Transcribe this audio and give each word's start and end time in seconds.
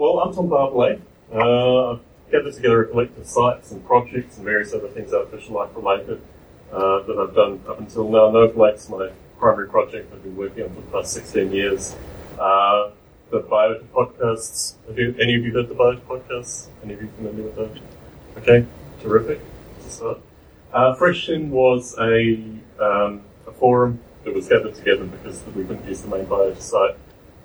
well, 0.00 0.18
I'm 0.20 0.32
Tom 0.32 0.48
Barbalet. 0.48 0.98
Uh, 1.30 1.92
I've 1.92 2.00
gathered 2.32 2.54
together 2.54 2.84
a 2.84 2.88
collective 2.88 3.26
sites 3.26 3.70
and 3.70 3.84
projects 3.84 4.38
and 4.38 4.46
various 4.46 4.72
other 4.72 4.88
things 4.88 5.12
artificial 5.12 5.56
life 5.56 5.68
related 5.76 6.22
uh, 6.72 7.02
that 7.02 7.18
I've 7.18 7.34
done 7.34 7.60
up 7.68 7.78
until 7.78 8.08
now. 8.08 8.30
Noble 8.30 8.66
Ape's 8.66 8.88
my 8.88 9.10
primary 9.38 9.68
project 9.68 10.10
I've 10.10 10.22
been 10.22 10.36
working 10.36 10.64
on 10.64 10.74
for 10.74 10.80
the 10.80 10.86
past 10.86 11.12
16 11.12 11.52
years. 11.52 11.96
Uh, 12.38 12.92
the 13.30 13.42
Biota 13.42 13.84
podcasts, 13.88 14.76
have 14.88 14.98
you, 14.98 15.14
any 15.20 15.34
of 15.34 15.44
you 15.44 15.52
heard 15.52 15.68
the 15.68 15.74
Biota 15.74 16.00
podcasts? 16.00 16.68
Any 16.82 16.94
of 16.94 17.02
you 17.02 17.10
familiar 17.16 17.42
with 17.42 17.56
those? 17.56 17.78
Okay, 18.38 18.66
terrific. 19.02 19.38
Uh, 20.72 20.94
Freshin 20.94 21.50
was 21.50 21.94
a, 21.98 22.36
um, 22.80 23.20
a 23.46 23.52
forum 23.52 24.00
that 24.24 24.34
was 24.34 24.48
gathered 24.48 24.74
together 24.76 25.04
because 25.04 25.44
we 25.54 25.62
couldn't 25.62 25.86
use 25.86 26.00
the 26.00 26.08
main 26.08 26.24
Biota 26.24 26.58
site. 26.58 26.96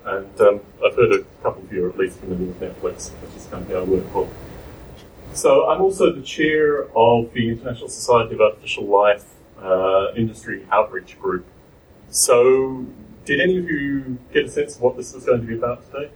And 0.06 0.40
um, 0.40 0.60
I've 0.84 0.94
heard 0.94 1.12
a 1.12 1.24
couple 1.42 1.64
of 1.64 1.72
you 1.72 1.88
at 1.90 1.98
least 1.98 2.20
familiar 2.20 2.46
with 2.46 2.60
Netflix, 2.60 3.10
which 3.20 3.34
is 3.34 3.44
the 3.44 3.50
company 3.50 3.74
I 3.74 3.82
work 3.82 4.08
for. 4.12 4.28
So 5.32 5.68
I'm 5.68 5.82
also 5.82 6.12
the 6.12 6.22
chair 6.22 6.84
of 6.96 7.32
the 7.32 7.48
International 7.50 7.88
Society 7.88 8.36
of 8.36 8.40
Artificial 8.40 8.84
Life 8.84 9.24
uh, 9.60 10.12
Industry 10.16 10.64
Outreach 10.70 11.18
Group. 11.20 11.44
So 12.08 12.86
did 13.24 13.40
any 13.40 13.58
of 13.58 13.68
you 13.68 14.18
get 14.32 14.44
a 14.44 14.48
sense 14.48 14.76
of 14.76 14.82
what 14.82 14.96
this 14.96 15.12
was 15.12 15.24
going 15.24 15.40
to 15.40 15.46
be 15.46 15.56
about 15.56 15.84
today? 15.90 16.10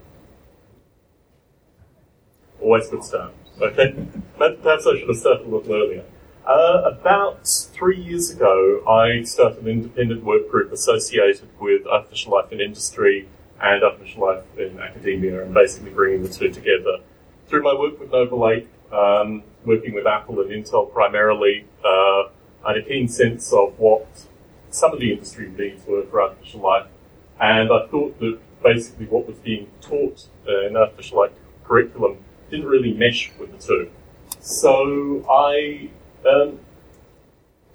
Always 2.63 2.89
good 2.89 3.03
start. 3.03 3.35
Okay, 3.61 3.93
perhaps 4.39 4.87
I 4.87 4.99
should 4.99 5.09
have 5.09 5.17
started 5.17 5.49
a 5.49 5.51
little 5.51 5.75
earlier. 5.75 6.05
Uh, 6.47 6.83
about 6.87 7.45
three 7.73 8.01
years 8.01 8.31
ago, 8.31 8.85
I 8.89 9.25
started 9.25 9.63
an 9.63 9.69
independent 9.69 10.23
work 10.23 10.49
group 10.49 10.73
associated 10.73 11.49
with 11.59 11.87
artificial 11.89 12.33
life 12.33 12.53
and 12.53 12.61
industry 12.61 13.29
and 13.61 13.83
artificial 13.83 14.23
life 14.23 14.45
in 14.59 14.81
academia, 14.81 15.43
and 15.43 15.53
basically 15.53 15.91
bringing 15.91 16.23
the 16.23 16.29
two 16.29 16.51
together. 16.51 16.99
Through 17.47 17.63
my 17.63 17.75
work 17.75 17.99
with 18.01 18.13
Noble 18.13 18.49
Ape, 18.49 18.69
um, 18.93 19.43
working 19.65 19.95
with 19.95 20.07
Apple 20.07 20.41
and 20.41 20.51
Intel 20.51 20.93
primarily, 20.93 21.67
uh, 21.85 22.29
I 22.65 22.69
had 22.69 22.77
a 22.79 22.83
keen 22.83 23.09
sense 23.09 23.53
of 23.53 23.79
what 23.79 24.07
some 24.71 24.93
of 24.93 25.01
the 25.01 25.13
industry 25.13 25.49
needs 25.49 25.87
were 25.87 26.05
for 26.05 26.23
artificial 26.23 26.61
life, 26.61 26.87
and 27.41 27.71
I 27.73 27.87
thought 27.87 28.19
that 28.21 28.39
basically 28.63 29.07
what 29.07 29.27
was 29.27 29.37
being 29.39 29.69
taught 29.81 30.27
uh, 30.47 30.67
in 30.67 30.77
artificial 30.77 31.19
life 31.19 31.33
curriculum 31.65 32.19
didn't 32.51 32.67
really 32.67 32.93
mesh 32.93 33.31
with 33.39 33.53
the 33.53 33.59
two. 33.59 33.91
So 34.41 35.25
I 35.31 35.91
um, 36.29 36.59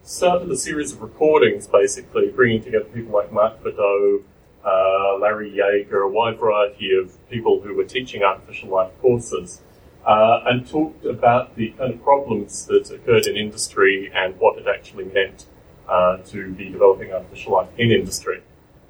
started 0.04 0.50
a 0.52 0.58
series 0.58 0.94
of 0.94 1.02
recordings, 1.02 1.68
basically 1.68 2.30
bringing 2.30 2.64
together 2.64 2.86
people 2.86 3.14
like 3.14 3.32
Mark 3.32 3.64
Bedau, 3.64 4.24
uh, 4.66 5.18
Larry 5.20 5.52
Yeager, 5.52 6.06
a 6.06 6.10
wide 6.10 6.40
variety 6.40 6.96
of 6.96 7.18
people 7.30 7.62
who 7.62 7.74
were 7.76 7.86
teaching 7.86 8.24
artificial 8.24 8.70
life 8.70 8.92
courses, 9.02 9.62
uh, 10.06 10.42
and 10.46 10.68
talked 10.68 11.06
about 11.06 11.56
the 11.56 11.70
kind 11.72 11.94
of 11.94 12.04
problems 12.04 12.66
that 12.66 12.90
occurred 12.92 13.26
in 13.28 13.36
industry 13.36 14.12
and 14.14 14.40
what 14.40 14.58
it 14.58 14.68
actually 14.68 15.06
meant 15.06 15.46
uh, 15.88 16.18
to 16.18 16.52
be 16.54 16.70
developing 16.70 17.12
artificial 17.12 17.54
life 17.54 17.70
in 17.78 17.92
industry. 17.92 18.42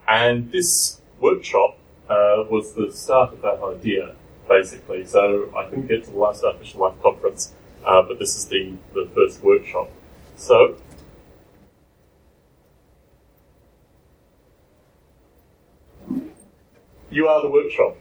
And 0.08 0.52
this 0.52 1.02
workshop 1.20 1.78
uh, 2.10 2.44
was 2.50 2.74
the 2.74 2.92
start 2.92 3.34
of 3.34 3.42
that 3.42 3.62
idea, 3.64 4.16
basically. 4.48 5.06
So 5.06 5.52
I 5.56 5.66
couldn't 5.70 5.88
get 5.88 6.04
to 6.06 6.12
the 6.12 6.18
last 6.18 6.44
artificial 6.44 6.82
life 6.82 7.02
conference, 7.02 7.54
uh, 7.86 8.02
but 8.02 8.20
this 8.20 8.36
is 8.36 8.46
the, 8.48 8.76
the 8.94 9.10
first 9.16 9.42
workshop. 9.44 9.90
So 10.36 10.78
you 17.16 17.30
are 17.30 17.42
the 17.42 17.50
workshop. 17.50 17.96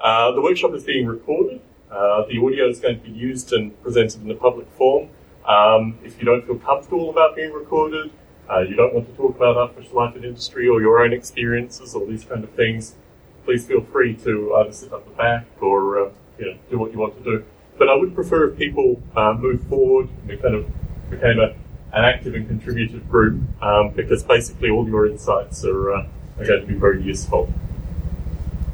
Uh, 0.00 0.32
the 0.32 0.42
workshop 0.42 0.74
is 0.74 0.82
being 0.82 1.06
recorded. 1.06 1.60
Uh, 1.90 2.24
the 2.26 2.38
audio 2.44 2.68
is 2.68 2.80
going 2.80 3.00
to 3.00 3.08
be 3.08 3.16
used 3.16 3.52
and 3.52 3.80
presented 3.82 4.20
in 4.22 4.30
a 4.30 4.34
public 4.34 4.68
form. 4.72 5.08
Um, 5.46 5.98
if 6.02 6.18
you 6.18 6.24
don't 6.24 6.44
feel 6.44 6.58
comfortable 6.58 7.08
about 7.08 7.36
being 7.36 7.52
recorded, 7.52 8.10
uh, 8.50 8.60
you 8.60 8.74
don't 8.74 8.92
want 8.92 9.08
to 9.08 9.16
talk 9.16 9.36
about 9.36 9.56
artificial 9.56 9.96
life 9.96 10.16
in 10.16 10.24
industry 10.24 10.68
or 10.68 10.80
your 10.80 11.02
own 11.02 11.12
experiences 11.12 11.94
or 11.94 12.04
these 12.04 12.24
kind 12.24 12.42
of 12.42 12.50
things, 12.50 12.96
please 13.44 13.64
feel 13.64 13.80
free 13.80 14.14
to 14.16 14.56
either 14.56 14.72
sit 14.72 14.92
up 14.92 15.04
the 15.04 15.14
back 15.14 15.46
or 15.60 16.06
uh, 16.06 16.10
you 16.38 16.46
know, 16.46 16.58
do 16.68 16.78
what 16.78 16.92
you 16.92 16.98
want 16.98 17.16
to 17.16 17.22
do. 17.22 17.44
But 17.78 17.88
I 17.88 17.94
would 17.94 18.12
prefer 18.14 18.50
if 18.50 18.58
people 18.58 19.00
uh, 19.14 19.34
move 19.34 19.62
forward 19.68 20.08
and 20.28 20.42
kind 20.42 20.54
of 20.56 20.66
became 21.10 21.38
a, 21.38 21.54
an 21.96 22.04
active 22.04 22.34
and 22.34 22.48
contributive 22.48 23.08
group 23.08 23.40
um, 23.62 23.90
because 23.90 24.24
basically 24.24 24.68
all 24.68 24.88
your 24.88 25.06
insights 25.06 25.64
are, 25.64 25.94
uh, 25.94 26.06
are 26.38 26.44
going 26.44 26.60
to 26.60 26.66
be 26.66 26.74
very 26.74 27.00
useful. 27.02 27.52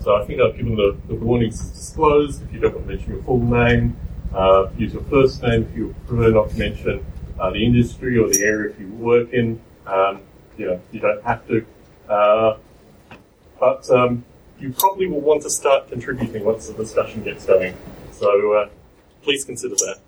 So 0.03 0.17
I 0.17 0.25
think 0.25 0.41
I've 0.41 0.57
given 0.57 0.75
the, 0.75 0.97
the 1.07 1.15
warnings 1.15 1.61
disclosed. 1.71 2.43
If 2.43 2.53
you 2.53 2.59
don't 2.59 2.75
want 2.75 2.89
to 2.89 2.93
mention 2.93 3.13
your 3.13 3.23
full 3.23 3.41
name, 3.41 3.97
uh, 4.35 4.69
use 4.77 4.95
your 4.95 5.05
first 5.05 5.41
name. 5.45 5.63
If 5.71 5.77
you 5.77 5.95
prefer 6.09 6.31
not 6.33 6.51
to 6.51 6.59
mention 6.59 7.07
uh, 7.39 7.51
the 7.51 7.65
industry 7.65 8.19
or 8.19 8.29
the 8.29 8.43
area 8.43 8.73
if 8.73 8.81
you 8.81 8.89
work 8.89 9.33
in, 9.33 9.61
um, 9.87 10.23
you 10.59 10.67
know, 10.67 10.81
you 10.91 10.99
don't 10.99 11.23
have 11.23 11.47
to. 11.47 11.65
Uh, 12.09 12.57
but 13.61 13.89
um, 13.91 14.25
you 14.59 14.73
probably 14.73 15.07
will 15.07 15.21
want 15.21 15.43
to 15.43 15.51
start 15.51 15.89
contributing 15.89 16.45
once 16.45 16.67
the 16.67 16.75
discussion 16.75 17.23
gets 17.23 17.47
going. 17.47 17.77
So 18.11 18.55
uh, 18.55 18.71
please 19.23 19.45
consider 19.45 19.77
that. 19.77 20.01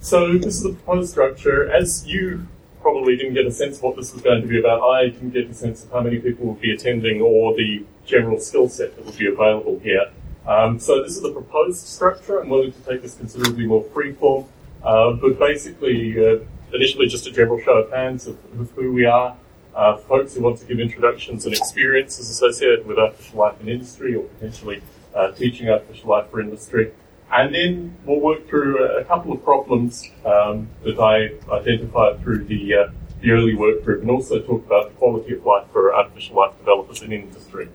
So 0.00 0.38
this 0.38 0.56
is 0.56 0.62
the 0.62 0.72
proposed 0.72 1.10
structure. 1.10 1.70
As 1.70 2.06
you 2.06 2.48
probably 2.84 3.16
didn't 3.16 3.32
get 3.32 3.46
a 3.46 3.50
sense 3.50 3.78
of 3.78 3.82
what 3.82 3.96
this 3.96 4.12
was 4.12 4.20
going 4.20 4.42
to 4.42 4.46
be 4.46 4.60
about. 4.60 4.82
I 4.82 5.06
didn't 5.06 5.30
get 5.30 5.48
a 5.48 5.54
sense 5.54 5.82
of 5.84 5.90
how 5.90 6.02
many 6.02 6.18
people 6.18 6.44
would 6.48 6.60
be 6.60 6.70
attending 6.70 7.22
or 7.22 7.54
the 7.54 7.82
general 8.04 8.38
skill 8.38 8.68
set 8.68 8.94
that 8.94 9.06
would 9.06 9.16
be 9.16 9.26
available 9.26 9.78
here. 9.78 10.10
Um, 10.46 10.78
so 10.78 11.02
this 11.02 11.16
is 11.16 11.22
the 11.22 11.32
proposed 11.32 11.86
structure. 11.86 12.40
I'm 12.40 12.50
willing 12.50 12.72
to 12.72 12.80
take 12.80 13.00
this 13.00 13.14
considerably 13.14 13.64
more 13.64 13.84
freeform, 13.84 14.46
uh, 14.82 15.12
but 15.12 15.38
basically, 15.38 15.98
uh, 16.18 16.40
initially 16.74 17.06
just 17.06 17.26
a 17.26 17.30
general 17.30 17.58
show 17.58 17.78
of 17.78 17.90
hands 17.90 18.26
of, 18.26 18.36
of 18.60 18.70
who 18.72 18.92
we 18.92 19.06
are. 19.06 19.34
Uh, 19.74 19.96
folks 19.96 20.34
who 20.34 20.42
want 20.42 20.58
to 20.58 20.66
give 20.66 20.78
introductions 20.78 21.46
and 21.46 21.54
experiences 21.54 22.28
associated 22.28 22.86
with 22.86 22.98
artificial 22.98 23.38
life 23.38 23.58
in 23.62 23.68
industry 23.68 24.14
or 24.14 24.24
potentially 24.24 24.82
uh, 25.14 25.32
teaching 25.32 25.70
artificial 25.70 26.10
life 26.10 26.30
for 26.30 26.38
industry. 26.38 26.92
And 27.34 27.52
then 27.52 27.96
we'll 28.06 28.20
work 28.20 28.48
through 28.48 28.78
a 28.96 29.04
couple 29.04 29.32
of 29.32 29.42
problems 29.42 30.08
um, 30.24 30.68
that 30.84 31.00
I 31.00 31.32
identified 31.52 32.22
through 32.22 32.44
the, 32.44 32.74
uh, 32.74 32.90
the 33.20 33.32
early 33.32 33.56
work 33.56 33.82
group 33.82 34.02
and 34.02 34.10
also 34.10 34.38
talk 34.38 34.64
about 34.64 34.90
the 34.90 34.94
quality 34.94 35.34
of 35.34 35.44
life 35.44 35.66
for 35.72 35.92
artificial 35.92 36.36
life 36.36 36.56
developers 36.58 37.02
in 37.02 37.12
industry. 37.12 37.68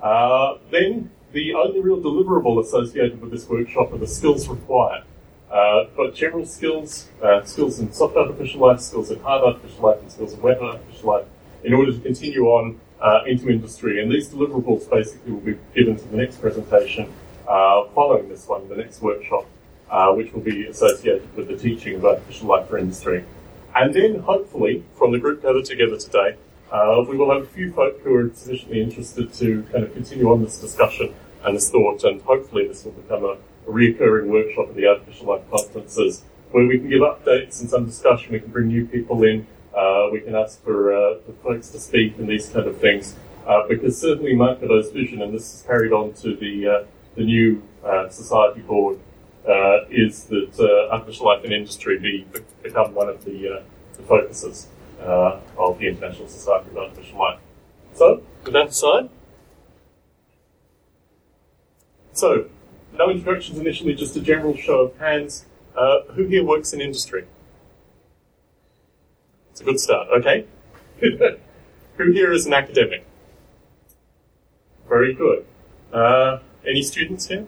Uh, 0.00 0.54
then 0.70 1.10
the 1.32 1.52
only 1.52 1.80
real 1.80 2.00
deliverable 2.00 2.60
associated 2.60 3.20
with 3.20 3.32
this 3.32 3.48
workshop 3.48 3.92
are 3.92 3.98
the 3.98 4.06
skills 4.06 4.48
required. 4.48 5.02
Uh, 5.50 5.86
but 5.96 6.14
general 6.14 6.46
skills, 6.46 7.08
uh, 7.24 7.42
skills 7.42 7.80
in 7.80 7.92
soft 7.92 8.16
artificial 8.16 8.60
life, 8.60 8.80
skills 8.80 9.10
in 9.10 9.18
hard 9.18 9.42
artificial 9.42 9.82
life, 9.82 10.00
and 10.00 10.12
skills 10.12 10.32
in 10.32 10.40
wet 10.40 10.60
artificial 10.60 11.10
life, 11.10 11.26
in 11.64 11.74
order 11.74 11.92
to 11.92 11.98
continue 11.98 12.44
on 12.44 12.78
uh, 13.00 13.22
into 13.26 13.50
industry. 13.50 14.00
And 14.00 14.12
these 14.12 14.28
deliverables 14.28 14.88
basically 14.88 15.32
will 15.32 15.40
be 15.40 15.58
given 15.74 15.96
to 15.96 16.04
the 16.08 16.16
next 16.16 16.40
presentation 16.40 17.12
uh, 17.48 17.84
following 17.94 18.28
this 18.28 18.46
one, 18.46 18.68
the 18.68 18.76
next 18.76 19.02
workshop, 19.02 19.46
uh, 19.90 20.12
which 20.12 20.32
will 20.32 20.40
be 20.40 20.66
associated 20.66 21.34
with 21.36 21.48
the 21.48 21.56
teaching 21.56 21.96
of 21.96 22.04
artificial 22.04 22.48
life 22.48 22.68
for 22.68 22.78
industry. 22.78 23.24
And 23.74 23.94
then, 23.94 24.20
hopefully, 24.20 24.84
from 24.94 25.12
the 25.12 25.18
group 25.18 25.42
gathered 25.42 25.64
together 25.64 25.96
today, 25.96 26.36
uh, 26.70 27.04
we 27.08 27.16
will 27.16 27.30
have 27.32 27.42
a 27.42 27.46
few 27.46 27.72
folk 27.72 28.00
who 28.02 28.14
are 28.14 28.30
sufficiently 28.34 28.80
interested 28.80 29.32
to 29.34 29.62
kind 29.72 29.84
of 29.84 29.92
continue 29.92 30.30
on 30.30 30.42
this 30.42 30.58
discussion 30.58 31.14
and 31.44 31.56
this 31.56 31.70
thought, 31.70 32.04
and 32.04 32.22
hopefully 32.22 32.66
this 32.66 32.84
will 32.84 32.92
become 32.92 33.24
a, 33.24 33.36
a 33.68 33.72
reoccurring 33.72 34.26
workshop 34.26 34.68
at 34.68 34.76
the 34.76 34.86
Artificial 34.86 35.26
Life 35.26 35.42
conferences 35.50 36.22
where 36.52 36.66
we 36.66 36.78
can 36.78 36.88
give 36.88 37.00
updates 37.00 37.60
and 37.60 37.68
some 37.68 37.86
discussion. 37.86 38.32
We 38.32 38.40
can 38.40 38.50
bring 38.50 38.68
new 38.68 38.86
people 38.86 39.22
in. 39.24 39.46
Uh, 39.74 40.08
we 40.12 40.20
can 40.20 40.34
ask 40.34 40.62
for, 40.62 40.94
uh, 40.94 41.18
for 41.20 41.32
folks 41.42 41.68
to 41.70 41.80
speak 41.80 42.18
and 42.18 42.28
these 42.28 42.48
kind 42.48 42.66
of 42.66 42.78
things. 42.78 43.16
Uh, 43.46 43.66
because 43.66 44.00
certainly 44.00 44.34
Mark 44.34 44.60
Bedau's 44.60 44.90
vision, 44.90 45.20
and 45.20 45.34
this 45.34 45.54
is 45.54 45.62
carried 45.62 45.92
on 45.92 46.12
to 46.14 46.36
the 46.36 46.68
uh, 46.68 46.84
the 47.14 47.24
new 47.24 47.62
uh, 47.84 48.08
society 48.08 48.60
board 48.60 48.98
uh, 49.46 49.84
is 49.90 50.24
that 50.24 50.52
uh, 50.58 50.92
artificial 50.94 51.26
life 51.26 51.44
and 51.44 51.52
industry 51.52 51.98
be, 51.98 52.26
become 52.62 52.94
one 52.94 53.08
of 53.08 53.24
the, 53.24 53.48
uh, 53.48 53.62
the 53.96 54.02
focuses 54.02 54.68
uh, 55.00 55.40
of 55.58 55.78
the 55.78 55.88
International 55.88 56.28
Society 56.28 56.70
of 56.70 56.76
Artificial 56.76 57.18
Life. 57.18 57.40
So, 57.94 58.22
with 58.44 58.52
that 58.52 58.68
aside, 58.68 59.08
so 62.12 62.48
no 62.92 63.10
introductions 63.10 63.58
initially, 63.58 63.94
just 63.94 64.16
a 64.16 64.20
general 64.20 64.56
show 64.56 64.82
of 64.82 64.98
hands. 64.98 65.46
Uh, 65.74 66.02
who 66.14 66.26
here 66.26 66.44
works 66.44 66.74
in 66.74 66.80
industry? 66.82 67.24
It's 69.50 69.62
a 69.62 69.64
good 69.64 69.80
start, 69.80 70.08
okay? 70.18 70.44
who 71.00 72.12
here 72.12 72.32
is 72.32 72.46
an 72.46 72.52
academic? 72.52 73.06
Very 74.86 75.14
good. 75.14 75.46
Any 76.66 76.82
students 76.82 77.26
here? 77.26 77.46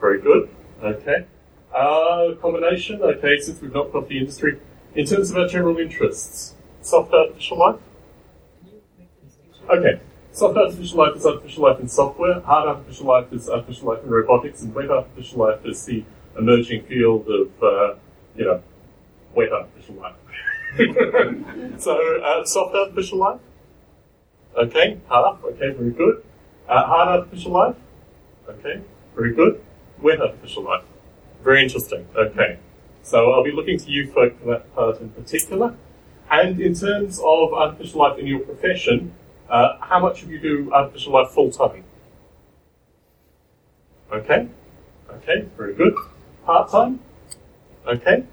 Very 0.00 0.20
good. 0.20 0.48
Okay. 0.82 1.26
Uh, 1.74 2.34
combination. 2.40 3.02
Okay, 3.02 3.38
since 3.38 3.60
we've 3.60 3.74
not 3.74 3.92
got 3.92 4.08
the 4.08 4.18
industry. 4.18 4.60
In 4.94 5.06
terms 5.06 5.30
of 5.30 5.36
our 5.36 5.46
general 5.48 5.78
interests, 5.78 6.54
soft 6.82 7.12
artificial 7.12 7.58
life? 7.58 7.76
Okay. 9.68 10.00
soft 10.32 10.56
artificial 10.56 10.98
life 10.98 11.16
is 11.16 11.26
artificial 11.26 11.62
life 11.64 11.80
in 11.80 11.88
software. 11.88 12.40
Hard 12.40 12.68
artificial 12.68 13.06
life 13.06 13.32
is 13.32 13.48
artificial 13.48 13.88
life 13.88 14.02
in 14.02 14.10
robotics, 14.10 14.62
and 14.62 14.74
wet 14.74 14.90
artificial 14.90 15.38
life 15.40 15.64
is 15.64 15.84
the 15.84 16.04
emerging 16.38 16.82
field 16.84 17.28
of, 17.28 17.62
uh, 17.62 17.94
you 18.36 18.44
know, 18.44 18.62
wet 19.34 19.52
artificial 19.52 19.96
life. 19.96 20.14
so, 21.80 22.20
uh, 22.22 22.44
soft 22.44 22.74
artificial 22.74 23.18
life. 23.18 23.40
Okay, 24.56 24.98
half. 25.08 25.42
Okay, 25.44 25.70
very 25.70 25.90
good. 25.90 26.24
Uh, 26.70 26.86
hard 26.86 27.08
artificial 27.08 27.50
life. 27.50 27.74
Okay, 28.48 28.80
very 29.16 29.34
good. 29.34 29.60
Wet 30.00 30.20
artificial 30.20 30.62
life. 30.62 30.84
Very 31.42 31.62
interesting. 31.64 32.06
Okay. 32.14 32.60
So 33.02 33.32
I'll 33.32 33.42
be 33.42 33.50
looking 33.50 33.76
to 33.78 33.90
you 33.90 34.06
for 34.12 34.28
that 34.46 34.72
part 34.74 35.00
in 35.00 35.08
particular. 35.10 35.74
And 36.30 36.60
in 36.60 36.74
terms 36.74 37.18
of 37.18 37.52
artificial 37.52 37.98
life 37.98 38.18
in 38.18 38.26
your 38.28 38.38
profession, 38.38 39.12
uh, 39.48 39.78
how 39.80 39.98
much 39.98 40.22
of 40.22 40.30
you 40.30 40.38
do 40.38 40.72
artificial 40.72 41.12
life 41.14 41.30
full 41.30 41.50
time? 41.50 41.82
Okay. 44.12 44.46
Okay, 45.10 45.48
very 45.56 45.74
good. 45.74 45.94
Part 46.46 46.70
time? 46.70 47.00
Okay. 47.84 48.24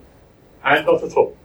And 0.64 0.86
not 0.86 1.04
at 1.04 1.14
all. 1.14 1.36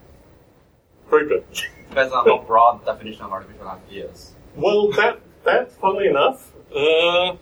Very 1.08 1.26
good. 1.26 1.44
Depends 1.88 2.12
on 2.12 2.26
how 2.26 2.44
broad 2.46 2.84
definition 2.84 3.22
of 3.22 3.32
artificial 3.32 3.64
life 3.64 3.80
is. 3.90 4.32
Well, 4.56 4.90
that, 4.92 5.20
that, 5.44 5.72
funnily 5.72 6.08
enough, 6.08 6.51
uh, 6.74 7.36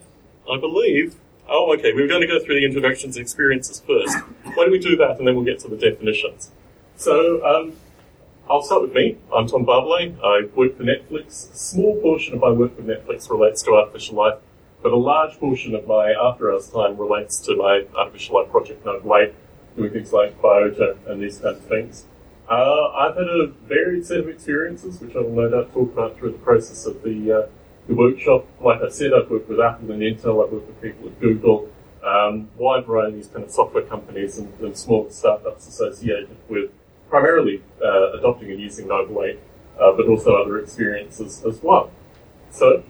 I 0.53 0.61
believe. 0.61 1.17
Oh, 1.49 1.73
okay. 1.75 1.93
We 1.93 2.03
are 2.03 2.09
going 2.09 2.21
to 2.21 2.27
go 2.27 2.39
through 2.39 2.57
the 2.57 2.65
introductions 2.65 3.17
and 3.17 3.23
experiences 3.23 3.81
first. 3.81 4.17
Why 4.45 4.55
don't 4.55 4.71
we 4.71 4.79
do 4.79 4.97
that 4.97 5.19
and 5.19 5.27
then 5.27 5.35
we'll 5.35 5.45
get 5.45 5.59
to 5.61 5.69
the 5.69 5.77
definitions? 5.77 6.51
So, 6.97 7.45
um, 7.45 7.73
I'll 8.51 8.63
start 8.63 8.83
with 8.83 8.93
me. 8.95 9.17
I'm 9.33 9.47
Tom 9.47 9.65
Barbalet. 9.65 10.19
I 10.25 10.49
work 10.57 10.77
for 10.77 10.83
Netflix. 10.83 11.53
A 11.53 11.57
small 11.57 12.01
portion 12.01 12.35
of 12.35 12.41
my 12.41 12.51
work 12.51 12.77
with 12.77 12.85
Netflix 12.85 13.31
relates 13.31 13.63
to 13.63 13.75
artificial 13.75 14.17
life, 14.17 14.39
but 14.83 14.91
a 14.91 14.97
large 14.97 15.39
portion 15.39 15.73
of 15.77 15.87
my 15.87 16.11
after 16.11 16.51
hours 16.51 16.69
time 16.69 16.97
relates 16.97 17.39
to 17.47 17.55
my 17.55 17.85
artificial 17.97 18.35
life 18.35 18.51
project 18.51 18.85
Noble 18.85 19.17
Ape, 19.17 19.35
doing 19.77 19.93
things 19.93 20.13
like 20.13 20.43
biota 20.43 20.97
and 21.07 21.23
these 21.23 21.39
kinds 21.39 21.59
of 21.59 21.65
things. 21.67 22.07
Uh, 22.51 22.89
I've 22.89 23.15
had 23.15 23.29
a 23.29 23.47
varied 23.69 24.05
set 24.05 24.19
of 24.19 24.29
experiences, 24.29 25.01
which 25.01 25.15
I 25.15 25.21
will 25.21 25.31
no 25.31 25.49
doubt 25.49 25.73
talk 25.73 25.93
about 25.93 26.19
through 26.19 26.33
the 26.33 26.39
process 26.39 26.87
of 26.87 27.05
the, 27.05 27.33
uh, 27.33 27.47
the 27.91 27.97
workshop. 27.97 28.47
Like 28.61 28.81
I 28.83 28.89
said, 28.89 29.13
I've 29.13 29.29
worked 29.29 29.49
with 29.49 29.61
Apple 29.61 29.91
and 29.91 30.01
Intel, 30.01 30.45
I've 30.45 30.53
worked 30.53 30.69
with 30.69 30.81
people 30.81 31.09
at 31.09 31.21
Google, 31.21 31.69
um, 32.05 32.49
wide 32.57 32.87
variety 32.87 33.15
of 33.15 33.17
these 33.17 33.27
kind 33.27 33.45
of 33.45 33.51
software 33.51 33.83
companies 33.83 34.39
and, 34.39 34.49
and 34.61 34.77
small 34.77 35.11
startups 35.11 35.67
associated 35.67 36.29
with 36.49 36.71
primarily 37.09 37.63
uh, 37.85 38.13
adopting 38.13 38.51
and 38.53 38.61
using 38.61 38.87
Noble 38.87 39.23
Ape, 39.25 39.41
uh, 39.81 39.93
but 39.93 40.07
also 40.07 40.37
other 40.37 40.59
experiences 40.61 41.45
as 41.45 41.61
well. 41.63 41.91
So, 42.51 42.85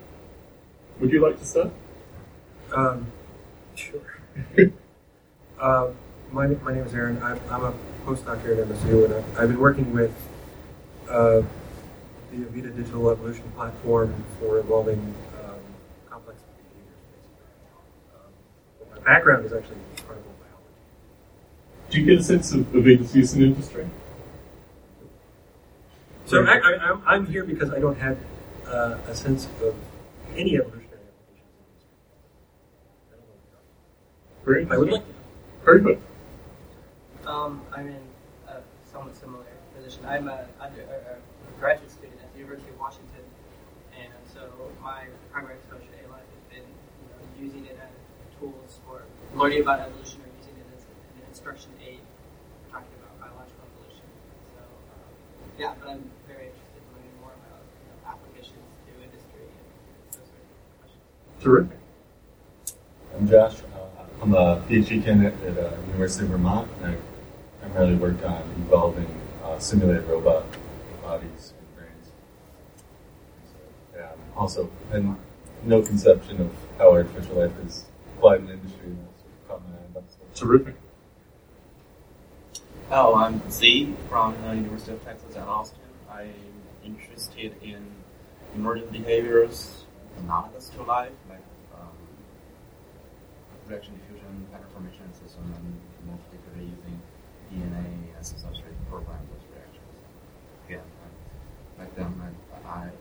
would 1.00 1.11
you 1.11 1.23
like 1.23 1.38
to 1.38 1.47
start? 1.47 1.70
Um, 2.76 3.06
sure. 3.75 4.20
uh, 5.58 5.88
my, 6.31 6.47
my 6.47 6.75
name 6.75 6.85
is 6.85 6.94
Aaron. 6.94 7.23
I'm, 7.23 7.41
I'm 7.50 7.64
a 7.64 7.75
postdoc 8.05 8.43
here 8.43 8.52
at 8.52 8.69
MSU, 8.69 9.06
and 9.06 9.14
I've, 9.14 9.38
I've 9.38 9.49
been 9.49 9.58
working 9.58 9.94
with 9.94 10.14
uh, 11.08 11.41
the 12.30 12.36
Avida 12.38 12.74
Digital 12.76 13.10
Evolution 13.10 13.50
platform 13.56 14.24
for 14.38 14.60
involving 14.60 15.14
um, 15.44 15.58
complex 16.08 16.40
behaviors. 16.56 16.94
Um, 18.14 18.96
my 18.96 19.02
background 19.04 19.46
is 19.46 19.52
actually 19.52 19.76
carnival 20.06 20.32
biology. 20.38 21.90
Do 21.90 22.00
you 22.00 22.06
get 22.06 22.18
a 22.18 22.22
sense 22.22 22.52
of 22.52 22.60
Avida's 22.72 23.14
use 23.14 23.34
in 23.34 23.42
industry? 23.42 23.88
So 26.26 26.44
I, 26.44 26.58
I, 26.58 26.90
I'm, 26.90 27.02
I'm 27.06 27.26
here 27.26 27.42
because 27.42 27.72
I 27.72 27.80
don't 27.80 27.98
have 27.98 28.16
uh, 28.66 28.98
a 29.08 29.14
sense 29.14 29.48
of 29.62 29.74
any 30.36 30.56
evolutionary 30.56 31.02
applications 31.02 31.50
in 33.10 33.18
industry. 33.18 33.58
Very 34.44 34.66
I 34.70 34.76
would 34.76 34.90
like 34.92 35.02
to. 35.02 35.14
Very 35.64 35.80
good. 35.80 36.00
Um, 37.26 37.62
I'm 37.74 37.88
in 37.88 38.02
a 38.48 38.60
somewhat 38.90 39.16
similar 39.16 39.44
position. 39.76 40.04
I'm 40.06 40.28
a, 40.28 40.46
under, 40.60 40.82
a, 40.82 41.16
a 41.16 41.60
graduate 41.60 41.90
student 41.90 42.20
at 42.22 42.32
the 42.32 42.38
University 42.38 42.70
of 42.70 42.78
Washington, 42.78 43.24
and 43.98 44.12
so 44.32 44.40
my 44.82 45.04
primary 45.32 45.56
exposure 45.56 45.82
to 45.82 46.08
A-Life 46.08 46.22
has 46.22 46.44
been 46.48 46.64
you 46.64 47.06
know, 47.10 47.20
using 47.38 47.66
it 47.66 47.78
as 47.82 47.90
tools 48.38 48.78
for 48.86 49.02
learning 49.40 49.62
about 49.62 49.81
evolution 49.81 50.20
or 50.20 50.28
using 50.37 50.52
it 50.60 50.69
as 50.76 50.84
an 50.84 51.25
instruction 51.26 51.70
aid 51.81 52.00
talking 52.70 52.92
about 53.00 53.16
biological 53.16 53.64
evolution. 53.72 54.04
So, 54.52 54.60
um, 54.60 55.12
yeah, 55.56 55.72
but 55.81 55.88
I'm 55.88 56.04
very 56.28 56.52
interested 56.52 56.76
in 56.76 56.84
learning 56.92 57.14
more 57.25 57.32
about 57.40 57.64
you 57.64 57.88
know, 57.88 57.96
applications 58.04 58.60
to 58.84 58.92
industry 59.00 59.48
and 59.48 60.12
those 60.12 60.28
sort 60.28 60.44
of 60.44 60.81
questions. 60.84 61.04
Terrific. 61.40 61.78
I'm 63.16 63.26
Josh. 63.26 63.56
Uh, 63.72 64.04
I'm 64.20 64.34
a 64.34 64.60
PhD 64.69 65.02
candidate 65.02 65.40
at 65.48 65.56
uh, 65.56 65.72
University 65.88 66.25
of 66.25 66.31
Vermont, 66.32 66.69
and 66.82 66.92
I 66.92 67.64
primarily 67.64 67.96
worked 67.96 68.22
on 68.25 68.42
evolving 68.69 69.08
uh, 69.42 69.58
simulated 69.58 70.04
robot 70.04 70.44
bodies 71.00 71.54
and 71.56 71.76
brains. 71.76 72.12
So, 73.48 73.98
yeah, 73.98 74.12
also, 74.37 74.69
and 74.92 75.16
no 75.64 75.81
conception 75.81 76.42
of 76.42 76.50
how 76.76 76.92
artificial 76.92 77.37
life 77.37 77.52
is 77.64 77.87
applied 78.20 78.40
in 78.40 78.50
industry. 78.50 78.84
and 78.84 78.98
That's 79.06 79.22
what 79.25 79.48
caught 79.48 79.69
my 79.69 79.75
eye 79.76 79.87
about 79.90 80.04
this. 80.06 80.16
Terrific. 80.40 80.75
Oh, 82.90 83.14
I'm 83.14 83.42
Z 83.50 83.94
from 84.08 84.34
the 84.40 84.54
University 84.54 84.92
of 84.92 85.04
Texas 85.04 85.37
at 85.37 85.46
Austin. 85.46 85.81
I'm 86.10 86.32
interested 86.82 87.54
in 87.62 87.84
emergent 88.54 88.90
behaviors 88.90 89.84
analogous 90.16 90.70
to 90.70 90.82
life, 90.84 91.12
like 91.28 91.44
um, 91.75 91.92
reaction 93.69 93.92
diffusion, 93.98 94.46
pattern 94.50 94.66
formation 94.72 95.12
system, 95.12 95.44
and 95.44 96.08
more 96.08 96.19
particularly 96.31 96.72
using 96.72 97.02
DNA 97.52 98.19
as 98.19 98.32
a 98.32 98.37
substrate 98.37 98.81
to 98.81 98.87
program 98.88 99.20
those 99.34 99.44
reactions. 99.52 99.92
Again, 100.66 100.88
I, 101.04 101.82
like 101.82 101.94
them, 101.96 102.34
I, 102.66 102.66
I'm 102.66 102.92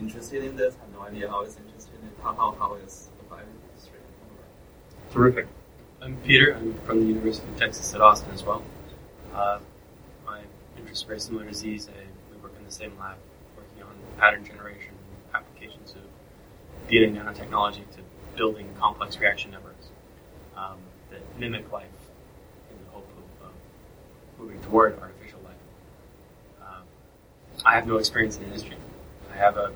interested 0.00 0.42
in 0.42 0.56
this. 0.56 0.74
I 0.74 0.84
have 0.84 0.94
no 0.94 1.02
idea 1.02 1.30
how 1.30 1.42
it's 1.42 1.56
interested 1.64 1.94
in 2.02 2.10
how 2.24 2.34
how, 2.34 2.56
how 2.58 2.74
it's 2.74 3.10
applied 3.20 3.42
in. 3.44 3.58
Terrific. 5.12 5.46
I'm 6.00 6.16
Peter. 6.18 6.54
I'm 6.54 6.74
from 6.86 7.00
the 7.00 7.06
University 7.06 7.48
of 7.48 7.58
Texas 7.58 7.92
at 7.92 8.00
Austin 8.00 8.30
as 8.32 8.44
well. 8.44 8.62
Uh, 9.34 9.58
my 10.24 10.40
interests 10.76 11.02
are 11.04 11.08
very 11.08 11.20
similar 11.20 11.44
to 11.44 11.52
Z's. 11.52 11.88
I, 11.88 11.92
we 12.32 12.40
work 12.40 12.52
in 12.56 12.64
the 12.64 12.70
same 12.70 12.92
lab, 13.00 13.16
working 13.56 13.82
on 13.82 13.94
pattern 14.16 14.44
generation 14.44 14.92
applications 15.34 15.96
of 15.96 16.88
DNA 16.88 17.20
nanotechnology 17.20 17.90
to 17.96 17.98
building 18.36 18.68
complex 18.78 19.18
reaction 19.18 19.50
networks 19.50 19.88
um, 20.56 20.76
that 21.10 21.20
mimic 21.38 21.70
life 21.72 21.86
in 22.70 22.84
the 22.84 22.90
hope 22.92 23.08
of 23.42 23.48
uh, 23.48 23.50
moving 24.38 24.60
toward 24.62 24.96
artificial 25.00 25.40
life. 25.44 25.56
Um, 26.62 26.82
I 27.66 27.74
have 27.74 27.88
no 27.88 27.96
experience 27.96 28.36
in 28.36 28.44
industry. 28.44 28.76
I 29.32 29.36
have 29.36 29.56
a 29.56 29.72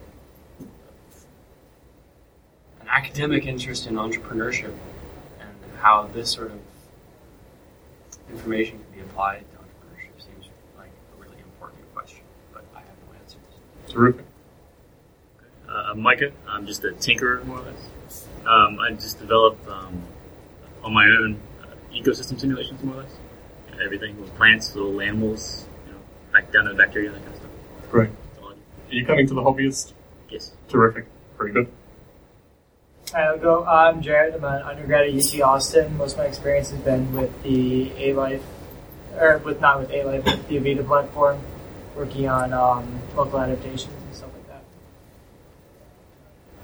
an 2.81 2.89
academic 2.89 3.45
interest 3.47 3.89
in 3.89 3.95
entrepreneurship 3.95 4.67
and 4.67 4.92
how 5.83 6.09
this 6.15 6.31
sort 6.31 6.53
of 6.53 6.59
information 8.31 8.79
can 8.79 9.01
be 9.01 9.01
applied 9.01 9.45
to 9.51 9.59
entrepreneurship 9.59 10.25
seems 10.25 10.49
like 10.79 10.91
a 11.19 11.21
really 11.21 11.39
important 11.41 11.83
question, 11.93 12.21
but 12.53 12.65
I 12.73 12.79
have 12.79 12.87
no 13.09 13.19
answers. 13.21 13.41
Terrific. 13.89 14.25
Uh, 15.69 15.91
I'm 15.91 16.01
Micah. 16.01 16.31
I'm 16.47 16.67
just 16.67 16.85
a 16.85 16.93
tinkerer, 16.93 17.45
more 17.45 17.59
or 17.59 17.63
less. 17.63 18.29
Um, 18.47 18.79
I 18.79 18.93
just 18.93 19.19
develop 19.19 19.59
um, 19.69 20.01
on 20.85 20.95
my 20.95 21.05
own 21.05 21.41
uh, 21.63 21.75
ecosystem 21.93 22.39
simulations, 22.39 22.83
more 22.85 22.95
or 22.95 23.03
less. 23.03 23.17
Everything 23.83 24.21
with 24.21 24.33
plants, 24.37 24.77
little 24.77 25.01
animals, 25.01 25.67
you 25.87 25.93
know, 25.93 25.99
back 26.33 26.53
down 26.53 26.67
to 26.67 26.75
bacteria, 26.75 27.11
that 27.11 27.19
kind 27.19 27.31
of 27.33 27.37
stuff. 27.37 27.51
Great. 27.91 28.11
That's 28.11 28.39
all 28.45 28.51
I 28.51 28.53
do. 28.53 28.61
Are 28.91 28.95
you 28.95 29.07
coming 29.07 29.27
to 29.27 29.35
the 29.35 29.43
hobbyist? 29.43 29.95
Yes. 30.31 30.53
Terrific. 30.69 31.07
Very 31.39 31.53
good. 31.53 31.69
Hi, 33.15 33.25
I'll 33.25 33.37
go. 33.37 33.63
I'm 33.67 34.01
Jared. 34.01 34.35
I'm 34.37 34.45
an 34.45 34.63
undergrad 34.63 35.07
at 35.07 35.15
UT 35.15 35.39
Austin. 35.43 35.99
Most 35.99 36.13
of 36.13 36.21
my 36.21 36.25
experience 36.25 36.71
has 36.71 36.81
been 36.81 37.13
with 37.13 37.43
the 37.43 37.93
A 37.99 38.15
Life, 38.15 38.43
or 39.19 39.37
with 39.37 39.61
not 39.61 39.81
with 39.81 39.91
A 39.91 40.05
Life, 40.05 40.25
with 40.25 40.49
the 40.49 40.57
Avida 40.57 40.87
platform, 40.87 41.39
working 41.95 42.27
on 42.27 42.55
um, 42.55 43.03
local 43.15 43.39
adaptations 43.39 43.93
and 43.93 44.17
stuff 44.17 44.31
like 44.33 44.49
that. 44.49 44.65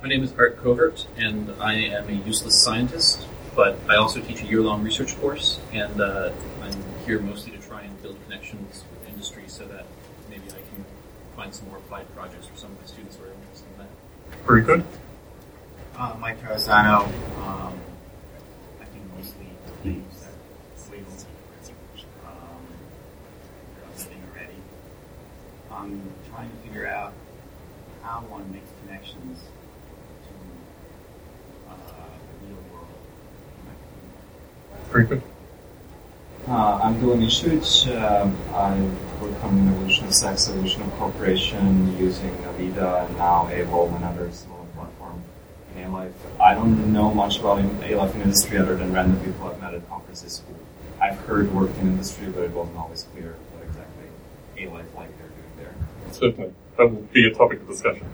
My 0.01 0.09
name 0.09 0.25
is 0.25 0.33
Art 0.39 0.57
Covert, 0.57 1.07
and 1.19 1.53
I 1.61 1.75
am 1.75 2.09
a 2.09 2.13
useless 2.13 2.59
scientist, 2.59 3.27
but 3.55 3.77
I 3.87 3.97
also 3.97 4.23
teach 4.23 4.41
a 4.41 4.47
year 4.47 4.63
long 4.63 4.83
research 4.83 5.21
course, 5.21 5.61
and 5.75 6.01
uh, 6.01 6.33
I'm 6.63 6.73
here 7.05 7.19
mostly 7.21 7.53
to 7.53 7.59
try 7.59 7.83
and 7.83 8.01
build 8.01 8.17
connections 8.25 8.87
with 8.91 9.07
industry 9.07 9.45
so 9.49 9.67
that 9.67 9.85
maybe 10.31 10.45
I 10.49 10.63
can 10.73 10.87
find 11.37 11.55
some 11.55 11.69
more 11.69 11.77
applied 11.77 12.11
projects 12.15 12.47
for 12.47 12.57
some 12.57 12.73
of 12.73 12.81
my 12.81 12.87
students 12.87 13.17
who 13.17 13.25
are 13.25 13.33
interested 13.33 13.67
in 13.75 13.81
that. 13.81 14.47
Very 14.47 14.63
good. 14.63 14.87
Uh, 15.99 16.15
Mike 16.21 16.41
Terrazano, 16.41 17.07
um, 17.43 17.75
I 18.81 18.85
think 18.85 19.03
mostly 19.17 19.49
things 19.83 20.21
that 20.21 20.93
legal. 20.93 21.13
Um, 22.25 22.63
thing 23.97 24.23
already. 24.33 24.55
I'm 25.73 26.01
trying 26.31 26.51
to 26.51 26.57
figure 26.59 26.87
out 26.87 27.13
how 28.05 28.21
one 28.29 28.49
makes 28.53 28.69
connections 28.85 29.41
to 30.23 31.73
uh, 31.73 31.75
the 31.75 32.47
real 32.47 32.63
world. 32.73 32.87
Frequent. 34.91 35.25
Uh, 36.47 36.79
I'm 36.81 36.95
Dylan 37.01 37.27
Ishuch. 37.27 37.89
Um, 38.01 38.37
I 38.55 38.79
work 39.21 39.43
on 39.43 39.67
the 39.67 39.73
evolution 39.73 40.07
of 40.07 40.15
sex, 40.15 40.49
evolution 40.49 40.83
of 40.83 40.93
cooperation 40.93 41.99
using 41.99 42.31
Avida 42.37 43.05
and 43.05 43.17
now 43.17 43.49
AWOL 43.51 43.97
and 43.97 44.05
others 44.05 44.47
in 45.79 45.91
A-Life. 45.91 46.13
I 46.41 46.55
don't 46.55 46.93
know 46.93 47.13
much 47.15 47.39
about 47.39 47.59
in- 47.61 47.79
A-Life 47.83 48.15
in 48.15 48.23
industry 48.23 48.59
other 48.59 48.77
than 48.77 48.93
random 48.93 49.21
people 49.25 49.49
I've 49.49 49.61
met 49.61 49.75
at 49.75 49.89
conferences 49.89 50.43
who 50.47 50.55
I've 51.03 51.19
heard 51.21 51.53
worked 51.55 51.77
in 51.79 51.89
industry, 51.89 52.27
but 52.29 52.43
it 52.45 52.51
wasn't 52.51 52.77
always 52.79 53.05
clear 53.15 53.37
what 53.53 53.65
exactly 53.65 54.09
A-Life 54.59 54.87
like 54.97 55.11
they're 55.19 55.29
doing 55.29 55.55
there. 55.57 55.75
Certainly. 56.13 56.53
That 56.77 56.91
will 56.91 57.03
be 57.13 57.27
a 57.27 57.35
topic 57.35 57.61
of 57.61 57.69
discussion. 57.69 58.07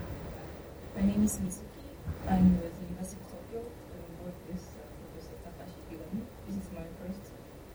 My 0.97 1.03
name 1.03 1.25
is 1.25 1.37
Mizuki. 1.39 1.85
I'm 2.29 2.61
with 2.61 2.73
the 2.81 2.85
University 2.89 3.21
of 3.21 3.29
Tokyo. 3.33 3.61
I 3.61 4.25
work 4.25 4.37
with 4.49 4.65
uh, 4.77 4.85
Professor 5.13 5.37
Takashi 5.45 5.81
Ikegami. 5.85 6.23
This 6.49 6.57
is 6.65 6.69
my 6.73 6.87
first 7.01 7.25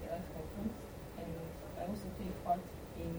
ALF 0.06 0.26
conference, 0.34 0.78
and 1.22 1.30
I 1.78 1.82
also 1.86 2.10
take 2.18 2.34
part 2.46 2.62
in 2.98 3.12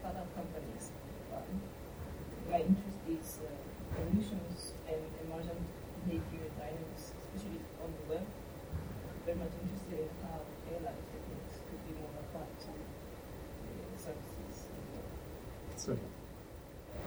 startup 0.00 0.28
companies. 0.36 0.92
Um, 1.32 1.64
my 2.52 2.60
interest 2.60 3.00
is 3.08 3.40
uh, 3.40 3.48
evolutions 3.96 4.76
and 4.84 5.00
emergent 5.24 5.64
behavior 6.04 6.48
dynamics, 6.60 7.16
especially 7.24 7.60
on 7.80 7.88
the 7.88 8.04
web. 8.12 8.26
Very 9.24 9.38
much 9.40 9.54
interested 9.64 9.96
in 9.96 10.12
how 10.28 10.44
ALF 10.44 10.98
techniques 11.08 11.56
could 11.72 11.80
be 11.88 11.96
more 11.96 12.12
applied 12.20 12.52
to 12.68 12.72
uh, 12.76 13.96
services. 13.96 14.68
Certainly. 15.82 16.10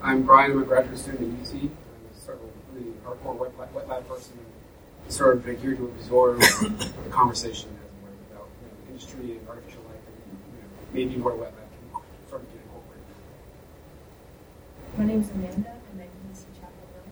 I'm 0.03 0.23
Brian. 0.23 0.51
I'm 0.51 0.61
a 0.61 0.65
graduate 0.65 0.97
student 0.97 1.39
at 1.39 1.47
UC. 1.47 1.61
I'm 1.61 1.71
sort 2.11 2.39
of 2.39 2.43
a 2.43 2.75
really 2.75 2.91
hardcore 3.07 3.37
wet 3.39 3.73
wet 3.73 3.87
lab 3.87 4.05
person. 4.05 4.37
Sort 5.07 5.37
of 5.37 5.45
here 5.45 5.75
to 5.75 5.85
absorb 5.85 6.39
the 6.41 7.09
conversation 7.09 7.69
as 7.71 7.87
it 7.87 7.95
were 8.03 8.11
about 8.35 8.49
you 8.59 8.67
know, 8.67 8.75
industry 8.91 9.37
and 9.39 9.47
artificial 9.47 9.79
life 9.87 10.03
and 10.03 10.17
you 10.19 10.59
know, 10.59 10.67
maybe 10.91 11.15
where 11.21 11.35
wet 11.35 11.53
lab 11.55 11.71
can 11.71 12.03
sort 12.27 12.41
of 12.43 12.51
get 12.51 12.59
incorporated. 12.67 13.15
My 14.99 15.05
name 15.07 15.21
is 15.23 15.31
Amanda. 15.31 15.71
I'm 15.71 15.99
at 16.03 16.11
UC 16.35 16.43
Chapel 16.59 16.83
Hill, 16.91 17.07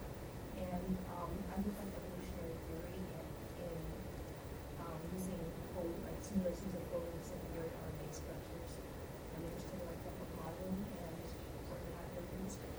and 0.68 1.00
um, 1.16 1.32
I 1.48 1.64
look 1.64 1.80
at 1.80 1.88
evolutionary 1.96 2.60
theory 2.68 2.92
and 2.92 3.72
in 3.72 3.80
um, 4.84 5.00
using 5.16 5.40
fold, 5.72 5.96
like 6.04 6.20
simulations 6.20 6.76
of 6.76 6.84
folding 6.92 7.24
secondary 7.24 7.72
RNA 7.72 8.12
structures. 8.12 8.72
I'm 9.32 9.48
interested 9.48 9.80
in 9.80 9.88
like 9.88 10.02
network 10.04 10.32
modeling 10.44 10.76
and 10.92 11.16
what 11.70 11.78
can 11.78 11.94
happen 11.94 12.26
in 12.26 12.42
industry. 12.42 12.74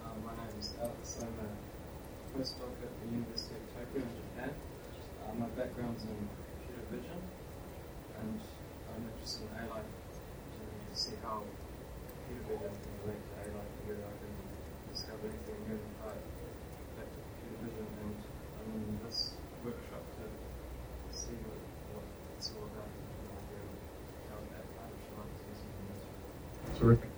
Uh, 0.00 0.16
my 0.24 0.32
name 0.40 0.56
is 0.56 0.72
Alex. 0.80 1.04
I'm 1.20 1.36
a 1.44 1.48
postdoc 2.32 2.72
at 2.82 2.90
the 2.90 3.06
University 3.12 3.54
of 3.60 3.64
Tokyo 3.72 4.02
in 4.02 4.12
Japan. 4.16 4.50
Uh, 5.22 5.32
my 5.38 5.48
background's 5.54 6.02
in 6.04 6.18
computer 6.18 6.84
vision, 6.90 7.20
and 8.20 8.40
I'm 8.90 9.02
interested 9.14 9.46
in 9.46 9.54
A-Life 9.64 9.86
to, 9.86 10.62
to 10.66 10.94
see 10.98 11.14
how 11.22 11.46
computer 11.46 12.44
vision 12.58 12.74
can 12.74 12.92
relate 13.06 13.22
to 13.22 13.34
A-Life, 13.46 13.72
whether 13.86 14.04
I 14.04 14.14
can 14.18 14.34
discover 14.90 15.24
anything 15.30 15.58
new 15.70 15.78
about 16.02 16.18
that 16.98 17.06
to 17.08 17.18
computer 17.22 17.58
vision, 17.70 17.86
and 18.02 18.18
I'm 18.58 18.70
in 18.74 18.98
this 19.06 19.38
workshop 19.62 20.04
to 20.18 20.24
see 21.14 21.38
what, 21.46 21.62
what 21.94 22.06
it's 22.34 22.50
all 22.52 22.66
about 22.66 22.90
and 22.90 23.30
idea 23.30 23.62
of 23.62 23.78
how 24.28 24.38
that 24.52 24.66
artificial 24.74 25.22
intelligence 25.22 25.54
is 25.54 25.70
used 25.70 25.70
in 25.70 25.86
industry. 25.86 26.74
Terrific. 26.82 27.10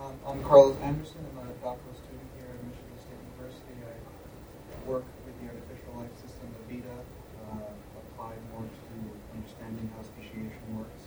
Um, 0.00 0.16
I'm 0.26 0.40
Carlos 0.42 0.74
Anderson. 0.82 1.22
I'm 1.38 1.46
a 1.46 1.56
doctoral 1.62 1.94
student 1.94 2.26
here 2.34 2.50
at 2.50 2.58
Michigan 2.66 2.98
State 2.98 3.20
University. 3.22 3.76
I 3.86 3.94
work 4.82 5.06
with 5.22 5.36
the 5.38 5.46
artificial 5.46 5.94
life 5.94 6.10
system 6.18 6.50
Avida, 6.66 6.96
uh, 7.46 7.70
applied 7.70 8.40
more 8.50 8.66
to 8.66 8.94
understanding 9.30 9.86
how 9.94 10.02
speciation 10.02 10.58
works. 10.74 11.06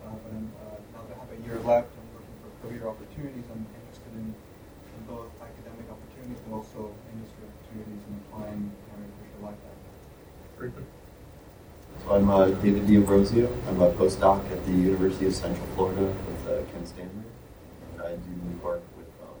Uh, 0.00 0.16
but 0.16 0.32
I'm, 0.32 0.48
uh, 0.64 0.80
now 0.96 1.02
that 1.04 1.12
I 1.12 1.28
have 1.28 1.32
a 1.34 1.40
year 1.44 1.60
left, 1.66 1.92
I'm 1.92 2.08
looking 2.16 2.36
for 2.40 2.50
career 2.64 2.88
opportunities. 2.88 3.44
I'm 3.52 3.68
interested 3.84 4.12
in, 4.16 4.32
in 4.32 5.00
both 5.04 5.28
academic 5.42 5.84
opportunities 5.92 6.40
but 6.48 6.56
also 6.56 6.96
industry 7.12 7.44
opportunities 7.44 8.00
in 8.06 8.12
applying 8.24 8.72
artificial 8.96 9.40
life. 9.44 9.60
Very 10.56 10.72
good. 10.72 10.88
So 12.00 12.05
I'm 12.16 12.30
uh, 12.30 12.46
David 12.46 12.86
D'Ambrosio. 12.86 13.54
I'm 13.68 13.82
a 13.82 13.90
postdoc 13.90 14.50
at 14.50 14.64
the 14.64 14.72
University 14.72 15.26
of 15.26 15.34
Central 15.34 15.66
Florida 15.74 16.00
with 16.00 16.48
uh, 16.48 16.72
Ken 16.72 16.86
Stanley. 16.86 17.10
And 17.92 18.02
I 18.02 18.12
do 18.12 18.58
work 18.64 18.82
with 18.96 19.06
um, 19.22 19.36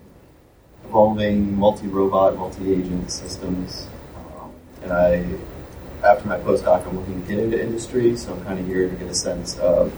evolving 0.84 1.56
multi-robot, 1.56 2.36
multi-agent 2.36 3.10
systems. 3.10 3.86
Um, 4.14 4.52
and 4.82 4.92
I, 4.92 5.24
after 6.06 6.28
my 6.28 6.36
postdoc, 6.38 6.86
I'm 6.86 6.98
looking 6.98 7.22
to 7.22 7.26
get 7.26 7.38
into 7.38 7.58
industry, 7.58 8.14
so 8.14 8.34
I'm 8.34 8.44
kind 8.44 8.60
of 8.60 8.66
here 8.66 8.90
to 8.90 8.94
get 8.94 9.08
a 9.08 9.14
sense 9.14 9.58
of 9.58 9.90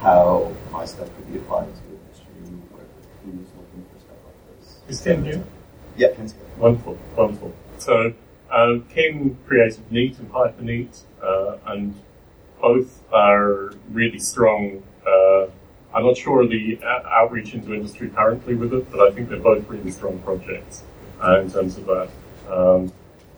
how 0.00 0.52
my 0.70 0.84
stuff 0.84 1.08
could 1.16 1.32
be 1.32 1.38
applied 1.38 1.74
to 1.76 1.82
industry, 1.88 2.58
where, 2.72 2.84
who's 3.24 3.48
looking 3.56 3.86
for 3.90 4.00
stuff 4.00 4.16
like 4.26 4.60
this. 4.60 4.80
Is 4.86 5.00
Ken 5.00 5.24
here? 5.24 5.42
Yeah, 5.96 6.12
Ken's 6.12 6.32
here. 6.32 6.42
Wonderful, 6.58 6.98
wonderful. 7.16 7.54
So, 7.78 8.12
uh, 8.50 8.80
Ken 8.90 9.38
created 9.46 9.90
Neat 9.90 10.18
and 10.18 10.30
HyperNeat, 10.30 11.04
uh, 11.22 11.56
and 11.64 11.94
both 12.60 13.02
are 13.12 13.72
really 13.90 14.18
strong. 14.18 14.82
Uh, 15.06 15.46
I'm 15.94 16.04
not 16.04 16.16
sure 16.16 16.46
the 16.46 16.78
outreach 16.84 17.54
into 17.54 17.74
industry 17.74 18.10
currently 18.10 18.54
with 18.54 18.74
it, 18.74 18.90
but 18.90 19.00
I 19.00 19.10
think 19.10 19.30
they're 19.30 19.40
both 19.40 19.68
really 19.68 19.90
strong 19.90 20.18
projects 20.20 20.82
uh, 21.22 21.40
in 21.40 21.50
terms 21.50 21.76
of 21.78 21.86
that. 21.86 22.08
Um, 22.50 22.92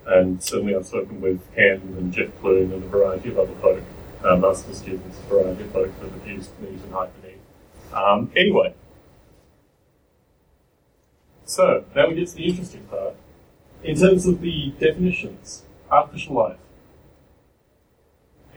and 0.07 0.43
certainly 0.43 0.75
I've 0.75 0.87
spoken 0.87 1.21
with 1.21 1.41
Ken 1.55 1.81
and 1.99 2.12
Jeff 2.12 2.31
Bloom 2.41 2.73
and 2.73 2.83
a 2.83 2.89
variety 2.89 3.31
of 3.31 3.39
other 3.39 3.55
folk, 3.57 3.83
uh, 4.25 4.37
master 4.37 4.75
students, 4.75 5.19
a 5.19 5.23
variety 5.29 5.65
of 5.65 5.71
folk 5.71 6.00
that 6.00 6.11
have 6.11 6.27
used 6.27 6.50
Neat 6.61 6.81
and 6.83 6.93
HyperNeat. 6.93 7.97
Um, 7.97 8.33
anyway, 8.37 8.75
so 11.45 11.85
now 11.95 12.09
we 12.09 12.17
get 12.17 12.29
to 12.29 12.35
the 12.37 12.47
interesting 12.47 12.85
part. 12.85 13.15
In 13.83 13.97
terms 13.99 14.27
of 14.27 14.41
the 14.41 14.73
definitions, 14.79 15.62
artificial 15.91 16.35
life. 16.35 16.59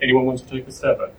Anyone 0.03 0.25
want 0.25 0.39
to 0.39 0.45
take 0.45 0.67
a 0.67 0.71
stab 0.71 0.97
at? 0.99 1.13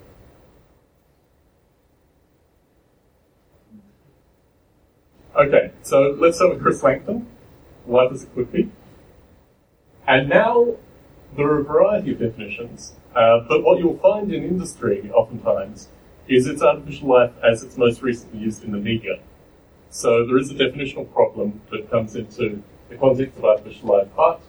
Okay, 5.35 5.73
so 5.81 6.15
let's 6.21 6.37
start 6.37 6.53
with 6.53 6.63
Chris 6.63 6.83
Langton. 6.83 7.27
Life 7.87 8.13
as 8.13 8.25
it 8.25 8.35
could 8.35 8.53
be. 8.53 8.71
And 10.07 10.29
now 10.29 10.77
there 11.35 11.47
are 11.47 11.61
a 11.61 11.65
variety 11.65 12.13
of 12.13 12.19
definitions, 12.19 12.93
uh, 13.17 13.41
but 13.49 13.65
what 13.65 13.79
you'll 13.79 13.99
find 13.99 14.31
in 14.31 14.45
industry 14.45 15.11
oftentimes 15.13 15.89
is 16.29 16.47
it's 16.47 16.63
artificial 16.63 17.09
life 17.09 17.33
as 17.43 17.63
it's 17.63 17.79
most 17.79 18.03
recently 18.03 18.41
used 18.41 18.65
in 18.65 18.73
the 18.73 18.79
media. 18.79 19.19
So 19.89 20.27
there 20.27 20.37
is 20.37 20.51
a 20.51 20.55
definitional 20.55 21.11
problem 21.11 21.63
that 21.71 21.91
comes 21.91 22.17
into 22.17 22.63
the 22.91 22.97
context 22.97 23.39
of 23.39 23.45
artificial 23.47 23.89
life, 23.89 24.09
but 24.15 24.43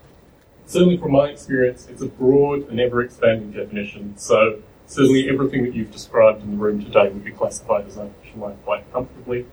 certainly 0.66 0.98
from 0.98 1.12
my 1.12 1.30
experience, 1.30 1.88
it's 1.90 2.02
a 2.02 2.08
broad 2.08 2.68
and 2.70 2.80
ever 2.80 3.02
expanding 3.02 3.52
definition. 3.52 4.18
So 4.18 4.62
certainly 4.86 5.30
everything 5.30 5.64
that 5.64 5.74
you've 5.74 5.92
described 5.92 6.44
in 6.44 6.52
the 6.52 6.58
room 6.58 6.84
today 6.84 7.10
would 7.10 7.24
be 7.24 7.32
classified 7.32 7.88
as 7.88 7.98
artificial 7.98 8.40
life 8.40 8.58
quite 8.64 8.92
comfortably. 8.92 9.46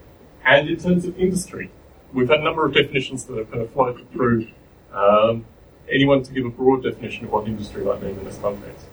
And 0.45 0.69
in 0.69 0.77
terms 0.77 1.05
of 1.05 1.19
industry, 1.19 1.71
we've 2.13 2.29
had 2.29 2.41
a 2.41 2.43
number 2.43 2.67
of 2.67 2.75
definitions 2.75 3.25
that 3.25 3.37
have 3.37 3.51
kind 3.51 3.63
of 3.63 3.71
floated 3.73 4.11
through. 4.13 4.49
Um, 4.93 5.47
anyone 5.89 6.23
to 6.23 6.33
give 6.33 6.45
a 6.45 6.51
broad 6.51 6.83
definition 6.83 7.27
of 7.27 7.33
what 7.33 7.47
industry 7.47 7.85
might 7.85 8.03
mean 8.03 8.19
in 8.19 8.25
this 8.25 8.39
context? 8.39 8.87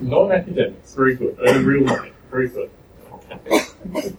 Non-academics, 0.00 0.94
very 0.94 1.14
good. 1.14 1.38
Earning 1.46 1.64
real 1.64 1.84
money, 1.84 2.12
very 2.30 2.48
good. 2.48 2.70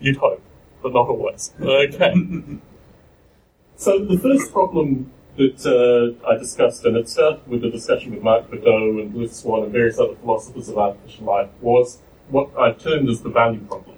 You'd 0.00 0.16
hope, 0.16 0.42
but 0.86 0.94
not 0.94 1.08
always. 1.08 1.52
Okay. 1.60 2.14
so 3.76 4.04
the 4.04 4.18
first 4.18 4.52
problem 4.52 5.10
that 5.36 5.66
uh, 5.66 6.28
I 6.28 6.38
discussed, 6.38 6.84
and 6.84 6.96
it 6.96 7.08
started 7.08 7.46
with 7.48 7.64
a 7.64 7.70
discussion 7.70 8.14
with 8.14 8.22
Mark 8.22 8.48
Bedau 8.48 9.02
and 9.02 9.12
Liz 9.12 9.34
Swan 9.34 9.64
and 9.64 9.72
various 9.72 9.98
other 9.98 10.14
philosophers 10.14 10.68
of 10.68 10.78
artificial 10.78 11.24
life, 11.24 11.48
was 11.60 11.98
what 12.28 12.50
I 12.56 12.70
termed 12.70 13.10
as 13.10 13.20
the 13.22 13.30
value 13.30 13.60
problem. 13.62 13.96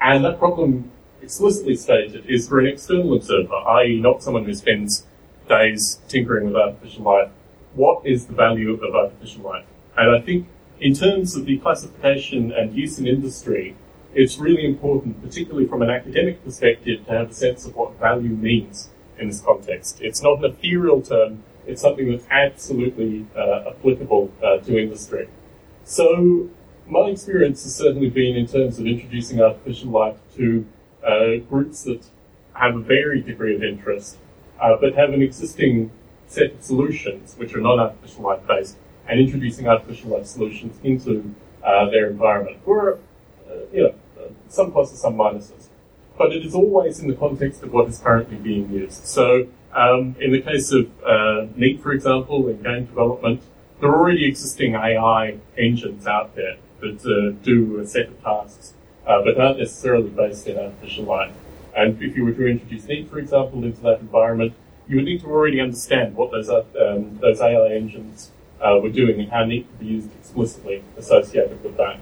And 0.00 0.24
that 0.24 0.40
problem, 0.40 0.90
explicitly 1.22 1.76
stated, 1.76 2.26
is 2.26 2.48
for 2.48 2.58
an 2.58 2.66
external 2.66 3.14
observer, 3.14 3.54
i.e. 3.54 4.00
not 4.00 4.24
someone 4.24 4.44
who 4.44 4.54
spends 4.54 5.06
days 5.48 6.00
tinkering 6.08 6.46
with 6.46 6.56
artificial 6.56 7.04
life, 7.04 7.30
what 7.74 8.04
is 8.04 8.26
the 8.26 8.34
value 8.34 8.72
of 8.72 8.82
artificial 8.82 9.42
life? 9.42 9.64
And 9.96 10.10
I 10.10 10.20
think 10.20 10.48
in 10.80 10.92
terms 10.92 11.36
of 11.36 11.46
the 11.46 11.58
classification 11.58 12.50
and 12.50 12.74
use 12.74 12.98
in 12.98 13.06
industry, 13.06 13.76
it's 14.16 14.38
really 14.38 14.64
important, 14.64 15.22
particularly 15.22 15.66
from 15.66 15.82
an 15.82 15.90
academic 15.90 16.42
perspective, 16.44 17.06
to 17.06 17.12
have 17.12 17.30
a 17.30 17.34
sense 17.34 17.66
of 17.66 17.76
what 17.76 17.98
value 18.00 18.30
means 18.30 18.90
in 19.18 19.28
this 19.28 19.40
context. 19.40 20.00
It's 20.00 20.22
not 20.22 20.38
an 20.38 20.52
ethereal 20.52 21.02
term, 21.02 21.44
it's 21.66 21.82
something 21.82 22.10
that's 22.10 22.26
absolutely 22.30 23.26
uh, 23.36 23.70
applicable 23.70 24.32
uh, 24.42 24.58
to 24.58 24.78
industry. 24.78 25.28
So, 25.84 26.48
my 26.86 27.10
experience 27.10 27.62
has 27.64 27.74
certainly 27.74 28.10
been 28.10 28.36
in 28.36 28.46
terms 28.46 28.78
of 28.78 28.86
introducing 28.86 29.40
artificial 29.40 29.90
life 29.90 30.16
to 30.36 30.66
uh, 31.04 31.36
groups 31.48 31.82
that 31.84 32.04
have 32.54 32.76
a 32.76 32.80
varied 32.80 33.26
degree 33.26 33.54
of 33.54 33.62
interest. 33.62 34.18
uh, 34.60 34.76
but 34.80 34.94
have 34.94 35.10
an 35.12 35.22
existing 35.22 35.90
set 36.26 36.52
of 36.52 36.62
solutions 36.62 37.34
which 37.36 37.54
are 37.54 37.60
non-artificial 37.60 38.22
life 38.22 38.40
based 38.46 38.76
and 39.08 39.20
introducing 39.20 39.68
artificial 39.68 40.10
life 40.10 40.26
solutions 40.26 40.78
into 40.82 41.34
uh, 41.62 41.88
their 41.90 42.10
environment. 42.10 42.56
For 42.64 42.98
uh, 43.48 43.54
you 43.72 43.82
know, 43.84 43.94
some 44.48 44.72
pluses, 44.72 44.96
some 44.96 45.14
minuses. 45.14 45.68
But 46.18 46.32
it 46.32 46.44
is 46.44 46.54
always 46.54 47.00
in 47.00 47.08
the 47.08 47.14
context 47.14 47.62
of 47.62 47.72
what 47.72 47.88
is 47.88 47.98
currently 47.98 48.36
being 48.36 48.70
used. 48.70 49.06
So, 49.06 49.48
um, 49.74 50.16
in 50.20 50.32
the 50.32 50.40
case 50.40 50.72
of 50.72 50.90
uh, 51.04 51.46
Neat, 51.56 51.82
for 51.82 51.92
example, 51.92 52.48
in 52.48 52.62
game 52.62 52.86
development, 52.86 53.42
there 53.80 53.90
are 53.90 53.98
already 53.98 54.26
existing 54.26 54.74
AI 54.74 55.36
engines 55.58 56.06
out 56.06 56.34
there 56.34 56.56
that 56.80 57.04
uh, 57.04 57.44
do 57.44 57.78
a 57.78 57.86
set 57.86 58.08
of 58.08 58.22
tasks, 58.22 58.72
uh, 59.06 59.22
but 59.22 59.38
aren't 59.38 59.58
necessarily 59.58 60.08
based 60.08 60.46
in 60.46 60.58
artificial 60.58 61.04
life. 61.04 61.34
And 61.76 62.00
if 62.02 62.16
you 62.16 62.24
were 62.24 62.32
to 62.32 62.46
introduce 62.46 62.86
Neat, 62.86 63.10
for 63.10 63.18
example, 63.18 63.62
into 63.64 63.82
that 63.82 64.00
environment, 64.00 64.54
you 64.88 64.96
would 64.96 65.04
need 65.04 65.20
to 65.20 65.26
already 65.26 65.60
understand 65.60 66.16
what 66.16 66.30
those 66.30 66.48
uh, 66.48 66.64
um, 66.80 67.18
those 67.20 67.40
AI 67.40 67.74
engines 67.74 68.30
uh, 68.60 68.78
were 68.82 68.88
doing 68.88 69.20
and 69.20 69.30
how 69.30 69.44
Neat 69.44 69.68
could 69.68 69.80
be 69.80 69.86
used 69.86 70.14
explicitly 70.16 70.82
associated 70.96 71.62
with 71.62 71.76
that. 71.76 71.98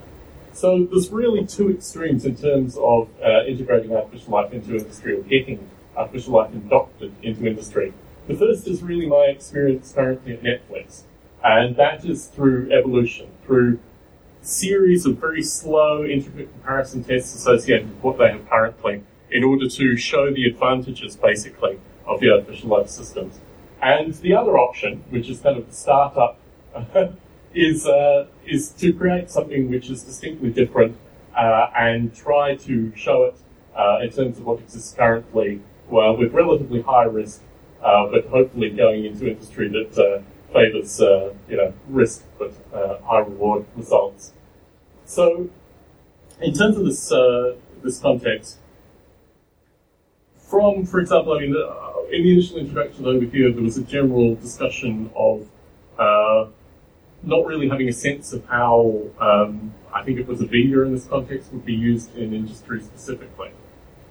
So 0.54 0.87
there's 0.88 1.11
really 1.11 1.44
two 1.44 1.68
extremes 1.70 2.25
in 2.25 2.37
terms 2.37 2.78
of 2.78 3.08
uh, 3.20 3.44
integrating 3.44 3.94
artificial 3.94 4.34
life 4.34 4.52
into 4.52 4.76
industry 4.76 5.18
or 5.18 5.23
getting 5.23 5.68
artificial 5.96 6.34
life 6.34 6.54
adopted 6.54 7.12
into 7.23 7.44
industry. 7.44 7.92
The 8.28 8.37
first 8.37 8.68
is 8.68 8.80
really 8.80 9.06
my 9.06 9.25
experience 9.25 9.92
currently 9.92 10.34
at 10.34 10.42
Netflix, 10.44 11.02
and 11.42 11.75
that 11.76 12.04
is 12.04 12.26
through 12.26 12.70
evolution, 12.73 13.30
through 13.44 13.80
series 14.42 15.04
of 15.06 15.18
very 15.18 15.42
slow, 15.42 16.04
intricate 16.04 16.52
comparison 16.52 17.02
tests 17.02 17.34
associated 17.34 17.88
with 17.88 18.02
what 18.02 18.18
they 18.18 18.30
have 18.30 18.49
currently, 18.49 19.02
in 19.32 19.42
order 19.42 19.68
to 19.68 19.96
show 19.96 20.32
the 20.32 20.46
advantages, 20.46 21.16
basically, 21.16 21.80
of 22.06 22.20
the 22.20 22.30
artificial 22.30 22.68
life 22.68 22.88
systems. 22.88 23.40
And 23.82 24.14
the 24.14 24.34
other 24.34 24.56
option, 24.56 25.02
which 25.11 25.28
is 25.28 25.40
kind 25.40 25.58
of 25.58 25.68
the 25.68 25.75
startup 25.75 26.38
is 27.54 27.87
uh, 27.87 28.26
is 28.46 28.70
to 28.70 28.92
create 28.92 29.30
something 29.30 29.70
which 29.70 29.88
is 29.88 30.02
distinctly 30.02 30.50
different 30.50 30.96
uh, 31.37 31.70
and 31.76 32.14
try 32.14 32.56
to 32.56 32.94
show 32.96 33.25
it 33.25 33.37
uh, 33.76 33.99
in 34.02 34.11
terms 34.11 34.38
of 34.38 34.44
what 34.44 34.61
exists 34.61 34.94
currently, 34.94 35.61
well, 35.88 36.16
with 36.16 36.32
relatively 36.32 36.82
high 36.82 37.04
risk, 37.04 37.40
uh, 37.82 38.06
but 38.06 38.26
hopefully 38.26 38.70
going 38.70 39.04
into 39.04 39.28
industry 39.28 39.68
that 39.68 39.99
uh, 39.99 40.23
favours 40.52 41.00
uh, 41.00 41.32
you 41.49 41.56
know 41.56 41.73
risk 41.88 42.25
but 42.38 42.52
high 43.04 43.20
reward 43.20 43.64
results. 43.76 44.32
So, 45.04 45.49
in 46.40 46.52
terms 46.54 46.76
of 46.76 46.84
this 46.84 47.12
this 47.82 48.00
context, 48.00 48.58
from 50.37 50.87
for 50.87 51.00
example, 51.00 51.34
I 51.34 51.40
mean, 51.40 51.54
in 52.12 52.23
the 52.23 52.32
initial 52.32 52.58
introduction 52.58 53.06
over 53.06 53.25
here, 53.25 53.52
there 53.52 53.62
was 53.62 53.76
a 53.76 53.82
general 53.82 54.34
discussion 54.37 55.11
of 55.14 55.49
not 57.26 57.47
really 57.47 57.69
having 57.69 57.88
a 57.88 57.93
sense 57.93 58.33
of 58.33 58.45
how 58.47 59.02
um, 59.19 59.75
I 59.93 60.02
think 60.02 60.19
it 60.19 60.26
was 60.26 60.40
a 60.40 60.47
VIA 60.47 60.83
in 60.83 60.95
this 60.95 61.07
context 61.07 61.52
would 61.52 61.64
be 61.64 61.75
used 61.75 62.14
in 62.16 62.35
industry 62.35 62.83
specifically. 62.83 63.52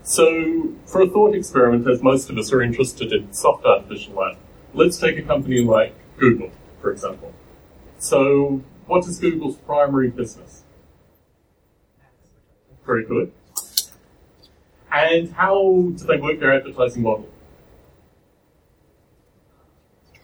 So, 0.04 0.74
for 0.86 1.02
a 1.02 1.10
thought 1.10 1.34
experiment, 1.34 1.88
as 1.88 2.02
most 2.04 2.30
of 2.30 2.38
us 2.38 2.52
are 2.52 2.62
interested 2.62 3.14
in 3.14 3.32
soft 3.32 3.66
artificial 3.66 4.14
life, 4.14 4.38
let's 4.74 4.98
take 4.98 5.18
a 5.18 5.22
company 5.22 5.62
like 5.62 5.96
Google, 6.18 6.52
for 6.82 6.92
example. 6.92 7.34
So, 8.00 8.62
what 8.86 9.08
is 9.08 9.20
Google's 9.20 9.56
primary 9.58 10.10
business? 10.10 10.64
Very 12.86 13.06
good. 13.06 13.32
And 14.92 15.32
how 15.32 15.92
do 15.96 16.06
they 16.06 16.18
work 16.18 16.40
their 16.40 16.54
advertising 16.54 17.02
model? 17.02 17.30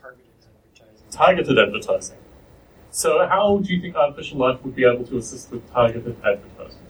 Targeted 0.02 0.26
advertising. 0.44 1.08
Targeted 1.10 1.58
advertising. 1.58 2.19
So 3.00 3.26
how 3.26 3.60
do 3.64 3.74
you 3.74 3.80
think 3.80 3.96
artificial 3.96 4.40
life 4.40 4.62
would 4.62 4.76
be 4.76 4.84
able 4.84 5.06
to 5.06 5.20
assist 5.20 5.52
with 5.52 5.66
targeted 5.72 6.18
advertising? 6.18 6.82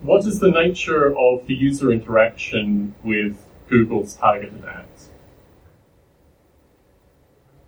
What 0.00 0.26
is 0.26 0.40
the 0.40 0.50
nature 0.50 1.16
of 1.16 1.46
the 1.46 1.54
user 1.54 1.92
interaction 1.92 2.96
with 3.04 3.36
Google's 3.68 4.14
targeted 4.14 4.64
ads? 4.64 5.10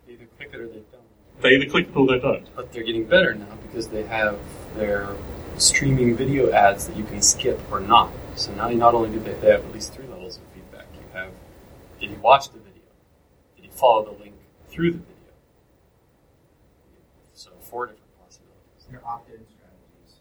They 0.08 0.14
either 0.14 0.26
click 0.36 0.50
it 0.52 0.60
or 0.60 0.66
they 0.66 0.82
don't. 0.90 1.40
They 1.40 1.50
either 1.50 1.70
click 1.70 1.86
it 1.86 1.96
or 1.96 2.08
they 2.08 2.18
don't. 2.18 2.56
But 2.56 2.72
they're 2.72 2.82
getting 2.82 3.04
better 3.04 3.34
now 3.34 3.56
because 3.62 3.86
they 3.86 4.02
have 4.02 4.40
their 4.74 5.14
streaming 5.56 6.16
video 6.16 6.50
ads 6.50 6.88
that 6.88 6.96
you 6.96 7.04
can 7.04 7.22
skip 7.22 7.60
or 7.70 7.78
not. 7.78 8.10
So 8.34 8.52
now 8.54 8.70
not 8.70 8.94
only 8.94 9.10
do 9.10 9.20
they, 9.20 9.34
they 9.34 9.52
have 9.52 9.64
at 9.64 9.72
least 9.72 9.92
three 9.92 10.08
levels 10.08 10.38
of 10.38 10.42
feedback. 10.52 10.86
You 10.94 11.06
have 11.12 11.30
if 12.00 12.10
you 12.10 12.16
watch 12.16 12.50
the 12.50 12.58
follow 13.80 14.04
the 14.04 14.22
link 14.22 14.34
through 14.68 14.92
the 14.92 14.98
video. 14.98 15.32
So 17.34 17.50
four 17.62 17.86
different 17.86 18.20
possibilities. 18.22 18.86
Your 18.92 19.00
opt-in 19.06 19.40
strategies. 19.46 20.20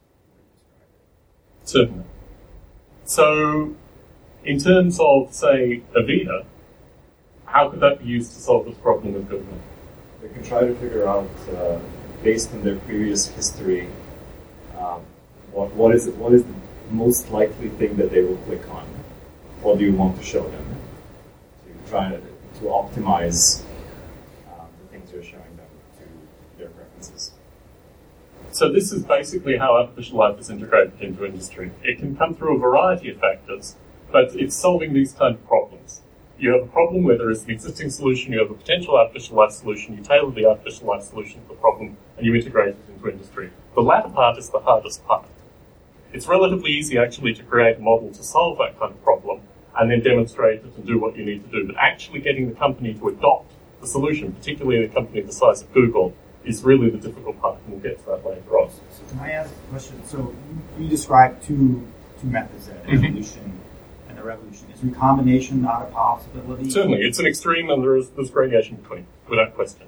Certainly. 1.66 2.06
So, 3.04 3.76
in 4.46 4.60
terms 4.60 5.00
of, 5.00 5.34
say, 5.34 5.82
Avida, 5.96 6.46
how 7.46 7.70
could 7.70 7.82
that 7.82 8.00
be 8.00 8.06
used 8.06 8.32
to 8.34 8.40
solve 8.40 8.66
this 8.66 8.78
problem 8.78 9.14
with 9.14 9.28
Google? 9.28 9.60
They 10.22 10.30
can 10.30 10.44
try 10.44 10.62
to 10.62 10.76
figure 10.76 11.08
out, 11.08 11.30
uh, 11.56 11.80
based 12.24 12.54
on 12.54 12.64
their 12.64 12.76
previous 12.78 13.28
history, 13.28 13.90
um, 14.78 15.02
what, 15.52 15.74
what 15.74 15.96
is 15.96 16.08
what 16.10 16.34
is 16.34 16.44
the 16.44 16.54
most 16.92 17.32
likely 17.32 17.70
thing 17.70 17.98
that 17.98 18.12
they 18.12 18.22
will 18.22 18.38
click 18.38 18.70
on. 18.70 18.86
What 19.62 19.80
do 19.80 19.86
you 19.86 19.94
want 19.94 20.18
to 20.18 20.24
show 20.24 20.48
them? 20.48 20.66
To 21.66 21.90
try 21.90 22.10
to 22.12 22.22
to 22.60 22.66
optimize 22.66 23.64
um, 24.52 24.68
the 24.82 24.88
things 24.92 25.12
you're 25.12 25.24
showing 25.24 25.56
them 25.58 25.68
to 25.98 26.58
their 26.58 26.70
preferences. 26.70 27.32
So 28.52 28.72
this 28.72 28.92
is 28.92 29.04
basically 29.04 29.58
how 29.58 29.76
artificial 29.76 30.18
life 30.18 30.40
is 30.40 30.50
integrated 30.50 31.00
into 31.02 31.26
industry. 31.26 31.72
It 31.84 32.00
can 32.00 32.16
come 32.16 32.36
through 32.36 32.56
a 32.56 32.60
variety 32.60 33.12
of 33.12 33.20
factors, 33.20 33.76
but 34.12 34.36
it's 34.36 34.56
solving 34.56 34.94
these 34.94 35.14
kind 35.14 35.36
of 35.36 35.48
problems. 35.48 36.02
You 36.40 36.52
have 36.54 36.64
a 36.64 36.68
problem 36.68 37.04
where 37.04 37.18
there 37.18 37.30
is 37.30 37.44
an 37.44 37.52
existing 37.52 37.90
solution, 37.90 38.34
you 38.34 38.40
have 38.40 38.50
a 38.50 38.54
potential 38.54 38.98
artificial 38.98 39.38
life 39.38 39.52
solution, 39.52 39.98
you 39.98 40.04
tailor 40.04 40.32
the 40.32 40.46
artificial 40.46 40.88
life 40.88 41.04
solution 41.04 41.42
to 41.44 41.50
the 41.50 41.56
problem, 41.56 41.98
and 42.18 42.26
you 42.26 42.34
integrate 42.34 42.70
it 42.70 42.78
into 42.88 43.10
industry. 43.10 43.52
The 43.76 43.82
latter 43.82 44.10
part 44.10 44.38
is 44.38 44.50
the 44.50 44.60
hardest 44.60 45.06
part. 45.06 45.26
It's 46.12 46.28
relatively 46.28 46.72
easy 46.72 46.98
actually 46.98 47.34
to 47.36 47.44
create 47.44 47.78
a 47.78 47.82
model 47.82 48.12
to 48.14 48.24
solve 48.24 48.58
that 48.58 48.80
kind 48.80 48.92
of 48.92 49.04
problem, 49.04 49.42
and 49.78 49.90
then 49.92 50.02
demonstrate 50.02 50.60
it 50.60 50.74
and 50.76 50.86
do 50.86 51.00
what 51.00 51.16
you 51.18 51.26
need 51.26 51.44
to 51.46 51.52
do. 51.52 51.68
But 51.68 51.76
actually 51.78 52.20
getting 52.22 52.50
the 52.50 52.56
company 52.56 52.94
to 52.96 53.08
adopt 53.10 53.52
the 53.82 53.88
solution, 53.88 54.32
particularly 54.34 54.78
in 54.84 54.90
a 54.90 54.94
company 54.94 55.22
the 55.22 55.32
size 55.32 55.62
of 55.62 55.72
Google, 55.74 56.14
is 56.46 56.64
really 56.64 56.90
the 56.90 56.98
difficult 56.98 57.40
part, 57.40 57.58
and 57.66 57.74
we'll 57.74 57.82
get 57.82 58.00
to 58.00 58.06
that 58.08 58.26
later 58.26 58.58
on. 58.60 58.70
So 58.70 59.04
can 59.10 59.20
I 59.20 59.32
ask 59.32 59.52
a 59.54 59.72
question? 59.72 60.04
So 60.06 60.34
you 60.80 60.88
described 60.88 61.44
two 61.44 61.88
two 62.22 62.28
methods 62.28 62.68
there, 62.68 62.82
Mhm. 62.86 63.06
evolution 63.06 63.52
and 64.10 64.18
the 64.18 64.24
revolution. 64.24 64.68
Is 64.74 64.84
recombination 64.84 65.62
not 65.62 65.84
a 65.84 65.86
possibility? 65.86 66.70
Certainly, 66.70 67.02
it's 67.02 67.20
an 67.20 67.26
extreme, 67.26 67.70
and 67.70 67.82
there 67.82 67.96
is 67.96 68.10
there's 68.10 68.30
gradation 68.30 68.78
between, 68.78 69.06
without 69.30 69.54
question. 69.56 69.88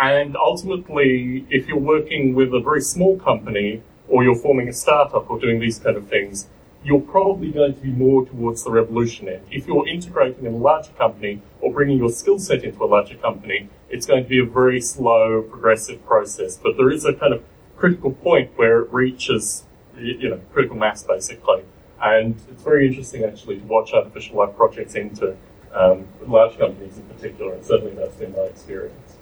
And 0.00 0.36
ultimately, 0.36 1.44
if 1.50 1.68
you're 1.68 1.78
working 1.78 2.34
with 2.34 2.52
a 2.54 2.60
very 2.60 2.80
small 2.80 3.18
company, 3.18 3.82
or 4.08 4.24
you're 4.24 4.34
forming 4.34 4.68
a 4.68 4.72
startup, 4.72 5.30
or 5.30 5.38
doing 5.38 5.60
these 5.60 5.78
kind 5.78 5.96
of 5.96 6.08
things, 6.08 6.48
you're 6.84 7.00
probably 7.00 7.50
going 7.50 7.74
to 7.74 7.80
be 7.80 7.90
more 7.90 8.26
towards 8.26 8.64
the 8.64 8.70
revolution 8.70 9.28
end. 9.28 9.42
If 9.50 9.66
you're 9.66 9.86
integrating 9.86 10.44
in 10.44 10.54
a 10.54 10.56
larger 10.56 10.92
company 10.92 11.40
or 11.60 11.72
bringing 11.72 11.98
your 11.98 12.10
skill 12.10 12.38
set 12.38 12.64
into 12.64 12.82
a 12.82 12.86
larger 12.86 13.16
company, 13.16 13.68
it's 13.88 14.06
going 14.06 14.22
to 14.22 14.28
be 14.28 14.40
a 14.40 14.44
very 14.44 14.80
slow, 14.80 15.42
progressive 15.42 16.04
process. 16.04 16.56
But 16.56 16.76
there 16.76 16.90
is 16.90 17.04
a 17.04 17.12
kind 17.12 17.32
of 17.32 17.44
critical 17.76 18.12
point 18.12 18.50
where 18.56 18.80
it 18.80 18.92
reaches, 18.92 19.64
you 19.96 20.28
know, 20.28 20.40
critical 20.52 20.76
mass 20.76 21.04
basically. 21.04 21.62
And 22.00 22.34
it's 22.50 22.62
very 22.62 22.88
interesting 22.88 23.24
actually 23.24 23.58
to 23.58 23.64
watch 23.64 23.92
artificial 23.92 24.36
life 24.38 24.56
projects 24.56 24.96
enter 24.96 25.36
um, 25.72 26.06
large 26.26 26.58
companies 26.58 26.98
in 26.98 27.04
particular, 27.04 27.54
and 27.54 27.64
certainly 27.64 27.94
that's 27.94 28.16
been 28.16 28.32
my 28.32 28.42
experience. 28.42 29.16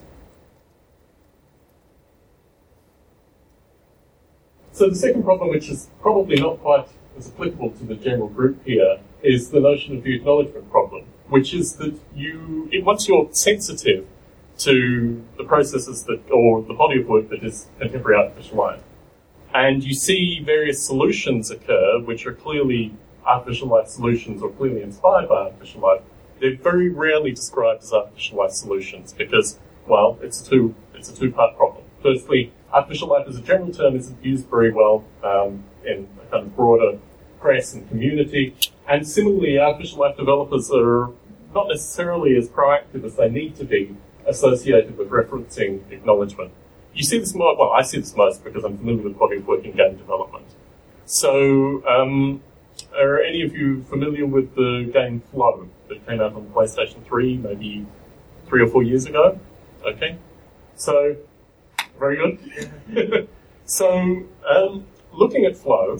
So 4.72 4.88
the 4.88 4.96
second 4.96 5.24
problem, 5.24 5.50
which 5.50 5.68
is 5.68 5.88
probably 6.00 6.40
not 6.40 6.58
quite 6.60 6.88
as 7.20 7.28
applicable 7.28 7.70
to 7.72 7.84
the 7.84 7.94
general 7.94 8.28
group 8.28 8.64
here 8.64 8.98
is 9.22 9.50
the 9.50 9.60
notion 9.60 9.96
of 9.96 10.02
the 10.02 10.16
acknowledgement 10.16 10.70
problem, 10.70 11.04
which 11.28 11.52
is 11.54 11.76
that 11.76 11.94
you, 12.14 12.68
once 12.82 13.06
you're 13.06 13.28
sensitive 13.32 14.06
to 14.58 15.22
the 15.36 15.44
processes 15.44 16.04
that, 16.04 16.20
or 16.30 16.62
the 16.62 16.74
body 16.74 17.00
of 17.00 17.06
work 17.06 17.28
that 17.28 17.44
is 17.44 17.68
contemporary 17.78 18.18
artificial 18.18 18.56
life, 18.56 18.80
and 19.54 19.84
you 19.84 19.94
see 19.94 20.40
various 20.44 20.84
solutions 20.84 21.50
occur, 21.50 22.00
which 22.00 22.26
are 22.26 22.32
clearly 22.32 22.94
artificial 23.26 23.68
life 23.68 23.88
solutions 23.88 24.42
or 24.42 24.50
clearly 24.50 24.82
inspired 24.82 25.28
by 25.28 25.34
artificial 25.34 25.80
life, 25.82 26.00
they're 26.40 26.56
very 26.56 26.88
rarely 26.88 27.32
described 27.32 27.82
as 27.82 27.92
artificial 27.92 28.38
life 28.38 28.52
solutions 28.52 29.12
because, 29.12 29.58
well, 29.86 30.18
it's 30.22 30.40
a 30.40 30.50
two, 30.50 30.74
it's 30.94 31.10
a 31.10 31.16
two-part 31.16 31.56
problem. 31.56 31.84
Firstly, 32.02 32.52
artificial 32.72 33.08
life 33.08 33.26
as 33.28 33.36
a 33.36 33.42
general 33.42 33.72
term 33.72 33.96
isn't 33.96 34.24
used 34.24 34.48
very 34.48 34.72
well 34.72 35.04
um, 35.22 35.64
in 35.84 36.08
a 36.22 36.30
kind 36.30 36.46
of 36.46 36.56
broader 36.56 36.98
press 37.40 37.74
and 37.74 37.88
community. 37.88 38.54
And 38.88 39.06
similarly, 39.06 39.58
artificial 39.58 40.00
life 40.00 40.16
developers 40.16 40.70
are 40.70 41.10
not 41.54 41.68
necessarily 41.68 42.36
as 42.36 42.48
proactive 42.48 43.04
as 43.04 43.16
they 43.16 43.28
need 43.28 43.56
to 43.56 43.64
be 43.64 43.96
associated 44.26 44.96
with 44.96 45.08
referencing 45.10 45.90
acknowledgement. 45.90 46.52
You 46.94 47.04
see 47.04 47.18
this 47.18 47.34
more, 47.34 47.56
well, 47.56 47.72
I 47.72 47.82
see 47.82 47.98
this 47.98 48.14
most 48.16 48.44
because 48.44 48.64
I'm 48.64 48.76
familiar 48.76 49.02
with 49.02 49.18
body 49.18 49.36
of 49.36 49.46
work 49.46 49.64
in 49.64 49.76
game 49.76 49.96
development. 49.96 50.46
So, 51.06 51.86
um, 51.86 52.42
are 52.96 53.20
any 53.20 53.42
of 53.42 53.54
you 53.54 53.82
familiar 53.84 54.26
with 54.26 54.54
the 54.54 54.90
game 54.92 55.22
Flow 55.32 55.68
that 55.88 56.06
came 56.06 56.20
out 56.20 56.34
on 56.34 56.46
PlayStation 56.46 57.04
3 57.04 57.38
maybe 57.38 57.86
three 58.46 58.62
or 58.62 58.68
four 58.68 58.82
years 58.82 59.06
ago? 59.06 59.38
Okay. 59.84 60.16
So, 60.76 61.16
very 61.98 62.16
good. 62.16 63.28
so, 63.64 64.24
um, 64.48 64.86
looking 65.12 65.44
at 65.44 65.56
Flow, 65.56 65.98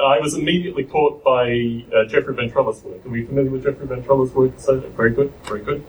I 0.00 0.20
was 0.20 0.34
immediately 0.34 0.84
caught 0.84 1.24
by 1.24 1.84
uh, 1.94 2.04
Jeffrey 2.04 2.34
Ventrella's 2.34 2.82
work. 2.82 3.04
Are 3.06 3.08
we 3.08 3.24
familiar 3.24 3.50
with 3.50 3.64
Jeffrey 3.64 3.86
Ventrella's 3.86 4.32
work? 4.32 4.52
So, 4.58 4.80
very 4.80 5.10
good, 5.10 5.32
very 5.44 5.62
good. 5.62 5.84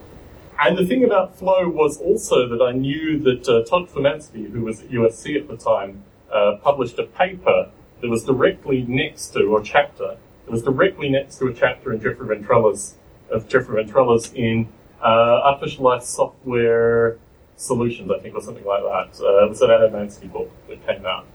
And 0.60 0.78
the 0.78 0.86
thing 0.86 1.04
about 1.04 1.38
Flow 1.38 1.67
was 1.67 2.00
also 2.00 2.48
that 2.48 2.63
I 2.63 2.72
knew 2.72 3.20
that 3.20 3.48
uh, 3.48 3.63
Todd 3.63 3.89
Furmanski, 3.89 4.50
who 4.50 4.62
was 4.62 4.82
at 4.82 4.89
USC 4.89 5.39
at 5.39 5.48
the 5.48 5.58
time, 5.58 6.04
uh, 6.32 6.58
published 6.63 6.98
a 7.00 7.04
paper 7.04 7.70
that 8.02 8.10
was 8.10 8.24
directly 8.24 8.84
next 8.88 9.30
to, 9.34 9.43
or 9.43 9.62
chapter, 9.62 10.17
it 10.48 10.52
was 10.52 10.63
directly 10.63 11.10
next 11.10 11.38
to 11.39 11.48
a 11.48 11.54
chapter 11.54 11.91
in 11.91 12.02
Jeffrey 12.02 12.28
Ventrella's, 12.28 12.96
of 13.30 13.50
Jeffrey 13.50 13.84
Ventrella's 13.84 14.32
in 14.34 14.70
uh, 15.02 15.41
Artificial 15.43 15.84
Life 15.84 16.04
Software 16.04 17.17
Solutions, 17.58 18.10
I 18.10 18.20
think, 18.20 18.36
or 18.36 18.41
something 18.41 18.65
like 18.65 18.84
that. 18.84 19.22
Uh, 19.22 19.46
it 19.46 19.50
was 19.50 19.62
an 19.62 19.70
Adam 19.70 19.91
Mansky 19.91 20.32
book 20.32 20.50
that 20.70 20.86
came 20.88 21.06
out. 21.06 21.26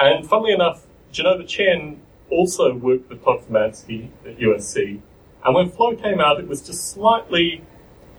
And 0.00 0.26
funnily 0.26 0.52
enough, 0.52 0.84
Jenova 1.12 1.46
Chen 1.46 2.00
also 2.30 2.74
worked 2.74 3.10
with 3.10 3.22
Todd 3.22 3.40
Furmanski 3.46 4.08
at 4.24 4.38
USC. 4.38 5.00
And 5.44 5.54
when 5.54 5.68
Flow 5.68 5.94
came 5.94 6.20
out, 6.20 6.40
it 6.40 6.48
was 6.48 6.62
just 6.62 6.88
slightly 6.88 7.62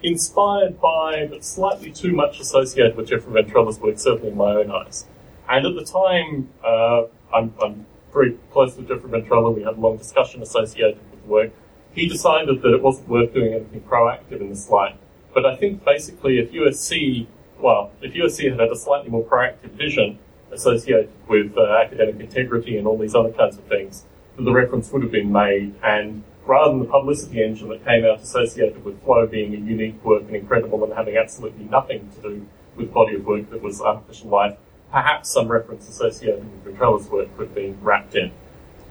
inspired 0.04 0.80
by, 0.80 1.26
but 1.28 1.44
slightly 1.44 1.92
too 1.92 2.14
much 2.14 2.40
associated 2.40 2.96
with 2.96 3.08
Jeffrey 3.08 3.42
Ventrella's 3.42 3.80
work, 3.80 3.98
certainly 3.98 4.30
in 4.30 4.38
my 4.38 4.56
own 4.56 4.70
eyes. 4.70 5.06
And 5.50 5.66
at 5.66 5.74
the 5.76 5.86
time, 5.86 6.50
uh, 6.64 7.04
I'm, 7.34 7.54
I'm, 7.62 7.86
very 8.14 8.38
close 8.52 8.78
with 8.78 8.88
Jeffrey 8.88 9.10
Ventrella. 9.10 9.56
We 9.56 9.64
had 9.64 9.74
a 9.74 9.80
long 9.80 9.98
discussion 9.98 10.44
associated 10.44 11.00
with 11.10 11.24
the 11.24 11.28
work. 11.28 11.52
He 11.94 12.08
decided 12.08 12.62
that 12.62 12.72
it 12.72 12.80
wasn't 12.80 13.10
worth 13.10 13.34
doing 13.34 13.56
anything 13.56 13.82
proactive 13.82 14.40
in 14.40 14.50
this 14.50 14.70
light. 14.70 15.00
But 15.34 15.48
I 15.48 15.56
think 15.56 15.84
basically 15.84 16.38
if 16.38 16.52
USC, 16.52 17.26
well, 17.60 17.92
if 18.04 18.14
USC 18.14 18.52
had 18.52 18.60
had 18.60 18.70
a 18.70 18.76
slightly 18.76 19.10
more 19.10 19.24
proactive 19.24 19.72
vision 19.72 20.20
associated 20.54 21.10
with 21.28 21.58
uh, 21.58 21.78
academic 21.84 22.20
integrity 22.20 22.78
and 22.78 22.88
all 22.88 22.98
these 22.98 23.16
other 23.16 23.32
kinds 23.32 23.58
of 23.58 23.64
things, 23.66 24.06
then 24.36 24.46
the 24.46 24.52
reference 24.52 24.92
would 24.92 25.04
have 25.04 25.12
been 25.12 25.32
made 25.32 25.76
and 25.84 26.24
rather 26.46 26.72
than 26.72 26.80
the 26.80 26.86
publicity 26.86 27.42
engine 27.44 27.70
that 27.70 27.86
came 27.86 28.06
out 28.06 28.20
associated 28.20 28.84
with 28.84 29.02
Flow 29.04 29.26
being 29.26 29.54
a 29.54 29.58
unique 29.58 30.04
work 30.04 30.24
and 30.24 30.36
incredible 30.36 30.84
and 30.84 30.94
having 30.94 31.18
absolutely 31.18 31.64
nothing 31.66 32.10
to 32.16 32.22
do 32.22 32.48
with 32.76 32.94
body 32.94 33.16
of 33.16 33.26
work 33.26 33.50
that 33.50 33.62
was 33.62 33.82
artificial 33.82 34.30
life, 34.30 34.58
perhaps 34.92 35.32
some 35.32 35.48
reference 35.48 35.88
associated 35.88 36.44
with 36.44 36.76
Ventrella's 36.76 37.08
work 37.08 37.36
could 37.38 37.54
be 37.56 37.76
wrapped 37.82 38.16
in. 38.16 38.32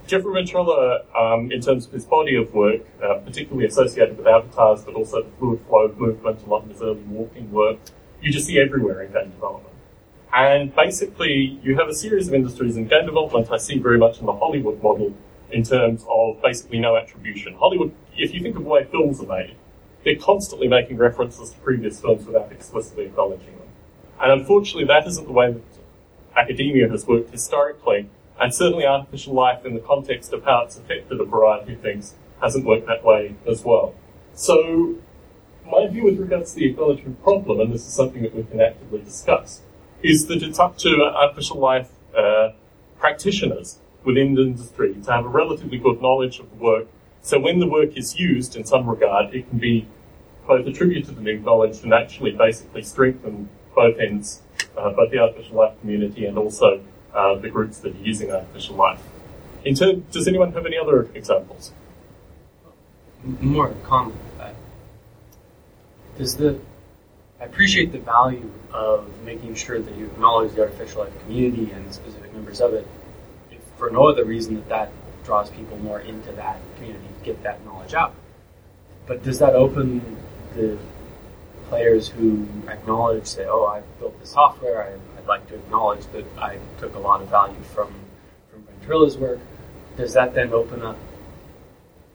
Jeffrey 0.05 0.33
Ventrella, 0.33 1.05
um, 1.15 1.51
in 1.51 1.61
terms 1.61 1.85
of 1.85 1.93
his 1.93 2.05
body 2.05 2.35
of 2.35 2.53
work, 2.53 2.81
uh, 3.01 3.19
particularly 3.19 3.65
associated 3.65 4.17
with 4.17 4.27
avatars, 4.27 4.83
but 4.83 4.95
also 4.95 5.23
the 5.23 5.29
fluid 5.39 5.61
flow 5.67 5.93
movement, 5.97 6.43
a 6.43 6.49
lot 6.49 6.63
of 6.63 6.69
his 6.71 6.81
early 6.81 7.01
walking 7.03 7.49
work, 7.51 7.77
you 8.21 8.31
just 8.31 8.47
see 8.47 8.59
everywhere 8.59 9.01
in 9.03 9.13
game 9.13 9.31
development. 9.31 9.72
And 10.33 10.75
basically, 10.75 11.59
you 11.61 11.77
have 11.77 11.87
a 11.87 11.93
series 11.93 12.27
of 12.27 12.33
industries 12.33 12.75
in 12.75 12.87
game 12.87 13.05
development 13.05 13.51
I 13.51 13.57
see 13.57 13.77
very 13.77 13.99
much 13.99 14.19
in 14.19 14.25
the 14.25 14.33
Hollywood 14.33 14.81
model 14.81 15.13
in 15.51 15.63
terms 15.63 16.03
of 16.09 16.41
basically 16.41 16.79
no 16.79 16.95
attribution. 16.97 17.53
Hollywood, 17.53 17.93
if 18.17 18.33
you 18.33 18.41
think 18.41 18.55
of 18.55 18.63
the 18.63 18.69
way 18.69 18.83
films 18.83 19.21
are 19.21 19.27
made, 19.27 19.55
they're 20.03 20.15
constantly 20.15 20.67
making 20.67 20.97
references 20.97 21.51
to 21.51 21.57
previous 21.59 22.01
films 22.01 22.25
without 22.25 22.51
explicitly 22.51 23.05
acknowledging 23.05 23.55
them. 23.57 23.67
And 24.19 24.31
unfortunately, 24.31 24.85
that 24.85 25.05
isn't 25.05 25.27
the 25.27 25.31
way 25.31 25.51
that 25.51 25.61
academia 26.35 26.89
has 26.89 27.05
worked 27.05 27.29
historically, 27.29 28.09
and 28.41 28.51
certainly 28.53 28.87
artificial 28.87 29.35
life 29.35 29.63
in 29.65 29.75
the 29.75 29.79
context 29.79 30.33
of 30.33 30.43
how 30.45 30.63
it's 30.63 30.77
affected 30.77 31.21
a 31.21 31.25
variety 31.25 31.73
of 31.73 31.81
things 31.81 32.15
hasn't 32.41 32.65
worked 32.65 32.87
that 32.87 33.03
way 33.03 33.35
as 33.47 33.63
well. 33.63 33.93
So, 34.33 34.95
my 35.63 35.87
view 35.87 36.05
with 36.05 36.19
regards 36.19 36.53
to 36.53 36.59
the 36.59 36.71
acknowledgement 36.71 37.21
problem, 37.21 37.59
and 37.59 37.71
this 37.71 37.85
is 37.87 37.93
something 37.93 38.23
that 38.23 38.35
we 38.35 38.43
can 38.43 38.59
actively 38.59 39.01
discuss, 39.01 39.61
is 40.03 40.27
that 40.27 40.43
it's 40.43 40.59
up 40.59 40.77
to 40.79 41.01
artificial 41.01 41.57
life 41.57 41.89
uh, 42.15 42.49
practitioners 42.99 43.79
within 44.03 44.35
the 44.35 44.41
industry 44.41 44.93
to 44.93 45.11
have 45.11 45.25
a 45.25 45.29
relatively 45.29 45.77
good 45.77 46.01
knowledge 46.01 46.39
of 46.39 46.49
the 46.51 46.57
work. 46.57 46.87
So 47.21 47.39
when 47.39 47.59
the 47.59 47.67
work 47.67 47.97
is 47.97 48.19
used 48.19 48.55
in 48.55 48.65
some 48.65 48.89
regard, 48.89 49.33
it 49.33 49.49
can 49.49 49.59
be 49.59 49.87
both 50.45 50.67
attributed 50.67 51.17
and 51.17 51.27
acknowledged 51.27 51.83
and 51.83 51.93
actually 51.93 52.31
basically 52.31 52.83
strengthen 52.83 53.49
both 53.73 53.97
ends, 53.97 54.41
uh, 54.77 54.89
both 54.91 55.09
the 55.11 55.19
artificial 55.19 55.55
life 55.55 55.79
community 55.79 56.25
and 56.25 56.37
also 56.37 56.83
uh, 57.13 57.35
the 57.35 57.49
groups 57.49 57.77
that 57.79 57.95
are 57.95 57.99
using 57.99 58.29
artificial 58.29 58.75
life. 58.75 59.01
In 59.63 59.75
term, 59.75 60.05
does 60.11 60.27
anyone 60.27 60.51
have 60.51 60.65
any 60.65 60.77
other 60.77 61.09
examples? 61.13 61.71
More 63.23 63.73
common. 63.85 64.17
Uh, 64.37 64.51
does 66.17 66.35
the 66.35 66.59
I 67.39 67.45
appreciate 67.45 67.91
the 67.91 67.99
value 67.99 68.49
of 68.71 69.09
making 69.23 69.55
sure 69.55 69.79
that 69.79 69.95
you 69.95 70.05
acknowledge 70.05 70.53
the 70.53 70.61
artificial 70.61 71.03
life 71.03 71.19
community 71.23 71.71
and 71.71 71.93
specific 71.93 72.33
members 72.33 72.61
of 72.61 72.73
it 72.73 72.87
for 73.77 73.89
no 73.89 74.07
other 74.07 74.23
reason 74.23 74.55
that 74.55 74.69
that 74.69 74.91
draws 75.23 75.49
people 75.49 75.77
more 75.77 75.99
into 75.99 76.31
that 76.33 76.59
community 76.77 77.07
get 77.23 77.41
that 77.43 77.63
knowledge 77.65 77.93
out. 77.93 78.13
But 79.07 79.23
does 79.23 79.39
that 79.39 79.55
open 79.55 80.17
the 80.55 80.77
players 81.69 82.07
who 82.07 82.47
acknowledge, 82.67 83.25
say, 83.25 83.45
oh, 83.45 83.65
I 83.65 83.81
built 83.99 84.19
this 84.19 84.31
software, 84.31 84.83
I, 84.83 84.91
would 85.15 85.27
like 85.27 85.47
to 85.47 85.55
acknowledge 85.55 86.05
that 86.07 86.25
I 86.37 86.59
took 86.79 86.95
a 86.95 86.99
lot 86.99 87.21
of 87.21 87.29
value 87.29 87.61
from, 87.73 87.93
from 88.51 88.63
Ventrella's 88.63 89.17
work, 89.17 89.39
does 89.97 90.13
that 90.13 90.33
then 90.33 90.53
open 90.53 90.83
up 90.83 90.97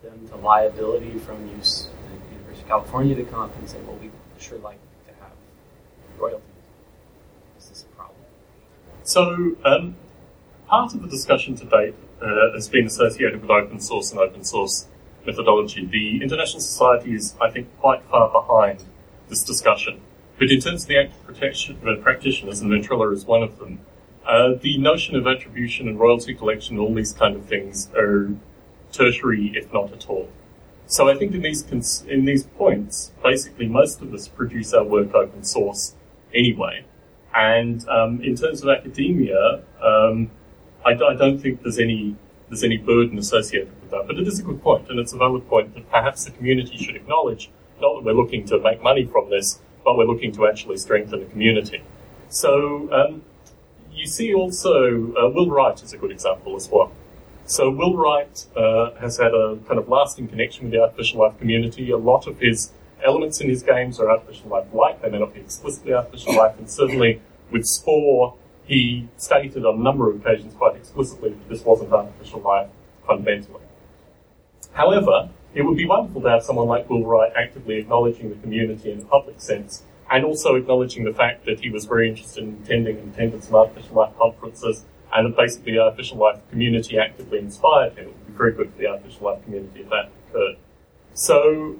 them 0.02 0.28
to 0.28 0.37
liability 0.37 1.18
from 1.18 1.48
use 1.57 1.88
the 2.07 2.35
University 2.35 2.62
of 2.62 2.68
California 2.68 3.14
to 3.14 3.24
come 3.24 3.40
up 3.40 3.59
and 3.59 3.68
say, 3.68 3.78
well, 3.87 3.96
we 3.96 4.11
sure 4.38 4.59
like 4.59 4.78
royalties? 6.18 6.42
Is 7.59 7.68
this 7.68 7.83
a 7.83 7.96
problem? 7.96 8.16
So, 9.02 9.57
um, 9.64 9.96
part 10.66 10.94
of 10.94 11.02
the 11.02 11.09
discussion 11.09 11.57
to 11.57 11.64
date 11.64 11.94
uh, 12.20 12.52
has 12.54 12.68
been 12.68 12.87
associated 12.87 13.40
with 13.40 13.50
open 13.50 13.81
source 13.81 14.11
and 14.11 14.20
open 14.20 14.44
source 14.44 14.87
methodology. 15.26 15.87
The 15.87 16.22
International 16.22 16.61
Society 16.61 17.14
is, 17.14 17.35
I 17.40 17.50
think, 17.50 17.68
quite 17.81 18.02
far 18.04 18.31
behind 18.31 18.85
this 19.28 19.42
discussion. 19.42 20.00
But 20.38 20.50
in 20.50 20.61
terms 20.61 20.83
of 20.83 20.88
the 20.88 20.98
active 20.98 21.26
protection, 21.26 21.78
uh, 21.87 22.00
practitioners, 22.02 22.61
and 22.61 22.70
Ventrella 22.70 23.12
is 23.12 23.24
one 23.24 23.42
of 23.42 23.59
them, 23.59 23.81
uh, 24.26 24.54
the 24.61 24.78
notion 24.78 25.16
of 25.16 25.26
attribution 25.26 25.88
and 25.88 25.98
royalty 25.98 26.35
collection, 26.35 26.78
all 26.78 26.94
these 26.94 27.12
kind 27.12 27.35
of 27.35 27.46
things, 27.46 27.88
are 27.96 28.31
tertiary, 28.92 29.52
if 29.54 29.72
not 29.72 29.92
at 29.92 30.09
all. 30.09 30.28
So 30.87 31.09
I 31.09 31.14
think 31.14 31.35
in 31.35 31.42
these 31.42 31.62
cons- 31.62 32.04
in 32.09 32.24
these 32.24 32.44
points, 32.44 33.12
basically 33.22 33.68
most 33.68 34.00
of 34.00 34.14
us 34.14 34.28
produce 34.28 34.72
our 34.72 34.85
work 34.85 35.14
open 35.14 35.44
source 35.44 35.94
anyway. 36.34 36.84
And 37.34 37.86
um, 37.88 38.22
in 38.22 38.36
terms 38.36 38.62
of 38.62 38.68
academia, 38.68 39.62
um, 39.82 40.30
I, 40.84 40.92
I 40.92 41.14
don't 41.14 41.38
think 41.38 41.62
there's 41.62 41.78
any 41.78 42.16
there's 42.48 42.64
any 42.64 42.78
burden 42.78 43.18
associated 43.18 43.68
with 43.80 43.90
that. 43.90 44.06
But 44.06 44.16
it 44.16 44.26
is 44.26 44.40
a 44.40 44.42
good 44.42 44.62
point, 44.62 44.88
and 44.88 44.98
it's 44.98 45.12
a 45.12 45.18
valid 45.18 45.46
point 45.48 45.74
that 45.74 45.90
perhaps 45.90 46.24
the 46.24 46.30
community 46.30 46.76
should 46.78 46.96
acknowledge. 46.96 47.50
Not 47.80 47.96
that 47.96 48.04
we're 48.04 48.14
looking 48.14 48.46
to 48.46 48.58
make 48.58 48.82
money 48.82 49.04
from 49.04 49.30
this, 49.30 49.60
but 49.84 49.96
we're 49.96 50.06
looking 50.06 50.32
to 50.32 50.46
actually 50.46 50.78
strengthen 50.78 51.20
the 51.20 51.26
community. 51.26 51.82
So 52.28 52.88
um, 52.92 53.22
you 53.92 54.06
see 54.06 54.34
also 54.34 55.12
uh, 55.14 55.28
Will 55.28 55.50
Wright 55.50 55.80
is 55.82 55.92
a 55.92 55.98
good 55.98 56.10
example 56.10 56.56
as 56.56 56.68
well. 56.70 56.92
So 57.44 57.70
Will 57.70 57.96
Wright 57.96 58.46
uh, 58.56 58.92
has 59.00 59.18
had 59.18 59.32
a 59.32 59.58
kind 59.66 59.78
of 59.78 59.88
lasting 59.88 60.28
connection 60.28 60.64
with 60.64 60.72
the 60.72 60.82
artificial 60.82 61.20
life 61.20 61.38
community. 61.38 61.90
A 61.90 61.96
lot 61.96 62.26
of 62.26 62.38
his 62.40 62.72
elements 63.08 63.40
in 63.40 63.48
his 63.48 63.62
games 63.62 63.98
are 63.98 64.10
artificial 64.10 64.50
life 64.50 64.66
like. 64.72 65.02
They 65.02 65.10
may 65.10 65.18
not 65.18 65.34
be 65.34 65.40
explicitly 65.40 65.94
artificial 65.94 66.36
life, 66.36 66.56
and 66.58 66.70
certainly 66.70 67.20
with 67.50 67.64
Spore, 67.64 68.36
he 68.64 69.08
stated 69.16 69.64
on 69.64 69.80
a 69.80 69.82
number 69.82 70.10
of 70.10 70.20
occasions 70.20 70.54
quite 70.54 70.76
explicitly 70.76 71.30
that 71.30 71.48
this 71.48 71.64
wasn't 71.64 71.90
artificial 71.92 72.40
life 72.40 72.68
fundamentally. 73.06 73.62
However, 74.72 75.30
it 75.54 75.62
would 75.62 75.78
be 75.78 75.86
wonderful 75.86 76.20
to 76.20 76.28
have 76.28 76.42
someone 76.42 76.68
like 76.68 76.88
Will 76.90 77.04
Wright 77.04 77.32
actively 77.34 77.78
acknowledging 77.78 78.28
the 78.28 78.36
community 78.36 78.92
in 78.92 79.00
a 79.00 79.04
public 79.04 79.40
sense 79.40 79.82
and 80.10 80.24
also 80.24 80.54
acknowledging 80.54 81.04
the 81.04 81.14
fact 81.14 81.46
that 81.46 81.60
he 81.60 81.70
was 81.70 81.86
very 81.86 82.08
interested 82.10 82.44
in 82.44 82.60
attending 82.62 82.98
and 82.98 83.14
attended 83.14 83.42
some 83.42 83.54
artificial 83.54 83.96
life 83.96 84.12
conferences 84.18 84.84
and 85.12 85.26
that 85.26 85.36
basically 85.36 85.72
the 85.72 85.78
artificial 85.78 86.18
life 86.18 86.38
community 86.50 86.98
actively 86.98 87.38
inspired 87.38 87.96
him. 87.96 88.08
It 88.08 88.14
would 88.14 88.26
be 88.26 88.32
very 88.34 88.52
good 88.52 88.72
for 88.72 88.78
the 88.78 88.86
artificial 88.88 89.26
life 89.26 89.42
community 89.44 89.80
if 89.80 89.90
that 89.90 90.10
occurred. 90.28 90.56
So 91.14 91.76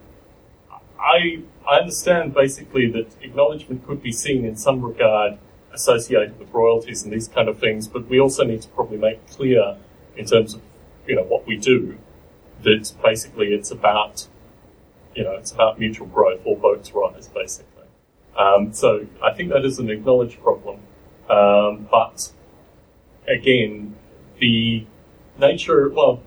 I, 0.99 1.43
I 1.69 1.79
understand 1.79 2.35
basically 2.35 2.91
that 2.91 3.07
acknowledgement 3.23 3.87
could 3.87 4.03
be 4.03 4.13
seen 4.13 4.45
in 4.45 4.57
some 4.57 4.83
regard 4.83 5.39
associated 5.73 6.39
with 6.39 6.53
royalties 6.53 7.03
and 7.03 7.13
these 7.13 7.29
kind 7.29 7.49
of 7.49 7.59
things, 7.59 7.87
but 7.87 8.09
we 8.09 8.19
also 8.21 8.45
need 8.45 8.63
to 8.63 8.69
probably 8.69 8.99
make 8.99 9.27
clear 9.31 9.77
in 10.17 10.27
terms 10.27 10.55
of 10.55 10.63
you 11.07 11.15
know 11.17 11.23
what 11.23 11.47
we 11.47 11.57
do. 11.57 11.99
That 12.63 12.93
basically 13.03 13.55
it's 13.55 13.71
about 13.71 14.27
you 15.15 15.23
know 15.23 15.33
it's 15.33 15.53
about 15.53 15.79
mutual 15.79 16.07
growth. 16.07 16.41
or 16.45 16.57
boats 16.57 16.93
rise, 16.93 17.29
basically. 17.29 17.85
Um, 18.37 18.73
so 18.73 19.07
I 19.23 19.33
think 19.33 19.51
that 19.51 19.65
is 19.65 19.79
an 19.79 19.91
acknowledged 19.91 20.41
problem, 20.43 20.81
um, 21.29 21.89
but 21.91 22.33
again, 23.27 23.95
the 24.41 24.87
nature 25.39 25.89
well, 25.91 26.23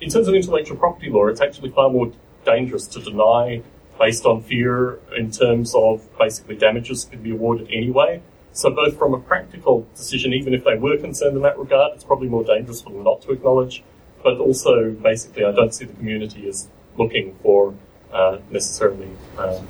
in 0.00 0.10
terms 0.10 0.28
of 0.28 0.34
intellectual 0.34 0.76
property 0.76 1.10
law, 1.10 1.26
it's 1.26 1.40
actually 1.40 1.70
far 1.70 1.90
more 1.90 2.12
dangerous 2.44 2.86
to 2.88 3.00
deny 3.00 3.62
based 3.98 4.24
on 4.24 4.42
fear 4.42 5.00
in 5.16 5.30
terms 5.30 5.74
of 5.74 6.06
basically 6.18 6.56
damages 6.56 7.04
could 7.04 7.22
be 7.22 7.32
awarded 7.32 7.68
anyway. 7.70 8.22
So 8.52 8.70
both 8.70 8.96
from 8.98 9.14
a 9.14 9.20
practical 9.20 9.86
decision, 9.94 10.32
even 10.32 10.54
if 10.54 10.64
they 10.64 10.76
were 10.76 10.96
concerned 10.96 11.36
in 11.36 11.42
that 11.42 11.58
regard, 11.58 11.92
it's 11.94 12.04
probably 12.04 12.28
more 12.28 12.44
dangerous 12.44 12.82
for 12.82 12.90
them 12.90 13.04
not 13.04 13.22
to 13.22 13.32
acknowledge. 13.32 13.84
But 14.22 14.38
also, 14.38 14.90
basically, 14.92 15.44
I 15.44 15.52
don't 15.52 15.72
see 15.72 15.84
the 15.84 15.92
community 15.92 16.48
as 16.48 16.68
looking 16.96 17.36
for 17.42 17.74
uh, 18.12 18.38
necessarily. 18.50 19.10
Um, 19.36 19.66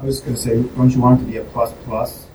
I 0.00 0.04
was 0.04 0.20
going 0.20 0.34
to 0.34 0.40
say, 0.40 0.62
don't 0.62 0.90
you 0.90 1.00
want 1.00 1.20
it 1.20 1.24
to 1.24 1.30
be 1.30 1.38
a 1.38 1.44
plus 1.44 1.72
plus? 1.84 2.26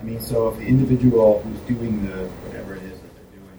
I 0.00 0.04
mean, 0.04 0.20
so 0.20 0.48
if 0.48 0.58
the 0.58 0.66
individual 0.66 1.40
who's 1.42 1.60
doing 1.60 2.04
the 2.04 2.26
whatever 2.46 2.74
it 2.74 2.82
is 2.82 2.98
that 3.00 3.14
they're 3.14 3.40
doing, 3.40 3.58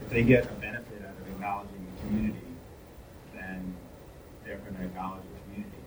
if 0.00 0.08
they 0.08 0.22
get 0.22 0.44
a 0.44 0.54
benefit 0.54 1.02
out 1.02 1.12
of 1.20 1.28
acknowledging 1.28 1.86
the 1.94 2.06
community, 2.06 2.38
then 2.40 2.43
going 4.78 4.90
to 4.90 5.40
community. 5.48 5.78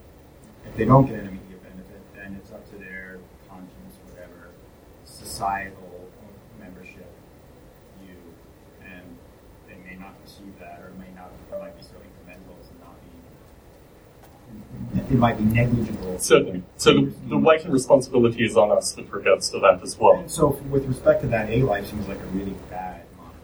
If 0.65 0.76
they 0.76 0.86
don't 0.86 1.06
get 1.06 1.19
an 1.19 1.28
immediate 1.28 1.63
benefit, 1.63 2.02
then 2.15 2.36
it's 2.41 2.52
up 2.52 2.69
to 2.71 2.78
their 2.78 3.19
conscience, 3.50 3.95
whatever, 4.10 4.50
societal 5.06 6.10
membership 6.60 7.10
view, 8.02 8.15
and 8.84 9.04
they 9.67 9.76
may 9.89 9.97
not 10.00 10.21
perceive 10.23 10.58
that, 10.60 10.82
or 10.84 10.89
it 10.89 11.00
may 11.00 11.12
not, 11.15 11.32
it 11.52 11.60
might 11.60 11.76
be 11.78 11.84
so 11.84 11.95
incremental 11.95 12.56
as 12.62 12.67
to 12.67 12.76
not 12.80 12.95
be, 15.06 15.13
it 15.13 15.17
might 15.17 15.38
be 15.38 15.43
negligible. 15.43 16.19
certainly. 16.19 16.63
So 16.78 16.93
the, 16.93 17.13
the 17.30 17.38
weight 17.38 17.63
and 17.63 17.73
responsibility 17.73 18.45
is 18.45 18.58
on 18.58 18.71
us 18.71 18.95
with 18.95 19.10
regards 19.12 19.50
to 19.52 19.60
that 19.60 19.82
as 19.84 19.97
well. 19.97 20.17
And 20.19 20.32
so, 20.32 20.47
with 20.69 20.86
respect 20.86 21.21
to 21.21 21.28
that, 21.28 21.50
A 21.50 21.62
life 21.63 21.88
seems 21.88 22.08
like 22.08 22.19
a 22.19 22.26
really 22.28 22.56
bad 22.69 23.02
moniker. 23.17 23.38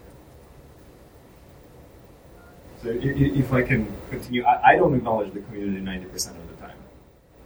So 2.84 2.90
if 2.92 3.54
I 3.54 3.62
can 3.62 3.88
continue, 4.10 4.44
I, 4.44 4.72
I 4.72 4.76
don't 4.76 4.94
acknowledge 4.94 5.34
the 5.34 5.40
community 5.40 5.80
90% 5.80 6.32
of 6.32 6.50
the 6.50 6.68
time. 6.68 6.76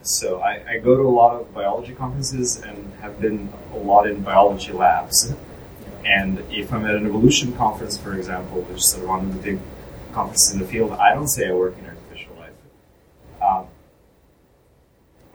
So 0.02 0.42
I, 0.42 0.68
I 0.68 0.78
go 0.80 0.96
to 0.96 1.04
a 1.04 1.14
lot 1.14 1.40
of 1.40 1.54
biology 1.54 1.94
conferences 1.94 2.60
and 2.60 2.92
have 3.02 3.22
been 3.22 3.54
a 3.72 3.78
lot 3.78 4.08
in 4.08 4.24
biology 4.24 4.72
labs. 4.72 5.36
And 6.04 6.40
if 6.50 6.74
I'm 6.74 6.86
at 6.86 6.96
an 6.96 7.06
evolution 7.06 7.54
conference, 7.54 8.00
for 8.00 8.16
example, 8.16 8.62
which 8.62 8.80
is 8.80 8.90
sort 8.90 9.04
of 9.04 9.10
one 9.10 9.26
of 9.26 9.34
the 9.36 9.40
big 9.40 9.60
conferences 10.12 10.56
in 10.56 10.60
the 10.60 10.66
field, 10.66 10.94
I 10.94 11.14
don't 11.14 11.28
say 11.28 11.48
I 11.48 11.54
work 11.54 11.78
in 11.78 11.86
artificial 11.86 12.36
life. 12.36 12.54
Um, 13.40 13.68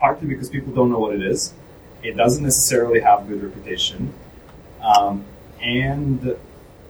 partly 0.00 0.26
because 0.26 0.50
people 0.50 0.74
don't 0.74 0.90
know 0.90 0.98
what 0.98 1.14
it 1.14 1.22
is. 1.22 1.54
It 2.02 2.16
doesn't 2.16 2.42
necessarily 2.42 2.98
have 3.02 3.28
good 3.28 3.40
reputation. 3.40 4.12
Um, 4.82 5.24
and 5.60 6.36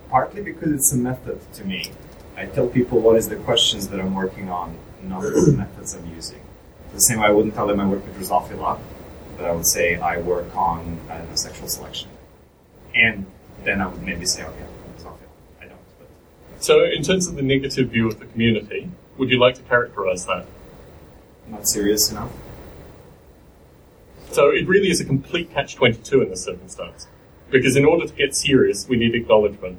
partly 0.08 0.40
because 0.40 0.72
it's 0.72 0.92
a 0.94 0.96
method 0.96 1.40
to 1.52 1.64
me. 1.66 1.92
I 2.42 2.46
tell 2.46 2.66
people 2.66 2.98
what 2.98 3.14
is 3.14 3.28
the 3.28 3.36
questions 3.36 3.86
that 3.88 4.00
I'm 4.00 4.16
working 4.16 4.50
on, 4.50 4.76
not 5.04 5.22
the 5.22 5.54
methods 5.56 5.94
I'm 5.94 6.12
using. 6.12 6.40
The 6.92 6.98
same 6.98 7.20
way 7.20 7.28
I 7.28 7.30
wouldn't 7.30 7.54
tell 7.54 7.68
them 7.68 7.78
I 7.78 7.86
work 7.86 8.04
with 8.04 8.16
Drosophila, 8.18 8.80
but 9.36 9.46
I 9.46 9.52
would 9.52 9.66
say 9.66 9.94
I 9.94 10.18
work 10.18 10.54
on 10.56 10.98
uh, 11.08 11.12
I 11.12 11.18
know, 11.18 11.36
sexual 11.36 11.68
selection. 11.68 12.08
And 12.96 13.26
then 13.62 13.80
I 13.80 13.86
would 13.86 14.02
maybe 14.02 14.26
say, 14.26 14.42
okay, 14.42 14.66
Drosophila. 14.98 15.18
I 15.60 15.66
don't. 15.66 15.78
But 16.00 16.64
So 16.64 16.84
in 16.84 17.04
terms 17.04 17.28
of 17.28 17.36
the 17.36 17.42
negative 17.42 17.90
view 17.90 18.08
of 18.08 18.18
the 18.18 18.26
community, 18.26 18.90
would 19.18 19.30
you 19.30 19.38
like 19.38 19.54
to 19.54 19.62
characterize 19.62 20.26
that? 20.26 20.44
not 21.48 21.68
serious 21.68 22.10
enough. 22.10 22.32
So 24.30 24.48
it 24.50 24.66
really 24.66 24.90
is 24.90 25.00
a 25.00 25.04
complete 25.04 25.52
catch-22 25.52 26.22
in 26.22 26.30
this 26.30 26.42
circumstance. 26.42 27.06
Because 27.50 27.76
in 27.76 27.84
order 27.84 28.06
to 28.06 28.14
get 28.14 28.34
serious, 28.34 28.88
we 28.88 28.96
need 28.96 29.14
acknowledgement. 29.14 29.78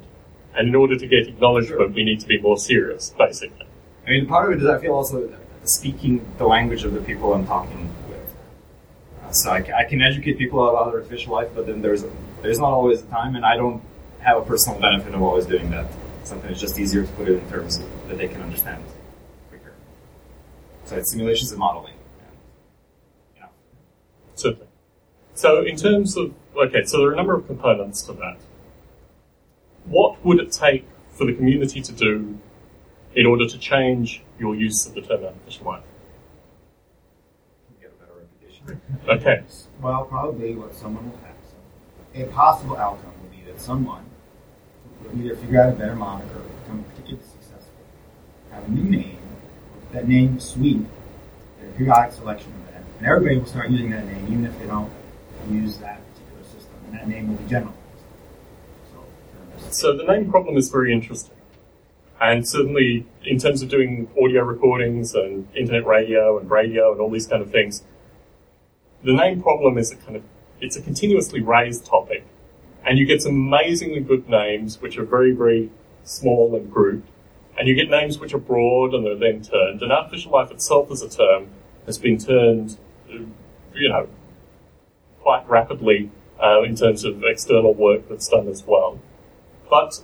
And 0.56 0.68
in 0.68 0.74
order 0.74 0.96
to 0.96 1.06
get 1.06 1.26
acknowledgement, 1.26 1.94
we 1.94 2.04
need 2.04 2.20
to 2.20 2.26
be 2.26 2.40
more 2.40 2.56
serious, 2.56 3.14
basically. 3.18 3.66
I 4.06 4.10
mean, 4.10 4.26
part 4.26 4.52
of 4.52 4.58
it 4.58 4.62
is 4.62 4.68
I 4.68 4.78
feel 4.78 4.92
also 4.92 5.32
speaking 5.64 6.24
the 6.38 6.46
language 6.46 6.84
of 6.84 6.92
the 6.92 7.00
people 7.00 7.32
I'm 7.32 7.46
talking 7.46 7.90
with. 8.08 8.34
Uh, 9.22 9.32
so 9.32 9.50
I, 9.50 9.64
I 9.76 9.84
can 9.84 10.02
educate 10.02 10.38
people 10.38 10.68
about 10.68 10.94
artificial 10.94 11.32
life, 11.32 11.48
but 11.54 11.66
then 11.66 11.82
there's 11.82 12.04
there's 12.42 12.58
not 12.58 12.70
always 12.70 13.02
the 13.02 13.10
time, 13.10 13.36
and 13.36 13.44
I 13.44 13.56
don't 13.56 13.82
have 14.20 14.36
a 14.38 14.42
personal 14.42 14.78
benefit 14.78 15.14
of 15.14 15.22
always 15.22 15.46
doing 15.46 15.70
that. 15.70 15.86
Sometimes 16.24 16.52
it's 16.52 16.60
just 16.60 16.78
easier 16.78 17.04
to 17.04 17.12
put 17.12 17.28
it 17.28 17.42
in 17.42 17.48
terms 17.48 17.80
that 18.08 18.18
they 18.18 18.28
can 18.28 18.42
understand 18.42 18.84
quicker. 19.48 19.72
So 20.84 20.96
it's 20.96 21.10
simulations 21.10 21.50
and 21.50 21.58
modeling. 21.58 21.94
Certainly. 24.34 24.66
So 25.34 25.64
in 25.64 25.76
terms 25.76 26.16
of, 26.16 26.34
okay, 26.56 26.84
so 26.84 26.98
there 26.98 27.08
are 27.08 27.12
a 27.12 27.16
number 27.16 27.34
of 27.34 27.46
components 27.46 28.02
to 28.02 28.12
that. 28.14 28.36
What 29.86 30.24
would 30.24 30.40
it 30.40 30.52
take 30.52 30.86
for 31.10 31.26
the 31.26 31.34
community 31.34 31.80
to 31.82 31.92
do 31.92 32.38
in 33.14 33.26
order 33.26 33.46
to 33.46 33.58
change 33.58 34.22
your 34.38 34.54
use 34.54 34.86
of 34.86 34.94
the 34.94 35.02
term 35.02 35.24
artificial 35.24 35.66
life? 35.66 35.82
Get 37.80 37.92
a 37.92 38.04
better 38.04 38.18
reputation. 38.18 38.80
Okay. 39.08 39.42
Well, 39.80 40.04
probably 40.04 40.54
what 40.54 40.74
someone 40.74 41.10
will 41.10 41.18
have. 41.18 41.36
So 41.50 42.22
a 42.22 42.26
possible 42.28 42.76
outcome 42.76 43.12
would 43.22 43.30
be 43.30 43.50
that 43.50 43.60
someone 43.60 44.04
will 45.02 45.20
either 45.20 45.36
figure 45.36 45.60
out 45.60 45.74
a 45.74 45.76
better 45.76 45.94
moniker 45.94 46.38
or 46.38 46.48
become 46.62 46.84
particularly 46.84 47.22
successful, 47.22 47.74
have 48.50 48.64
a 48.64 48.70
new 48.70 48.84
name, 48.84 49.18
that 49.92 50.08
name 50.08 50.40
sweep 50.40 50.86
in 51.60 51.68
a 51.68 51.72
periodic 51.72 52.12
selection 52.12 52.52
event, 52.68 52.84
and 52.98 53.06
everybody 53.06 53.36
will 53.36 53.46
start 53.46 53.70
using 53.70 53.90
that 53.90 54.06
name 54.06 54.24
even 54.26 54.46
if 54.46 54.58
they 54.58 54.66
don't 54.66 54.90
use 55.50 55.76
that 55.78 56.00
particular 56.12 56.44
system, 56.44 56.74
and 56.86 56.94
that 56.94 57.06
name 57.06 57.28
will 57.28 57.36
be 57.36 57.48
generalized. 57.48 57.83
So 59.74 59.96
the 59.96 60.04
name 60.04 60.30
problem 60.30 60.56
is 60.56 60.68
very 60.68 60.92
interesting. 60.92 61.36
And 62.20 62.46
certainly 62.46 63.06
in 63.24 63.38
terms 63.38 63.60
of 63.60 63.68
doing 63.68 64.08
audio 64.22 64.44
recordings 64.44 65.16
and 65.16 65.48
internet 65.56 65.84
radio 65.84 66.38
and 66.38 66.48
radio 66.48 66.92
and 66.92 67.00
all 67.00 67.10
these 67.10 67.26
kind 67.26 67.42
of 67.42 67.50
things, 67.50 67.82
the 69.02 69.12
name 69.12 69.42
problem 69.42 69.76
is 69.76 69.90
a 69.90 69.96
kind 69.96 70.14
of, 70.14 70.22
it's 70.60 70.76
a 70.76 70.82
continuously 70.82 71.40
raised 71.40 71.84
topic. 71.84 72.24
And 72.86 72.98
you 72.98 73.04
get 73.04 73.20
some 73.20 73.32
amazingly 73.32 73.98
good 73.98 74.28
names 74.28 74.80
which 74.80 74.96
are 74.96 75.04
very, 75.04 75.32
very 75.32 75.70
small 76.04 76.54
and 76.54 76.72
grouped. 76.72 77.08
And 77.58 77.66
you 77.66 77.74
get 77.74 77.90
names 77.90 78.20
which 78.20 78.32
are 78.32 78.38
broad 78.38 78.94
and 78.94 79.04
they're 79.04 79.16
then 79.16 79.42
turned. 79.42 79.82
And 79.82 79.90
artificial 79.90 80.30
life 80.30 80.52
itself 80.52 80.88
as 80.92 81.02
a 81.02 81.08
term 81.08 81.48
has 81.86 81.98
been 81.98 82.18
turned, 82.18 82.78
uh, 83.10 83.24
you 83.74 83.88
know, 83.88 84.08
quite 85.20 85.48
rapidly 85.48 86.12
uh, 86.40 86.62
in 86.62 86.76
terms 86.76 87.02
of 87.04 87.24
external 87.24 87.74
work 87.74 88.08
that's 88.08 88.28
done 88.28 88.46
as 88.46 88.62
well. 88.64 89.00
But 89.68 90.02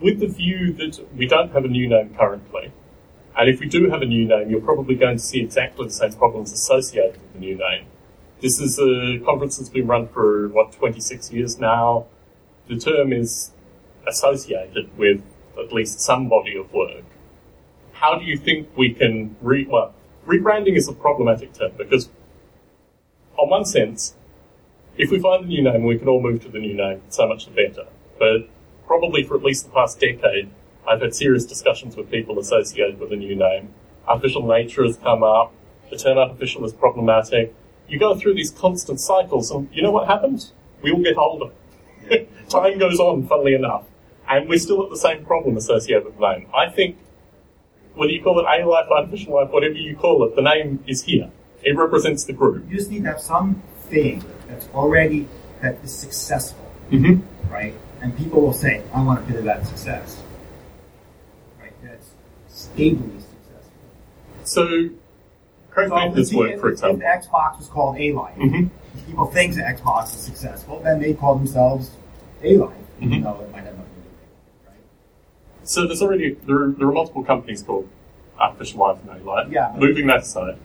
with 0.00 0.20
the 0.20 0.28
view 0.28 0.72
that 0.74 1.04
we 1.16 1.26
don't 1.26 1.52
have 1.52 1.64
a 1.64 1.68
new 1.68 1.88
name 1.88 2.14
currently, 2.14 2.72
and 3.36 3.48
if 3.48 3.60
we 3.60 3.68
do 3.68 3.90
have 3.90 4.02
a 4.02 4.06
new 4.06 4.26
name, 4.26 4.50
you're 4.50 4.60
probably 4.60 4.94
going 4.94 5.16
to 5.16 5.22
see 5.22 5.40
exactly 5.40 5.86
the 5.86 5.92
same 5.92 6.12
problems 6.12 6.52
associated 6.52 7.20
with 7.20 7.32
the 7.34 7.38
new 7.38 7.56
name. 7.56 7.86
This 8.40 8.60
is 8.60 8.78
a 8.78 9.18
conference 9.24 9.58
that's 9.58 9.68
been 9.68 9.86
run 9.86 10.08
for, 10.08 10.48
what, 10.48 10.72
26 10.72 11.32
years 11.32 11.58
now. 11.58 12.06
The 12.68 12.78
term 12.78 13.12
is 13.12 13.52
associated 14.06 14.96
with 14.96 15.22
at 15.58 15.72
least 15.72 16.00
some 16.00 16.28
body 16.28 16.56
of 16.56 16.72
work. 16.72 17.04
How 17.92 18.18
do 18.18 18.24
you 18.24 18.36
think 18.36 18.68
we 18.76 18.92
can 18.92 19.36
re, 19.40 19.66
well, 19.68 19.94
rebranding 20.26 20.76
is 20.76 20.88
a 20.88 20.92
problematic 20.92 21.52
term 21.52 21.72
because 21.76 22.08
on 23.36 23.50
one 23.50 23.64
sense, 23.64 24.14
if 24.96 25.10
we 25.10 25.18
find 25.18 25.44
a 25.44 25.48
new 25.48 25.62
name, 25.62 25.84
we 25.84 25.98
can 25.98 26.08
all 26.08 26.20
move 26.20 26.42
to 26.42 26.48
the 26.48 26.58
new 26.58 26.74
name, 26.74 27.02
so 27.08 27.26
much 27.28 27.46
the 27.46 27.52
better. 27.52 27.86
But 28.18 28.48
probably 28.86 29.22
for 29.22 29.36
at 29.36 29.42
least 29.42 29.64
the 29.66 29.70
past 29.72 30.00
decade, 30.00 30.50
I've 30.86 31.00
had 31.02 31.14
serious 31.14 31.44
discussions 31.44 31.96
with 31.96 32.10
people 32.10 32.38
associated 32.38 32.98
with 32.98 33.12
a 33.12 33.16
new 33.16 33.36
name. 33.36 33.74
Artificial 34.06 34.46
nature 34.46 34.84
has 34.84 34.96
come 34.96 35.22
up. 35.22 35.52
The 35.90 35.96
term 35.96 36.18
artificial 36.18 36.64
is 36.64 36.72
problematic. 36.72 37.54
You 37.88 37.98
go 37.98 38.14
through 38.16 38.34
these 38.34 38.50
constant 38.50 39.00
cycles, 39.00 39.50
and 39.50 39.68
you 39.72 39.82
know 39.82 39.90
what 39.90 40.06
happens? 40.08 40.52
We 40.82 40.90
all 40.92 41.02
get 41.02 41.16
older. 41.16 41.52
Time 42.48 42.78
goes 42.78 42.98
on, 43.00 43.26
funnily 43.26 43.54
enough. 43.54 43.84
And 44.28 44.48
we're 44.48 44.58
still 44.58 44.82
at 44.84 44.90
the 44.90 44.96
same 44.96 45.24
problem 45.24 45.56
associated 45.56 46.04
with 46.04 46.18
the 46.18 46.32
name. 46.32 46.46
I 46.54 46.68
think 46.68 46.98
whether 47.94 48.12
you 48.12 48.22
call 48.22 48.38
it 48.38 48.44
A 48.44 48.66
life, 48.66 48.86
artificial 48.90 49.34
life, 49.34 49.50
whatever 49.50 49.74
you 49.74 49.96
call 49.96 50.24
it, 50.24 50.36
the 50.36 50.42
name 50.42 50.82
is 50.86 51.02
here. 51.04 51.30
It 51.62 51.76
represents 51.76 52.24
the 52.24 52.32
group. 52.32 52.70
You 52.70 52.76
just 52.76 52.90
need 52.90 53.02
to 53.04 53.08
have 53.08 53.20
something 53.20 54.22
that's 54.46 54.68
already 54.74 55.28
that 55.60 55.78
is 55.82 55.92
successful, 55.92 56.64
Mhm. 56.90 57.22
right? 57.50 57.74
And 58.00 58.16
people 58.16 58.40
will 58.40 58.52
say, 58.52 58.82
"I 58.94 59.02
want 59.04 59.20
a 59.20 59.22
bit 59.22 59.36
of 59.36 59.44
that 59.44 59.66
success." 59.66 60.22
Right? 61.60 61.72
That's 61.82 62.10
stably 62.48 63.20
successful. 63.20 63.72
So, 64.44 64.88
Craig 65.70 65.88
So 65.90 66.10
this 66.14 66.30
if- 66.32 66.36
work, 66.38 66.58
for 66.60 66.70
example. 66.70 67.00
If 67.02 67.24
Xbox 67.24 67.58
was 67.58 67.68
called 67.68 67.98
A 67.98 68.12
Life, 68.12 68.36
Mhm. 68.36 68.70
people 69.06 69.26
think 69.26 69.54
that 69.54 69.76
Xbox 69.76 70.04
is 70.06 70.20
successful, 70.20 70.80
then 70.82 71.00
they 71.00 71.14
call 71.14 71.34
themselves 71.36 71.90
A 72.42 72.56
Life, 72.56 72.70
even 73.00 73.20
Mhm. 73.20 73.22
though 73.24 73.40
it 73.44 73.52
might 73.52 73.64
have 73.64 73.76
nothing 73.76 73.92
to 73.94 74.00
do 74.00 74.70
with 75.60 75.68
So 75.68 75.86
there's 75.86 76.02
already 76.02 76.34
there 76.46 76.62
are, 76.64 76.70
there 76.70 76.88
are 76.88 76.92
multiple 76.92 77.22
companies 77.24 77.62
called 77.62 77.88
Artificial 78.38 78.80
Life 78.80 78.98
and 79.08 79.20
A-Life. 79.20 79.48
Yeah. 79.50 79.74
Moving 79.76 80.06
that 80.06 80.20
aside, 80.20 80.56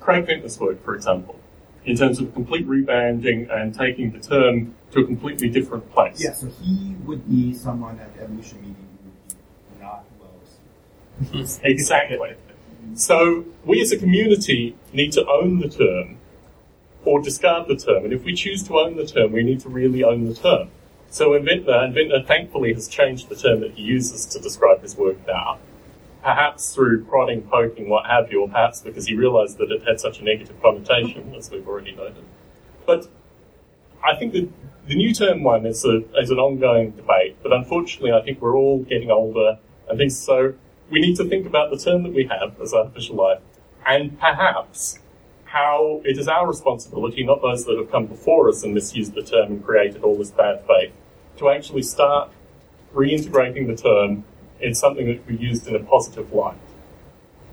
Craig 0.00 0.26
Venter's 0.26 0.58
work, 0.60 0.84
for 0.84 0.94
example, 0.94 1.36
in 1.84 1.96
terms 1.96 2.20
of 2.20 2.32
complete 2.34 2.66
rebanding 2.66 3.48
and 3.50 3.74
taking 3.74 4.12
the 4.12 4.20
term 4.20 4.74
to 4.92 5.00
a 5.00 5.04
completely 5.04 5.48
different 5.48 5.90
place. 5.92 6.22
Yeah, 6.22 6.32
so 6.32 6.48
he 6.48 6.96
would 7.04 7.28
be 7.28 7.54
someone 7.54 7.98
at 7.98 8.14
the 8.16 8.24
evolution 8.24 8.60
meeting 8.60 8.88
who 9.02 9.10
would 9.10 9.78
be 9.78 9.84
not 9.84 10.04
well. 10.20 11.46
Exactly. 11.62 12.34
So 12.94 13.44
we 13.64 13.80
as 13.80 13.92
a 13.92 13.98
community 13.98 14.76
need 14.92 15.12
to 15.12 15.26
own 15.26 15.60
the 15.60 15.68
term 15.68 16.18
or 17.04 17.20
discard 17.20 17.68
the 17.68 17.76
term. 17.76 18.04
And 18.04 18.12
if 18.12 18.24
we 18.24 18.34
choose 18.34 18.62
to 18.64 18.78
own 18.78 18.96
the 18.96 19.06
term, 19.06 19.32
we 19.32 19.42
need 19.42 19.60
to 19.60 19.68
really 19.68 20.04
own 20.04 20.26
the 20.26 20.34
term. 20.34 20.70
So 21.08 21.38
Venter, 21.40 21.90
Venter 21.92 22.22
thankfully 22.22 22.72
has 22.74 22.88
changed 22.88 23.28
the 23.28 23.36
term 23.36 23.60
that 23.60 23.72
he 23.72 23.82
uses 23.82 24.26
to 24.26 24.38
describe 24.38 24.82
his 24.82 24.96
work 24.96 25.26
now. 25.26 25.58
Perhaps 26.22 26.74
through 26.74 27.04
prodding, 27.04 27.42
poking, 27.42 27.88
what 27.88 28.06
have 28.06 28.30
you, 28.30 28.42
or 28.42 28.48
perhaps 28.48 28.80
because 28.80 29.06
he 29.06 29.14
realized 29.14 29.58
that 29.58 29.70
it 29.70 29.82
had 29.86 30.00
such 30.00 30.20
a 30.20 30.24
negative 30.24 30.60
connotation, 30.60 31.34
as 31.34 31.50
we've 31.50 31.66
already 31.66 31.92
noted. 31.92 32.24
But 32.86 33.08
I 34.04 34.16
think 34.16 34.32
that 34.34 34.48
the 34.86 34.94
new 34.96 35.14
term 35.14 35.42
one 35.42 35.66
is, 35.66 35.84
a, 35.84 36.02
is 36.18 36.30
an 36.30 36.38
ongoing 36.38 36.90
debate, 36.90 37.36
but 37.42 37.52
unfortunately 37.52 38.12
I 38.12 38.22
think 38.22 38.40
we're 38.40 38.56
all 38.56 38.80
getting 38.80 39.10
older 39.10 39.58
and 39.90 40.12
so 40.12 40.54
we 40.90 41.00
need 41.00 41.16
to 41.16 41.24
think 41.24 41.46
about 41.46 41.70
the 41.70 41.76
term 41.76 42.02
that 42.04 42.12
we 42.12 42.26
have 42.26 42.60
as 42.60 42.72
artificial 42.72 43.16
life 43.16 43.40
and 43.86 44.18
perhaps 44.18 44.98
how 45.44 46.00
it 46.04 46.16
is 46.16 46.28
our 46.28 46.46
responsibility, 46.46 47.24
not 47.24 47.42
those 47.42 47.64
that 47.64 47.76
have 47.76 47.90
come 47.90 48.06
before 48.06 48.48
us 48.48 48.62
and 48.62 48.72
misused 48.72 49.14
the 49.14 49.22
term 49.22 49.52
and 49.52 49.64
created 49.64 50.02
all 50.02 50.16
this 50.16 50.30
bad 50.30 50.64
faith, 50.66 50.92
to 51.36 51.48
actually 51.48 51.82
start 51.82 52.30
reintegrating 52.94 53.66
the 53.66 53.74
term 53.74 54.24
in 54.60 54.74
something 54.74 55.06
that 55.06 55.26
be 55.26 55.36
used 55.36 55.66
in 55.66 55.74
a 55.76 55.80
positive 55.80 56.32
light. 56.32 56.56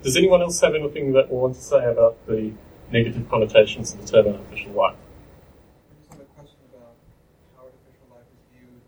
Does 0.04 0.16
anyone 0.18 0.42
else 0.42 0.60
have 0.62 0.76
anything 0.76 1.14
that 1.14 1.30
they 1.30 1.36
want 1.36 1.56
to 1.56 1.62
say 1.62 1.84
about 1.86 2.16
the 2.28 2.54
negative 2.92 3.30
connotations 3.30 3.94
of 3.94 4.02
the 4.02 4.08
term 4.08 4.34
artificial 4.34 4.72
life? 4.74 4.96
I 4.96 5.96
just 6.00 6.10
have 6.12 6.22
a 6.22 6.30
question 6.38 6.60
about 6.72 6.96
how 7.58 7.64
artificial 7.68 8.08
life 8.14 8.30
is 8.32 8.42
viewed 8.54 8.82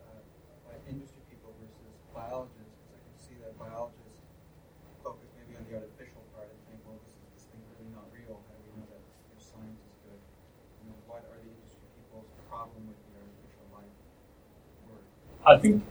uh, 0.00 0.22
by 0.64 0.74
industry 0.88 1.20
people 1.28 1.52
versus 1.60 1.92
biologists, 2.14 2.72
because 2.78 2.94
I 2.96 3.00
can 3.04 3.16
see 3.18 3.36
that 3.42 3.52
biologists 3.58 4.22
focus 5.02 5.28
maybe 5.36 5.58
on 5.58 5.64
the 5.68 5.74
artificial 5.82 6.22
part 6.32 6.48
and 6.48 6.60
think, 6.70 6.80
well 6.86 6.96
this 7.02 7.16
is 7.36 7.44
thing's 7.50 7.66
really 7.76 7.92
not 7.92 8.06
real. 8.14 8.38
How 8.46 8.56
do 8.56 8.64
we 8.70 8.80
know 8.80 8.88
that 8.92 9.02
science 9.42 9.82
is 9.82 9.96
good? 10.06 10.20
And 10.86 10.94
what 11.10 11.26
are 11.26 11.40
the 11.42 11.50
industry 11.52 11.88
people's 11.98 12.30
problem 12.48 12.88
with 12.88 13.00
the 13.02 13.12
artificial 13.18 13.66
life 13.74 13.92
work? 14.88 15.04
I 15.44 15.54
think, 15.60 15.82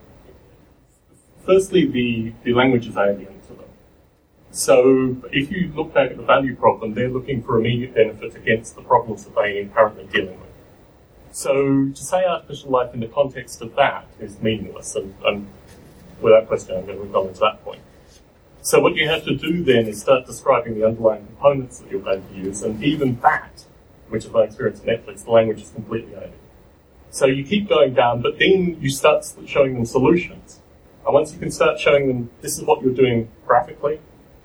firstly, 1.45 1.85
the, 1.85 2.33
the 2.43 2.53
language 2.53 2.87
is 2.87 2.97
alien 2.97 3.39
to 3.47 3.53
them. 3.53 3.69
So 4.51 5.17
if 5.31 5.51
you 5.51 5.71
look 5.75 5.93
back 5.93 6.11
at 6.11 6.17
the 6.17 6.23
value 6.23 6.55
problem, 6.55 6.93
they're 6.93 7.09
looking 7.09 7.43
for 7.43 7.59
immediate 7.59 7.93
benefits 7.93 8.35
against 8.35 8.75
the 8.75 8.81
problems 8.81 9.25
that 9.25 9.35
they 9.35 9.61
are 9.61 9.67
currently 9.67 10.05
dealing 10.05 10.39
with. 10.39 10.49
So 11.31 11.89
to 11.93 12.01
say 12.01 12.23
artificial 12.23 12.71
life 12.71 12.93
in 12.93 13.01
the 13.01 13.07
context 13.07 13.61
of 13.61 13.75
that 13.75 14.05
is 14.19 14.41
meaningless, 14.41 14.95
and, 14.95 15.13
and 15.25 15.47
without 16.21 16.47
question, 16.47 16.77
I'm 16.77 16.85
going 16.85 16.97
to 16.97 17.03
acknowledge 17.03 17.39
that 17.39 17.63
point. 17.65 17.81
So 18.61 18.79
what 18.79 18.95
you 18.95 19.07
have 19.09 19.25
to 19.25 19.35
do 19.35 19.63
then 19.63 19.87
is 19.87 20.01
start 20.01 20.25
describing 20.25 20.79
the 20.79 20.87
underlying 20.87 21.25
components 21.25 21.79
that 21.79 21.91
you're 21.91 21.99
going 21.99 22.27
to 22.29 22.35
use, 22.35 22.63
and 22.63 22.81
even 22.81 23.19
that, 23.19 23.65
which 24.07 24.25
is 24.25 24.31
my 24.31 24.43
experience 24.43 24.79
at 24.79 24.85
Netflix, 24.85 25.25
the 25.25 25.31
language 25.31 25.61
is 25.61 25.69
completely 25.69 26.13
alien. 26.13 26.31
So 27.11 27.25
you 27.25 27.43
keep 27.43 27.67
going 27.67 27.93
down, 27.93 28.21
but 28.21 28.39
then 28.39 28.77
you 28.81 28.89
start 28.89 29.25
showing 29.45 29.73
them 29.73 29.85
solutions. 29.85 30.61
And 31.05 31.13
once 31.13 31.33
you 31.33 31.39
can 31.39 31.51
start 31.51 31.79
showing 31.79 32.07
them, 32.07 32.31
this 32.41 32.57
is 32.57 32.63
what 32.63 32.81
you're 32.81 32.93
doing 32.93 33.29
graphically, 33.45 33.99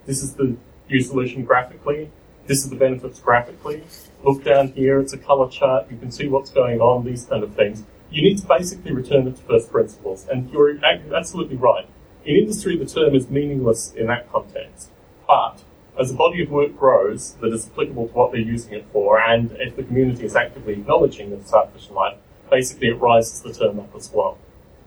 this 0.07 0.23
is 0.23 0.35
the 0.35 0.57
new 0.91 1.01
solution 1.01 1.45
graphically, 1.45 2.11
this 2.47 2.65
is 2.65 2.71
the 2.71 2.77
benefits 2.77 3.19
graphically, 3.21 3.85
look 4.23 4.45
down 4.45 4.69
here, 4.69 5.01
it's 5.01 5.13
a 5.13 5.19
color 5.19 5.49
chart, 5.49 5.91
you 5.91 5.97
can 5.97 6.11
see 6.11 6.29
what's 6.29 6.51
going 6.51 6.81
on, 6.81 7.05
these 7.05 7.25
kind 7.25 7.43
of 7.43 7.55
things. 7.55 7.85
You 8.11 8.23
need 8.23 8.39
to 8.39 8.47
basically 8.47 8.93
return 8.93 9.27
it 9.29 9.37
to 9.37 9.43
first 9.43 9.71
principles. 9.71 10.27
And 10.29 10.51
you're 10.51 10.85
absolutely 10.85 11.57
right. 11.57 11.87
In 12.25 12.37
industry, 12.37 12.77
the 12.77 12.85
term 12.85 13.15
is 13.15 13.31
meaningless 13.31 13.95
in 13.95 14.09
that 14.09 14.31
context. 14.31 14.91
But 15.27 15.63
as 15.99 16.11
a 16.11 16.15
body 16.15 16.43
of 16.43 16.51
work 16.51 16.77
grows 16.77 17.35
that 17.35 17.53
is 17.53 17.69
applicable 17.69 18.09
to 18.09 18.15
what 18.15 18.33
they're 18.33 18.41
using 18.41 18.75
it 18.75 18.87
for, 18.93 19.21
and 19.21 19.53
if 19.53 19.77
the 19.77 19.85
community 19.85 20.25
is 20.25 20.35
actively 20.35 20.75
acknowledging 20.75 21.31
that 21.31 21.41
it's 21.41 21.55
artificial 21.55 21.95
life, 21.95 22.19
basically 22.51 22.89
it 22.89 22.95
rises 22.95 23.41
the 23.43 23.53
term 23.55 23.79
up 23.79 23.95
as 23.95 24.11
well. 24.13 24.37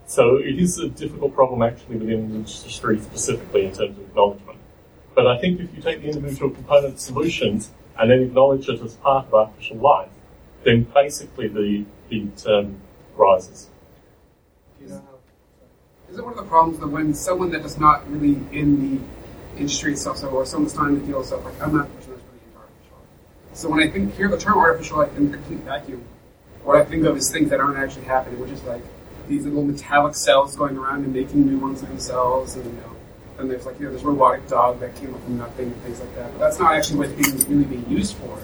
So 0.05 0.37
it 0.37 0.59
is 0.59 0.79
a 0.79 0.89
difficult 0.89 1.33
problem 1.33 1.61
actually 1.61 1.97
within 1.97 2.29
the 2.29 2.35
industry 2.35 2.99
specifically 2.99 3.65
in 3.65 3.73
terms 3.73 3.97
of 3.97 3.99
acknowledgement. 3.99 4.59
But 5.15 5.27
I 5.27 5.39
think 5.39 5.59
if 5.59 5.75
you 5.75 5.81
take 5.81 6.01
the 6.01 6.07
individual 6.07 6.49
component 6.49 6.99
solutions 6.99 7.71
and 7.97 8.09
then 8.09 8.19
acknowledge 8.19 8.67
it 8.67 8.81
as 8.81 8.95
part 8.95 9.27
of 9.27 9.33
artificial 9.33 9.77
life, 9.77 10.09
then 10.63 10.83
basically 10.83 11.47
the, 11.47 11.85
the 12.09 12.27
term 12.41 12.65
um, 12.65 12.81
rises. 13.15 13.69
Is, 14.81 14.91
it 14.91 16.23
one 16.23 16.33
of 16.33 16.37
the 16.37 16.43
problems 16.43 16.79
that 16.79 16.87
when 16.87 17.13
someone 17.13 17.51
that 17.51 17.65
is 17.65 17.79
not 17.79 18.09
really 18.11 18.39
in 18.51 18.97
the 18.97 19.59
industry 19.59 19.93
itself, 19.93 20.17
so, 20.17 20.29
or 20.29 20.45
someone's 20.45 20.75
not 20.75 20.89
in 20.89 20.99
the 20.99 21.05
field 21.05 21.23
itself, 21.23 21.45
like 21.45 21.61
I'm 21.61 21.75
not 21.75 21.87
the 21.87 21.95
person 21.95 22.13
that's 22.13 22.23
really 22.23 22.41
into 22.45 22.59
artificial. 22.59 22.97
So 23.53 23.69
when 23.69 23.79
I 23.79 23.87
think 23.89 24.15
hear 24.15 24.29
the 24.29 24.37
term 24.37 24.57
artificial 24.57 24.97
life 24.97 25.15
in 25.17 25.31
the 25.31 25.37
complete 25.37 25.59
vacuum, 25.59 26.03
what 26.63 26.77
I 26.77 26.85
think 26.85 27.05
of 27.05 27.17
is 27.17 27.31
things 27.31 27.49
that 27.49 27.59
aren't 27.59 27.77
actually 27.77 28.05
happening, 28.05 28.39
which 28.39 28.51
is 28.51 28.63
like 28.63 28.83
these 29.27 29.45
little 29.45 29.63
metallic 29.63 30.15
cells 30.15 30.55
going 30.55 30.77
around 30.77 31.03
and 31.03 31.13
making 31.13 31.45
new 31.45 31.57
ones 31.57 31.81
themselves, 31.81 32.55
and 32.55 32.65
you 32.65 32.71
know, 32.71 32.91
and 33.39 33.49
there's 33.49 33.65
like 33.65 33.79
you 33.79 33.88
know 33.88 33.93
this 33.93 34.03
robotic 34.03 34.47
dog 34.47 34.79
that 34.79 34.95
came 34.95 35.13
up 35.13 35.23
from 35.23 35.38
nothing 35.38 35.67
and 35.67 35.81
things 35.83 35.99
like 35.99 36.15
that. 36.15 36.31
But 36.33 36.39
that's 36.39 36.59
not 36.59 36.75
actually 36.75 36.99
what 36.99 37.17
being, 37.17 37.38
really 37.49 37.63
being 37.63 37.89
used 37.89 38.15
for, 38.17 38.39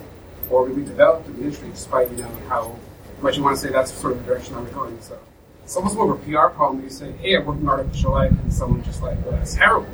or 0.49 0.67
really 0.67 0.83
developed 0.83 1.27
in 1.27 1.35
the 1.35 1.41
industry, 1.43 1.69
despite 1.69 2.09
you 2.11 2.17
know 2.17 2.31
how 2.47 2.75
much 3.21 3.37
you 3.37 3.43
want 3.43 3.57
to 3.57 3.61
say 3.61 3.71
that's 3.71 3.91
sort 3.93 4.13
of 4.13 4.19
the 4.19 4.25
direction 4.25 4.55
we're 4.55 4.71
going. 4.71 4.99
So 5.01 5.19
it's 5.63 5.75
almost 5.75 5.95
more 5.95 6.13
of 6.13 6.21
a 6.21 6.23
PR 6.25 6.53
problem. 6.53 6.83
You 6.83 6.89
say, 6.89 7.11
"Hey, 7.13 7.35
I'm 7.35 7.45
working 7.45 7.67
on 7.67 7.79
artificial 7.79 8.11
life," 8.11 8.31
and 8.31 8.53
someone 8.53 8.83
just 8.83 9.01
like, 9.01 9.23
"Well, 9.23 9.33
that's 9.33 9.55
terrible," 9.55 9.89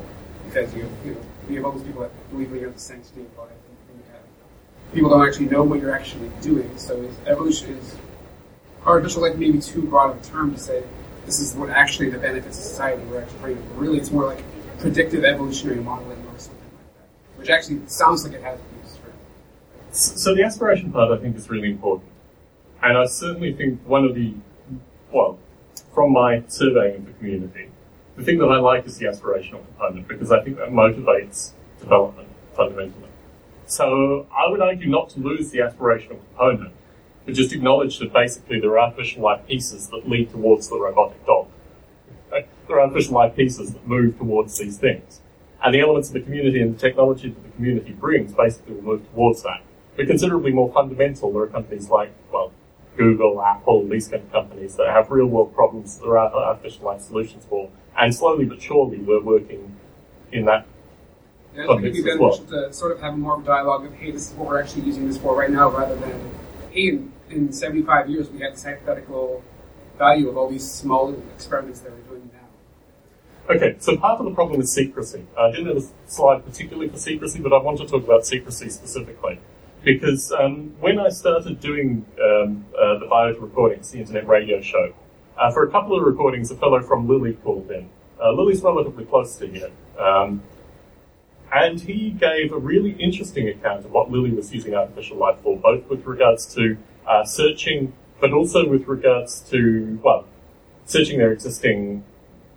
because 0.46 0.74
you 0.74 0.88
you 1.04 1.12
know 1.12 1.20
we 1.48 1.56
have 1.56 1.64
all 1.64 1.72
those 1.72 1.82
people 1.82 2.02
that 2.02 2.30
believe 2.30 2.50
we 2.50 2.60
have 2.60 2.74
the 2.74 2.80
sanctity 2.80 3.22
of 3.22 3.38
life, 3.38 3.50
and, 3.50 3.76
and 3.90 4.04
you 4.04 4.12
have 4.12 4.94
people 4.94 5.10
don't 5.10 5.26
actually 5.26 5.46
know 5.46 5.62
what 5.62 5.80
you're 5.80 5.94
actually 5.94 6.30
doing. 6.40 6.70
So 6.76 7.08
evolution 7.26 7.70
is 7.76 7.96
artificial 8.86 9.22
like 9.22 9.36
maybe 9.36 9.58
too 9.60 9.82
broad 9.82 10.10
of 10.10 10.22
a 10.22 10.24
term 10.24 10.52
to 10.54 10.58
say 10.58 10.82
this 11.24 11.40
is 11.40 11.54
what 11.54 11.70
actually 11.70 12.08
the 12.10 12.18
benefits 12.18 12.58
of 12.58 12.64
society 12.64 13.02
we're 13.04 13.20
actually 13.20 13.38
bringing. 13.40 13.62
But 13.62 13.78
really, 13.78 13.98
it's 13.98 14.10
more 14.10 14.26
like 14.26 14.42
predictive 14.78 15.24
evolutionary 15.24 15.80
modeling 15.80 16.18
or 16.18 16.38
something 16.38 16.62
like 16.62 16.94
that, 16.94 17.38
which 17.38 17.50
actually 17.50 17.80
sounds 17.86 18.24
like 18.24 18.34
it 18.34 18.42
has 18.42 18.58
use 18.82 18.96
for. 18.96 19.12
So 19.90 20.34
the 20.34 20.44
aspiration 20.44 20.92
part, 20.92 21.10
I 21.10 21.20
think, 21.20 21.36
is 21.36 21.50
really 21.50 21.70
important. 21.70 22.10
And 22.82 22.96
I 22.96 23.06
certainly 23.06 23.52
think 23.52 23.80
one 23.86 24.04
of 24.04 24.14
the, 24.14 24.34
well, 25.10 25.38
from 25.92 26.12
my 26.12 26.44
surveying 26.46 26.96
of 26.96 27.06
the 27.06 27.12
community, 27.14 27.70
the 28.16 28.22
thing 28.22 28.38
that 28.38 28.46
I 28.46 28.58
like 28.58 28.86
is 28.86 28.98
the 28.98 29.06
aspirational 29.06 29.64
component 29.66 30.08
because 30.08 30.30
I 30.30 30.42
think 30.42 30.56
that 30.58 30.68
motivates 30.68 31.52
development 31.80 32.28
fundamentally. 32.54 33.08
So 33.66 34.26
I 34.30 34.48
would 34.48 34.60
argue 34.60 34.88
not 34.88 35.10
to 35.10 35.20
lose 35.20 35.50
the 35.50 35.58
aspirational 35.58 36.18
component, 36.30 36.72
but 37.26 37.34
just 37.34 37.52
acknowledge 37.52 37.98
that 37.98 38.12
basically 38.12 38.60
there 38.60 38.70
are 38.70 38.78
artificial 38.78 39.22
life 39.22 39.46
pieces 39.46 39.88
that 39.88 40.08
lead 40.08 40.30
towards 40.30 40.68
the 40.68 40.78
robotic 40.78 41.26
dog. 41.26 41.48
There 42.30 42.78
are 42.78 42.82
artificial 42.82 43.14
life 43.14 43.36
pieces 43.36 43.72
that 43.74 43.86
move 43.86 44.18
towards 44.18 44.58
these 44.58 44.78
things. 44.78 45.20
And 45.62 45.74
the 45.74 45.80
elements 45.80 46.08
of 46.08 46.14
the 46.14 46.20
community 46.20 46.60
and 46.60 46.74
the 46.74 46.78
technology 46.78 47.28
that 47.28 47.42
the 47.42 47.50
community 47.50 47.92
brings 47.92 48.32
basically 48.32 48.74
will 48.74 48.82
move 48.82 49.12
towards 49.12 49.42
that. 49.42 49.62
But 49.96 50.06
considerably 50.06 50.52
more 50.52 50.72
fundamental, 50.72 51.32
there 51.32 51.42
are 51.42 51.46
companies 51.46 51.90
like, 51.90 52.12
well, 52.32 52.52
Google, 52.96 53.42
Apple, 53.42 53.86
these 53.88 54.08
kind 54.08 54.22
of 54.22 54.32
companies 54.32 54.76
that 54.76 54.88
have 54.88 55.10
real 55.10 55.26
world 55.26 55.54
problems 55.54 55.98
that 55.98 56.04
there 56.04 56.18
are 56.18 56.34
uh, 56.34 56.38
artificial 56.38 56.86
life 56.86 57.02
solutions 57.02 57.44
for. 57.48 57.70
And 57.96 58.14
slowly 58.14 58.44
but 58.44 58.60
surely 58.60 58.98
we're 58.98 59.22
working 59.22 59.76
in 60.32 60.44
that 60.46 60.66
And 61.54 61.70
I 61.70 61.74
think 61.76 61.84
it'd 61.94 62.04
be 62.04 62.10
as 62.10 62.18
well. 62.18 62.36
to 62.38 62.72
sort 62.72 62.92
of 62.92 63.00
have 63.00 63.16
more 63.16 63.36
of 63.36 63.42
a 63.42 63.46
dialogue 63.46 63.86
of, 63.86 63.94
hey, 63.94 64.10
this 64.10 64.30
is 64.30 64.34
what 64.34 64.48
we're 64.48 64.60
actually 64.60 64.82
using 64.82 65.06
this 65.06 65.18
for 65.18 65.36
right 65.36 65.50
now, 65.50 65.70
rather 65.70 65.94
than, 65.96 66.30
hey, 66.76 66.88
in, 66.88 67.12
in 67.30 67.52
75 67.52 68.10
years 68.10 68.30
we 68.30 68.40
had 68.40 68.52
this 68.52 68.64
hypothetical 68.64 69.42
value 69.98 70.28
of 70.28 70.36
all 70.36 70.48
these 70.48 70.70
small 70.70 71.14
experiments 71.34 71.80
that 71.80 71.92
we're 71.92 72.16
doing 72.16 72.30
now. 72.32 73.54
Okay, 73.54 73.76
so 73.78 73.96
part 73.96 74.20
of 74.20 74.26
the 74.26 74.32
problem 74.32 74.60
is 74.60 74.72
secrecy. 74.72 75.26
I 75.38 75.50
didn't 75.50 75.68
have 75.68 75.76
a 75.78 75.86
slide 76.06 76.44
particularly 76.44 76.88
for 76.88 76.98
secrecy, 76.98 77.40
but 77.40 77.52
I 77.52 77.58
want 77.58 77.78
to 77.78 77.86
talk 77.86 78.04
about 78.04 78.26
secrecy 78.26 78.68
specifically. 78.68 79.38
Because 79.84 80.32
um, 80.32 80.74
when 80.80 80.98
I 80.98 81.10
started 81.10 81.60
doing 81.60 82.04
um, 82.20 82.66
uh, 82.76 82.98
the 82.98 83.06
Biota 83.06 83.40
recordings, 83.40 83.92
the 83.92 84.00
internet 84.00 84.26
radio 84.26 84.60
show, 84.60 84.92
uh, 85.38 85.52
for 85.52 85.62
a 85.62 85.70
couple 85.70 85.96
of 85.96 86.04
recordings, 86.04 86.50
a 86.50 86.56
fellow 86.56 86.82
from 86.82 87.06
Lilly 87.06 87.34
called 87.34 87.70
in. 87.70 87.88
Uh, 88.20 88.32
Lilly's 88.32 88.62
relatively 88.62 89.04
close 89.04 89.36
to 89.36 89.46
here. 89.46 89.70
Um, 89.98 90.42
and 91.52 91.80
he 91.80 92.10
gave 92.10 92.52
a 92.52 92.58
really 92.58 92.92
interesting 92.92 93.48
account 93.48 93.84
of 93.84 93.90
what 93.92 94.10
Lilly 94.10 94.30
was 94.32 94.52
using 94.52 94.74
artificial 94.74 95.16
life 95.16 95.38
for, 95.42 95.56
both 95.56 95.88
with 95.88 96.04
regards 96.06 96.52
to 96.54 96.76
uh, 97.06 97.24
searching, 97.24 97.92
but 98.20 98.32
also 98.32 98.68
with 98.68 98.86
regards 98.88 99.40
to, 99.50 100.00
well, 100.02 100.26
searching 100.84 101.18
their 101.18 101.32
existing 101.32 102.04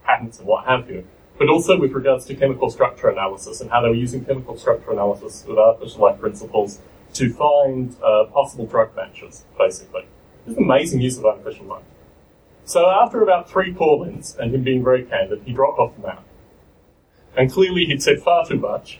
patents 0.03 0.39
and 0.39 0.47
what 0.47 0.65
have 0.65 0.89
you, 0.89 1.05
but 1.37 1.49
also 1.49 1.79
with 1.79 1.91
regards 1.91 2.25
to 2.25 2.35
chemical 2.35 2.69
structure 2.69 3.09
analysis 3.09 3.61
and 3.61 3.69
how 3.69 3.81
they 3.81 3.89
were 3.89 3.95
using 3.95 4.25
chemical 4.25 4.57
structure 4.57 4.91
analysis 4.91 5.45
with 5.47 5.57
artificial 5.57 6.01
life 6.01 6.19
principles 6.19 6.79
to 7.13 7.31
find 7.33 7.95
uh, 8.03 8.25
possible 8.25 8.65
drug 8.65 8.95
matches, 8.95 9.45
basically. 9.57 10.05
It's 10.47 10.57
amazing 10.57 11.01
use 11.01 11.17
of 11.17 11.25
artificial 11.25 11.65
life. 11.65 11.83
So 12.65 12.89
after 12.89 13.23
about 13.23 13.49
three 13.49 13.73
call-ins 13.73 14.35
and 14.35 14.53
him 14.53 14.63
being 14.63 14.83
very 14.83 15.03
candid, 15.03 15.41
he 15.45 15.53
dropped 15.53 15.79
off 15.79 15.95
the 15.95 16.07
map. 16.07 16.23
And 17.39 17.49
clearly 17.49 17.85
he'd 17.85 18.03
said 18.03 18.21
far 18.21 18.45
too 18.45 18.57
much. 18.57 18.99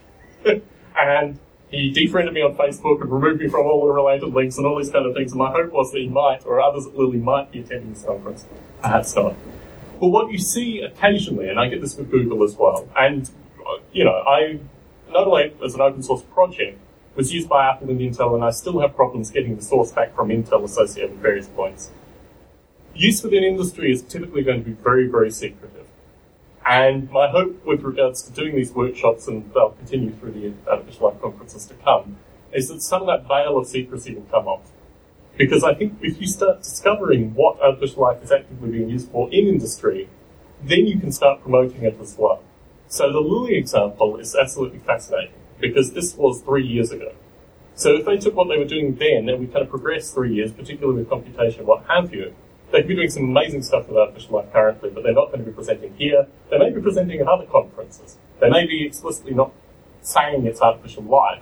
and 0.98 1.38
he 1.70 1.92
defriended 1.92 2.34
me 2.34 2.42
on 2.42 2.56
Facebook 2.56 3.02
and 3.02 3.12
removed 3.12 3.42
me 3.42 3.50
from 3.50 3.66
all 3.66 3.86
the 3.86 3.92
related 3.92 4.34
links 4.34 4.58
and 4.58 4.66
all 4.66 4.78
these 4.78 4.90
kind 4.90 5.06
of 5.06 5.14
things. 5.14 5.34
And 5.34 5.40
my 5.40 5.52
hope 5.52 5.74
was 5.74 5.92
that 5.92 6.00
he 6.00 6.08
might, 6.08 6.46
or 6.46 6.62
others 6.62 6.88
at 6.88 6.98
Lilly 6.98 7.18
might 7.18 7.52
be 7.52 7.60
attending 7.60 7.94
this 7.94 8.04
conference. 8.04 8.46
Perhaps 8.82 9.14
not. 9.18 9.36
But 10.00 10.08
what 10.08 10.32
you 10.32 10.38
see 10.38 10.80
occasionally, 10.80 11.50
and 11.50 11.60
I 11.60 11.68
get 11.68 11.82
this 11.82 11.98
with 11.98 12.10
Google 12.10 12.42
as 12.46 12.56
well, 12.56 12.88
and, 12.98 13.30
uh, 13.60 13.80
you 13.92 14.06
know, 14.06 14.14
I, 14.14 14.62
not 15.10 15.28
only 15.28 15.54
as 15.62 15.76
an 15.76 15.82
open 15.82 16.02
source 16.02 16.22
project, 16.34 16.80
was 17.16 17.34
used 17.34 17.50
by 17.50 17.70
Apple 17.70 17.90
and 17.90 18.00
Intel, 18.00 18.36
and 18.36 18.44
I 18.46 18.52
still 18.52 18.80
have 18.80 18.96
problems 18.96 19.32
getting 19.32 19.58
the 19.58 19.62
source 19.62 19.92
back 19.92 20.16
from 20.16 20.30
Intel 20.30 20.64
associated 20.64 21.12
with 21.12 21.20
various 21.20 21.48
points 21.48 21.92
use 23.00 23.24
within 23.24 23.44
industry 23.44 23.92
is 23.92 24.02
typically 24.02 24.44
going 24.44 24.64
to 24.64 24.66
be 24.70 24.74
very, 24.74 25.08
very 25.08 25.32
secretive. 25.32 25.79
And 26.66 27.10
my 27.10 27.30
hope 27.30 27.66
with 27.66 27.82
regards 27.82 28.22
to 28.24 28.32
doing 28.32 28.56
these 28.56 28.72
workshops, 28.72 29.28
and 29.28 29.52
they'll 29.54 29.72
continue 29.72 30.12
through 30.12 30.34
the 30.34 30.54
Artificial 30.70 31.10
Life 31.10 31.22
conferences 31.22 31.66
to 31.66 31.74
come, 31.76 32.18
is 32.52 32.68
that 32.70 32.82
some 32.82 33.02
of 33.02 33.08
that 33.08 33.28
veil 33.28 33.58
of 33.58 33.68
secrecy 33.68 34.16
will 34.16 34.24
come 34.24 34.48
off. 34.48 34.72
Because 35.38 35.64
I 35.64 35.74
think 35.74 35.98
if 36.02 36.20
you 36.20 36.28
start 36.28 36.64
discovering 36.64 37.34
what 37.34 37.62
artificial 37.62 38.04
life 38.04 38.22
is 38.24 38.32
actively 38.32 38.72
being 38.72 38.90
used 38.90 39.10
for 39.10 39.30
in 39.32 39.48
industry, 39.48 40.10
then 40.62 40.86
you 40.86 41.00
can 41.00 41.12
start 41.12 41.42
promoting 41.42 41.84
it 41.84 41.98
as 42.02 42.16
well. 42.18 42.44
So 42.88 43.12
the 43.12 43.20
Lilly 43.20 43.56
example 43.56 44.18
is 44.18 44.36
absolutely 44.36 44.80
fascinating 44.80 45.32
because 45.60 45.94
this 45.94 46.16
was 46.16 46.42
three 46.42 46.66
years 46.66 46.92
ago. 46.92 47.14
So 47.76 47.96
if 47.96 48.06
they 48.06 48.18
took 48.18 48.36
what 48.36 48.50
they 48.50 48.58
were 48.58 48.66
doing 48.66 48.96
then 48.96 49.30
and 49.30 49.40
we 49.40 49.48
kind 49.48 49.62
of 49.62 49.70
progressed 49.70 50.14
three 50.14 50.34
years, 50.34 50.52
particularly 50.52 51.00
with 51.00 51.10
computation, 51.10 51.66
what 51.66 51.86
have 51.88 52.14
you, 52.14 52.36
they 52.72 52.80
could 52.80 52.88
be 52.88 52.96
doing 52.96 53.10
some 53.10 53.24
amazing 53.24 53.64
stuff 53.64 53.88
with 53.88 53.98
artificial 53.98 54.36
life 54.36 54.52
currently, 54.54 54.90
but 54.90 55.04
they're 55.04 55.14
not 55.14 55.28
going 55.28 55.40
to 55.40 55.46
be 55.46 55.52
presenting 55.52 55.94
here. 55.96 56.28
They 56.50 56.58
may 56.58 56.70
be 56.70 56.82
presenting 56.82 57.20
at 57.20 57.28
other 57.28 57.46
conferences. 57.46 58.18
They 58.40 58.50
may 58.50 58.66
be 58.66 58.86
explicitly 58.86 59.34
not 59.34 59.52
saying 60.02 60.46
it's 60.46 60.62
artificial 60.62 61.04
life. 61.04 61.42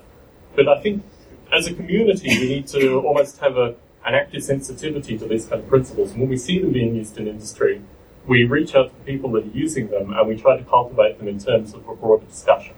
But 0.55 0.67
I 0.67 0.81
think 0.81 1.03
as 1.51 1.67
a 1.67 1.73
community, 1.73 2.29
we 2.29 2.47
need 2.47 2.67
to 2.67 2.99
almost 3.01 3.39
have 3.39 3.57
a, 3.57 3.75
an 4.05 4.15
active 4.15 4.43
sensitivity 4.43 5.17
to 5.17 5.27
these 5.27 5.45
kind 5.45 5.61
of 5.61 5.67
principles. 5.67 6.13
When 6.13 6.29
we 6.29 6.37
see 6.37 6.59
them 6.59 6.71
being 6.71 6.95
used 6.95 7.17
in 7.17 7.27
industry, 7.27 7.81
we 8.25 8.43
reach 8.45 8.73
out 8.75 8.89
to 8.89 8.95
the 8.95 9.03
people 9.11 9.31
that 9.31 9.45
are 9.45 9.57
using 9.57 9.87
them 9.87 10.13
and 10.13 10.27
we 10.27 10.37
try 10.37 10.57
to 10.57 10.63
cultivate 10.63 11.17
them 11.17 11.27
in 11.27 11.39
terms 11.39 11.73
of 11.73 11.87
a 11.87 11.95
broader 11.95 12.25
discussion. 12.25 12.75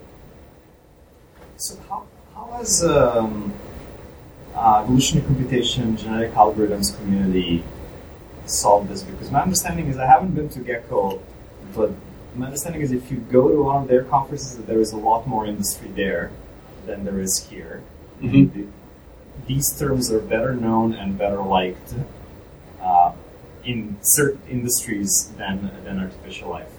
So 1.58 1.78
how, 1.90 2.06
how 2.34 2.52
has 2.58 2.84
um, 2.84 3.54
uh, 4.56 4.82
evolutionary 4.84 5.26
computation, 5.26 5.98
genetic 5.98 6.34
algorithms 6.34 6.98
community 6.98 7.64
solve 8.50 8.90
this? 8.90 9.04
Because 9.04 9.32
my 9.32 9.42
understanding 9.42 9.88
is 9.88 9.98
I 9.98 10.06
haven't 10.06 10.36
been 10.36 10.50
to 10.50 10.60
GECCO, 10.60 11.22
but 11.76 11.92
my 12.36 12.46
understanding 12.46 12.82
is 12.82 12.92
if 12.92 13.12
you 13.12 13.18
go 13.18 13.50
to 13.50 13.64
one 13.64 13.84
of 13.84 13.88
their 13.88 14.04
conferences, 14.04 14.58
that 14.58 14.68
there 14.68 14.80
is 14.80 14.92
a 14.92 14.98
lot 14.98 15.28
more 15.28 15.46
industry 15.46 15.90
there 15.90 16.32
than 16.86 17.04
there 17.04 17.20
is 17.20 17.48
here. 17.50 17.84
Mm-hmm. 18.22 18.60
The, 18.60 18.68
these 19.48 19.78
terms 19.78 20.12
are 20.12 20.20
better 20.20 20.54
known 20.54 20.94
and 20.94 21.18
better 21.18 21.42
liked 21.42 21.94
uh, 22.82 23.14
in 23.64 23.98
certain 24.02 24.42
industries 24.50 25.32
than 25.38 25.72
than 25.84 26.00
artificial 26.00 26.50
life. 26.50 26.72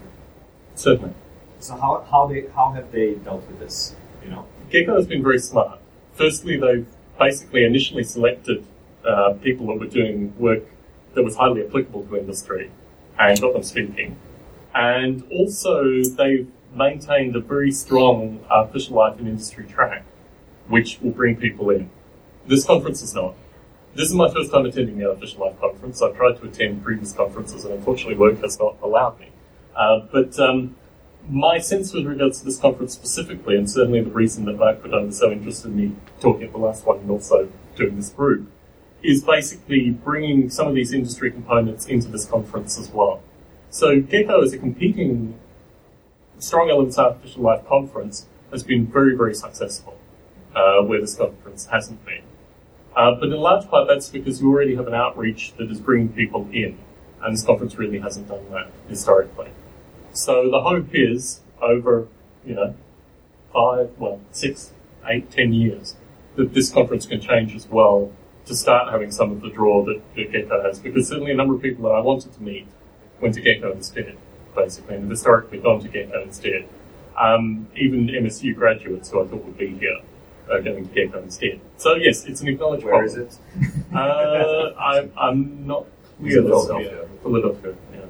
Certainly. 0.75 1.15
So 1.59 1.77
how 1.77 2.07
how 2.11 2.27
they 2.27 2.47
how 2.55 2.73
have 2.73 2.93
they 2.93 3.15
dealt 3.15 3.47
with 3.49 3.59
this? 3.59 3.95
You 4.23 4.31
know, 4.31 4.47
GECCO 4.71 4.97
has 4.97 5.07
been 5.07 5.23
very 5.23 5.39
smart. 5.39 5.81
Firstly, 6.15 6.57
they've 6.59 6.87
basically 7.19 7.65
initially 7.65 8.05
selected 8.05 8.65
uh, 9.05 9.35
people 9.43 9.67
that 9.69 9.79
were 9.79 9.87
doing 9.87 10.35
work 10.39 10.63
that 11.15 11.23
was 11.23 11.37
highly 11.37 11.67
applicable 11.67 12.05
to 12.05 12.17
industry 12.17 12.71
and 13.19 13.41
got 13.41 13.53
them 13.53 13.63
speaking. 13.63 14.17
And 14.75 15.25
also, 15.31 16.03
they've 16.03 16.49
maintained 16.75 17.35
a 17.37 17.41
very 17.41 17.73
strong 17.73 18.45
artificial 18.49 18.97
life 18.97 19.19
and 19.19 19.29
industry 19.29 19.67
track, 19.67 20.05
which 20.69 21.01
will 21.01 21.11
bring 21.11 21.37
people 21.37 21.71
in. 21.71 21.91
This 22.47 22.65
conference 22.65 23.03
is 23.03 23.15
not. 23.15 23.35
This 23.95 24.09
is 24.09 24.15
my 24.15 24.31
first 24.31 24.53
time 24.53 24.67
attending 24.67 24.99
the 24.99 25.09
Artificial 25.09 25.47
Life 25.47 25.61
conference. 25.61 26.01
I've 26.01 26.17
tried 26.17 26.37
to 26.37 26.47
attend 26.47 26.85
previous 26.85 27.13
conferences, 27.13 27.65
and 27.65 27.75
unfortunately, 27.75 28.15
work 28.15 28.41
has 28.41 28.59
not 28.59 28.77
allowed 28.83 29.19
me. 29.19 29.31
Uh, 29.75 30.01
but 30.13 30.39
um, 30.39 30.77
my 31.29 31.59
sense 31.59 31.93
with 31.93 32.07
regards 32.07 32.39
to 32.39 32.45
this 32.45 32.59
conference 32.59 32.95
specifically, 32.95 33.57
and 33.57 33.69
certainly 33.69 34.01
the 34.01 34.11
reason 34.11 34.45
that 34.45 34.57
Mark 34.57 34.83
Bedau 34.83 35.07
was 35.07 35.19
so 35.19 35.33
interested 35.33 35.69
in 35.69 35.77
me 35.77 35.97
talking 36.21 36.45
at 36.45 36.53
the 36.53 36.59
last 36.59 36.87
one 36.87 36.99
and 36.99 37.11
also 37.11 37.51
doing 37.75 37.97
this 37.97 38.11
group, 38.11 38.49
is 39.03 39.25
basically 39.25 39.91
bringing 39.91 40.51
some 40.51 40.69
of 40.69 40.75
these 40.75 40.93
industry 40.93 41.31
components 41.31 41.87
into 41.87 42.09
this 42.09 42.25
conference 42.25 42.79
as 42.79 42.91
well. 42.91 43.23
So 43.71 44.01
GECCO 44.01 44.43
is 44.43 44.53
a 44.53 44.59
competing 44.59 45.39
Strong 46.39 46.71
Elements 46.71 46.99
Artificial 46.99 47.43
Life 47.43 47.67
conference 47.67 48.27
has 48.51 48.63
been 48.63 48.87
very, 48.87 49.17
very 49.17 49.35
successful, 49.35 49.97
uh, 50.55 50.83
where 50.83 51.01
this 51.01 51.15
conference 51.15 51.67
hasn't 51.67 52.05
been. 52.05 52.23
Uh, 52.97 53.15
but 53.15 53.29
in 53.29 53.33
large 53.37 53.69
part 53.69 53.87
that's 53.87 54.09
because 54.09 54.41
you 54.41 54.51
already 54.51 54.75
have 54.75 54.87
an 54.87 54.95
outreach 54.95 55.55
that 55.57 55.71
is 55.71 55.81
bringing 55.81 56.09
people 56.09 56.49
in, 56.53 56.79
and 57.23 57.35
this 57.35 57.45
conference 57.45 57.77
really 57.77 58.01
hasn't 58.01 58.29
done 58.29 58.51
that 58.51 58.71
historically. 58.89 59.51
So 60.13 60.51
the 60.51 60.63
hope 60.63 60.89
is 60.93 61.41
over, 61.63 62.09
you 62.45 62.55
know, 62.55 62.75
five, 63.53 63.91
well, 63.99 64.21
six, 64.33 64.73
eight, 65.07 65.31
ten 65.31 65.53
years, 65.53 65.95
that 66.37 66.55
this 66.55 66.71
conference 66.71 67.07
can 67.07 67.21
change 67.21 67.55
as 67.55 67.69
well 67.69 68.13
to 68.51 68.57
start 68.57 68.91
having 68.91 69.13
some 69.13 69.31
of 69.31 69.41
the 69.41 69.49
draw 69.49 69.85
that, 69.85 70.03
that 70.17 70.33
GECCO 70.33 70.65
has, 70.65 70.81
because 70.81 71.09
certainly 71.09 71.31
a 71.31 71.35
number 71.35 71.55
of 71.55 71.63
people 71.63 71.85
that 71.89 71.95
I 71.95 72.01
wanted 72.01 72.33
to 72.33 72.43
meet 72.43 72.67
went 73.21 73.35
to 73.37 73.41
GECCO 73.41 73.73
instead, 73.73 74.19
basically, 74.55 74.97
and 74.97 75.05
have 75.05 75.11
historically 75.11 75.59
gone 75.59 75.81
to 75.81 75.89
GECCO 75.89 76.25
instead. 76.25 76.69
Um, 77.17 77.69
even 77.77 78.09
MSU 78.09 78.55
graduates 78.55 79.11
who 79.11 79.23
I 79.23 79.27
thought 79.29 79.45
would 79.45 79.57
be 79.57 79.69
here 79.79 80.01
are 80.51 80.61
going 80.61 80.89
to 80.89 80.95
GECCO 80.95 81.23
instead. 81.23 81.61
So 81.77 81.95
yes, 81.95 82.25
it's 82.25 82.41
an 82.41 82.49
acknowledged 82.49 82.85
Where 82.85 82.99
problem. 82.99 83.29
is 83.29 83.39
it? 83.39 83.95
uh, 83.95 84.75
I'm, 84.79 85.13
I'm 85.17 85.67
not 85.67 85.87
clear. 86.19 86.43
Philadelphia. 86.43 87.07
Philadelphia. 87.23 87.61
Philadelphia, 87.63 87.75
yeah. 87.95 88.07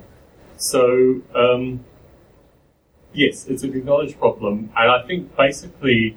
So, 0.56 1.20
um, 1.34 1.84
yes, 3.12 3.46
it's 3.46 3.62
an 3.62 3.76
acknowledged 3.76 4.18
problem, 4.18 4.72
and 4.74 4.90
I 4.90 5.06
think 5.06 5.36
basically 5.36 6.16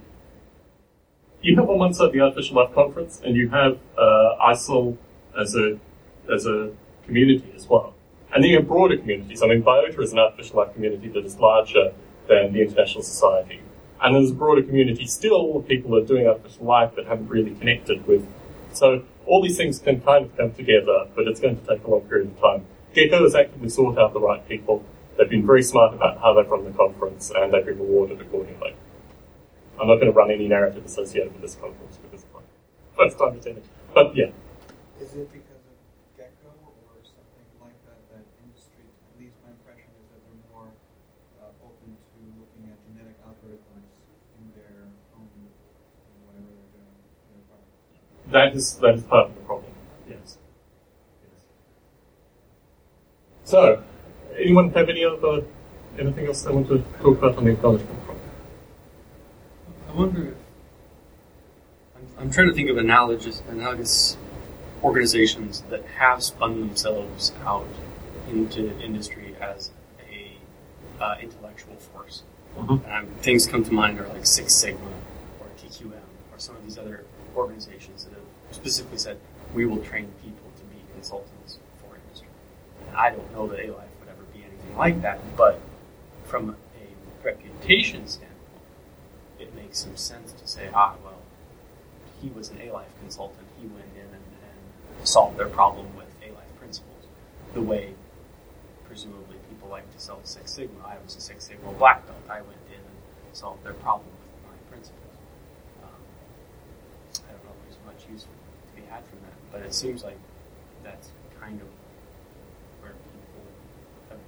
you 1.44 1.58
have 1.58 1.70
on 1.70 1.78
one 1.78 1.94
side 1.94 2.14
the 2.14 2.22
Artificial 2.22 2.56
Life 2.56 2.74
Conference, 2.74 3.22
and 3.24 3.36
you 3.36 3.50
have 3.50 3.78
uh, 3.98 4.36
ISAL 4.48 4.98
as 5.40 5.56
a 5.56 5.78
as 6.34 6.46
a 6.46 6.72
community 7.06 7.52
as 7.56 7.68
well. 7.68 7.94
And 8.34 8.44
then 8.44 8.50
you 8.50 8.58
have 8.58 8.68
broader 8.68 8.98
communities. 8.98 9.44
I 9.44 9.48
mean, 9.48 9.62
Biota 9.62 10.00
is 10.02 10.14
an 10.14 10.20
artificial 10.20 10.58
life 10.58 10.74
community 10.74 11.10
that 11.10 11.24
is 11.24 11.38
larger 11.38 11.94
than 12.28 12.54
the 12.54 12.62
International 12.62 13.04
Society. 13.04 13.62
And 14.02 14.16
there's 14.16 14.32
a 14.32 14.34
broader 14.34 14.64
community 14.64 15.06
still 15.06 15.58
of 15.58 15.68
people 15.68 15.92
that 15.92 16.04
are 16.04 16.08
doing 16.08 16.28
artificial 16.28 16.66
life 16.66 16.92
but 16.96 17.06
haven't 17.06 17.28
really 17.28 17.54
connected 17.54 18.08
with. 18.08 18.28
So 18.72 19.04
all 19.28 19.44
these 19.44 19.58
things 19.58 19.80
can 19.80 20.02
kind 20.02 20.26
of 20.26 20.36
come 20.36 20.54
together, 20.54 21.08
but 21.16 21.28
it's 21.28 21.40
going 21.40 21.60
to 21.60 21.68
take 21.68 21.84
a 21.84 21.90
long 21.90 22.02
period 22.02 22.32
of 22.32 22.40
time. 22.40 22.66
GECCO 22.96 23.22
has 23.22 23.36
actively 23.36 23.70
sought 23.70 23.98
out 23.98 24.14
the 24.14 24.20
right 24.20 24.48
people. 24.48 24.84
They've 25.18 25.30
been 25.30 25.46
very 25.46 25.62
smart 25.62 25.94
about 25.94 26.20
how 26.20 26.34
they've 26.34 26.50
run 26.50 26.66
the 26.66 26.72
conference, 26.72 27.32
and 27.36 27.54
they've 27.54 27.66
been 27.66 27.80
rewarded 27.80 28.20
accordingly. 28.20 28.76
I'm 29.80 29.88
not 29.88 29.96
going 29.96 30.08
to 30.08 30.12
run 30.14 30.32
any 30.32 30.48
narrative 30.48 30.86
associated 30.86 31.34
with 31.34 31.42
this 31.42 31.56
conference 31.56 31.98
because 31.98 32.24
it's 32.24 32.34
my 32.34 32.42
first 32.96 33.18
time 33.18 33.38
attending. 33.38 33.64
But 33.94 34.16
yeah, 34.16 34.30
Is 35.02 35.14
it 35.18 35.32
because 35.34 35.64
of 35.66 35.76
GECCO 36.18 36.50
or 36.54 37.02
something 37.02 37.48
like 37.58 37.78
that 37.90 37.98
that 38.14 38.26
industry, 38.46 38.86
at 38.86 39.16
least 39.18 39.34
my 39.42 39.50
impression 39.50 39.90
is 39.98 40.06
that 40.14 40.22
they're 40.22 40.46
more 40.54 40.70
uh, 41.42 41.66
open 41.66 41.98
to 41.98 42.18
looking 42.38 42.70
at 42.70 42.78
genetic 42.86 43.18
algorithms 43.26 43.90
in 44.38 44.46
their 44.54 44.94
own, 45.18 45.26
whatever 46.30 46.54
they're 46.54 46.74
doing. 46.78 46.94
in 46.94 47.34
their 47.34 47.46
product? 47.50 47.74
that 48.30 48.54
is 48.54 48.78
that 48.78 48.94
is 48.94 49.04
part 49.04 49.30
of 49.30 49.36
the 49.36 49.42
problem. 49.42 49.74
Yes. 50.08 50.38
yes. 51.26 51.42
So, 53.44 53.82
anyone 54.38 54.70
have 54.74 54.90
any 54.90 55.04
other 55.04 55.46
anything 55.98 56.28
else 56.28 56.44
they 56.44 56.54
want 56.54 56.68
to 56.70 56.78
talk 57.02 57.18
about 57.18 57.38
on 57.38 57.46
the 57.46 57.52
acknowledgement? 57.52 58.13
I 59.94 59.96
wonder 59.96 60.30
if 60.30 60.36
I'm, 61.96 62.08
I'm 62.24 62.32
trying 62.32 62.48
to 62.48 62.54
think 62.54 62.70
of 62.70 62.78
analogous 62.78 63.44
analogous 63.48 64.18
organizations 64.82 65.62
that 65.70 65.86
have 65.98 66.24
spun 66.24 66.60
themselves 66.60 67.32
out 67.46 67.68
into 68.28 68.76
industry 68.80 69.36
as 69.40 69.70
a 70.12 70.38
uh, 71.00 71.16
intellectual 71.22 71.76
force. 71.76 72.24
Mhm. 72.58 72.92
Um, 72.92 73.08
things 73.22 73.46
come 73.46 73.64
to 73.64 73.72
mind 73.72 74.00
are 74.00 74.08
like 74.08 74.26
Six 74.26 74.56
Sigma 74.56 74.82
or 75.40 75.48
TQM 75.58 75.92
or 76.32 76.40
some 76.40 76.56
of 76.56 76.64
these 76.64 76.80
other 76.80 77.06
organizations 77.36 78.06
that 78.06 78.14
have 78.14 78.24
specifically 78.52 78.98
said 78.98 79.18
we 79.54 79.66
will 79.68 79.84
train 79.84 80.12
people 80.24 80.50
to 80.58 80.64
be 80.66 80.82
consultants 80.94 81.60
for 81.78 81.96
industry. 81.96 82.30
And 82.88 82.98
I 82.98 83.12
don't 83.12 83.32
know 83.32 83.48
that 83.48 83.60
A-Life 83.60 83.90
would 84.00 84.10
ever 84.10 84.24
be 84.34 84.40
anything 84.44 84.76
like 84.76 85.02
that, 85.04 85.20
but 85.38 85.60
from 86.26 86.50
a 86.82 87.26
reputation 87.26 88.08
standpoint, 88.08 88.33
it 89.74 89.76
makes 89.76 89.80
some 89.80 89.98
sense 89.98 90.32
to 90.34 90.48
say, 90.48 90.70
ah, 90.74 90.94
well, 91.04 91.18
he 92.22 92.30
was 92.30 92.50
an 92.52 92.62
A-Life 92.62 92.94
consultant. 93.02 93.48
He 93.60 93.66
went 93.68 93.90
in 93.96 94.02
and, 94.06 94.14
and 94.14 95.08
solved 95.08 95.38
their 95.40 95.48
problem 95.50 95.88
with 95.98 96.06
A-Life 96.22 96.54
principles. 96.60 97.06
The 97.56 97.62
way, 97.62 97.96
presumably, 98.86 99.38
people 99.50 99.70
like 99.70 99.92
to 99.92 100.00
sell 100.00 100.20
Six 100.24 100.54
Sigma. 100.54 100.86
I 100.86 100.98
was 101.04 101.16
a 101.16 101.22
Six 101.22 101.46
Sigma 101.46 101.72
black 101.74 102.06
belt. 102.06 102.22
I 102.30 102.42
went 102.42 102.62
in 102.70 102.78
and 102.78 102.98
solved 103.34 103.64
their 103.66 103.74
problem 103.74 104.06
with 104.06 104.52
my 104.52 104.58
principles. 104.70 105.18
Um, 105.84 105.90
I 107.28 107.32
don't 107.34 107.44
know 107.46 107.52
if 107.58 107.66
there's 107.66 107.82
much 107.88 108.06
use 108.12 108.24
to 108.24 108.80
be 108.80 108.86
had 108.92 109.04
from 109.08 109.20
that, 109.26 109.34
but 109.52 109.62
it 109.66 109.74
seems 109.74 110.04
like 110.04 110.18
that's 110.84 111.10
kind 111.42 111.60
of 111.60 111.68
where 112.82 112.92
people 112.92 113.42
have, 114.10 114.20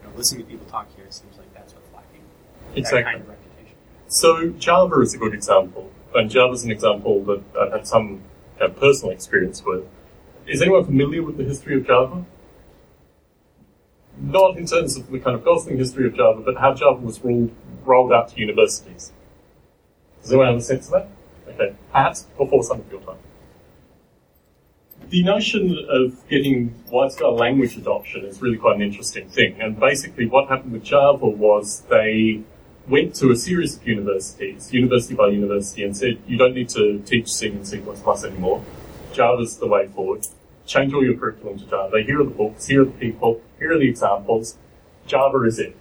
you 0.00 0.08
know, 0.08 0.16
listening 0.16 0.44
to 0.44 0.50
people 0.50 0.66
talk 0.66 0.88
here, 0.96 1.04
it 1.04 1.12
seems 1.12 1.36
like 1.36 1.52
that's 1.52 1.74
what's 1.74 1.92
lacking. 1.94 2.24
That 2.72 2.78
Exactly. 2.78 3.02
kind 3.04 3.20
of. 3.20 3.36
So 4.08 4.50
Java 4.50 5.00
is 5.00 5.14
a 5.14 5.18
good 5.18 5.34
example, 5.34 5.90
and 6.14 6.30
Java 6.30 6.52
is 6.52 6.64
an 6.64 6.70
example 6.70 7.24
that 7.24 7.42
I've 7.60 7.72
had 7.72 7.86
some 7.86 8.22
kind 8.58 8.70
of 8.70 8.78
personal 8.78 9.12
experience 9.12 9.64
with. 9.64 9.84
Is 10.46 10.62
anyone 10.62 10.84
familiar 10.84 11.22
with 11.22 11.36
the 11.36 11.44
history 11.44 11.76
of 11.76 11.86
Java? 11.86 12.24
Not 14.18 14.56
in 14.56 14.66
terms 14.66 14.96
of 14.96 15.10
the 15.10 15.18
kind 15.18 15.34
of 15.34 15.44
Gosling 15.44 15.76
history 15.76 16.06
of 16.06 16.14
Java, 16.14 16.40
but 16.40 16.56
how 16.56 16.72
Java 16.72 17.00
was 17.00 17.22
rolled, 17.22 17.50
rolled 17.84 18.12
out 18.12 18.28
to 18.28 18.40
universities. 18.40 19.12
Does 20.22 20.30
anyone 20.30 20.48
have 20.48 20.56
a 20.56 20.62
sense 20.62 20.86
of 20.86 20.92
that? 20.92 21.08
Okay, 21.48 21.74
perhaps 21.92 22.22
before 22.38 22.62
some 22.62 22.80
of 22.80 22.90
your 22.90 23.00
time. 23.00 23.18
The 25.08 25.22
notion 25.22 25.84
of 25.88 26.28
getting 26.28 26.74
wide-scale 26.90 27.34
language 27.34 27.76
adoption 27.76 28.24
is 28.24 28.40
really 28.40 28.56
quite 28.56 28.76
an 28.76 28.82
interesting 28.82 29.28
thing. 29.28 29.60
And 29.60 29.78
basically, 29.78 30.26
what 30.26 30.48
happened 30.48 30.72
with 30.72 30.84
Java 30.84 31.28
was 31.28 31.82
they 31.88 32.42
went 32.88 33.14
to 33.16 33.30
a 33.30 33.36
series 33.36 33.76
of 33.76 33.86
universities, 33.86 34.72
university 34.72 35.14
by 35.14 35.28
university, 35.28 35.82
and 35.82 35.96
said, 35.96 36.18
you 36.26 36.36
don't 36.36 36.54
need 36.54 36.68
to 36.68 37.00
teach 37.00 37.32
C 37.32 37.48
and 37.48 37.66
C++ 37.66 37.82
anymore. 38.24 38.64
Java's 39.12 39.56
the 39.58 39.66
way 39.66 39.88
forward. 39.88 40.26
Change 40.66 40.92
all 40.94 41.04
your 41.04 41.14
curriculum 41.14 41.58
to 41.58 41.66
Java. 41.66 42.02
Here 42.02 42.20
are 42.20 42.24
the 42.24 42.30
books, 42.30 42.66
here 42.66 42.82
are 42.82 42.84
the 42.84 42.92
people, 42.92 43.40
here 43.58 43.72
are 43.72 43.78
the 43.78 43.88
examples. 43.88 44.56
Java 45.06 45.42
is 45.42 45.58
it. 45.58 45.76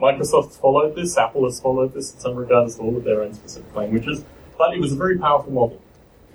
Microsoft's 0.00 0.56
followed 0.56 0.94
this, 0.94 1.18
Apple 1.18 1.44
has 1.44 1.60
followed 1.60 1.92
this 1.92 2.14
in 2.14 2.20
some 2.20 2.34
regard 2.34 2.66
as 2.66 2.78
well 2.78 2.90
with 2.90 3.04
their 3.04 3.22
own 3.22 3.34
specific 3.34 3.74
languages, 3.74 4.24
but 4.56 4.74
it 4.74 4.80
was 4.80 4.92
a 4.92 4.96
very 4.96 5.18
powerful 5.18 5.52
model 5.52 5.82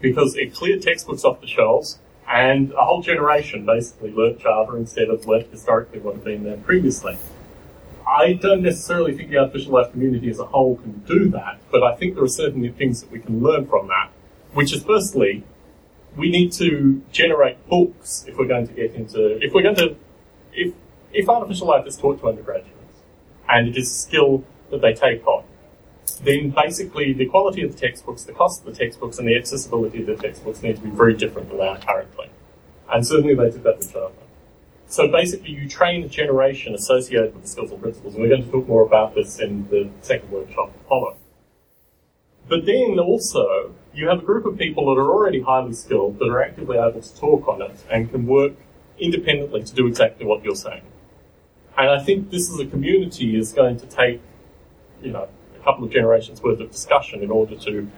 because 0.01 0.35
it 0.35 0.53
cleared 0.53 0.83
textbooks 0.83 1.23
off 1.23 1.41
the 1.41 1.47
shelves 1.47 1.97
and 2.27 2.71
a 2.73 2.83
whole 2.83 3.01
generation 3.01 3.65
basically 3.65 4.11
learnt 4.11 4.39
Java 4.39 4.75
instead 4.75 5.09
of 5.09 5.25
learnt 5.25 5.47
historically 5.47 5.99
what 5.99 6.15
had 6.15 6.23
been 6.23 6.43
there 6.43 6.57
previously. 6.57 7.17
I 8.07 8.33
don't 8.33 8.61
necessarily 8.61 9.15
think 9.15 9.31
the 9.31 9.37
artificial 9.37 9.73
life 9.73 9.91
community 9.91 10.29
as 10.29 10.39
a 10.39 10.45
whole 10.45 10.77
can 10.77 10.99
do 11.07 11.29
that, 11.29 11.59
but 11.71 11.81
I 11.83 11.95
think 11.95 12.15
there 12.15 12.23
are 12.23 12.27
certainly 12.27 12.69
things 12.69 13.01
that 13.01 13.11
we 13.11 13.19
can 13.19 13.41
learn 13.41 13.67
from 13.67 13.87
that, 13.87 14.11
which 14.53 14.73
is 14.73 14.83
firstly, 14.83 15.43
we 16.15 16.29
need 16.29 16.51
to 16.53 17.01
generate 17.11 17.67
books 17.67 18.25
if 18.27 18.37
we're 18.37 18.47
going 18.47 18.67
to 18.67 18.73
get 18.73 18.93
into, 18.93 19.43
if 19.43 19.53
we're 19.53 19.63
going 19.63 19.75
to, 19.75 19.95
if, 20.53 20.73
if 21.13 21.27
artificial 21.27 21.67
life 21.67 21.87
is 21.87 21.97
taught 21.97 22.19
to 22.19 22.27
undergraduates 22.27 22.71
and 23.49 23.67
it 23.67 23.77
is 23.77 23.89
a 23.89 23.93
skill 23.93 24.43
that 24.69 24.81
they 24.81 24.93
take 24.93 25.25
on, 25.25 25.43
then 26.23 26.51
basically 26.51 27.11
the 27.13 27.25
quality 27.25 27.63
of 27.63 27.73
the 27.73 27.77
textbooks, 27.77 28.23
the 28.23 28.33
cost 28.33 28.65
of 28.65 28.73
the 28.73 28.79
textbooks, 28.79 29.17
and 29.17 29.27
the 29.27 29.35
accessibility 29.35 30.01
of 30.01 30.07
the 30.07 30.15
textbooks 30.15 30.61
need 30.61 30.75
to 30.75 30.81
be 30.81 30.89
very 30.89 31.15
different 31.15 31.49
than 31.49 31.57
they 31.57 31.67
are 31.67 31.79
currently. 31.79 32.29
And 32.91 33.05
certainly 33.05 33.33
they 33.33 33.49
did 33.49 33.63
that 33.63 33.77
with 33.79 33.91
Java. 33.91 34.13
So 34.95 35.09
basically, 35.09 35.51
you 35.51 35.67
train 35.67 36.05
a 36.05 36.07
generation 36.07 36.73
associated 36.73 37.33
with 37.33 37.43
the 37.43 37.49
skills 37.49 37.69
and 37.69 37.81
principles, 37.81 38.13
and 38.13 38.23
we're 38.23 38.29
going 38.29 38.45
to 38.45 38.49
talk 38.49 38.65
more 38.65 38.81
about 38.81 39.13
this 39.13 39.41
in 39.41 39.67
the 39.67 39.89
second 39.99 40.31
workshop 40.31 40.71
to 40.71 40.79
follow. 40.87 41.17
But 42.47 42.65
then 42.65 42.97
also, 42.97 43.73
you 43.93 44.07
have 44.07 44.19
a 44.19 44.21
group 44.21 44.45
of 44.45 44.57
people 44.57 44.85
that 44.85 45.01
are 45.01 45.11
already 45.11 45.41
highly 45.41 45.73
skilled, 45.73 46.17
that 46.19 46.29
are 46.29 46.41
actively 46.41 46.77
able 46.77 47.01
to 47.01 47.15
talk 47.17 47.45
on 47.49 47.61
it, 47.61 47.77
and 47.91 48.09
can 48.09 48.25
work 48.25 48.53
independently 48.97 49.63
to 49.63 49.75
do 49.75 49.85
exactly 49.85 50.25
what 50.25 50.45
you're 50.45 50.55
saying. 50.55 50.83
And 51.77 51.89
I 51.89 52.01
think 52.01 52.29
this 52.29 52.49
as 52.49 52.57
a 52.61 52.65
community 52.65 53.37
is 53.37 53.51
going 53.51 53.77
to 53.81 53.85
take, 53.87 54.21
you 55.03 55.11
know, 55.11 55.27
a 55.59 55.63
couple 55.65 55.83
of 55.83 55.91
generations 55.91 56.41
worth 56.41 56.61
of 56.61 56.71
discussion 56.71 57.21
in 57.21 57.31
order 57.31 57.57
to 57.57 57.91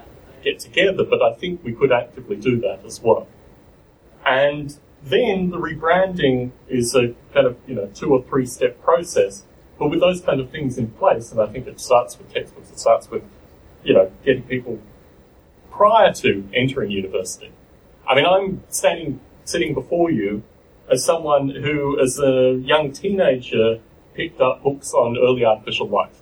get 0.43 0.57
together, 0.57 1.03
but 1.03 1.21
I 1.21 1.35
think 1.35 1.63
we 1.63 1.73
could 1.73 1.91
actively 1.91 2.37
do 2.37 2.59
that 2.61 2.83
as 2.83 2.99
well. 2.99 3.27
And 4.25 4.75
then 5.03 5.49
the 5.49 5.57
rebranding 5.57 6.51
is 6.67 6.95
a 6.95 7.13
kind 7.33 7.47
of, 7.47 7.57
you 7.67 7.75
know, 7.75 7.87
two 7.93 8.11
or 8.11 8.23
three 8.23 8.45
step 8.45 8.81
process. 8.81 9.43
But 9.79 9.89
with 9.89 9.99
those 9.99 10.21
kind 10.21 10.39
of 10.41 10.49
things 10.49 10.77
in 10.77 10.87
place, 10.91 11.31
and 11.31 11.39
I 11.39 11.47
think 11.47 11.67
it 11.67 11.79
starts 11.79 12.17
with 12.17 12.33
textbooks, 12.33 12.71
it 12.71 12.79
starts 12.79 13.09
with, 13.09 13.23
you 13.83 13.93
know, 13.93 14.11
getting 14.25 14.43
people 14.43 14.79
prior 15.71 16.11
to 16.13 16.49
entering 16.53 16.89
university. 16.89 17.51
I 18.07 18.15
mean, 18.15 18.25
I'm 18.25 18.63
standing, 18.69 19.19
sitting 19.45 19.73
before 19.73 20.09
you 20.09 20.43
as 20.89 21.03
someone 21.03 21.49
who, 21.49 21.99
as 21.99 22.19
a 22.19 22.53
young 22.63 22.91
teenager, 22.91 23.79
picked 24.13 24.41
up 24.41 24.63
books 24.63 24.93
on 24.93 25.17
early 25.17 25.45
artificial 25.45 25.87
life. 25.87 26.21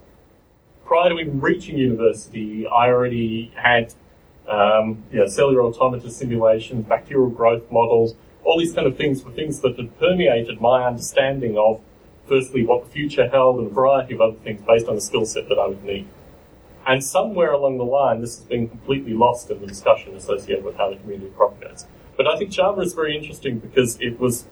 Prior 0.86 1.10
to 1.10 1.20
even 1.20 1.40
reaching 1.40 1.78
university, 1.78 2.68
I 2.68 2.88
already 2.88 3.54
had 3.56 3.94
um, 4.48 5.04
you 5.12 5.20
know, 5.20 5.28
cellular 5.28 5.64
automata 5.64 6.12
simulations, 6.12 6.86
bacterial 6.86 7.30
growth 7.30 7.72
models, 7.72 8.16
all 8.46 8.60
these 8.60 8.74
kind 8.74 8.88
of 8.88 8.96
things 8.96 9.24
were 9.24 9.32
things 9.32 9.60
that 9.62 9.76
had 9.76 10.00
permeated 10.00 10.62
my 10.62 10.86
understanding 10.86 11.58
of, 11.58 11.82
firstly, 12.28 12.64
what 12.64 12.86
the 12.86 12.92
future 12.92 13.28
held 13.28 13.58
and 13.58 13.68
a 13.68 13.74
variety 13.74 14.14
of 14.14 14.22
other 14.22 14.38
things 14.44 14.62
based 14.62 14.88
on 14.88 14.96
the 14.96 15.02
skill 15.02 15.26
set 15.26 15.50
that 15.50 15.60
I 15.60 15.68
would 15.68 15.84
need. 15.84 16.08
And 16.86 17.04
somewhere 17.04 17.52
along 17.52 17.80
the 17.80 17.84
line, 17.84 18.22
this 18.22 18.38
has 18.38 18.46
been 18.46 18.70
completely 18.70 19.14
lost 19.14 19.50
in 19.50 19.60
the 19.60 19.68
discussion 19.68 20.16
associated 20.16 20.64
with 20.64 20.76
how 20.76 20.92
the 20.92 20.98
community 20.98 21.32
propagates. 21.36 21.88
But 22.16 22.28
I 22.28 22.38
think 22.38 22.52
Java 22.52 22.82
is 22.82 22.94
very 22.94 23.18
interesting 23.18 23.58
because 23.58 24.00
it 24.00 24.20
was 24.20 24.46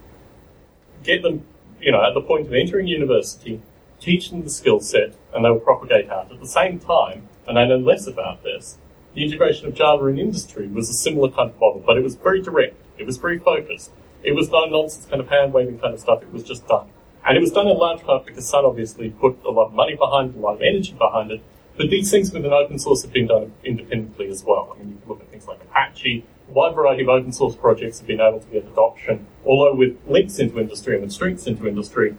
get 1.03 1.21
them, 1.21 1.45
you 1.79 1.91
know, 1.91 2.03
at 2.03 2.15
the 2.15 2.21
point 2.21 2.47
of 2.47 2.53
entering 2.53 2.87
university, 2.87 3.61
teach 3.99 4.31
them 4.31 4.43
the 4.43 4.49
skill 4.49 4.79
set, 4.79 5.13
and 5.33 5.45
they 5.45 5.49
will 5.49 5.59
propagate 5.59 6.09
out. 6.09 6.31
At 6.31 6.39
the 6.39 6.47
same 6.47 6.79
time, 6.79 7.27
and 7.47 7.59
I 7.59 7.65
know 7.65 7.77
less 7.77 8.07
about 8.07 8.43
this, 8.43 8.77
the 9.13 9.23
integration 9.23 9.67
of 9.67 9.75
Java 9.75 10.07
in 10.07 10.17
industry 10.17 10.67
was 10.67 10.89
a 10.89 10.93
similar 10.93 11.29
kind 11.29 11.51
of 11.51 11.59
model, 11.59 11.83
but 11.85 11.97
it 11.97 12.03
was 12.03 12.15
very 12.15 12.41
direct. 12.41 12.75
It 12.97 13.05
was 13.05 13.17
very 13.17 13.39
focused. 13.39 13.91
It 14.23 14.33
was 14.33 14.49
no 14.49 14.65
nonsense 14.65 15.05
kind 15.05 15.21
of 15.21 15.29
hand 15.29 15.53
waving 15.53 15.79
kind 15.79 15.93
of 15.93 15.99
stuff. 15.99 16.21
It 16.21 16.31
was 16.31 16.43
just 16.43 16.67
done. 16.67 16.87
And 17.25 17.37
it 17.37 17.41
was 17.41 17.51
done 17.51 17.67
in 17.67 17.77
large 17.77 18.01
part 18.01 18.25
because 18.25 18.47
Sun 18.47 18.65
obviously 18.65 19.09
put 19.09 19.37
a 19.45 19.51
lot 19.51 19.67
of 19.67 19.73
money 19.73 19.95
behind 19.95 20.35
it, 20.35 20.37
a 20.37 20.41
lot 20.41 20.55
of 20.55 20.61
energy 20.61 20.93
behind 20.93 21.31
it. 21.31 21.41
But 21.75 21.89
these 21.89 22.11
things 22.11 22.31
within 22.31 22.53
open 22.53 22.77
source 22.77 23.01
have 23.01 23.11
been 23.11 23.27
done 23.27 23.53
independently 23.63 24.29
as 24.29 24.43
well. 24.43 24.75
I 24.75 24.79
mean, 24.79 24.89
you 24.89 24.97
can 24.97 25.09
look 25.09 25.21
at 25.21 25.29
things 25.29 25.47
like 25.47 25.61
Apache. 25.61 26.23
A 26.49 26.51
wide 26.51 26.75
variety 26.75 27.03
of 27.03 27.09
open 27.09 27.31
source 27.31 27.55
projects 27.55 27.99
have 27.99 28.07
been 28.07 28.21
able 28.21 28.39
to 28.39 28.47
get 28.47 28.65
adoption, 28.65 29.25
although 29.45 29.73
with 29.73 29.97
links 30.05 30.37
into 30.37 30.59
industry 30.59 30.95
and 30.95 31.03
with 31.03 31.11
strengths 31.11 31.47
into 31.47 31.67
industry, 31.67 32.15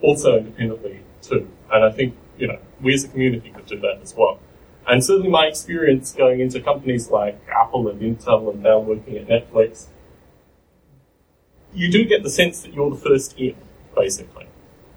also 0.00 0.38
independently 0.38 1.00
too. 1.20 1.50
And 1.70 1.84
I 1.84 1.90
think, 1.90 2.14
you 2.38 2.46
know, 2.46 2.58
we 2.80 2.94
as 2.94 3.04
a 3.04 3.08
community 3.08 3.50
could 3.50 3.66
do 3.66 3.78
that 3.80 4.00
as 4.02 4.14
well. 4.16 4.38
And 4.86 5.02
certainly 5.02 5.30
my 5.30 5.46
experience 5.46 6.12
going 6.12 6.40
into 6.40 6.60
companies 6.60 7.10
like 7.10 7.40
Apple 7.48 7.88
and 7.88 8.00
Intel 8.00 8.52
and 8.52 8.62
now 8.62 8.78
working 8.78 9.16
at 9.16 9.26
Netflix, 9.26 9.86
you 11.72 11.90
do 11.90 12.04
get 12.04 12.22
the 12.22 12.30
sense 12.30 12.60
that 12.62 12.74
you're 12.74 12.90
the 12.90 12.96
first 12.96 13.38
in, 13.38 13.56
basically. 13.96 14.46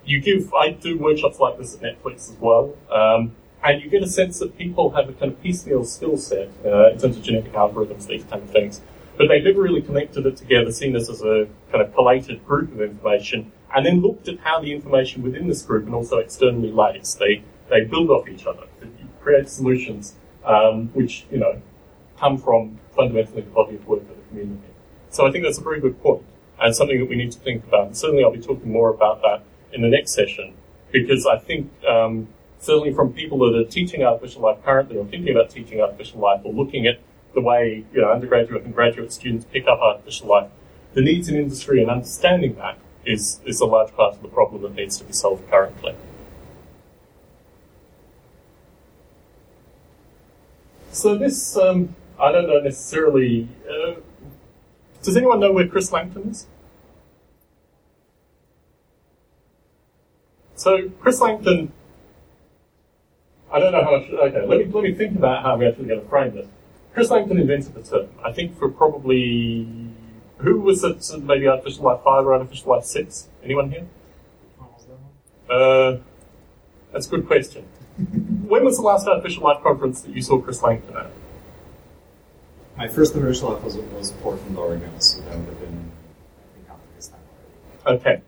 You 0.05 0.21
give, 0.21 0.53
I 0.53 0.71
do 0.71 0.97
workshops 0.97 1.39
like 1.39 1.57
this 1.57 1.75
at 1.75 1.81
Netflix 1.81 2.29
as 2.29 2.37
well, 2.39 2.75
um, 2.91 3.35
and 3.63 3.81
you 3.81 3.89
get 3.89 4.03
a 4.03 4.07
sense 4.07 4.39
that 4.39 4.57
people 4.57 4.91
have 4.91 5.09
a 5.09 5.13
kind 5.13 5.31
of 5.31 5.41
piecemeal 5.41 5.85
skill 5.85 6.17
set 6.17 6.49
uh, 6.65 6.91
in 6.91 6.99
terms 6.99 7.17
of 7.17 7.23
genetic 7.23 7.53
algorithms, 7.53 8.07
these 8.07 8.23
kind 8.25 8.43
of 8.43 8.49
things, 8.49 8.81
but 9.17 9.27
they've 9.27 9.43
never 9.43 9.61
really 9.61 9.81
connected 9.81 10.25
it 10.25 10.37
together, 10.37 10.71
seen 10.71 10.93
this 10.93 11.09
as 11.09 11.21
a 11.23 11.47
kind 11.71 11.83
of 11.83 11.93
collated 11.95 12.45
group 12.45 12.71
of 12.73 12.81
information, 12.81 13.51
and 13.75 13.85
then 13.85 14.01
looked 14.01 14.27
at 14.27 14.39
how 14.39 14.61
the 14.61 14.71
information 14.71 15.23
within 15.23 15.47
this 15.47 15.61
group 15.61 15.85
and 15.85 15.95
also 15.95 16.17
externally 16.17 16.71
lays. 16.71 17.15
They, 17.15 17.43
they 17.69 17.83
build 17.83 18.09
off 18.09 18.29
each 18.29 18.45
other 18.45 18.63
create 19.27 19.49
solutions 19.49 20.15
um, 20.45 20.87
which 20.93 21.25
you 21.29 21.37
know 21.37 21.61
come 22.17 22.37
from 22.37 22.79
fundamentally 22.95 23.41
the 23.41 23.49
body 23.49 23.75
of 23.75 23.85
work 23.85 24.01
of 24.01 24.07
the 24.07 24.27
community. 24.29 24.71
So 25.09 25.27
I 25.27 25.31
think 25.31 25.43
that's 25.43 25.57
a 25.57 25.63
very 25.69 25.81
good 25.81 26.01
point 26.01 26.23
and 26.59 26.73
something 26.73 26.97
that 26.99 27.09
we 27.09 27.15
need 27.15 27.31
to 27.33 27.39
think 27.39 27.65
about. 27.65 27.87
And 27.87 27.97
certainly, 27.97 28.23
I'll 28.23 28.31
be 28.31 28.39
talking 28.39 28.71
more 28.71 28.89
about 28.89 29.21
that 29.21 29.43
in 29.73 29.81
the 29.81 29.89
next 29.89 30.13
session 30.13 30.53
because 30.91 31.27
I 31.27 31.37
think 31.37 31.69
um, 31.83 32.29
certainly 32.59 32.93
from 32.93 33.11
people 33.11 33.37
that 33.39 33.53
are 33.59 33.69
teaching 33.69 34.01
artificial 34.03 34.41
life 34.43 34.59
currently 34.63 34.97
or 34.97 35.05
thinking 35.05 35.35
about 35.35 35.49
teaching 35.49 35.81
artificial 35.81 36.19
life 36.21 36.41
or 36.45 36.53
looking 36.53 36.87
at 36.87 36.99
the 37.35 37.41
way 37.41 37.85
you 37.93 38.01
know 38.01 38.09
undergraduate 38.09 38.63
and 38.63 38.73
graduate 38.73 39.11
students 39.11 39.45
pick 39.51 39.67
up 39.67 39.79
artificial 39.79 40.27
life, 40.29 40.49
the 40.93 41.01
needs 41.01 41.27
in 41.27 41.35
industry 41.35 41.81
and 41.81 41.91
understanding 41.91 42.55
that 42.55 42.77
is 43.05 43.41
is 43.45 43.59
a 43.59 43.65
large 43.65 43.93
part 43.93 44.15
of 44.15 44.21
the 44.21 44.29
problem 44.29 44.61
that 44.63 44.75
needs 44.75 44.97
to 44.97 45.03
be 45.03 45.11
solved 45.11 45.43
currently. 45.51 45.95
So 50.97 51.15
this, 51.15 51.55
um, 51.55 51.95
I 52.19 52.31
don't 52.31 52.47
know 52.47 52.59
necessarily. 52.59 53.47
Uh, 53.69 53.99
does 55.03 55.15
anyone 55.15 55.39
know 55.39 55.51
where 55.51 55.67
Chris 55.67 55.91
Langton 55.91 56.31
is? 56.31 56.47
So 60.55 60.89
Chris 60.99 61.21
Langton, 61.21 61.71
I 63.53 63.59
don't 63.59 63.73
know 63.73 63.83
how 63.83 63.91
much. 63.91 64.09
Okay, 64.09 64.43
let 64.47 64.57
me 64.57 64.65
let 64.65 64.83
me 64.83 64.95
think 64.95 65.15
about 65.15 65.43
how 65.43 65.55
we're 65.55 65.69
actually 65.69 65.85
going 65.85 66.01
to 66.01 66.07
frame 66.07 66.33
this. 66.33 66.47
Chris 66.95 67.11
Langton 67.11 67.37
invented 67.37 67.75
the 67.75 67.83
term. 67.83 68.09
I 68.25 68.31
think 68.31 68.57
for 68.57 68.67
probably 68.67 69.67
who 70.37 70.61
was 70.61 70.83
it? 70.83 71.07
Maybe 71.21 71.47
artificial 71.47 71.83
life 71.83 71.99
five 72.03 72.25
or 72.25 72.33
artificial 72.33 72.71
life 72.71 72.85
six? 72.85 73.27
Anyone 73.43 73.69
here? 73.69 73.85
Uh, 75.47 75.97
that's 76.91 77.05
a 77.05 77.09
good 77.11 77.27
question. 77.27 77.67
When 77.97 78.63
was 78.63 78.77
the 78.77 78.83
last 78.83 79.07
artificial 79.07 79.43
life 79.43 79.61
conference 79.63 80.01
that 80.01 80.15
you 80.15 80.21
saw 80.21 80.39
Chris 80.39 80.61
Langton 80.61 80.95
at? 80.95 81.07
My 82.77 82.87
first 82.87 83.15
artificial 83.15 83.53
life 83.53 83.63
was, 83.63 83.77
was 83.77 84.11
Portland, 84.21 84.57
Oregon, 84.57 84.99
so 85.01 85.19
that 85.21 85.37
would 85.37 85.47
have 85.47 85.59
been, 85.59 85.91
I 86.37 86.53
think, 86.53 86.69
after 86.69 86.87
this 86.95 87.07
time 87.07 87.19
already. 87.85 87.99
Okay. 87.99 88.21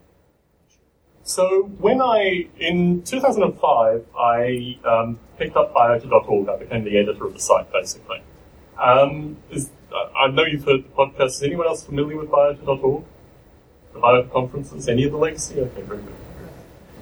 So 1.24 1.66
when 1.78 2.02
I, 2.02 2.48
in 2.58 3.04
2005, 3.04 4.06
I 4.18 4.80
um, 4.84 5.20
picked 5.38 5.56
up 5.56 5.76
biota.org. 5.76 6.50
I 6.50 6.58
became 6.58 6.84
the 6.84 6.98
editor 6.98 7.26
of 7.26 7.34
the 7.34 7.40
site, 7.40 7.72
basically. 7.72 8.24
Um, 8.80 9.38
is, 9.52 9.70
I 10.18 10.28
know 10.30 10.46
you've 10.46 10.66
heard 10.66 10.86
the 10.86 10.90
podcast. 10.90 11.28
Is 11.28 11.44
anyone 11.44 11.68
else 11.68 11.86
familiar 11.86 12.18
with 12.18 12.30
biota.org? 12.30 13.04
The 13.94 14.00
biota 14.00 14.32
conferences? 14.32 14.90
Any 14.90 15.04
of 15.04 15.12
the 15.12 15.18
legacy? 15.20 15.60
Okay, 15.60 15.84
very 15.84 16.02
good. 16.02 16.16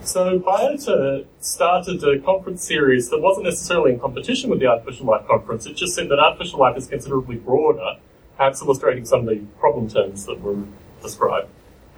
So 0.07 0.39
Biota 0.39 1.25
started 1.41 2.01
a 2.01 2.17
conference 2.19 2.63
series 2.63 3.09
that 3.09 3.19
wasn't 3.19 3.43
necessarily 3.43 3.91
in 3.91 3.99
competition 3.99 4.49
with 4.49 4.61
the 4.61 4.67
Artificial 4.67 5.05
Life 5.05 5.27
Conference. 5.27 5.65
It 5.65 5.75
just 5.75 5.95
said 5.95 6.07
that 6.07 6.17
artificial 6.17 6.59
life 6.59 6.77
is 6.77 6.87
considerably 6.87 7.35
broader, 7.35 7.97
perhaps 8.37 8.61
illustrating 8.61 9.03
some 9.03 9.27
of 9.27 9.35
the 9.35 9.41
problem 9.59 9.89
terms 9.89 10.25
that 10.25 10.39
were 10.39 10.63
described. 11.01 11.49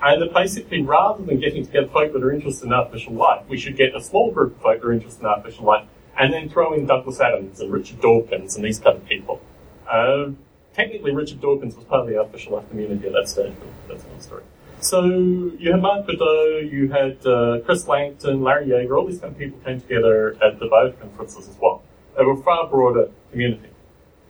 And 0.02 0.24
that 0.24 0.34
basically, 0.34 0.82
rather 0.82 1.24
than 1.24 1.40
getting 1.40 1.64
together 1.64 1.86
folk 1.86 2.12
that 2.14 2.24
are 2.24 2.32
interested 2.32 2.66
in 2.66 2.74
artificial 2.74 3.14
life, 3.14 3.44
we 3.48 3.60
should 3.60 3.78
get 3.78 3.96
a 3.96 4.02
small 4.02 4.32
group 4.32 4.56
of 4.56 4.62
folk 4.64 4.82
that 4.82 4.88
are 4.88 4.92
interested 4.92 5.22
in 5.22 5.28
artificial 5.28 5.66
life, 5.66 5.86
and 6.18 6.34
then 6.34 6.50
throw 6.50 6.74
in 6.74 6.88
Douglas 6.88 7.20
Adams 7.20 7.60
and 7.60 7.72
Richard 7.72 8.02
Dawkins 8.02 8.56
and 8.56 8.66
these 8.66 8.80
kind 8.80 8.98
of 8.98 9.06
people. 9.06 9.40
Uh, 9.88 10.32
technically, 10.74 11.14
Richard 11.14 11.42
Dawkins 11.42 11.76
was 11.76 11.86
part 11.86 12.02
of 12.02 12.08
the 12.08 12.18
artificial 12.18 12.54
life 12.56 12.68
community 12.72 13.06
at 13.06 13.14
that 13.14 13.30
stage, 13.30 13.54
but 13.60 13.70
that's 13.88 14.04
another 14.04 14.20
story. 14.20 14.44
So 14.82 15.04
you 15.04 15.72
had 15.72 15.82
Mark 15.82 16.08
Bedau, 16.08 16.72
you 16.72 16.88
had 16.90 17.26
uh, 17.26 17.60
Chris 17.66 17.86
Langton, 17.88 18.42
Larry 18.42 18.68
Yeager, 18.68 18.98
all 18.98 19.06
these 19.06 19.20
kind 19.20 19.34
of 19.34 19.38
people 19.38 19.60
came 19.60 19.82
together 19.82 20.38
at 20.42 20.58
the 20.60 20.68
Biota 20.68 20.98
conferences 21.02 21.50
as 21.50 21.58
well. 21.62 21.84
They 22.18 22.24
were 22.24 22.34
a 22.34 22.38
far 22.44 22.68
broader 22.68 23.10
community. 23.32 23.70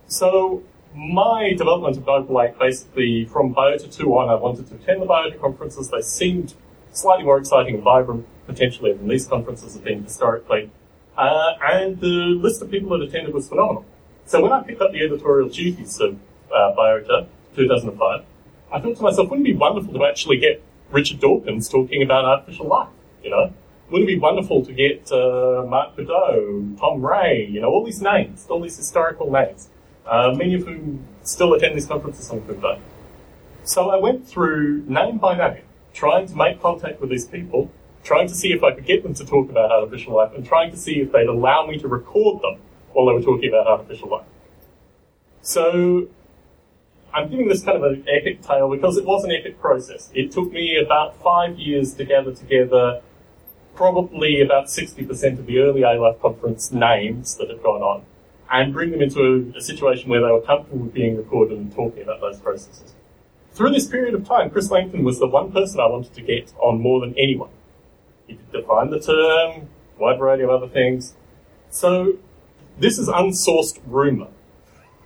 So 0.07 0.63
my 0.95 1.53
development 1.55 1.97
of 1.97 2.07
Noble 2.07 2.41
Ape, 2.41 2.57
basically 2.57 3.25
from 3.25 3.53
Biota 3.53 3.95
2 3.95 4.11
on, 4.17 4.29
I 4.29 4.35
wanted 4.35 4.67
to 4.69 4.75
attend 4.75 5.03
the 5.03 5.05
Biota 5.05 5.39
conferences. 5.39 5.89
They 5.89 6.01
seemed 6.01 6.55
slightly 6.91 7.25
more 7.25 7.37
exciting 7.37 7.75
and 7.75 7.83
vibrant 7.83 8.25
potentially 8.47 8.93
than 8.93 9.07
these 9.07 9.27
conferences 9.27 9.75
have 9.75 9.83
been 9.83 10.03
historically. 10.03 10.71
Uh, 11.15 11.53
and 11.61 11.99
the 11.99 12.07
list 12.41 12.61
of 12.63 12.71
people 12.71 12.97
that 12.97 13.07
attended 13.07 13.35
was 13.35 13.47
phenomenal. 13.47 13.85
So 14.25 14.41
when 14.41 14.51
I 14.51 14.63
picked 14.63 14.81
up 14.81 14.93
the 14.93 15.03
editorial 15.03 15.49
duties 15.49 15.99
of 15.99 16.17
uh, 16.51 16.73
Biota 16.75 17.27
2005, 17.55 18.23
I 18.71 18.79
thought 18.79 18.97
to 18.97 19.03
myself, 19.03 19.29
wouldn't 19.29 19.47
it 19.47 19.53
be 19.53 19.57
wonderful 19.57 19.93
to 19.93 20.05
actually 20.05 20.37
get 20.37 20.61
Richard 20.91 21.19
Dawkins 21.19 21.69
talking 21.69 22.03
about 22.03 22.25
artificial 22.25 22.67
life? 22.67 22.89
You 23.23 23.31
know, 23.31 23.53
wouldn't 23.89 24.09
it 24.09 24.13
be 24.13 24.19
wonderful 24.19 24.63
to 24.65 24.73
get 24.73 25.11
uh, 25.11 25.65
Mark 25.67 25.95
Bedau, 25.95 26.79
Tom 26.79 27.03
Ray, 27.03 27.47
you 27.49 27.61
know, 27.61 27.69
all 27.69 27.83
these 27.83 28.01
names, 28.01 28.45
all 28.49 28.61
these 28.61 28.77
historical 28.77 29.31
names, 29.31 29.69
uh, 30.05 30.33
many 30.35 30.53
of 30.53 30.65
whom 30.65 31.05
still 31.23 31.53
attend 31.53 31.75
these 31.75 31.87
conferences 31.87 32.29
on 32.29 32.39
good 32.41 32.61
day. 32.61 32.79
So 33.63 33.89
I 33.89 33.97
went 33.97 34.27
through 34.27 34.83
name 34.87 35.17
by 35.17 35.35
name, 35.35 35.63
trying 35.93 36.27
to 36.27 36.35
make 36.35 36.61
contact 36.61 37.01
with 37.01 37.09
these 37.09 37.25
people, 37.25 37.71
trying 38.03 38.27
to 38.27 38.35
see 38.35 38.53
if 38.53 38.63
I 38.63 38.71
could 38.73 38.85
get 38.85 39.03
them 39.03 39.13
to 39.15 39.25
talk 39.25 39.49
about 39.49 39.71
artificial 39.71 40.15
life, 40.15 40.31
and 40.35 40.45
trying 40.45 40.71
to 40.71 40.77
see 40.77 41.01
if 41.01 41.11
they'd 41.11 41.27
allow 41.27 41.65
me 41.65 41.77
to 41.79 41.87
record 41.87 42.41
them 42.41 42.59
while 42.93 43.07
they 43.07 43.13
were 43.13 43.21
talking 43.21 43.49
about 43.49 43.67
artificial 43.67 44.09
life. 44.09 44.25
So 45.41 46.07
I'm 47.13 47.29
giving 47.29 47.47
this 47.47 47.63
kind 47.63 47.77
of 47.77 47.83
an 47.83 48.05
epic 48.07 48.41
tale 48.41 48.69
because 48.69 48.97
it 48.97 49.05
was 49.05 49.23
an 49.23 49.31
epic 49.31 49.59
process. 49.59 50.09
It 50.13 50.31
took 50.31 50.51
me 50.51 50.77
about 50.77 51.21
five 51.21 51.57
years 51.57 51.93
to 51.95 52.05
gather 52.05 52.33
together 52.33 53.01
probably 53.75 54.41
about 54.41 54.65
60% 54.65 55.39
of 55.39 55.45
the 55.45 55.59
early 55.59 55.83
A-Life 55.83 56.21
conference 56.21 56.71
names 56.71 57.35
that 57.37 57.49
have 57.49 57.63
gone 57.63 57.81
on 57.81 58.03
and 58.51 58.73
bring 58.73 58.91
them 58.91 59.01
into 59.01 59.21
a, 59.21 59.57
a, 59.57 59.61
situation 59.61 60.09
where 60.09 60.21
they 60.21 60.31
were 60.31 60.41
comfortable 60.41 60.79
with 60.79 60.93
being 60.93 61.15
recorded 61.15 61.57
and 61.57 61.73
talking 61.73 62.03
about 62.03 62.19
those 62.19 62.39
processes. 62.39 62.93
Through 63.53 63.71
this 63.71 63.87
period 63.87 64.15
of 64.15 64.27
time, 64.27 64.49
Chris 64.49 64.69
Langton 64.69 65.03
was 65.03 65.19
the 65.19 65.27
one 65.27 65.51
person 65.51 65.79
I 65.79 65.85
wanted 65.85 66.13
to 66.15 66.21
get 66.21 66.53
on 66.59 66.81
more 66.81 66.99
than 66.99 67.13
anyone. 67.17 67.51
He 68.27 68.37
defined 68.51 68.91
the 68.91 68.99
term, 68.99 69.69
wide 69.97 70.19
variety 70.19 70.43
of 70.43 70.49
other 70.49 70.67
things. 70.67 71.15
So 71.69 72.17
this 72.77 72.97
is 72.97 73.07
unsourced 73.07 73.79
rumor. 73.85 74.27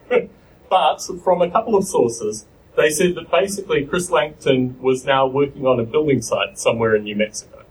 But 0.73 1.03
from 1.23 1.43
a 1.43 1.51
couple 1.51 1.75
of 1.75 1.83
sources, 1.83 2.47
they 2.75 2.89
said 2.89 3.13
that 3.13 3.29
basically 3.29 3.85
Chris 3.85 4.09
Langton 4.09 4.75
was 4.81 5.05
now 5.05 5.27
working 5.27 5.67
on 5.67 5.79
a 5.79 5.83
building 5.83 6.19
site 6.19 6.57
somewhere 6.57 6.95
in 6.95 7.03
New 7.03 7.15
Mexico. 7.15 7.63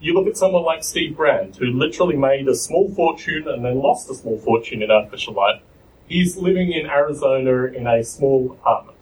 You 0.00 0.14
look 0.14 0.26
at 0.26 0.36
someone 0.36 0.64
like 0.64 0.82
Steve 0.82 1.16
Grand, 1.16 1.54
who 1.54 1.66
literally 1.66 2.16
made 2.16 2.48
a 2.48 2.56
small 2.56 2.92
fortune 2.92 3.46
and 3.46 3.64
then 3.64 3.76
lost 3.76 4.10
a 4.10 4.16
small 4.16 4.36
fortune 4.36 4.82
in 4.82 4.90
artificial 4.90 5.34
life. 5.34 5.62
He's 6.08 6.36
living 6.36 6.72
in 6.72 6.86
Arizona 6.86 7.66
in 7.66 7.86
a 7.86 8.02
small 8.02 8.50
apartment. 8.50 8.98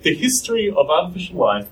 The 0.00 0.14
history 0.14 0.70
of 0.74 0.88
artificial 0.88 1.36
life 1.36 1.68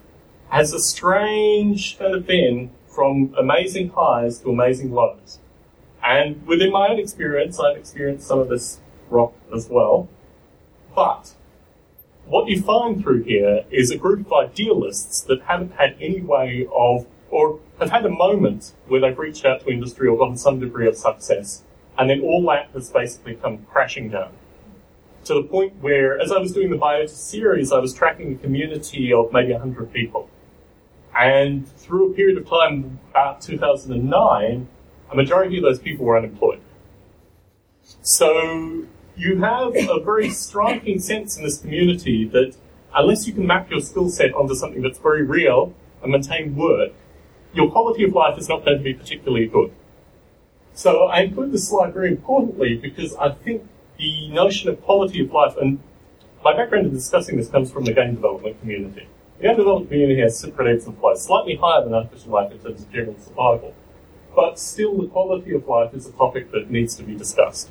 has 0.50 0.74
a 0.74 0.78
strange 0.78 1.98
kind 1.98 2.14
of 2.14 2.26
bend 2.26 2.68
from 2.86 3.34
amazing 3.38 3.92
highs 3.96 4.40
to 4.40 4.50
amazing 4.50 4.92
lows. 4.92 5.38
And 6.04 6.46
within 6.46 6.70
my 6.70 6.88
own 6.88 6.98
experience, 6.98 7.58
I've 7.58 7.78
experienced 7.78 8.26
some 8.26 8.40
of 8.40 8.50
this 8.50 8.80
rock 9.10 9.32
as 9.54 9.68
well. 9.68 10.08
But 10.94 11.34
what 12.26 12.48
you 12.48 12.60
find 12.60 13.00
through 13.02 13.22
here 13.24 13.64
is 13.70 13.90
a 13.90 13.96
group 13.96 14.26
of 14.26 14.32
idealists 14.32 15.22
that 15.22 15.42
haven't 15.42 15.74
had 15.74 15.96
any 16.00 16.20
way 16.20 16.66
of, 16.74 17.06
or 17.30 17.60
have 17.78 17.90
had 17.90 18.04
a 18.04 18.10
moment 18.10 18.72
where 18.88 19.00
they've 19.00 19.18
reached 19.18 19.44
out 19.44 19.60
to 19.60 19.70
industry 19.70 20.08
or 20.08 20.18
gotten 20.18 20.36
some 20.36 20.58
degree 20.58 20.88
of 20.88 20.96
success, 20.96 21.62
and 21.98 22.10
then 22.10 22.20
all 22.20 22.44
that 22.46 22.70
has 22.72 22.90
basically 22.90 23.34
come 23.34 23.58
crashing 23.70 24.10
down. 24.10 24.32
To 25.24 25.34
the 25.34 25.42
point 25.42 25.74
where, 25.80 26.18
as 26.20 26.30
I 26.30 26.38
was 26.38 26.52
doing 26.52 26.70
the 26.70 26.76
Biota 26.76 27.08
series, 27.08 27.72
I 27.72 27.78
was 27.78 27.92
tracking 27.92 28.34
a 28.34 28.36
community 28.36 29.12
of 29.12 29.32
maybe 29.32 29.52
100 29.52 29.92
people. 29.92 30.30
And 31.18 31.66
through 31.66 32.12
a 32.12 32.14
period 32.14 32.38
of 32.38 32.48
time, 32.48 33.00
about 33.10 33.40
2009, 33.40 34.68
a 35.10 35.16
majority 35.16 35.56
of 35.56 35.62
those 35.62 35.78
people 35.78 36.04
were 36.04 36.16
unemployed. 36.16 36.60
So 38.02 38.84
you 39.16 39.38
have 39.40 39.74
a 39.74 40.00
very 40.00 40.30
striking 40.30 41.00
sense 41.00 41.36
in 41.36 41.44
this 41.44 41.58
community 41.58 42.26
that 42.28 42.54
unless 42.94 43.26
you 43.26 43.32
can 43.32 43.46
map 43.46 43.70
your 43.70 43.80
skill 43.80 44.08
set 44.10 44.34
onto 44.34 44.54
something 44.54 44.82
that's 44.82 44.98
very 44.98 45.22
real 45.22 45.74
and 46.02 46.12
maintain 46.12 46.54
work, 46.54 46.92
your 47.54 47.70
quality 47.70 48.04
of 48.04 48.12
life 48.12 48.38
is 48.38 48.48
not 48.48 48.64
going 48.64 48.76
to 48.76 48.84
be 48.84 48.92
particularly 48.92 49.46
good. 49.46 49.72
So 50.74 51.04
I 51.04 51.20
include 51.20 51.52
this 51.52 51.68
slide 51.68 51.94
very 51.94 52.10
importantly 52.10 52.76
because 52.76 53.14
I 53.16 53.30
think 53.30 53.66
the 53.98 54.28
notion 54.28 54.68
of 54.68 54.82
quality 54.82 55.24
of 55.24 55.32
life, 55.32 55.56
and 55.56 55.80
my 56.44 56.54
background 56.54 56.86
in 56.86 56.92
discussing 56.92 57.38
this 57.38 57.48
comes 57.48 57.72
from 57.72 57.84
the 57.84 57.94
game 57.94 58.14
development 58.14 58.60
community. 58.60 59.08
The 59.38 59.48
game 59.48 59.56
development 59.56 59.90
community 59.90 60.20
has 60.20 60.38
separate 60.38 60.74
ebbs 60.74 60.86
and 60.86 60.98
flows, 60.98 61.24
slightly 61.24 61.56
higher 61.56 61.82
than 61.82 61.94
artificial 61.94 62.32
life 62.32 62.52
in 62.52 62.58
terms 62.58 62.82
of 62.82 62.92
general 62.92 63.16
survival. 63.18 63.74
But 64.34 64.58
still, 64.58 64.98
the 64.98 65.08
quality 65.08 65.54
of 65.54 65.66
life 65.66 65.94
is 65.94 66.06
a 66.06 66.12
topic 66.12 66.52
that 66.52 66.70
needs 66.70 66.94
to 66.96 67.02
be 67.02 67.14
discussed. 67.14 67.70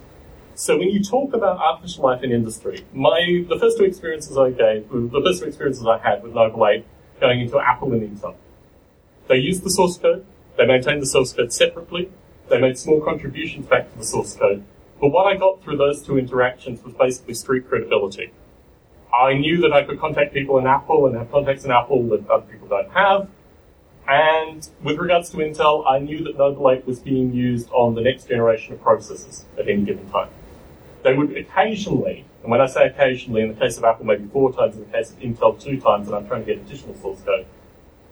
So 0.57 0.77
when 0.77 0.89
you 0.89 1.03
talk 1.03 1.33
about 1.33 1.57
artificial 1.57 2.05
life 2.05 2.23
in 2.23 2.31
industry, 2.31 2.85
my 2.93 3.43
the 3.49 3.59
first 3.59 3.77
two 3.77 3.83
experiences 3.83 4.37
I 4.37 4.51
gave, 4.51 4.89
the 4.89 5.21
first 5.21 5.41
two 5.41 5.47
experiences 5.47 5.85
I 5.85 5.97
had 5.97 6.23
with 6.23 6.33
Noble 6.33 6.65
Ape 6.65 6.85
going 7.19 7.41
into 7.41 7.59
Apple 7.59 7.91
and 7.91 8.01
Intel. 8.01 8.35
They 9.27 9.35
used 9.35 9.65
the 9.65 9.69
source 9.69 9.97
code, 9.97 10.25
they 10.57 10.65
maintained 10.65 11.01
the 11.01 11.07
source 11.07 11.33
code 11.33 11.51
separately, 11.51 12.09
they 12.47 12.57
made 12.57 12.77
small 12.77 13.01
contributions 13.01 13.67
back 13.67 13.91
to 13.91 13.97
the 13.97 14.05
source 14.05 14.33
code. 14.37 14.63
But 15.01 15.09
what 15.09 15.27
I 15.27 15.35
got 15.35 15.61
through 15.61 15.75
those 15.75 16.01
two 16.01 16.17
interactions 16.17 16.81
was 16.85 16.93
basically 16.93 17.33
street 17.33 17.67
credibility. 17.67 18.31
I 19.13 19.33
knew 19.33 19.57
that 19.57 19.73
I 19.73 19.83
could 19.83 19.99
contact 19.99 20.33
people 20.33 20.57
in 20.57 20.67
Apple 20.67 21.05
and 21.05 21.17
have 21.17 21.29
contacts 21.31 21.65
in 21.65 21.71
Apple 21.71 22.07
that 22.09 22.29
other 22.29 22.45
people 22.49 22.69
don't 22.69 22.91
have. 22.91 23.27
And 24.07 24.65
with 24.81 24.99
regards 24.99 25.31
to 25.31 25.37
Intel, 25.37 25.85
I 25.85 25.99
knew 25.99 26.23
that 26.23 26.37
Noble 26.37 26.71
Ape 26.71 26.87
was 26.87 26.99
being 26.99 27.33
used 27.33 27.69
on 27.71 27.95
the 27.95 28.01
next 28.01 28.29
generation 28.29 28.75
of 28.75 28.81
processors 28.81 29.43
at 29.59 29.67
any 29.67 29.81
given 29.81 30.09
time 30.09 30.29
they 31.05 31.13
would 31.13 31.37
occasionally, 31.37 32.25
and 32.41 32.49
when 32.49 32.59
I 32.59 32.65
say 32.65 32.87
occasionally, 32.87 33.43
in 33.43 33.49
the 33.49 33.53
case 33.53 33.77
of 33.77 33.83
Apple, 33.83 34.07
maybe 34.07 34.25
four 34.33 34.51
times, 34.51 34.75
in 34.75 34.85
the 34.85 34.91
case 34.91 35.11
of 35.11 35.19
Intel, 35.19 35.61
two 35.61 35.79
times, 35.79 36.07
and 36.07 36.15
I'm 36.15 36.27
trying 36.27 36.43
to 36.43 36.55
get 36.55 36.65
additional 36.65 36.95
source 36.95 37.21
code, 37.21 37.45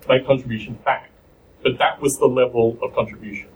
make 0.07 0.27
contributions 0.27 0.77
back. 0.85 1.09
But 1.63 1.79
that 1.79 1.99
was 1.99 2.19
the 2.19 2.27
level 2.27 2.77
of 2.83 2.93
contribution. 2.93 3.47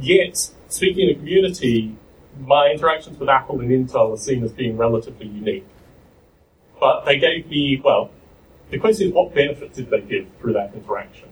Yet, 0.00 0.52
speaking 0.68 1.10
in 1.10 1.16
a 1.16 1.18
community, 1.18 1.96
my 2.40 2.70
interactions 2.70 3.18
with 3.18 3.28
Apple 3.28 3.60
and 3.60 3.70
Intel 3.70 4.14
are 4.14 4.16
seen 4.16 4.42
as 4.42 4.52
being 4.52 4.78
relatively 4.78 5.26
unique. 5.26 5.66
But 6.80 7.04
they 7.04 7.18
gave 7.18 7.48
me, 7.48 7.78
well, 7.84 8.10
the 8.70 8.78
question 8.78 9.08
is 9.08 9.12
what 9.12 9.34
benefit 9.34 9.74
did 9.74 9.90
they 9.90 10.00
give 10.00 10.28
through 10.40 10.54
that 10.54 10.72
interaction? 10.74 11.28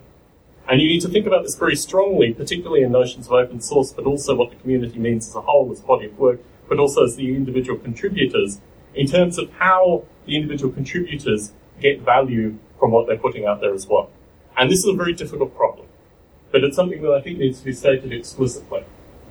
And 0.68 0.78
you 0.82 0.88
need 0.88 1.00
to 1.00 1.08
think 1.08 1.26
about 1.26 1.42
this 1.42 1.56
very 1.56 1.76
strongly, 1.76 2.34
particularly 2.34 2.82
in 2.82 2.92
notions 2.92 3.28
of 3.28 3.32
open 3.32 3.62
source, 3.62 3.94
but 3.94 4.04
also 4.04 4.34
what 4.34 4.50
the 4.50 4.56
community 4.56 4.98
means 4.98 5.26
as 5.28 5.34
a 5.34 5.40
whole, 5.40 5.72
as 5.72 5.80
a 5.80 5.84
body 5.84 6.06
of 6.06 6.18
work, 6.18 6.40
but 6.68 6.78
also 6.78 7.04
as 7.04 7.16
the 7.16 7.34
individual 7.34 7.78
contributors, 7.78 8.60
in 8.94 9.06
terms 9.06 9.38
of 9.38 9.50
how 9.54 10.04
the 10.26 10.36
individual 10.36 10.72
contributors 10.72 11.52
get 11.80 12.00
value 12.00 12.56
from 12.78 12.90
what 12.90 13.06
they're 13.06 13.18
putting 13.18 13.44
out 13.44 13.60
there 13.60 13.74
as 13.74 13.86
well. 13.86 14.10
And 14.56 14.70
this 14.70 14.78
is 14.80 14.86
a 14.86 14.94
very 14.94 15.12
difficult 15.12 15.56
problem, 15.56 15.86
but 16.52 16.62
it's 16.62 16.76
something 16.76 17.02
that 17.02 17.12
I 17.12 17.20
think 17.20 17.38
needs 17.38 17.58
to 17.60 17.64
be 17.64 17.72
stated 17.72 18.12
explicitly. 18.12 18.84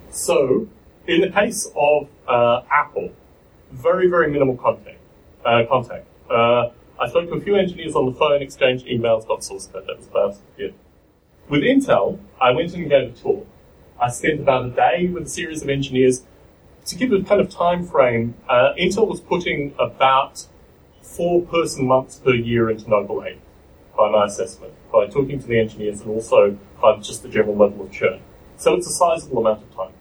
So, 0.09 0.67
in 1.07 1.21
the 1.21 1.29
case 1.29 1.69
of 1.75 2.07
uh, 2.27 2.61
Apple, 2.69 3.11
very, 3.71 4.07
very 4.07 4.31
minimal 4.31 4.57
contact. 4.57 4.99
Uh, 5.43 5.63
contact. 5.67 6.05
Uh, 6.29 6.69
I 6.99 7.09
spoke 7.09 7.27
to 7.29 7.36
a 7.36 7.41
few 7.41 7.55
engineers 7.55 7.95
on 7.95 8.05
the 8.05 8.13
phone, 8.13 8.41
exchanged 8.41 8.86
emails, 8.86 9.27
got 9.27 9.43
source 9.43 9.67
code. 9.67 9.86
That 9.88 9.97
was 9.97 10.07
about 10.07 10.36
it. 10.57 10.73
With 11.49 11.61
Intel, 11.61 12.19
I 12.39 12.51
went 12.51 12.73
and 12.73 12.89
gave 12.89 13.09
a 13.09 13.11
talk. 13.11 13.47
I 13.99 14.09
spent 14.09 14.39
about 14.39 14.65
a 14.65 14.69
day 14.69 15.07
with 15.07 15.23
a 15.23 15.29
series 15.29 15.61
of 15.61 15.69
engineers. 15.69 16.23
To 16.88 16.95
give 16.97 17.13
a 17.13 17.23
kind 17.23 17.39
of 17.39 17.49
time 17.49 17.86
frame, 17.86 18.36
uh, 18.49 18.73
Intel 18.77 19.07
was 19.07 19.21
putting 19.21 19.73
about 19.79 20.45
four 21.01 21.41
person 21.41 21.88
months 21.88 22.17
per 22.17 22.34
year 22.34 22.69
into 22.69 22.89
Noble 22.89 23.23
Ape 23.23 23.39
by 23.97 24.11
my 24.11 24.25
assessment, 24.25 24.73
by 24.91 25.07
talking 25.07 25.39
to 25.39 25.47
the 25.47 25.59
engineers 25.59 26.01
and 26.01 26.09
also 26.09 26.57
by 26.81 26.97
just 26.97 27.23
the 27.23 27.29
general 27.29 27.55
level 27.55 27.86
of 27.86 27.91
churn. 27.91 28.19
So 28.57 28.73
it's 28.75 28.88
a 28.88 28.91
sizable 28.91 29.39
amount 29.39 29.63
of 29.63 29.73
time. 29.75 29.93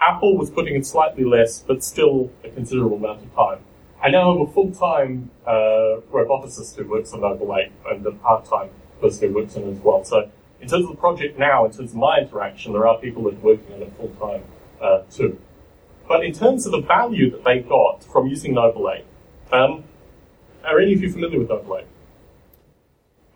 Apple 0.00 0.36
was 0.36 0.50
putting 0.50 0.76
in 0.76 0.84
slightly 0.84 1.24
less, 1.24 1.60
but 1.60 1.82
still 1.82 2.30
a 2.44 2.50
considerable 2.50 2.98
amount 2.98 3.22
of 3.24 3.34
time. 3.34 3.58
I 4.00 4.10
now 4.10 4.38
have 4.38 4.48
a 4.48 4.52
full-time 4.52 5.30
uh, 5.46 6.00
roboticist 6.12 6.76
who 6.76 6.84
works 6.84 7.12
on 7.12 7.22
Noble 7.22 7.56
Ape 7.56 7.72
and 7.90 8.06
a 8.06 8.12
part-time 8.12 8.68
person 9.00 9.28
who 9.28 9.34
works 9.34 9.56
on 9.56 9.64
it 9.64 9.72
as 9.72 9.78
well. 9.78 10.04
So 10.04 10.30
in 10.60 10.68
terms 10.68 10.84
of 10.84 10.90
the 10.90 10.96
project 10.96 11.38
now, 11.38 11.64
in 11.64 11.72
terms 11.72 11.90
of 11.90 11.96
my 11.96 12.18
interaction, 12.20 12.72
there 12.72 12.86
are 12.86 12.98
people 12.98 13.24
that 13.24 13.34
are 13.34 13.38
working 13.38 13.74
on 13.74 13.82
it 13.82 13.92
full-time 13.96 14.42
uh, 14.80 15.02
too. 15.10 15.40
But 16.06 16.24
in 16.24 16.32
terms 16.32 16.66
of 16.66 16.72
the 16.72 16.80
value 16.80 17.30
that 17.30 17.44
they 17.44 17.60
got 17.60 18.04
from 18.04 18.26
using 18.26 18.54
Noble 18.54 18.90
Ape, 18.90 19.06
um, 19.52 19.84
are 20.64 20.78
any 20.80 20.92
of 20.92 21.02
you 21.02 21.10
familiar 21.10 21.38
with 21.38 21.48
Noble 21.48 21.78
Ape? 21.78 21.86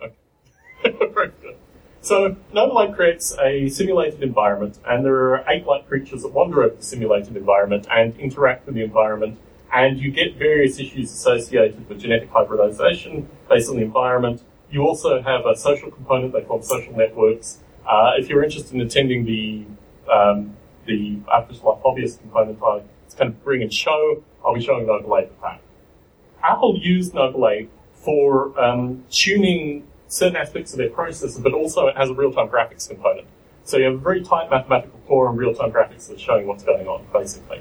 Okay. 0.02 1.06
Very 1.14 1.32
good. 1.40 1.56
So 2.00 2.36
Noble 2.52 2.80
Ape 2.82 2.94
creates 2.94 3.36
a 3.38 3.68
simulated 3.68 4.22
environment, 4.22 4.78
and 4.86 5.04
there 5.04 5.14
are 5.14 5.44
ape-like 5.48 5.88
creatures 5.88 6.22
that 6.22 6.32
wander 6.32 6.62
over 6.62 6.76
the 6.76 6.82
simulated 6.82 7.36
environment 7.36 7.86
and 7.90 8.16
interact 8.18 8.66
with 8.66 8.74
the 8.74 8.82
environment, 8.82 9.38
and 9.72 9.98
you 9.98 10.10
get 10.10 10.36
various 10.36 10.78
issues 10.78 11.12
associated 11.12 11.88
with 11.88 12.00
genetic 12.00 12.30
hybridization 12.30 13.28
based 13.48 13.68
on 13.68 13.76
the 13.76 13.82
environment. 13.82 14.42
You 14.70 14.82
also 14.82 15.22
have 15.22 15.46
a 15.46 15.56
social 15.56 15.90
component 15.90 16.32
they 16.32 16.42
call 16.42 16.62
social 16.62 16.94
networks. 16.94 17.58
Uh, 17.86 18.12
if 18.18 18.28
you're 18.28 18.44
interested 18.44 18.74
in 18.74 18.82
attending 18.82 19.24
the 19.24 19.64
um, 20.12 20.56
the 20.88 21.20
artificial 21.30 21.80
life 21.84 22.20
component, 22.20 22.62
I 22.62 22.82
it's 23.06 23.14
kind 23.14 23.30
of 23.30 23.42
bring 23.44 23.62
and 23.62 23.72
show. 23.72 24.22
I'll 24.44 24.54
be 24.54 24.62
showing 24.62 24.86
Noble 24.86 25.16
Ape 25.16 25.30
at 25.30 25.40
that. 25.40 25.60
Apple 26.42 26.78
used 26.78 27.14
Noble 27.14 27.48
Ape 27.48 27.70
for 27.94 28.58
um, 28.60 29.04
tuning 29.10 29.86
certain 30.08 30.36
aspects 30.36 30.72
of 30.72 30.78
their 30.78 30.90
processor, 30.90 31.42
but 31.42 31.52
also 31.52 31.86
it 31.86 31.96
has 31.96 32.10
a 32.10 32.14
real-time 32.14 32.48
graphics 32.48 32.88
component. 32.88 33.26
So 33.64 33.76
you 33.76 33.84
have 33.84 33.94
a 33.94 33.98
very 33.98 34.22
tight 34.22 34.50
mathematical 34.50 34.98
core 35.06 35.28
and 35.28 35.38
real-time 35.38 35.72
graphics 35.72 36.08
that's 36.08 36.20
showing 36.20 36.46
what's 36.46 36.64
going 36.64 36.86
on, 36.86 37.06
basically. 37.12 37.60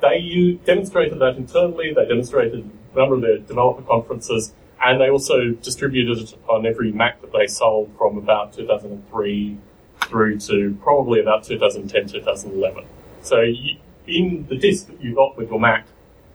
They 0.00 0.58
demonstrated 0.64 1.18
that 1.20 1.36
internally, 1.36 1.92
they 1.94 2.06
demonstrated 2.06 2.70
a 2.94 2.98
number 2.98 3.14
of 3.14 3.20
their 3.22 3.38
developer 3.38 3.82
conferences, 3.82 4.52
and 4.82 5.00
they 5.00 5.10
also 5.10 5.50
distributed 5.50 6.18
it 6.18 6.34
on 6.48 6.66
every 6.66 6.92
Mac 6.92 7.20
that 7.20 7.32
they 7.32 7.46
sold 7.46 7.90
from 7.96 8.18
about 8.18 8.52
2003 8.52 9.58
through 10.06 10.38
to 10.40 10.76
probably 10.82 11.20
about 11.20 11.44
2010, 11.44 12.08
2011. 12.08 12.84
So 13.22 13.40
you, 13.40 13.76
in 14.06 14.46
the 14.48 14.56
disk 14.56 14.88
that 14.88 15.02
you 15.02 15.14
got 15.14 15.36
with 15.36 15.50
your 15.50 15.60
Mac, 15.60 15.86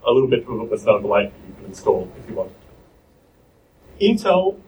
a 0.06 0.12
little 0.12 0.30
bit 0.30 0.48
of 0.48 0.62
it 0.62 0.70
was 0.70 0.88
8 0.88 1.04
that 1.04 1.32
you 1.48 1.56
could 1.56 1.66
install 1.66 2.12
if 2.18 2.30
you 2.30 2.36
wanted 2.36 2.54
to. 4.00 4.06
Intel 4.06 4.60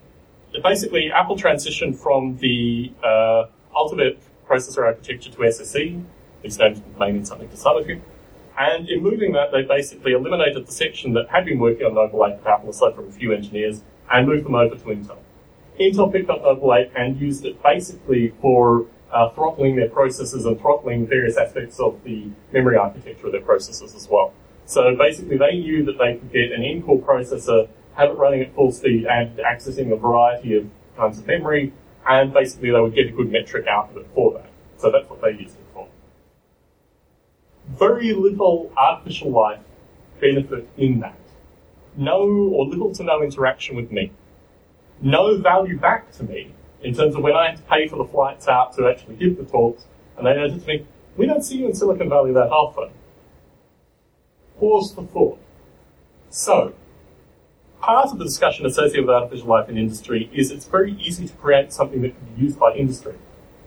basically 0.63 1.11
Apple 1.11 1.37
transitioned 1.37 1.97
from 1.97 2.37
the 2.37 2.91
uh, 3.03 3.45
AltiVec 3.75 4.17
processor 4.47 4.85
architecture 4.85 5.31
to 5.31 5.37
SSE. 5.37 6.03
These 6.43 6.59
names 6.59 6.81
may 6.99 7.11
mean 7.11 7.25
something 7.25 7.49
to 7.49 7.57
some 7.57 7.77
of 7.77 7.87
you. 7.87 8.01
And 8.57 8.89
in 8.89 9.01
moving 9.01 9.31
that, 9.33 9.51
they 9.51 9.61
basically 9.61 10.11
eliminated 10.11 10.67
the 10.67 10.71
section 10.71 11.13
that 11.13 11.29
had 11.29 11.45
been 11.45 11.59
working 11.59 11.85
on 11.85 11.95
Noble 11.95 12.25
Ape 12.25 12.37
with 12.37 12.47
Apple, 12.47 12.69
aside 12.69 12.95
from 12.95 13.07
a 13.07 13.11
few 13.11 13.31
engineers, 13.31 13.81
and 14.11 14.27
moved 14.27 14.45
them 14.45 14.55
over 14.55 14.75
to 14.75 14.83
Intel. 14.83 15.17
Intel 15.79 16.11
picked 16.11 16.29
up 16.29 16.41
Noble 16.43 16.73
Ape 16.73 16.91
and 16.95 17.19
used 17.19 17.45
it 17.45 17.61
basically 17.63 18.33
for 18.41 18.85
uh, 19.11 19.29
throttling 19.29 19.75
their 19.75 19.89
processors 19.89 20.45
and 20.45 20.59
throttling 20.59 21.07
various 21.07 21.37
aspects 21.37 21.79
of 21.79 22.03
the 22.03 22.29
memory 22.51 22.77
architecture 22.77 23.27
of 23.27 23.31
their 23.31 23.41
processors 23.41 23.95
as 23.95 24.07
well. 24.09 24.33
So 24.65 24.95
basically, 24.95 25.37
they 25.37 25.59
knew 25.59 25.83
that 25.85 25.97
they 25.97 26.15
could 26.15 26.31
get 26.31 26.51
an 26.51 26.63
in-core 26.63 26.99
processor 26.99 27.67
have 27.95 28.09
it 28.09 28.17
running 28.17 28.41
at 28.41 28.53
full 28.55 28.71
speed 28.71 29.05
and 29.05 29.37
accessing 29.39 29.91
a 29.91 29.95
variety 29.95 30.55
of 30.55 30.69
kinds 30.97 31.19
of 31.19 31.27
memory, 31.27 31.73
and 32.07 32.33
basically 32.33 32.71
they 32.71 32.79
would 32.79 32.95
get 32.95 33.07
a 33.07 33.11
good 33.11 33.31
metric 33.31 33.67
out 33.67 33.89
of 33.91 33.97
it 33.97 34.07
for 34.13 34.33
that. 34.33 34.49
So 34.77 34.91
that's 34.91 35.09
what 35.09 35.21
they 35.21 35.31
used 35.31 35.55
it 35.55 35.65
for. 35.73 35.87
Very 37.69 38.13
little 38.13 38.71
artificial 38.77 39.31
life 39.31 39.59
benefit 40.19 40.67
in 40.77 40.99
that. 41.01 41.17
No 41.95 42.21
or 42.21 42.65
little 42.65 42.93
to 42.95 43.03
no 43.03 43.21
interaction 43.21 43.75
with 43.75 43.91
me. 43.91 44.11
No 45.01 45.37
value 45.37 45.77
back 45.77 46.11
to 46.13 46.23
me 46.23 46.53
in 46.83 46.93
terms 46.93 47.15
of 47.15 47.23
when 47.23 47.33
I 47.33 47.49
had 47.49 47.57
to 47.57 47.63
pay 47.63 47.87
for 47.87 47.95
the 47.97 48.05
flights 48.05 48.47
out 48.47 48.75
to 48.75 48.87
actually 48.87 49.15
give 49.15 49.37
the 49.37 49.43
talks, 49.43 49.85
and 50.17 50.25
they 50.25 50.33
to 50.33 50.67
me, 50.67 50.85
we 51.17 51.25
don't 51.25 51.43
see 51.43 51.57
you 51.57 51.67
in 51.67 51.75
Silicon 51.75 52.09
Valley 52.09 52.31
that 52.33 52.49
often. 52.51 52.89
Pause 54.59 54.93
for 54.93 55.03
thought. 55.05 55.39
So, 56.29 56.73
part 57.81 58.09
of 58.09 58.19
the 58.19 58.25
discussion 58.25 58.65
associated 58.65 59.07
with 59.07 59.15
artificial 59.15 59.47
life 59.47 59.69
in 59.69 59.77
industry 59.77 60.29
is 60.33 60.51
it's 60.51 60.67
very 60.67 60.93
easy 60.93 61.27
to 61.27 61.33
create 61.33 61.73
something 61.73 62.01
that 62.03 62.15
can 62.15 62.35
be 62.35 62.41
used 62.41 62.59
by 62.59 62.73
industry 62.73 63.15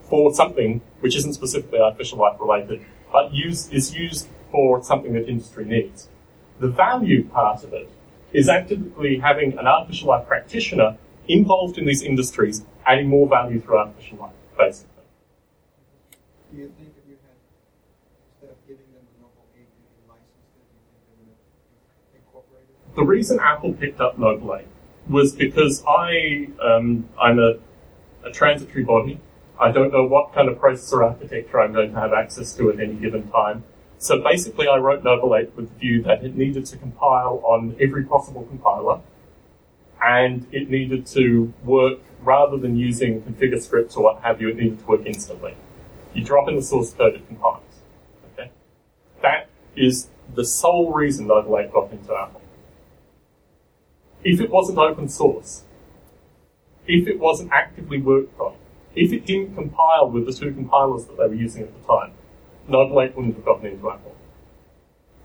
for 0.08 0.32
something 0.32 0.80
which 1.00 1.16
isn't 1.16 1.32
specifically 1.32 1.80
artificial 1.80 2.18
life 2.18 2.38
related, 2.40 2.84
but 3.12 3.32
use, 3.34 3.68
is 3.70 3.94
used 3.94 4.28
for 4.52 4.82
something 4.84 5.14
that 5.14 5.28
industry 5.28 5.64
needs. 5.64 6.08
The 6.60 6.68
value 6.68 7.24
part 7.24 7.64
of 7.64 7.72
it 7.72 7.90
is 8.32 8.48
actively 8.48 9.18
having 9.18 9.58
an 9.58 9.66
artificial 9.66 10.08
life 10.08 10.26
practitioner 10.26 10.96
involved 11.28 11.78
in 11.78 11.86
these 11.86 12.02
industries, 12.02 12.64
adding 12.86 13.08
more 13.08 13.28
value 13.28 13.60
through 13.60 13.78
artificial 13.78 14.18
life, 14.18 14.32
basically. 14.58 14.90
Do 16.52 16.58
you 16.58 16.72
think 16.78 16.94
if 16.96 17.08
you 17.08 17.16
had, 17.22 17.36
instead 18.32 18.50
of 18.50 18.66
giving 18.66 18.86
them 18.92 19.02
the 19.14 19.22
Noble 19.22 19.46
Ape, 19.56 19.66
you 19.66 20.08
licensed 20.08 20.54
it, 20.56 20.66
do 20.78 21.24
you 21.24 21.32
think 22.12 22.24
they 22.24 22.30
would 22.34 22.60
it? 22.62 22.96
The 22.96 23.04
reason 23.04 23.40
Apple 23.40 23.72
picked 23.72 24.00
up 24.00 24.18
Noble 24.18 24.54
Ape 24.54 24.66
was 25.08 25.34
because 25.34 25.82
I, 25.86 26.48
um, 26.62 27.08
I'm 27.20 27.38
a, 27.38 27.54
a 28.24 28.30
transitory 28.32 28.84
body. 28.84 29.20
I 29.60 29.70
don't 29.70 29.92
know 29.92 30.04
what 30.04 30.32
kind 30.32 30.48
of 30.48 30.58
processor 30.58 31.04
architecture 31.04 31.60
I'm 31.60 31.72
going 31.72 31.92
to 31.92 32.00
have 32.00 32.12
access 32.12 32.52
to 32.54 32.70
at 32.70 32.80
any 32.80 32.94
given 32.94 33.30
time. 33.30 33.64
So 33.98 34.20
basically, 34.20 34.68
I 34.68 34.76
wrote 34.76 35.04
Noble 35.04 35.34
Ape 35.34 35.54
with 35.56 35.72
the 35.72 35.78
view 35.78 36.02
that 36.02 36.24
it 36.24 36.36
needed 36.36 36.66
to 36.66 36.76
compile 36.76 37.40
on 37.44 37.76
every 37.80 38.04
possible 38.04 38.44
compiler, 38.44 39.00
and 40.04 40.46
it 40.52 40.68
needed 40.68 41.06
to 41.06 41.52
work 41.64 41.98
rather 42.20 42.58
than 42.58 42.76
using 42.76 43.22
configure 43.22 43.60
scripts 43.60 43.96
or 43.96 44.04
what 44.04 44.22
have 44.22 44.40
you. 44.40 44.48
It 44.48 44.56
needed 44.56 44.78
to 44.80 44.84
work 44.84 45.06
instantly. 45.06 45.56
You 46.12 46.22
drop 46.22 46.48
in 46.48 46.56
the 46.56 46.62
source 46.62 46.92
code, 46.92 47.14
it 47.14 47.26
compiles. 47.26 47.62
Okay, 48.32 48.50
that 49.22 49.48
is 49.74 50.08
the 50.34 50.44
sole 50.44 50.92
reason 50.92 51.26
Noble 51.26 51.58
Ape 51.58 51.72
got 51.72 51.90
into 51.90 52.14
Apple. 52.14 52.42
If 54.22 54.40
it 54.40 54.50
wasn't 54.50 54.78
open 54.78 55.08
source, 55.08 55.62
if 56.86 57.08
it 57.08 57.18
wasn't 57.18 57.50
actively 57.52 58.00
worked 58.00 58.38
on, 58.38 58.56
if 58.94 59.12
it 59.12 59.26
didn't 59.26 59.54
compile 59.54 60.10
with 60.10 60.26
the 60.26 60.32
two 60.32 60.52
compilers 60.52 61.06
that 61.06 61.16
they 61.16 61.26
were 61.26 61.34
using 61.34 61.62
at 61.62 61.74
the 61.74 61.86
time, 61.86 62.12
8 62.68 63.16
wouldn't 63.16 63.34
have 63.34 63.44
gotten 63.44 63.66
into 63.66 63.90
Apple. 63.90 64.14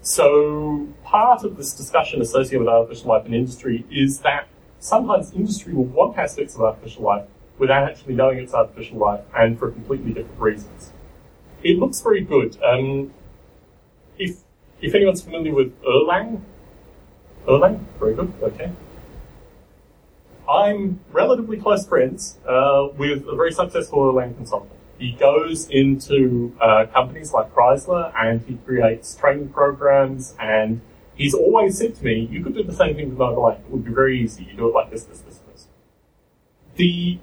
So 0.01 0.87
part 1.03 1.43
of 1.43 1.57
this 1.57 1.73
discussion 1.73 2.21
associated 2.21 2.59
with 2.59 2.69
artificial 2.69 3.09
life 3.09 3.25
in 3.25 3.33
industry 3.33 3.85
is 3.91 4.19
that 4.21 4.47
sometimes 4.79 5.33
industry 5.33 5.73
will 5.73 5.85
want 5.85 6.17
aspects 6.17 6.55
of 6.55 6.61
artificial 6.61 7.03
life 7.03 7.27
without 7.57 7.89
actually 7.89 8.15
knowing 8.15 8.39
it's 8.39 8.53
artificial 8.53 8.97
life 8.97 9.21
and 9.37 9.59
for 9.59 9.71
completely 9.71 10.13
different 10.13 10.39
reasons. 10.39 10.91
It 11.61 11.77
looks 11.77 12.01
very 12.01 12.21
good. 12.21 12.57
Um, 12.63 13.13
if 14.17 14.37
if 14.81 14.95
anyone's 14.95 15.21
familiar 15.21 15.53
with 15.53 15.79
Erlang, 15.83 16.41
Erlang, 17.45 17.85
very 17.99 18.15
good. 18.15 18.33
Okay. 18.41 18.71
I'm 20.49 20.99
relatively 21.11 21.57
close 21.57 21.85
friends 21.85 22.39
uh, 22.47 22.87
with 22.97 23.27
a 23.27 23.35
very 23.35 23.51
successful 23.51 24.11
Erlang 24.11 24.35
consultant. 24.35 24.71
He 24.97 25.11
goes 25.13 25.69
into 25.69 26.55
uh, 26.59 26.85
companies 26.93 27.33
like 27.33 27.53
Chrysler 27.53 28.11
and 28.17 28.41
he 28.47 28.55
creates 28.65 29.15
training 29.15 29.49
programs 29.49 30.35
and 30.39 30.81
he's 31.19 31.35
always 31.35 31.77
said 31.77 31.93
to 31.93 32.03
me, 32.03 32.27
you 32.31 32.41
could 32.43 32.55
do 32.55 32.63
the 32.63 32.73
same 32.73 32.95
thing 32.95 33.09
with 33.09 33.19
Noble 33.19 33.51
Ape. 33.51 33.59
It 33.59 33.69
would 33.69 33.85
be 33.85 33.91
very 33.91 34.19
easy. 34.19 34.45
You 34.45 34.53
do 34.55 34.69
it 34.69 34.73
like 34.73 34.89
this, 34.89 35.03
this, 35.03 35.19
this, 35.19 35.39
this. 35.51 35.67
The 36.77 37.19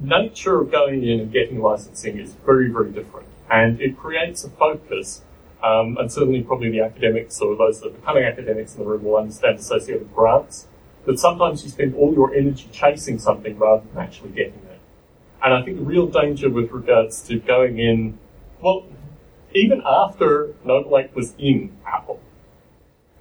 nature 0.00 0.60
of 0.60 0.70
going 0.70 1.04
in 1.04 1.20
and 1.20 1.32
getting 1.32 1.62
licensing 1.62 2.18
is 2.18 2.34
very, 2.44 2.68
very 2.68 2.90
different. 2.90 3.28
And 3.48 3.80
it 3.80 3.96
creates 3.96 4.44
a 4.44 4.50
focus, 4.50 5.22
um, 5.62 5.96
and 5.98 6.12
certainly 6.12 6.42
probably 6.42 6.70
the 6.70 6.80
academics 6.80 7.40
or 7.40 7.56
those 7.56 7.80
that 7.80 7.86
are 7.88 7.92
becoming 7.92 8.24
academics 8.24 8.74
in 8.74 8.80
the 8.80 8.86
room 8.86 9.04
will 9.04 9.16
understand 9.16 9.60
associated 9.60 10.12
grants, 10.14 10.66
that 11.06 11.18
sometimes 11.18 11.64
you 11.64 11.70
spend 11.70 11.94
all 11.94 12.12
your 12.12 12.34
energy 12.34 12.68
chasing 12.72 13.18
something 13.18 13.56
rather 13.56 13.84
than 13.86 14.02
actually 14.02 14.30
getting 14.30 14.60
it. 14.68 14.80
And 15.42 15.54
I 15.54 15.62
think 15.62 15.78
the 15.78 15.84
real 15.84 16.08
danger 16.08 16.50
with 16.50 16.72
regards 16.72 17.22
to 17.28 17.38
going 17.38 17.78
in, 17.78 18.18
well, 18.60 18.84
even 19.54 19.80
after 19.86 20.54
Noble 20.64 20.98
Ape 20.98 21.14
was 21.14 21.34
in 21.38 21.78
Apple, 21.86 22.20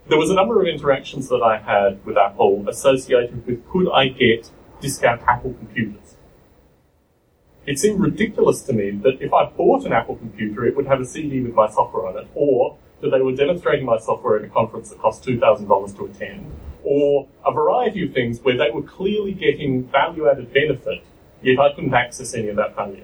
there 0.08 0.18
was 0.18 0.30
a 0.30 0.34
number 0.34 0.62
of 0.62 0.68
interactions 0.68 1.28
that 1.30 1.42
I 1.42 1.58
had 1.58 2.06
with 2.06 2.18
Apple 2.18 2.68
associated 2.68 3.46
with 3.46 3.68
could 3.70 3.92
I 3.92 4.08
get 4.08 4.50
discount 4.80 5.22
Apple 5.28 5.54
computers. 5.54 6.16
It 7.66 7.78
seemed 7.78 8.00
ridiculous 8.00 8.62
to 8.64 8.74
me 8.74 8.92
that 8.92 9.22
if 9.22 9.34
I 9.34 9.46
bought 9.46 9.86
an 9.86 9.92
Apple 9.92 10.16
computer, 10.16 10.66
it 10.66 10.76
would 10.76 10.88
have 10.88 11.02
a 11.02 11.06
CD 11.06 11.42
with 11.42 11.54
my 11.54 11.70
software 11.70 12.08
on 12.08 12.18
it, 12.18 12.28
or 12.34 12.78
that 13.02 13.10
they 13.10 13.22
were 13.22 13.36
demonstrating 13.36 13.86
my 13.86 13.98
software 13.98 14.40
at 14.40 14.46
a 14.46 14.48
conference 14.48 14.90
that 14.90 15.00
cost 15.00 15.26
$2,000 15.26 15.98
to 15.98 16.06
attend, 16.06 16.52
or 16.84 17.28
a 17.46 17.52
variety 17.52 18.06
of 18.06 18.14
things 18.14 18.40
where 18.40 18.58
they 18.58 18.72
were 18.72 18.82
clearly 18.82 19.34
getting 19.34 19.84
value 19.84 20.30
added 20.30 20.54
benefit, 20.54 21.04
yet 21.42 21.60
I 21.60 21.74
couldn't 21.74 21.94
access 21.94 22.34
any 22.34 22.48
of 22.48 22.56
that 22.56 22.76
value. 22.76 23.04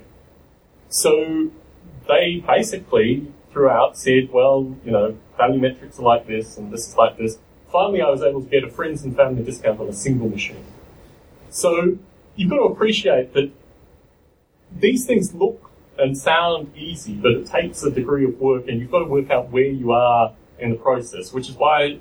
So 0.87 1.51
they 2.07 2.41
basically 2.47 3.33
throughout 3.51 3.97
said, 3.97 4.29
well, 4.31 4.75
you 4.85 4.91
know, 4.91 5.17
value 5.37 5.59
metrics 5.59 5.99
are 5.99 6.03
like 6.03 6.27
this 6.27 6.57
and 6.57 6.71
this 6.71 6.87
is 6.87 6.97
like 6.97 7.17
this. 7.17 7.37
Finally, 7.71 8.01
I 8.01 8.09
was 8.09 8.21
able 8.21 8.41
to 8.41 8.49
get 8.49 8.63
a 8.63 8.69
friends 8.69 9.03
and 9.03 9.15
family 9.15 9.43
discount 9.43 9.79
on 9.79 9.87
a 9.87 9.93
single 9.93 10.29
machine. 10.29 10.63
So 11.49 11.97
you've 12.35 12.49
got 12.49 12.57
to 12.57 12.63
appreciate 12.63 13.33
that 13.33 13.51
these 14.71 15.05
things 15.05 15.33
look 15.33 15.71
and 15.97 16.17
sound 16.17 16.75
easy, 16.75 17.13
but 17.13 17.31
it 17.31 17.47
takes 17.47 17.83
a 17.83 17.91
degree 17.91 18.25
of 18.25 18.39
work 18.39 18.67
and 18.67 18.79
you've 18.79 18.91
got 18.91 18.99
to 18.99 19.05
work 19.05 19.29
out 19.29 19.51
where 19.51 19.63
you 19.63 19.91
are 19.91 20.33
in 20.59 20.71
the 20.71 20.75
process, 20.75 21.33
which 21.33 21.49
is 21.49 21.55
why 21.55 21.99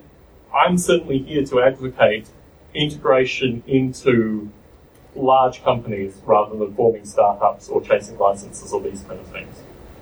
I'm 0.55 0.79
certainly 0.79 1.19
here 1.19 1.45
to 1.45 1.63
advocate 1.63 2.29
integration 2.75 3.63
into 3.67 4.51
large 5.15 5.63
companies 5.63 6.21
rather 6.25 6.57
than 6.57 6.75
forming 6.75 7.05
startups 7.05 7.69
or 7.69 7.83
chasing 7.83 8.19
licenses 8.19 8.73
or 8.73 8.81
these 8.81 9.03
kind 9.03 9.21
of 9.21 9.27
things. 9.29 9.57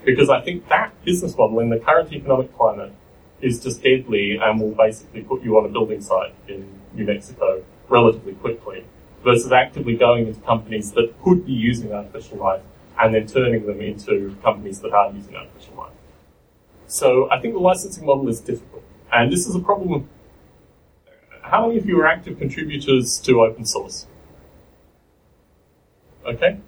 Because 0.04 0.30
I 0.30 0.40
think 0.40 0.68
that 0.68 0.92
business 1.04 1.36
model 1.36 1.58
in 1.60 1.70
the 1.70 1.78
current 1.78 2.12
economic 2.12 2.56
climate 2.56 2.92
is 3.40 3.62
just 3.62 3.82
deadly 3.82 4.38
and 4.40 4.60
will 4.60 4.74
basically 4.74 5.22
put 5.22 5.42
you 5.42 5.56
on 5.58 5.64
a 5.64 5.68
building 5.68 6.00
site 6.00 6.34
in 6.48 6.68
New 6.94 7.04
Mexico 7.04 7.64
relatively 7.88 8.34
quickly 8.34 8.84
versus 9.24 9.52
actively 9.52 9.96
going 9.96 10.26
into 10.26 10.40
companies 10.40 10.92
that 10.92 11.12
could 11.22 11.44
be 11.46 11.52
using 11.52 11.92
artificial 11.92 12.38
life 12.38 12.62
and 12.98 13.14
then 13.14 13.26
turning 13.26 13.66
them 13.66 13.80
into 13.80 14.36
companies 14.42 14.80
that 14.80 14.92
are 14.92 15.12
using 15.12 15.34
artificial 15.34 15.74
life. 15.76 15.92
So 16.86 17.30
I 17.30 17.40
think 17.40 17.54
the 17.54 17.60
licensing 17.60 18.04
model 18.04 18.28
is 18.28 18.40
difficult. 18.40 18.82
And 19.12 19.32
this 19.32 19.46
is 19.46 19.54
a 19.54 19.60
problem. 19.60 20.08
How 21.42 21.66
many 21.66 21.78
of 21.78 21.86
you 21.86 22.00
are 22.00 22.06
active 22.06 22.38
contributors 22.38 23.18
to 23.20 23.42
open 23.42 23.64
source? 23.64 24.06
Okay. 26.24 26.58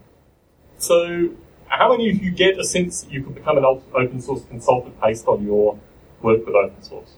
So 0.78 1.30
how 1.66 1.90
many 1.90 2.10
of 2.10 2.22
you 2.22 2.30
get 2.30 2.58
a 2.58 2.64
sense 2.64 3.02
that 3.02 3.12
you 3.12 3.22
could 3.22 3.34
become 3.34 3.58
an 3.58 3.64
open 3.64 4.20
source 4.20 4.44
consultant 4.44 5.00
based 5.00 5.26
on 5.26 5.44
your 5.44 5.78
work 6.22 6.46
with 6.46 6.54
open 6.54 6.82
source? 6.82 7.16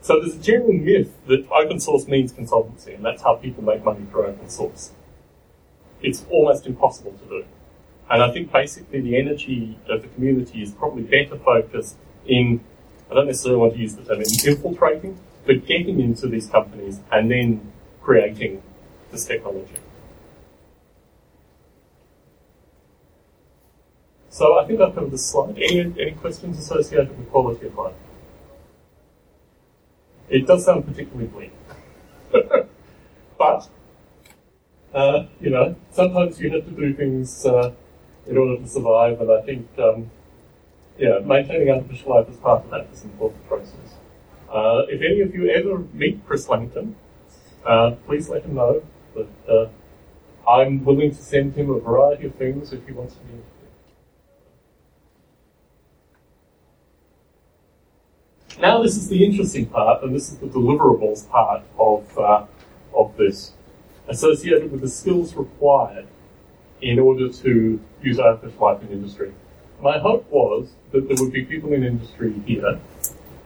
So 0.00 0.18
there's 0.18 0.36
a 0.36 0.38
general 0.38 0.72
myth 0.72 1.12
that 1.26 1.46
open 1.50 1.78
source 1.78 2.08
means 2.08 2.32
consultancy, 2.32 2.94
and 2.94 3.04
that's 3.04 3.22
how 3.22 3.34
people 3.36 3.62
make 3.62 3.84
money 3.84 4.06
through 4.10 4.26
open 4.26 4.48
source. 4.48 4.92
It's 6.02 6.24
almost 6.30 6.66
impossible 6.66 7.12
to 7.12 7.24
do. 7.26 7.44
And 8.10 8.22
I 8.22 8.32
think 8.32 8.50
basically 8.50 9.00
the 9.02 9.16
energy 9.16 9.78
of 9.88 10.02
the 10.02 10.08
community 10.08 10.62
is 10.62 10.72
probably 10.72 11.02
better 11.02 11.36
focused 11.36 11.96
in, 12.26 12.60
I 13.10 13.14
don't 13.14 13.26
necessarily 13.26 13.60
want 13.60 13.74
to 13.74 13.78
use 13.78 13.94
the 13.94 14.04
term 14.04 14.20
infiltrating, 14.20 15.18
but 15.46 15.66
getting 15.66 16.00
into 16.00 16.26
these 16.26 16.48
companies 16.48 17.00
and 17.12 17.30
then 17.30 17.72
creating 18.02 18.62
this 19.12 19.26
technology. 19.26 19.74
So 24.30 24.60
I 24.60 24.64
think 24.64 24.80
I've 24.80 24.94
covered 24.94 25.10
this 25.10 25.26
slide. 25.26 25.56
Any, 25.56 25.80
any 25.80 26.12
questions 26.12 26.56
associated 26.56 27.18
with 27.18 27.28
quality 27.30 27.66
of 27.66 27.74
life? 27.74 27.94
It 30.28 30.46
does 30.46 30.64
sound 30.64 30.86
particularly 30.86 31.26
bleak. 31.26 31.52
but, 33.38 33.68
uh, 34.94 35.24
you 35.40 35.50
know, 35.50 35.74
sometimes 35.90 36.40
you 36.40 36.48
have 36.52 36.64
to 36.64 36.70
do 36.70 36.94
things 36.94 37.44
uh, 37.44 37.72
in 38.28 38.38
order 38.38 38.62
to 38.62 38.68
survive, 38.68 39.20
and 39.20 39.32
I 39.32 39.42
think, 39.42 39.66
um, 39.78 40.12
yeah, 40.96 41.18
maintaining 41.24 41.68
artificial 41.68 42.10
life 42.14 42.28
as 42.30 42.36
part 42.36 42.64
of 42.64 42.70
that 42.70 42.86
is 42.92 43.02
an 43.02 43.10
important 43.10 43.48
process. 43.48 43.96
Uh, 44.48 44.82
if 44.88 45.02
any 45.02 45.20
of 45.22 45.34
you 45.34 45.50
ever 45.50 45.80
meet 45.92 46.24
Chris 46.24 46.48
Langton, 46.48 46.94
uh, 47.66 47.96
please 48.06 48.28
let 48.28 48.44
him 48.44 48.54
know 48.54 48.84
that 49.16 49.28
uh, 49.48 49.68
I'm 50.48 50.84
willing 50.84 51.10
to 51.10 51.22
send 51.22 51.54
him 51.54 51.68
a 51.70 51.80
variety 51.80 52.26
of 52.26 52.36
things 52.36 52.72
if 52.72 52.86
he 52.86 52.92
wants 52.92 53.14
to 53.14 53.20
be 53.22 53.34
Now 58.58 58.82
this 58.82 58.96
is 58.96 59.08
the 59.08 59.24
interesting 59.24 59.66
part, 59.66 60.02
and 60.02 60.14
this 60.14 60.30
is 60.30 60.38
the 60.38 60.46
deliverables 60.46 61.28
part 61.28 61.62
of, 61.78 62.18
uh, 62.18 62.46
of 62.94 63.16
this, 63.16 63.52
associated 64.08 64.70
with 64.72 64.80
the 64.80 64.88
skills 64.88 65.34
required 65.34 66.06
in 66.82 66.98
order 66.98 67.28
to 67.28 67.80
use 68.02 68.18
artificial 68.18 68.60
life 68.60 68.82
in 68.82 68.88
industry. 68.88 69.32
My 69.80 69.98
hope 69.98 70.30
was 70.30 70.72
that 70.92 71.08
there 71.08 71.16
would 71.20 71.32
be 71.32 71.44
people 71.44 71.72
in 71.72 71.84
industry 71.84 72.34
here, 72.46 72.80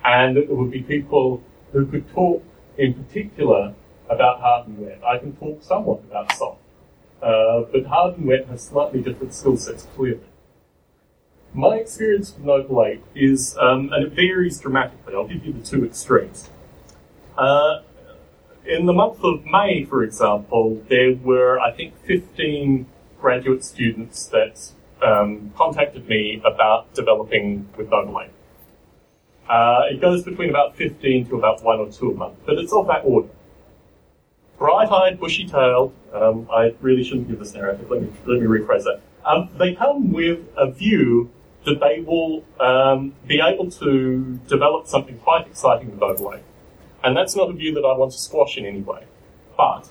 and 0.04 0.36
that 0.36 0.48
there 0.48 0.56
would 0.56 0.72
be 0.72 0.82
people 0.82 1.42
who 1.72 1.86
could 1.86 2.10
talk 2.12 2.42
in 2.76 2.94
particular 2.94 3.74
about 4.08 4.40
hard 4.40 4.66
and 4.66 4.78
wet. 4.78 5.00
I 5.06 5.18
can 5.18 5.36
talk 5.36 5.62
somewhat 5.62 6.00
about 6.10 6.32
soft, 6.32 6.60
uh, 7.22 7.62
but 7.70 7.86
hard 7.86 8.16
and 8.16 8.26
wet 8.26 8.46
has 8.46 8.62
slightly 8.62 9.00
different 9.00 9.32
skill 9.34 9.56
sets 9.56 9.86
clearly. 9.94 10.20
My 11.56 11.76
experience 11.76 12.34
with 12.34 12.44
Noble 12.44 12.84
Ape 12.84 13.04
is, 13.14 13.56
um, 13.58 13.92
and 13.92 14.04
it 14.04 14.12
varies 14.12 14.58
dramatically. 14.58 15.14
I'll 15.14 15.28
give 15.28 15.46
you 15.46 15.52
the 15.52 15.64
two 15.64 15.84
extremes. 15.84 16.50
Uh, 17.38 17.82
in 18.66 18.86
the 18.86 18.92
month 18.92 19.22
of 19.22 19.44
May, 19.44 19.84
for 19.84 20.02
example, 20.02 20.82
there 20.88 21.14
were, 21.14 21.60
I 21.60 21.70
think, 21.70 21.96
15 22.06 22.86
graduate 23.20 23.64
students 23.64 24.26
that 24.26 24.72
um, 25.00 25.52
contacted 25.56 26.08
me 26.08 26.42
about 26.44 26.92
developing 26.92 27.68
with 27.76 27.88
Noble 27.88 28.20
Ape. 28.20 28.32
Uh, 29.48 29.82
it 29.92 30.00
goes 30.00 30.24
between 30.24 30.50
about 30.50 30.74
15 30.74 31.28
to 31.28 31.36
about 31.38 31.62
one 31.62 31.78
or 31.78 31.88
two 31.88 32.10
a 32.10 32.14
month, 32.14 32.34
but 32.44 32.58
it's 32.58 32.72
of 32.72 32.88
that 32.88 33.02
order. 33.04 33.28
Bright-eyed, 34.58 35.20
bushy-tailed, 35.20 35.94
um, 36.12 36.48
I 36.52 36.74
really 36.80 37.04
shouldn't 37.04 37.28
give 37.28 37.38
this 37.38 37.54
narrative, 37.54 37.88
let 37.88 38.02
me, 38.02 38.08
let 38.26 38.40
me 38.40 38.46
rephrase 38.46 38.84
that. 38.84 39.02
Um, 39.24 39.50
they 39.56 39.74
come 39.74 40.12
with 40.12 40.40
a 40.56 40.70
view 40.70 41.30
that 41.64 41.80
they 41.80 42.00
will 42.00 42.44
um, 42.60 43.14
be 43.26 43.40
able 43.40 43.70
to 43.70 44.38
develop 44.46 44.86
something 44.86 45.18
quite 45.18 45.46
exciting 45.46 45.90
with 45.90 46.00
Noble 46.00 46.34
Ape. 46.34 46.42
And 47.02 47.16
that's 47.16 47.36
not 47.36 47.50
a 47.50 47.52
view 47.52 47.74
that 47.74 47.84
I 47.84 47.96
want 47.96 48.12
to 48.12 48.18
squash 48.18 48.56
in 48.56 48.64
any 48.66 48.80
way. 48.80 49.04
But 49.56 49.88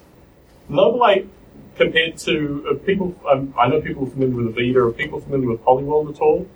Noble 0.69 1.05
Ape, 1.07 1.29
compared 1.75 2.17
to 2.19 2.67
uh, 2.69 2.85
people, 2.85 3.15
um, 3.29 3.53
I 3.57 3.67
know 3.67 3.81
people 3.81 4.05
familiar 4.05 4.35
with 4.35 4.55
Avida, 4.55 4.75
are 4.77 4.91
people 4.91 5.19
familiar 5.19 5.49
with 5.49 5.61
Polyworld 5.63 6.13
at 6.13 6.21
all? 6.21 6.47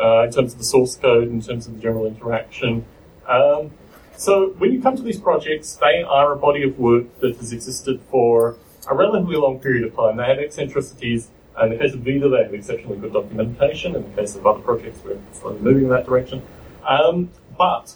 Uh, 0.00 0.24
in 0.24 0.32
terms 0.32 0.52
of 0.52 0.58
the 0.58 0.64
source 0.64 0.96
code, 0.96 1.28
in 1.28 1.42
terms 1.42 1.66
of 1.66 1.74
the 1.74 1.80
general 1.80 2.06
interaction. 2.06 2.86
Um, 3.28 3.70
so 4.16 4.50
when 4.58 4.72
you 4.72 4.80
come 4.80 4.96
to 4.96 5.02
these 5.02 5.20
projects, 5.20 5.76
they 5.76 6.02
are 6.02 6.32
a 6.32 6.36
body 6.36 6.62
of 6.62 6.78
work 6.78 7.20
that 7.20 7.36
has 7.36 7.52
existed 7.52 8.00
for 8.10 8.56
a 8.90 8.94
relatively 8.94 9.36
long 9.36 9.58
period 9.58 9.84
of 9.84 9.94
time. 9.94 10.16
They 10.16 10.24
have 10.24 10.38
eccentricities 10.38 11.28
in 11.62 11.70
the 11.70 11.76
case 11.76 11.94
of 11.94 12.00
Avida, 12.00 12.30
they 12.30 12.44
have 12.44 12.54
exceptionally 12.54 12.98
good 12.98 13.12
documentation. 13.12 13.94
In 13.94 14.02
the 14.10 14.16
case 14.16 14.34
of 14.36 14.46
other 14.46 14.60
projects, 14.60 15.00
we're 15.04 15.18
slowly 15.32 15.60
moving 15.60 15.84
in 15.84 15.90
that 15.90 16.06
direction. 16.06 16.42
Um, 16.88 17.30
but 17.58 17.94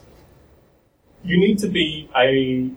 you 1.25 1.39
need 1.39 1.59
to 1.61 1.69
be 1.69 2.11
a 2.17 2.71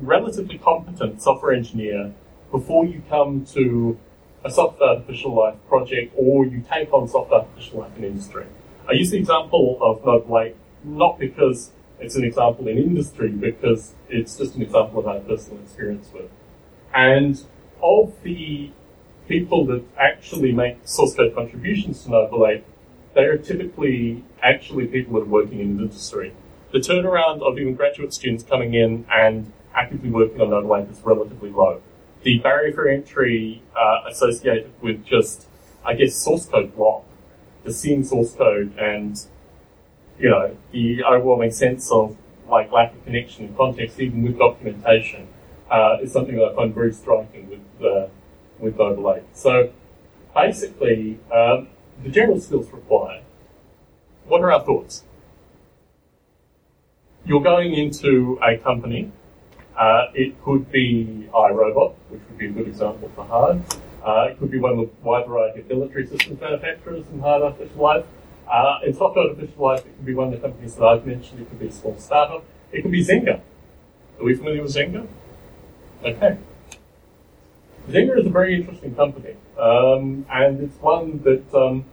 relatively 0.00 0.58
competent 0.58 1.22
software 1.22 1.52
engineer 1.52 2.12
before 2.50 2.84
you 2.84 3.02
come 3.08 3.44
to 3.46 3.98
a 4.44 4.50
software 4.50 4.90
artificial 4.90 5.34
life 5.34 5.54
project 5.68 6.12
or 6.16 6.44
you 6.44 6.64
take 6.68 6.92
on 6.92 7.06
software 7.06 7.40
artificial 7.40 7.80
life 7.80 7.96
in 7.96 8.04
industry. 8.04 8.46
I 8.88 8.92
use 8.92 9.10
the 9.10 9.18
example 9.18 9.78
of 9.80 10.04
Noble 10.04 10.38
Ape 10.40 10.56
not 10.84 11.18
because 11.18 11.70
it's 12.00 12.16
an 12.16 12.24
example 12.24 12.66
in 12.66 12.78
industry, 12.78 13.28
because 13.30 13.94
it's 14.08 14.36
just 14.36 14.56
an 14.56 14.62
example 14.62 14.98
of 14.98 15.06
our 15.06 15.20
personal 15.20 15.62
experience 15.62 16.10
with. 16.12 16.30
And 16.92 17.40
of 17.80 18.14
the 18.22 18.70
people 19.28 19.64
that 19.66 19.82
actually 19.98 20.52
make 20.52 20.78
source 20.84 21.14
code 21.14 21.34
contributions 21.34 22.04
to 22.04 22.36
Lake, 22.36 22.64
they 23.14 23.24
are 23.24 23.38
typically 23.38 24.24
actually 24.42 24.86
people 24.86 25.14
that 25.14 25.22
are 25.22 25.30
working 25.30 25.60
in 25.60 25.76
the 25.76 25.84
industry. 25.84 26.32
The 26.72 26.78
turnaround 26.78 27.42
of 27.42 27.58
even 27.58 27.74
graduate 27.74 28.14
students 28.14 28.42
coming 28.44 28.74
in 28.74 29.06
and 29.10 29.52
actively 29.74 30.10
working 30.10 30.40
on 30.40 30.68
Lake 30.68 30.90
is 30.90 31.00
relatively 31.02 31.50
low. 31.50 31.80
the 32.22 32.38
barrier 32.38 32.72
for 32.72 32.88
entry 32.88 33.62
uh, 33.76 34.08
associated 34.08 34.70
with 34.80 35.04
just, 35.04 35.46
I 35.84 35.94
guess, 35.94 36.14
source 36.14 36.46
code 36.46 36.74
block, 36.74 37.04
the 37.64 37.72
seeing 37.72 38.04
source 38.04 38.34
code 38.34 38.76
and, 38.78 39.20
you 40.18 40.30
know, 40.30 40.56
the 40.72 41.04
overwhelming 41.04 41.50
sense 41.50 41.90
of 41.90 42.16
like 42.48 42.70
lack 42.72 42.92
of 42.92 43.04
connection 43.04 43.46
and 43.46 43.56
context, 43.56 43.98
even 43.98 44.22
with 44.22 44.38
documentation, 44.38 45.28
uh, 45.70 45.98
is 46.02 46.12
something 46.12 46.36
that 46.36 46.52
I 46.52 46.54
find 46.54 46.74
very 46.74 46.92
striking 46.92 47.48
with 47.48 47.86
uh, 47.86 48.08
with 48.62 48.78
Overlake. 48.80 49.24
So 49.34 49.72
basically, 50.34 51.18
um, 51.30 51.68
the 52.02 52.08
general 52.08 52.40
skills 52.40 52.72
required. 52.72 53.22
What 54.26 54.40
are 54.40 54.52
our 54.52 54.64
thoughts? 54.64 55.02
You're 57.26 57.42
going 57.42 57.74
into 57.74 58.38
a 58.42 58.56
company. 58.56 59.12
Uh, 59.76 60.06
it 60.14 60.42
could 60.42 60.70
be 60.70 61.28
iRobot, 61.34 61.94
which 62.08 62.20
would 62.28 62.38
be 62.38 62.46
a 62.46 62.50
good 62.50 62.68
example 62.68 63.10
for 63.14 63.24
hard. 63.24 63.62
Uh, 64.04 64.28
it 64.30 64.38
could 64.38 64.50
be 64.50 64.58
one 64.58 64.72
of 64.72 64.78
the 64.78 64.90
wide 65.02 65.26
variety 65.26 65.60
of 65.60 65.68
military 65.68 66.06
systems 66.06 66.40
manufacturers 66.40 67.04
in 67.12 67.20
hard 67.20 67.42
artificial 67.42 67.82
life. 67.82 68.04
Uh, 68.50 68.78
in 68.84 68.92
soft 68.92 69.16
artificial 69.16 69.64
life, 69.64 69.80
it 69.80 69.96
could 69.96 70.06
be 70.06 70.14
one 70.14 70.28
of 70.28 70.34
the 70.34 70.48
companies 70.48 70.74
that 70.74 70.84
I've 70.84 71.06
mentioned. 71.06 71.40
It 71.40 71.48
could 71.48 71.60
be 71.60 71.68
a 71.68 71.72
small 71.72 71.96
startup. 71.98 72.44
It 72.72 72.82
could 72.82 72.90
be 72.90 73.04
Zynga. 73.04 73.40
Are 74.18 74.24
we 74.24 74.34
familiar 74.34 74.62
with 74.62 74.74
Zynga? 74.74 75.06
Okay. 76.04 76.38
Zynga 77.88 78.18
is 78.18 78.26
a 78.26 78.30
very 78.30 78.54
interesting 78.54 78.94
company, 78.94 79.34
um, 79.58 80.24
and 80.30 80.60
it's 80.60 80.76
one 80.80 81.20
that 81.24 81.54
um, 81.54 81.84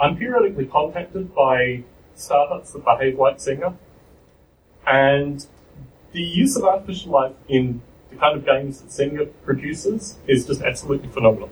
I'm 0.00 0.16
periodically 0.16 0.66
contacted 0.66 1.34
by 1.34 1.84
startups 2.14 2.72
that 2.72 2.84
behave 2.84 3.18
like 3.18 3.36
Zynga, 3.36 3.76
and 4.86 5.46
the 6.12 6.22
use 6.22 6.56
of 6.56 6.64
artificial 6.64 7.12
life 7.12 7.34
in 7.48 7.82
the 8.10 8.16
kind 8.16 8.36
of 8.36 8.46
games 8.46 8.80
that 8.80 8.88
Zynga 8.88 9.30
produces 9.44 10.16
is 10.26 10.46
just 10.46 10.62
absolutely 10.62 11.08
phenomenal. 11.08 11.50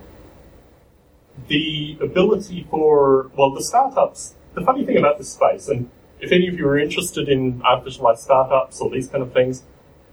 The 1.49 1.99
ability 2.01 2.67
for, 2.71 3.31
well, 3.37 3.51
the 3.51 3.63
startups, 3.63 4.35
the 4.55 4.63
funny 4.63 4.87
thing 4.87 4.97
about 4.97 5.19
this 5.19 5.29
space, 5.29 5.69
and 5.69 5.91
if 6.21 6.33
any 6.33 6.49
of 6.49 6.55
you 6.55 6.67
are 6.67 6.79
interested 6.79 7.29
in 7.29 7.61
artificial 7.63 8.05
life 8.05 8.19
startups 8.19 8.81
or 8.81 8.89
these 8.89 9.09
kind 9.09 9.23
of 9.23 9.35
things, 9.35 9.63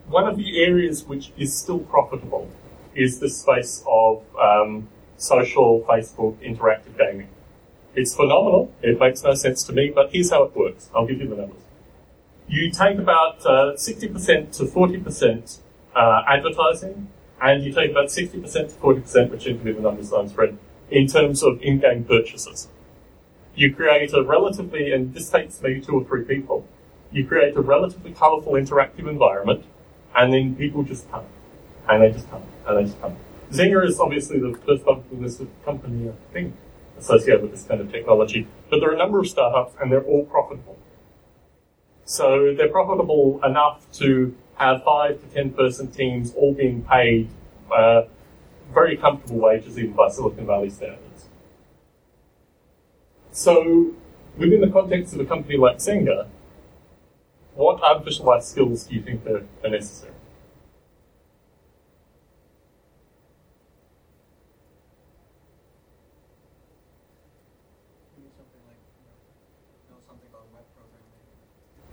one 0.07 0.27
of 0.27 0.37
the 0.37 0.63
areas 0.63 1.05
which 1.05 1.31
is 1.37 1.55
still 1.55 1.79
profitable 1.79 2.49
is 2.95 3.19
the 3.19 3.29
space 3.29 3.83
of 3.87 4.23
um, 4.37 4.87
social, 5.17 5.81
Facebook, 5.87 6.35
interactive 6.37 6.97
gaming. 6.97 7.29
It's 7.95 8.15
phenomenal. 8.15 8.73
It 8.81 8.99
makes 8.99 9.23
no 9.23 9.33
sense 9.35 9.63
to 9.65 9.73
me, 9.73 9.91
but 9.93 10.11
here's 10.11 10.31
how 10.31 10.43
it 10.43 10.55
works. 10.55 10.89
I'll 10.95 11.05
give 11.05 11.21
you 11.21 11.27
the 11.27 11.35
numbers. 11.35 11.61
You 12.47 12.71
take 12.71 12.97
about 12.97 13.45
uh, 13.45 13.73
60% 13.75 14.55
to 14.57 14.63
40% 14.63 15.59
uh, 15.95 16.23
advertising, 16.27 17.07
and 17.41 17.63
you 17.63 17.73
take 17.73 17.91
about 17.91 18.07
60% 18.07 18.31
to 18.41 18.75
40%, 18.75 19.29
which 19.29 19.45
be 19.45 19.71
the 19.71 19.81
numbers 19.81 20.11
I'm 20.11 20.27
spread, 20.27 20.57
in 20.89 21.07
terms 21.07 21.43
of 21.43 21.61
in-game 21.61 22.03
purchases. 22.03 22.67
You 23.55 23.73
create 23.73 24.13
a 24.13 24.23
relatively, 24.23 24.91
and 24.91 25.13
this 25.13 25.29
takes 25.29 25.61
maybe 25.61 25.79
two 25.81 25.93
or 25.93 26.03
three 26.03 26.23
people, 26.23 26.67
you 27.11 27.25
create 27.25 27.55
a 27.55 27.61
relatively 27.61 28.11
colourful 28.11 28.53
interactive 28.53 29.07
environment, 29.07 29.63
and 30.15 30.33
then 30.33 30.55
people 30.55 30.83
just 30.83 31.09
come. 31.11 31.25
And 31.89 32.01
they 32.01 32.11
just 32.11 32.29
come. 32.29 32.43
And 32.67 32.77
they 32.77 32.83
just 32.83 33.01
come. 33.01 33.15
Zynga 33.51 33.85
is 33.87 33.99
obviously 33.99 34.39
the 34.39 34.57
first 34.65 34.83
listed 35.11 35.49
company, 35.65 36.09
I 36.09 36.33
think, 36.33 36.55
associated 36.97 37.41
with 37.41 37.51
this 37.51 37.63
kind 37.63 37.81
of 37.81 37.91
technology. 37.91 38.47
But 38.69 38.79
there 38.79 38.89
are 38.89 38.93
a 38.93 38.97
number 38.97 39.19
of 39.19 39.27
startups, 39.27 39.75
and 39.79 39.91
they're 39.91 40.03
all 40.03 40.25
profitable. 40.25 40.77
So 42.05 42.53
they're 42.55 42.69
profitable 42.69 43.39
enough 43.43 43.85
to 43.93 44.35
have 44.55 44.83
five 44.83 45.21
to 45.21 45.27
ten 45.27 45.51
person 45.51 45.91
teams 45.91 46.33
all 46.35 46.53
being 46.53 46.83
paid 46.83 47.29
uh, 47.71 48.03
very 48.73 48.97
comfortable 48.97 49.39
wages, 49.39 49.77
even 49.77 49.93
by 49.93 50.09
Silicon 50.09 50.45
Valley 50.45 50.69
standards. 50.69 51.25
So, 53.31 53.91
within 54.37 54.61
the 54.61 54.69
context 54.69 55.13
of 55.13 55.19
a 55.19 55.25
company 55.25 55.57
like 55.57 55.77
Zynga, 55.77 56.27
what 57.55 57.81
artificial 57.81 58.25
life 58.25 58.43
skills 58.43 58.85
do 58.85 58.95
you 58.95 59.01
think 59.01 59.25
are, 59.27 59.43
are 59.63 59.69
necessary? 59.69 60.13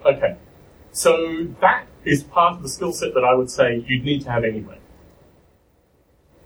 Okay. 0.05 0.37
So 0.93 1.49
that 1.61 1.87
is 2.05 2.23
part 2.23 2.55
of 2.55 2.63
the 2.63 2.69
skill 2.69 2.93
set 2.93 3.15
that 3.15 3.25
I 3.25 3.35
would 3.35 3.51
say 3.51 3.85
you'd 3.87 4.05
need 4.05 4.23
to 4.23 4.31
have 4.31 4.45
anyway. 4.45 4.79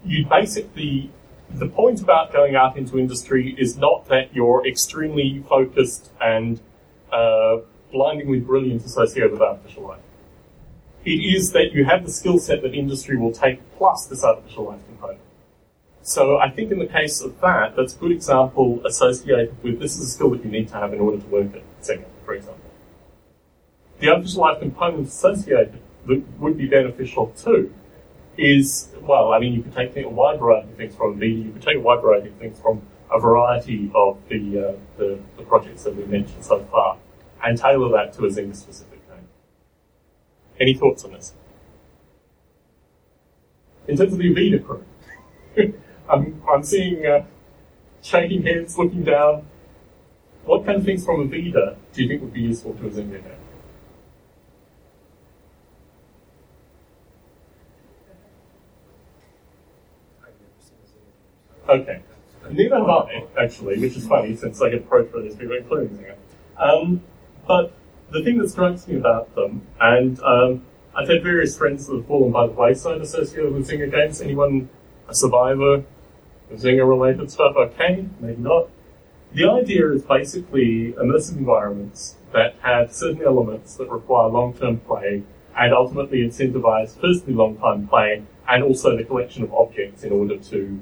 You 0.05 0.27
basically, 0.27 1.11
the 1.51 1.67
point 1.67 2.03
about 2.03 2.33
going 2.33 2.57
out 2.57 2.77
into 2.77 2.99
industry 2.99 3.55
is 3.59 3.77
not 3.77 4.07
that 4.09 4.35
you're 4.35 4.67
extremely 4.67 5.43
focused 5.49 6.11
and 6.21 6.61
uh, 7.13 7.59
blindingly 7.95 8.41
brilliant 8.41 8.85
associated 8.85 9.31
with 9.31 9.41
artificial 9.41 9.85
life. 9.85 10.01
It 11.05 11.21
is 11.37 11.53
that 11.53 11.73
you 11.73 11.85
have 11.85 12.05
the 12.05 12.11
skill 12.11 12.39
set 12.39 12.61
that 12.63 12.75
industry 12.75 13.17
will 13.17 13.33
take 13.33 13.61
plus 13.79 14.07
this 14.07 14.25
artificial 14.25 14.65
life 14.65 14.81
component. 14.87 15.21
So 16.03 16.39
I 16.39 16.51
think 16.51 16.73
in 16.73 16.81
the 16.81 16.87
case 16.87 17.23
of 17.23 17.41
that, 17.41 17.77
that's 17.77 17.95
a 17.95 17.99
good 17.99 18.11
example 18.11 18.85
associated 18.85 19.63
with 19.63 19.79
this 19.79 19.97
is 19.97 20.09
a 20.09 20.11
skill 20.11 20.31
that 20.31 20.45
you 20.45 20.51
need 20.51 20.69
to 20.69 20.75
have 20.75 20.93
in 20.93 21.01
order 21.01 21.19
to 21.19 21.27
work 21.29 21.55
at 21.55 21.63
Zynga, 21.83 22.05
for 22.25 22.35
example. 22.35 22.61
The 24.01 24.09
artificial 24.09 24.43
life 24.43 24.59
component 24.59 25.09
associated 25.09 25.79
that 26.07 26.23
would 26.41 26.59
be 26.59 26.67
beneficial 26.67 27.29
too 27.29 27.73
is, 28.37 28.89
well, 29.01 29.33
I 29.33 29.39
mean, 29.39 29.55
you 29.55 29.63
could 29.63 29.73
take 29.73 29.97
a 29.97 30.09
wide 30.09 30.41
variety 30.41 30.69
of 30.69 30.77
things 30.77 30.97
from 30.97 31.19
Avida, 31.19 31.45
you 31.47 31.53
could 31.53 31.63
take 31.63 31.77
a 31.77 31.81
wide 31.81 32.03
variety 32.03 32.29
of 32.29 32.35
things 32.35 32.61
from 32.61 32.83
a 33.13 33.21
variety 33.21 33.91
of 33.95 34.19
the, 34.29 34.59
uh, 34.59 34.73
the, 34.99 35.19
the, 35.37 35.45
projects 35.45 35.85
that 35.85 35.95
we've 35.95 36.09
mentioned 36.09 36.45
so 36.45 36.59
far 36.65 36.99
and 37.45 37.59
tailor 37.59 37.91
that 37.91 38.13
to 38.15 38.25
a 38.25 38.29
Zynga 38.29 38.57
specific 38.57 39.07
game. 39.09 39.29
Any 40.59 40.75
thoughts 40.75 41.05
on 41.05 41.13
this? 41.13 41.35
In 43.87 43.97
terms 43.97 44.13
of 44.15 44.19
the 44.19 44.35
Avida 44.35 44.65
crew, 44.65 44.85
I'm, 46.09 46.43
I'm 46.51 46.63
seeing 46.63 47.05
uh, 47.05 47.25
shaking 48.03 48.43
heads, 48.43 48.79
looking 48.79 49.05
down. 49.05 49.47
What 50.45 50.65
kind 50.65 50.79
of 50.79 50.85
things 50.85 51.05
from 51.05 51.29
Avida 51.29 51.77
do 51.93 52.03
you 52.03 52.09
think 52.09 52.23
would 52.23 52.33
be 52.33 52.43
useful 52.43 52.75
to 52.75 52.87
a 52.87 52.91
Zynga 52.91 53.23
game? 53.23 53.41
Okay. 61.69 62.03
Neither 62.51 62.77
have 62.77 62.89
I, 62.89 63.25
actually, 63.41 63.79
which 63.79 63.97
is 63.97 64.07
funny 64.07 64.37
since 64.37 64.61
I 64.61 64.69
get 64.69 64.81
approached 64.81 65.13
by 65.13 65.21
these 65.23 65.35
people, 65.35 65.57
including 65.57 65.99
Zynga. 65.99 66.15
Um, 66.59 67.03
but 67.47 67.73
the 68.11 68.23
thing 68.23 68.39
that 68.39 68.49
strikes 68.49 68.87
me 68.87 68.97
about 68.97 69.35
them, 69.35 69.67
and 69.81 70.21
um, 70.21 70.65
I've 70.95 71.09
had 71.09 71.23
various 71.23 71.57
friends 71.57 71.87
that 71.87 71.97
have 71.97 72.07
fallen 72.07 72.33
by 72.33 72.47
the 72.47 72.53
wayside 72.53 73.01
associated 73.01 73.53
with 73.53 73.69
Zynga 73.69 73.91
games. 73.91 74.21
Anyone 74.21 74.69
a 75.09 75.15
survivor 75.15 75.85
of 76.51 76.59
Zynga 76.59 76.89
related 76.89 77.31
stuff? 77.31 77.57
Okay, 77.57 78.07
maybe 78.21 78.41
not. 78.41 78.69
The 79.33 79.49
idea 79.49 79.91
is 79.93 80.03
basically 80.03 80.93
immersive 80.93 81.39
environments 81.39 82.17
that 82.33 82.55
have 82.63 82.93
certain 82.93 83.23
elements 83.23 83.75
that 83.77 83.91
require 83.91 84.29
long 84.29 84.55
term 84.55 84.79
play 84.81 85.25
and 85.57 85.73
ultimately 85.73 86.19
incentivize 86.19 87.01
firstly 87.01 87.33
long 87.33 87.57
time 87.59 87.89
play 87.89 88.23
and 88.49 88.63
also 88.63 88.97
the 88.97 89.05
collection 89.05 89.43
of 89.43 89.53
objects 89.53 90.05
in 90.05 90.13
order 90.13 90.37
to 90.37 90.81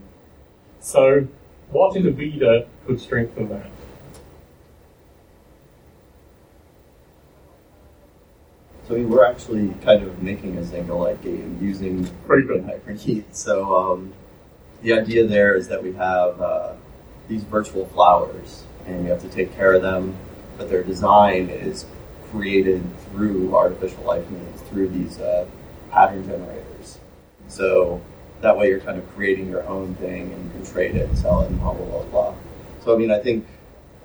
so, 0.83 1.29
what 1.71 1.97
in 1.97 2.03
the 2.03 2.11
Avida 2.11 2.67
could 2.85 3.01
strengthen 3.01 3.49
that? 3.51 3.71
I 8.93 8.97
mean, 8.97 9.09
we're 9.09 9.25
actually 9.25 9.71
kind 9.83 10.03
of 10.03 10.23
making 10.23 10.59
a 10.59 10.61
Zynga-like 10.61 11.23
game 11.23 11.59
using 11.63 12.05
HyperNEAT. 12.29 13.25
So 13.33 13.75
um, 13.75 14.13
the 14.83 14.93
idea 14.93 15.27
there 15.27 15.55
is 15.55 15.69
that 15.69 15.83
we 15.83 15.95
have 15.95 16.39
uh, 16.41 16.75
these 17.27 17.43
virtual 17.45 17.87
flowers, 17.87 18.65
and 18.87 19.05
you 19.05 19.11
have 19.11 19.23
to 19.23 19.29
take 19.31 19.55
care 19.55 19.73
of 19.73 19.81
them, 19.81 20.15
but 20.59 20.69
their 20.69 20.83
design 20.83 21.49
is 21.49 21.87
created 22.31 22.83
through 23.07 23.57
artificial 23.57 24.05
life 24.05 24.29
means, 24.29 24.61
through 24.63 24.89
these 24.89 25.19
uh, 25.19 25.47
pattern 25.91 26.25
generators. 26.27 26.99
So 27.49 28.03
that 28.43 28.59
way 28.59 28.69
you're 28.69 28.81
kind 28.81 28.99
of 28.99 29.09
creating 29.15 29.49
your 29.49 29.67
own 29.67 29.95
thing 29.95 30.33
and 30.33 30.45
you 30.45 30.51
can 30.51 30.67
trade 30.71 30.97
it 30.97 31.09
and 31.09 31.17
sell 31.17 31.41
it 31.41 31.49
and 31.49 31.59
blah, 31.59 31.73
blah, 31.73 31.87
blah, 31.87 32.03
blah. 32.05 32.35
So, 32.85 32.95
I 32.95 32.99
mean, 32.99 33.11
I 33.11 33.21
think 33.21 33.47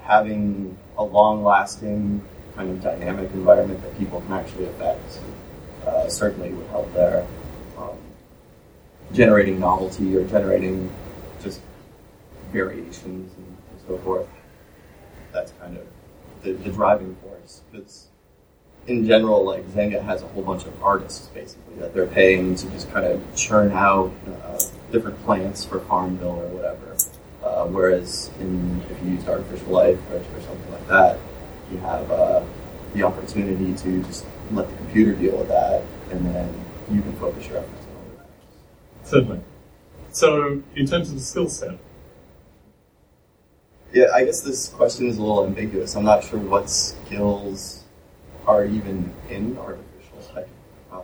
having 0.01 0.77
a 0.97 1.03
long 1.03 1.43
lasting 1.43 2.23
kind 2.57 2.71
of 2.71 2.81
dynamic 2.81 3.31
environment 3.31 3.81
that 3.83 3.97
people 3.97 4.19
can 4.21 4.33
actually 4.33 4.65
affect 4.65 5.19
uh, 5.85 6.09
certainly 6.09 6.51
would 6.51 6.67
help 6.67 6.91
there. 6.93 7.25
Um, 7.77 7.97
generating 9.13 9.59
novelty 9.59 10.17
or 10.17 10.27
generating 10.27 10.91
just 11.41 11.61
variations 12.51 13.33
and, 13.37 13.45
so 13.87 13.97
forth. 13.99 14.27
That's 15.31 15.53
kind 15.61 15.77
of 15.77 15.87
the, 16.43 16.51
the 16.51 16.69
driving 16.71 17.15
force. 17.23 17.61
Because 17.71 18.07
in 18.85 19.07
general, 19.07 19.45
like 19.45 19.63
Zynga 19.67 20.03
has 20.03 20.23
a 20.23 20.27
whole 20.27 20.43
bunch 20.43 20.65
of 20.65 20.83
artists 20.83 21.27
basically 21.27 21.75
that 21.79 21.93
they're 21.93 22.05
paying 22.05 22.53
to 22.55 22.69
just 22.71 22.91
kind 22.91 23.05
of 23.05 23.23
churn 23.33 23.71
out 23.71 24.11
uh, 24.43 24.59
different 24.91 25.23
plants 25.23 25.63
for 25.63 25.79
Farmville 25.79 26.27
or 26.27 26.47
whatever. 26.47 26.97
Uh, 27.41 27.65
whereas 27.67 28.29
in, 28.41 28.81
if 28.89 29.01
you 29.01 29.11
use 29.11 29.25
artificial 29.25 29.69
life 29.69 29.99
or, 30.11 30.17
or 30.17 30.41
something 30.41 30.71
like 30.73 30.87
that, 30.89 31.17
you 31.72 31.78
have 31.80 32.09
uh, 32.11 32.43
the 32.93 33.03
opportunity 33.03 33.74
to 33.74 34.03
just 34.03 34.26
let 34.51 34.70
the 34.70 34.76
computer 34.78 35.13
deal 35.13 35.38
with 35.38 35.47
that, 35.49 35.84
and 36.11 36.26
then 36.26 36.53
you 36.91 37.01
can 37.01 37.13
focus 37.13 37.47
your 37.47 37.57
efforts 37.57 37.86
on 37.86 37.95
other 37.95 38.24
things. 38.24 39.09
Certainly. 39.09 39.41
So, 40.11 40.63
in 40.76 40.86
terms 40.86 41.09
of 41.09 41.15
the 41.15 41.22
skill 41.22 41.49
set, 41.49 41.78
Yeah, 43.93 44.07
I 44.13 44.26
guess 44.26 44.41
this 44.41 44.68
question 44.70 45.07
is 45.07 45.18
a 45.18 45.22
little 45.22 45.45
ambiguous. 45.45 45.95
I'm 45.95 46.03
not 46.03 46.24
sure 46.24 46.39
what 46.39 46.70
skills 46.70 47.84
are 48.45 48.65
even 48.65 49.13
in 49.30 49.57
artificial 49.57 50.20
life. 50.36 50.47
Um, 50.91 51.03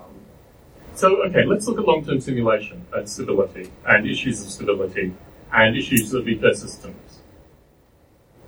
So, 0.94 1.24
okay, 1.24 1.46
let's 1.46 1.66
look 1.68 1.80
at 1.80 1.86
long-term 1.86 2.20
simulation 2.22 2.86
and 2.94 3.10
stability, 3.10 3.72
and 3.86 4.08
issues 4.08 4.42
of 4.44 4.50
stability, 4.50 5.14
and 5.54 5.78
issues 5.78 6.14
of 6.14 6.26
ecosystems. 6.26 7.13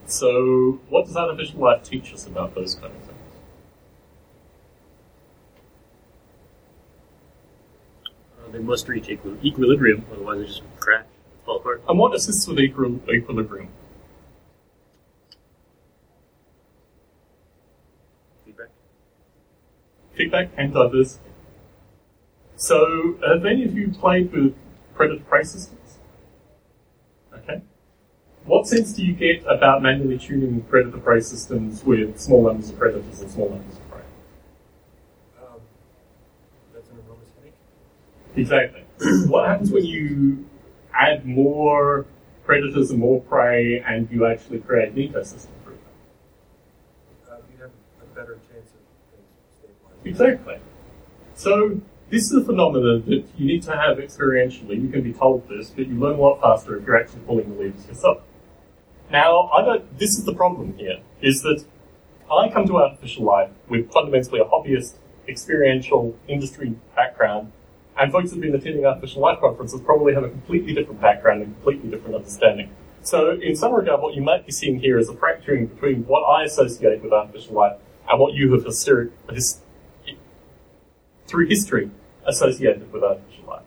So, 0.07 0.79
what 0.89 1.05
does 1.05 1.15
artificial 1.15 1.59
life 1.59 1.83
teach 1.83 2.11
us 2.13 2.25
about 2.25 2.55
those 2.55 2.73
kind 2.75 2.87
of 2.87 3.01
things? 3.03 3.19
Uh, 8.39 8.51
they 8.51 8.59
must 8.59 8.87
reach 8.87 9.09
equi- 9.09 9.37
equilibrium, 9.43 10.05
otherwise 10.11 10.39
they 10.39 10.45
just 10.45 10.61
crash, 10.79 11.05
fall 11.45 11.57
apart. 11.57 11.81
And 11.89 11.99
what 11.99 12.13
assists 12.15 12.47
with 12.47 12.57
equil- 12.57 13.01
equilibrium? 13.09 13.69
Feedback. 18.45 18.69
Feedback 20.15 20.49
and 20.57 20.73
diversity. 20.73 21.29
So, 22.57 23.17
have 23.25 23.45
any 23.45 23.63
of 23.63 23.77
you 23.77 23.91
played 23.91 24.31
with 24.33 24.55
predator 24.93 25.23
prey 25.23 25.43
systems? 25.43 25.84
What 28.45 28.67
sense 28.67 28.93
do 28.93 29.03
you 29.03 29.13
get 29.13 29.43
about 29.47 29.81
manually 29.81 30.19
tuning 30.19 30.61
predator 30.61 30.99
prey 30.99 31.19
systems 31.19 31.83
with 31.83 32.19
small 32.19 32.43
numbers 32.45 32.69
of 32.69 32.77
predators 32.77 33.19
and 33.21 33.31
small 33.31 33.49
numbers 33.49 33.75
of 33.75 33.89
prey? 33.89 34.01
Um, 35.41 35.59
that's 36.71 36.89
an 36.89 36.97
enormous 37.03 37.29
headache. 37.39 37.55
Exactly. 38.35 38.83
what 39.31 39.49
happens 39.49 39.71
when 39.71 39.83
you 39.83 40.45
add 40.93 41.25
more 41.25 42.05
predators 42.45 42.91
and 42.91 42.99
more 42.99 43.19
prey 43.21 43.79
and 43.79 44.11
you 44.11 44.27
actually 44.27 44.59
create 44.59 44.89
an 44.89 44.95
ecosystem 44.95 45.47
for 45.63 45.71
it? 45.71 45.79
Uh, 47.27 47.37
you 47.51 47.63
have 47.63 47.71
a 47.99 48.15
better 48.15 48.35
chance 48.51 48.69
of 48.69 48.81
things 49.11 49.25
stabilizing. 49.57 50.05
Exactly. 50.05 50.59
So 51.33 51.81
this 52.11 52.25
is 52.31 52.33
a 52.33 52.45
phenomenon 52.45 53.05
that 53.07 53.25
you 53.37 53.47
need 53.47 53.63
to 53.63 53.75
have 53.75 53.97
experientially. 53.97 54.79
You 54.79 54.89
can 54.89 55.01
be 55.01 55.13
told 55.13 55.49
this, 55.49 55.71
but 55.71 55.87
you 55.87 55.95
learn 55.99 56.19
a 56.19 56.21
lot 56.21 56.39
faster 56.41 56.77
if 56.77 56.85
you're 56.85 56.95
actually 56.95 57.21
pulling 57.21 57.49
the 57.49 57.63
levers 57.63 57.87
yourself. 57.87 58.21
Now, 59.11 59.49
I 59.49 59.63
don't. 59.63 59.99
This 59.99 60.17
is 60.17 60.25
the 60.25 60.33
problem 60.33 60.77
here: 60.77 60.99
is 61.21 61.41
that 61.43 61.65
I 62.31 62.49
come 62.49 62.65
to 62.67 62.77
artificial 62.77 63.23
life 63.23 63.51
with 63.69 63.91
fundamentally 63.91 64.39
a 64.39 64.45
hobbyist, 64.45 64.95
experiential 65.27 66.17
industry 66.27 66.75
background, 66.95 67.51
and 67.99 68.11
folks 68.11 68.31
who've 68.31 68.41
been 68.41 68.55
attending 68.55 68.85
artificial 68.85 69.21
life 69.21 69.39
conferences 69.39 69.79
probably 69.81 70.13
have 70.13 70.23
a 70.23 70.29
completely 70.29 70.73
different 70.73 71.01
background 71.01 71.43
and 71.43 71.53
completely 71.55 71.89
different 71.89 72.15
understanding. 72.15 72.71
So, 73.03 73.39
in 73.39 73.55
some 73.55 73.73
regard, 73.73 74.01
what 74.01 74.15
you 74.15 74.23
might 74.23 74.47
be 74.47 74.51
seeing 74.51 74.79
here 74.79 74.97
is 74.97 75.07
a 75.07 75.15
fracturing 75.15 75.67
between 75.67 76.05
what 76.07 76.21
I 76.21 76.43
associate 76.43 77.03
with 77.03 77.13
artificial 77.13 77.53
life 77.53 77.77
and 78.09 78.19
what 78.19 78.33
you 78.33 78.51
have 78.53 78.65
hysteri- 78.65 79.11
through 81.27 81.47
history 81.47 81.91
associated 82.25 82.91
with 82.91 83.03
artificial 83.03 83.45
life. 83.45 83.63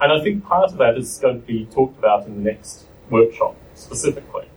And 0.00 0.12
I 0.12 0.22
think 0.22 0.44
part 0.44 0.70
of 0.70 0.78
that 0.78 0.98
is 0.98 1.18
going 1.18 1.40
to 1.40 1.46
be 1.46 1.64
talked 1.66 1.98
about 1.98 2.26
in 2.26 2.44
the 2.44 2.50
next 2.50 2.84
workshop 3.08 3.56
specifically. 3.74 4.48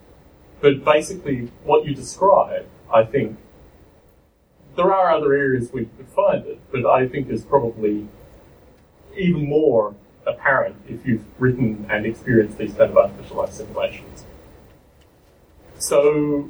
But 0.61 0.83
basically, 0.83 1.51
what 1.63 1.85
you 1.85 1.93
describe, 1.93 2.65
I 2.93 3.03
think, 3.03 3.37
there 4.75 4.93
are 4.93 5.11
other 5.11 5.33
areas 5.33 5.71
we 5.71 5.85
could 5.85 6.07
find 6.07 6.45
it, 6.45 6.59
but 6.71 6.85
I 6.85 7.07
think 7.07 7.29
is 7.29 7.43
probably 7.43 8.07
even 9.17 9.47
more 9.47 9.95
apparent 10.27 10.75
if 10.87 11.05
you've 11.05 11.23
written 11.39 11.85
and 11.89 12.05
experienced 12.05 12.57
these 12.57 12.73
kind 12.73 12.91
of 12.91 12.97
artificial 12.97 13.37
life 13.37 13.53
simulations. 13.53 14.25
So, 15.77 16.49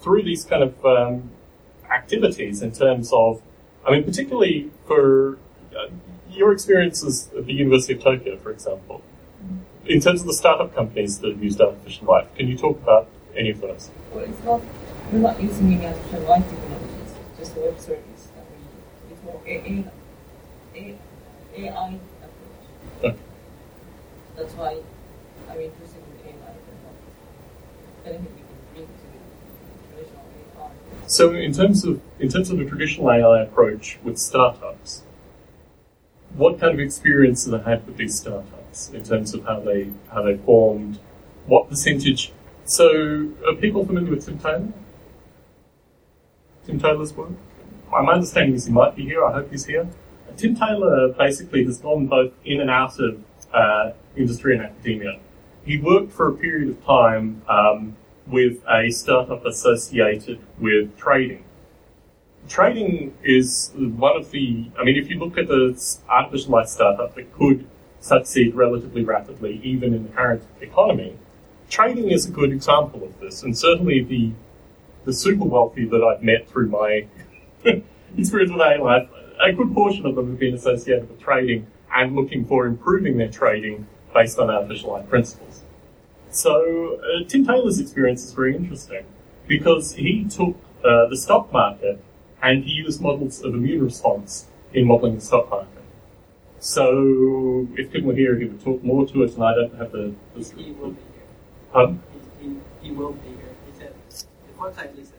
through 0.00 0.24
these 0.24 0.44
kind 0.44 0.62
of 0.62 0.84
um, 0.84 1.30
activities, 1.90 2.62
in 2.62 2.72
terms 2.72 3.10
of, 3.12 3.42
I 3.86 3.92
mean, 3.92 4.04
particularly 4.04 4.70
for 4.86 5.38
uh, 5.76 5.88
your 6.30 6.52
experiences 6.52 7.30
at 7.36 7.46
the 7.46 7.52
University 7.52 7.94
of 7.94 8.02
Tokyo, 8.02 8.36
for 8.38 8.50
example, 8.50 9.02
in 9.86 10.00
terms 10.00 10.20
of 10.20 10.26
the 10.26 10.34
startup 10.34 10.74
companies 10.74 11.18
that 11.18 11.30
have 11.30 11.42
used 11.42 11.60
artificial 11.60 12.06
life, 12.06 12.28
can 12.36 12.48
you 12.48 12.56
talk 12.56 12.80
about 12.82 13.08
any 13.36 13.50
of 13.50 13.60
those? 13.60 13.90
Well, 14.12 14.24
it's 14.24 14.42
not, 14.44 14.60
we're 15.12 15.18
not 15.18 15.42
using 15.42 15.72
any 15.74 15.86
artificial 15.86 16.20
life 16.28 16.48
technologies, 16.48 17.14
just 17.38 17.54
the 17.54 17.60
web 17.60 17.78
service 17.78 18.28
that 18.34 18.44
we, 18.50 19.12
it's 19.14 19.22
more 19.24 19.40
A- 19.46 19.84
A- 20.78 20.78
A- 20.78 20.98
AI 21.66 21.98
approach. 22.22 23.04
Okay. 23.04 23.16
That's 24.36 24.52
why 24.54 24.78
I'm 25.48 25.60
interested 25.60 26.02
in 26.24 26.28
AI 26.28 26.32
and 26.32 26.82
not 26.84 26.94
anything 28.06 28.26
we 28.34 28.40
can 28.40 28.58
bring 28.74 28.86
to 28.86 29.06
the 29.12 29.96
traditional 29.96 30.24
AI. 30.60 30.70
So, 31.06 31.32
in 31.34 31.52
terms 31.52 31.84
of 31.84 32.00
in 32.18 32.28
terms 32.28 32.50
of 32.50 32.58
the 32.58 32.64
traditional 32.64 33.10
AI 33.10 33.42
approach 33.42 33.98
with 34.02 34.18
startups, 34.18 35.02
what 36.34 36.58
kind 36.58 36.72
of 36.74 36.80
experience 36.80 37.44
have 37.44 37.52
they 37.64 37.70
had 37.70 37.86
with 37.86 37.96
these 37.96 38.18
startups 38.18 38.90
in 38.90 39.04
terms 39.04 39.34
of 39.34 39.44
how 39.44 39.60
they 39.60 39.90
how 40.10 40.22
they 40.22 40.36
formed? 40.38 40.98
What 41.46 41.68
percentage? 41.68 42.32
So, 42.72 43.28
are 43.46 43.54
people 43.54 43.84
familiar 43.84 44.12
with 44.12 44.24
Tim 44.24 44.38
Taylor? 44.38 44.72
Tim 46.64 46.78
Taylor's 46.78 47.12
work. 47.12 47.32
My 47.90 48.14
understanding 48.14 48.54
is 48.54 48.64
he 48.64 48.72
might 48.72 48.96
be 48.96 49.02
here. 49.02 49.22
I 49.22 49.30
hope 49.30 49.50
he's 49.50 49.66
here. 49.66 49.86
Tim 50.38 50.56
Taylor 50.56 51.12
basically 51.12 51.66
has 51.66 51.76
gone 51.76 52.06
both 52.06 52.32
in 52.46 52.62
and 52.62 52.70
out 52.70 52.98
of 52.98 53.22
uh, 53.52 53.90
industry 54.16 54.54
and 54.54 54.64
academia. 54.64 55.20
He 55.66 55.76
worked 55.76 56.12
for 56.12 56.28
a 56.28 56.32
period 56.32 56.70
of 56.70 56.82
time 56.82 57.42
um, 57.46 57.94
with 58.26 58.62
a 58.66 58.90
startup 58.90 59.44
associated 59.44 60.40
with 60.58 60.96
trading. 60.96 61.44
Trading 62.48 63.12
is 63.22 63.70
one 63.74 64.16
of 64.16 64.30
the, 64.30 64.70
I 64.80 64.84
mean, 64.84 64.96
if 64.96 65.10
you 65.10 65.18
look 65.18 65.36
at 65.36 65.46
the 65.46 65.78
artificial 66.08 66.52
life 66.52 66.68
startup 66.68 67.16
that 67.16 67.34
could 67.34 67.66
succeed 68.00 68.54
relatively 68.54 69.04
rapidly, 69.04 69.60
even 69.62 69.92
in 69.92 70.04
the 70.04 70.08
current 70.08 70.42
economy, 70.62 71.18
trading 71.72 72.10
is 72.10 72.26
a 72.26 72.30
good 72.30 72.52
example 72.52 73.02
of 73.02 73.18
this. 73.18 73.42
And 73.42 73.56
certainly 73.56 74.02
the, 74.02 74.32
the 75.06 75.12
super 75.12 75.44
wealthy 75.44 75.86
that 75.86 76.04
I've 76.04 76.22
met 76.22 76.48
through 76.48 76.68
my 76.68 77.06
experience 78.16 78.52
with 78.52 78.60
life, 78.60 79.08
a 79.42 79.52
good 79.52 79.72
portion 79.72 80.04
of 80.04 80.14
them 80.14 80.28
have 80.28 80.38
been 80.38 80.54
associated 80.54 81.08
with 81.08 81.18
trading 81.18 81.66
and 81.94 82.14
looking 82.14 82.44
for 82.44 82.66
improving 82.66 83.16
their 83.16 83.30
trading 83.30 83.86
based 84.12 84.38
on 84.38 84.50
artificial 84.50 84.90
life 84.90 85.08
principles. 85.08 85.62
So 86.30 87.00
uh, 87.00 87.24
Tim 87.26 87.46
Taylor's 87.46 87.80
experience 87.80 88.22
is 88.22 88.34
very 88.34 88.54
interesting 88.54 89.04
because 89.48 89.94
he 89.94 90.24
took 90.24 90.54
uh, 90.84 91.06
the 91.08 91.16
stock 91.16 91.50
market 91.52 92.02
and 92.42 92.64
he 92.64 92.70
used 92.70 93.00
models 93.00 93.42
of 93.42 93.54
immune 93.54 93.82
response 93.82 94.46
in 94.74 94.86
modeling 94.86 95.14
the 95.14 95.20
stock 95.22 95.48
market. 95.48 95.68
So 96.58 97.66
if 97.76 97.90
Tim 97.92 98.04
were 98.04 98.14
here, 98.14 98.38
he 98.38 98.44
would 98.44 98.62
talk 98.62 98.84
more 98.84 99.06
to 99.06 99.22
it, 99.24 99.34
and 99.34 99.42
I 99.42 99.54
don't 99.54 99.74
have 99.78 99.90
the. 99.90 100.14
the 100.36 100.94
He 101.72 101.80
will 101.80 101.86
be 101.88 101.98
here. 101.98 102.20
He, 102.40 102.46
he, 102.48 102.56
he 102.82 102.90
will 102.92 103.12
be 103.12 103.28
here. 103.28 103.54
He 103.66 103.78
said, 103.78 103.94
the 104.10 104.74
said 104.74 104.92
he's. 104.96 105.12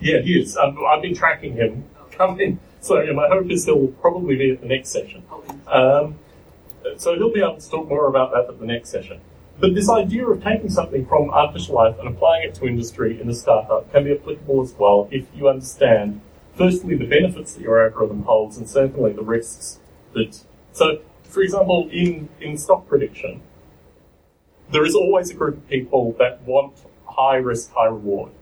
Yeah, 0.00 0.20
he 0.20 0.40
is. 0.40 0.56
I've, 0.56 0.76
I've 0.78 1.02
been 1.02 1.14
tracking 1.14 1.54
him 1.54 1.84
coming. 2.10 2.58
So 2.80 3.00
yeah, 3.00 3.12
my 3.12 3.28
hope 3.28 3.50
is 3.50 3.66
he'll 3.66 3.88
probably 3.88 4.36
be 4.36 4.50
at 4.52 4.60
the 4.60 4.66
next 4.66 4.88
session. 4.88 5.22
Um, 5.66 6.18
so 6.96 7.14
he'll 7.14 7.32
be 7.32 7.40
able 7.40 7.58
to 7.58 7.70
talk 7.70 7.88
more 7.88 8.08
about 8.08 8.32
that 8.32 8.48
at 8.48 8.58
the 8.58 8.66
next 8.66 8.90
session. 8.90 9.20
But 9.58 9.74
this 9.74 9.90
idea 9.90 10.26
of 10.26 10.42
taking 10.42 10.70
something 10.70 11.04
from 11.06 11.30
artificial 11.30 11.74
life 11.74 11.98
and 11.98 12.08
applying 12.08 12.48
it 12.48 12.54
to 12.54 12.66
industry 12.66 13.20
in 13.20 13.28
a 13.28 13.34
startup 13.34 13.92
can 13.92 14.04
be 14.04 14.12
applicable 14.12 14.62
as 14.62 14.72
well 14.72 15.06
if 15.10 15.26
you 15.34 15.48
understand, 15.48 16.22
firstly, 16.56 16.96
the 16.96 17.04
benefits 17.04 17.54
that 17.54 17.62
your 17.62 17.84
algorithm 17.84 18.22
holds, 18.22 18.56
and 18.56 18.68
secondly, 18.68 19.12
the 19.12 19.22
risks 19.22 19.78
that. 20.14 20.40
So, 20.72 21.00
for 21.24 21.42
example, 21.42 21.90
in, 21.92 22.30
in 22.40 22.56
stock 22.56 22.88
prediction, 22.88 23.42
there 24.72 24.84
is 24.84 24.94
always 24.94 25.30
a 25.30 25.34
group 25.34 25.56
of 25.56 25.68
people 25.68 26.14
that 26.18 26.42
want 26.42 26.74
high 27.06 27.36
risk, 27.36 27.72
high 27.72 27.86
reward. 27.86 28.32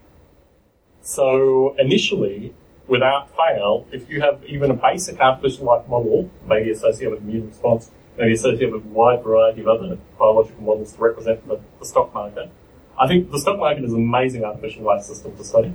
So, 1.01 1.75
initially, 1.79 2.55
without 2.87 3.35
fail, 3.37 3.87
if 3.93 4.11
you 4.11 4.21
have 4.21 4.43
even 4.47 4.71
a 4.71 4.75
basic 4.75 5.21
artificial 5.21 5.67
life 5.67 5.89
model, 5.89 6.31
maybe 6.47 6.71
associated 6.71 7.13
with 7.13 7.23
immune 7.23 7.49
response, 7.49 7.91
maybe 8.19 8.33
associated 8.35 8.73
with 8.73 8.85
a 8.85 8.89
wide 8.89 9.23
variety 9.23 9.61
of 9.61 9.69
other 9.69 9.99
biological 10.19 10.63
models 10.63 10.93
to 10.93 11.01
represent 11.01 11.47
the, 11.49 11.61
the 11.79 11.87
stock 11.87 12.13
market, 12.13 12.51
I 12.99 13.07
think 13.07 13.31
the 13.31 13.39
stock 13.39 13.59
market 13.59 13.85
is 13.85 13.93
an 13.93 14.03
amazing 14.03 14.45
artificial 14.45 14.83
life 14.83 15.05
system 15.05 15.37
to 15.37 15.45
study. 15.45 15.73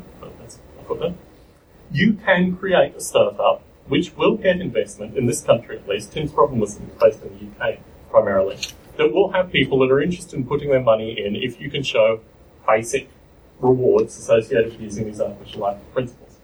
You 1.91 2.13
can 2.13 2.57
create 2.57 2.95
a 2.95 3.01
startup 3.01 3.61
which 3.87 4.15
will 4.17 4.35
get 4.35 4.59
investment 4.59 5.15
in 5.15 5.27
this 5.27 5.41
country 5.41 5.77
at 5.77 5.87
least. 5.87 6.11
Tim's 6.11 6.31
problem 6.31 6.59
was 6.59 6.79
based 6.99 7.21
in 7.21 7.53
the 7.59 7.65
UK 7.65 7.79
primarily. 8.09 8.57
That 8.97 9.11
will 9.11 9.31
have 9.31 9.51
people 9.51 9.79
that 9.79 9.91
are 9.91 10.01
interested 10.01 10.35
in 10.35 10.45
putting 10.45 10.69
their 10.69 10.81
money 10.81 11.19
in 11.19 11.35
if 11.35 11.59
you 11.59 11.69
can 11.69 11.83
show 11.83 12.21
basic 12.67 13.09
rewards 13.59 14.17
associated 14.17 14.73
with 14.73 14.81
using 14.81 15.05
these 15.05 15.19
artificial 15.19 15.61
life 15.61 15.77
principles. 15.93 16.37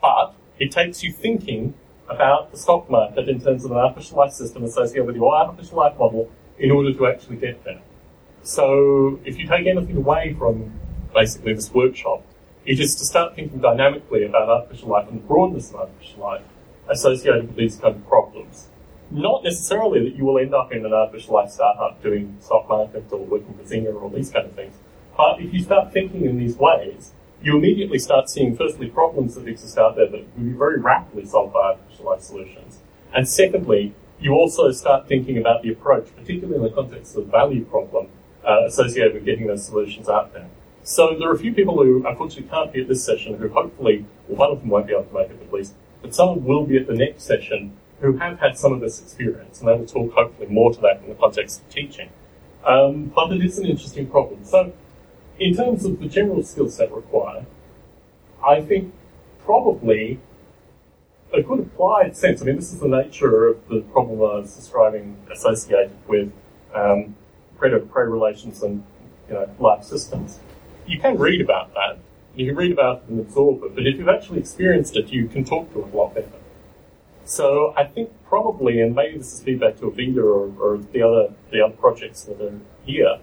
But 0.00 0.34
it 0.58 0.70
takes 0.70 1.02
you 1.02 1.12
thinking 1.12 1.74
about 2.08 2.52
the 2.52 2.58
stock 2.58 2.90
market 2.90 3.28
in 3.28 3.40
terms 3.40 3.64
of 3.64 3.70
an 3.70 3.78
artificial 3.78 4.18
life 4.18 4.32
system 4.32 4.64
associated 4.64 5.06
with 5.06 5.16
your 5.16 5.34
artificial 5.34 5.78
life 5.78 5.98
model 5.98 6.30
in 6.58 6.70
order 6.70 6.92
to 6.92 7.06
actually 7.06 7.36
get 7.36 7.64
there. 7.64 7.80
So 8.42 9.18
if 9.24 9.38
you 9.38 9.48
take 9.48 9.66
anything 9.66 9.96
away 9.96 10.36
from 10.38 10.72
basically 11.14 11.54
this 11.54 11.72
workshop, 11.72 12.22
it 12.66 12.80
is 12.80 12.94
to 12.96 13.04
start 13.04 13.34
thinking 13.34 13.60
dynamically 13.60 14.24
about 14.24 14.48
artificial 14.48 14.88
life 14.88 15.08
and 15.08 15.22
the 15.22 15.26
broadness 15.26 15.70
of 15.70 15.76
artificial 15.76 16.20
life 16.20 16.42
associated 16.88 17.48
with 17.48 17.56
these 17.56 17.76
kind 17.76 17.96
of 17.96 18.06
problems. 18.06 18.68
Not 19.14 19.44
necessarily 19.44 20.10
that 20.10 20.16
you 20.16 20.24
will 20.24 20.40
end 20.40 20.56
up 20.56 20.72
in 20.72 20.84
an 20.84 20.92
artificial 20.92 21.34
life 21.34 21.50
startup 21.50 22.02
doing 22.02 22.36
stock 22.40 22.68
markets 22.68 23.12
or 23.12 23.20
working 23.20 23.54
for 23.54 23.62
Zynga 23.62 23.94
or 23.94 24.10
these 24.10 24.32
kind 24.32 24.44
of 24.44 24.54
things, 24.54 24.74
but 25.16 25.40
if 25.40 25.54
you 25.54 25.62
start 25.62 25.92
thinking 25.92 26.24
in 26.24 26.36
these 26.36 26.56
ways, 26.56 27.12
you 27.40 27.56
immediately 27.56 28.00
start 28.00 28.28
seeing 28.28 28.56
firstly 28.56 28.88
problems 28.88 29.36
that 29.36 29.46
exist 29.46 29.78
out 29.78 29.94
there 29.94 30.08
that 30.08 30.36
will 30.36 30.44
be 30.44 30.50
very 30.50 30.80
rapidly 30.80 31.24
solved 31.24 31.52
by 31.52 31.60
artificial 31.60 32.06
life 32.06 32.22
solutions. 32.22 32.80
And 33.14 33.28
secondly, 33.28 33.94
you 34.18 34.32
also 34.32 34.72
start 34.72 35.06
thinking 35.06 35.38
about 35.38 35.62
the 35.62 35.70
approach, 35.70 36.08
particularly 36.16 36.56
in 36.56 36.62
the 36.62 36.70
context 36.70 37.16
of 37.16 37.26
the 37.26 37.30
value 37.30 37.64
problem 37.64 38.08
uh, 38.44 38.64
associated 38.66 39.14
with 39.14 39.24
getting 39.24 39.46
those 39.46 39.64
solutions 39.64 40.08
out 40.08 40.32
there. 40.32 40.48
So 40.82 41.16
there 41.16 41.28
are 41.30 41.34
a 41.34 41.38
few 41.38 41.54
people 41.54 41.80
who 41.80 42.04
unfortunately 42.04 42.50
can't 42.50 42.72
be 42.72 42.80
at 42.80 42.88
this 42.88 43.04
session 43.04 43.38
who 43.38 43.48
hopefully, 43.48 44.06
well, 44.26 44.38
one 44.38 44.50
of 44.50 44.60
them 44.60 44.70
won't 44.70 44.88
be 44.88 44.92
able 44.92 45.04
to 45.04 45.14
make 45.14 45.30
it 45.30 45.40
at 45.40 45.52
least, 45.52 45.74
but 46.02 46.12
someone 46.12 46.42
will 46.42 46.66
be 46.66 46.76
at 46.76 46.88
the 46.88 46.94
next 46.94 47.22
session 47.22 47.76
who 48.04 48.18
have 48.18 48.38
had 48.38 48.58
some 48.58 48.72
of 48.72 48.80
this 48.80 49.00
experience, 49.00 49.60
and 49.60 49.68
they 49.68 49.72
will 49.72 49.86
talk 49.86 50.12
hopefully 50.12 50.48
more 50.48 50.70
to 50.72 50.80
that 50.82 51.00
in 51.02 51.08
the 51.08 51.14
context 51.14 51.62
of 51.62 51.68
teaching. 51.70 52.10
Um, 52.64 53.12
but 53.14 53.32
it 53.32 53.42
is 53.42 53.58
an 53.58 53.64
interesting 53.64 54.06
problem. 54.06 54.44
So 54.44 54.74
in 55.38 55.56
terms 55.56 55.86
of 55.86 55.98
the 56.00 56.06
general 56.06 56.42
skill 56.42 56.68
set 56.68 56.92
required, 56.92 57.46
I 58.46 58.60
think 58.60 58.92
probably 59.42 60.20
a 61.32 61.42
good 61.42 61.60
applied 61.60 62.14
sense, 62.16 62.42
I 62.42 62.44
mean, 62.44 62.56
this 62.56 62.72
is 62.74 62.80
the 62.80 62.88
nature 62.88 63.48
of 63.48 63.68
the 63.68 63.80
problem 63.80 64.18
I 64.18 64.36
was 64.40 64.54
describing 64.54 65.16
associated 65.32 65.92
with 66.06 66.30
um, 66.74 67.16
predator-prey 67.56 68.04
relations 68.04 68.62
and 68.62 68.84
you 69.28 69.34
know, 69.34 69.48
life 69.58 69.82
systems. 69.82 70.40
You 70.86 71.00
can 71.00 71.16
read 71.16 71.40
about 71.40 71.72
that. 71.72 71.98
You 72.36 72.46
can 72.46 72.56
read 72.56 72.72
about 72.72 72.98
it 72.98 73.08
and 73.08 73.20
absorb 73.20 73.62
it, 73.62 73.74
but 73.74 73.86
if 73.86 73.96
you've 73.96 74.08
actually 74.08 74.40
experienced 74.40 74.94
it, 74.94 75.08
you 75.08 75.26
can 75.26 75.44
talk 75.44 75.72
to 75.72 75.80
it 75.80 75.92
a 75.92 75.96
lot 75.96 76.14
better. 76.14 76.28
So 77.24 77.72
I 77.76 77.84
think 77.84 78.10
probably, 78.26 78.80
and 78.80 78.94
maybe 78.94 79.16
this 79.16 79.32
is 79.32 79.42
feedback 79.42 79.78
to 79.78 79.90
Avida 79.90 80.18
or, 80.18 80.52
or 80.60 80.78
the 80.78 81.02
other 81.02 81.32
the 81.50 81.62
other 81.62 81.74
projects 81.74 82.22
that 82.24 82.40
are 82.40 82.60
here, 82.84 83.18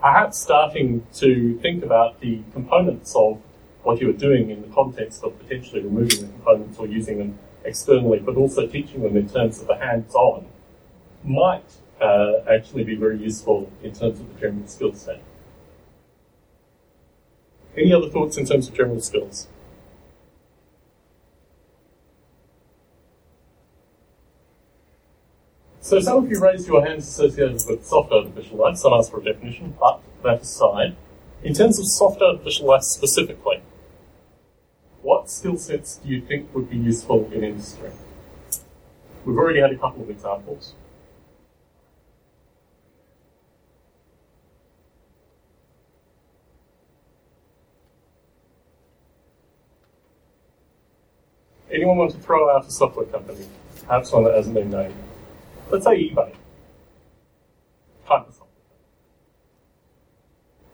perhaps 0.00 0.38
starting 0.38 1.06
to 1.14 1.58
think 1.58 1.84
about 1.84 2.20
the 2.20 2.40
components 2.52 3.14
of 3.14 3.40
what 3.84 4.00
you 4.00 4.10
are 4.10 4.20
doing 4.28 4.50
in 4.50 4.62
the 4.62 4.68
context 4.68 5.22
of 5.22 5.38
potentially 5.38 5.82
removing 5.82 6.20
the 6.20 6.32
components 6.32 6.78
or 6.78 6.86
using 6.86 7.18
them 7.18 7.38
externally, 7.64 8.18
but 8.18 8.36
also 8.36 8.66
teaching 8.66 9.02
them 9.02 9.16
in 9.16 9.28
terms 9.28 9.60
of 9.60 9.68
the 9.68 9.76
hands-on, 9.76 10.46
might 11.24 11.64
uh, 12.00 12.40
actually 12.50 12.84
be 12.84 12.94
very 12.94 13.18
useful 13.18 13.70
in 13.82 13.92
terms 13.92 14.20
of 14.20 14.34
the 14.34 14.40
general 14.40 14.66
skill 14.66 14.94
set. 14.94 15.22
Any 17.76 17.92
other 17.92 18.08
thoughts 18.08 18.36
in 18.36 18.46
terms 18.46 18.68
of 18.68 18.74
general 18.74 19.00
skills? 19.00 19.48
So 25.82 25.98
some 25.98 26.24
of 26.24 26.30
you 26.30 26.38
raised 26.38 26.68
your 26.68 26.84
hands 26.84 27.08
associated 27.08 27.62
with 27.66 27.86
soft 27.86 28.12
artificial 28.12 28.58
life, 28.58 28.76
some 28.76 28.92
asked 28.92 29.10
for 29.10 29.20
a 29.20 29.24
definition, 29.24 29.74
but 29.80 30.02
that 30.22 30.42
aside, 30.42 30.94
in 31.42 31.54
terms 31.54 31.78
of 31.78 31.86
soft 31.86 32.20
artificial 32.20 32.66
life 32.66 32.82
specifically, 32.82 33.62
what 35.00 35.30
skill 35.30 35.56
sets 35.56 35.96
do 35.96 36.10
you 36.10 36.20
think 36.20 36.54
would 36.54 36.68
be 36.68 36.76
useful 36.76 37.30
in 37.32 37.42
industry? 37.42 37.90
We've 39.24 39.38
already 39.38 39.60
had 39.60 39.72
a 39.72 39.78
couple 39.78 40.02
of 40.02 40.10
examples. 40.10 40.74
Anyone 51.72 51.96
want 51.96 52.10
to 52.10 52.18
throw 52.18 52.54
out 52.54 52.66
a 52.66 52.70
software 52.70 53.06
company? 53.06 53.46
Perhaps 53.86 54.12
one 54.12 54.24
that 54.24 54.34
hasn't 54.34 54.54
been 54.54 54.70
named. 54.70 54.94
Let's 55.70 55.84
say 55.84 56.10
eBay. 56.10 56.34
Type 58.06 58.26
of 58.26 58.34
software. 58.34 58.46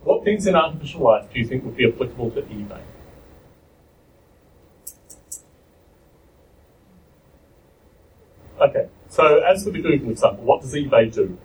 What 0.03 0.25
things 0.25 0.47
in 0.47 0.55
artificial 0.55 1.03
life 1.03 1.31
do 1.33 1.39
you 1.39 1.47
think 1.47 1.65
would 1.65 1.77
be 1.77 1.87
applicable 1.87 2.31
to 2.31 2.43
eBay? 2.43 2.81
Okay, 8.59 8.89
so 9.09 9.41
as 9.41 9.65
for 9.65 9.71
the 9.71 9.83
Google 9.83 10.11
example, 10.11 10.45
what 10.45 10.63
does 10.63 10.73
eBay 10.73 11.13
do? 11.13 11.37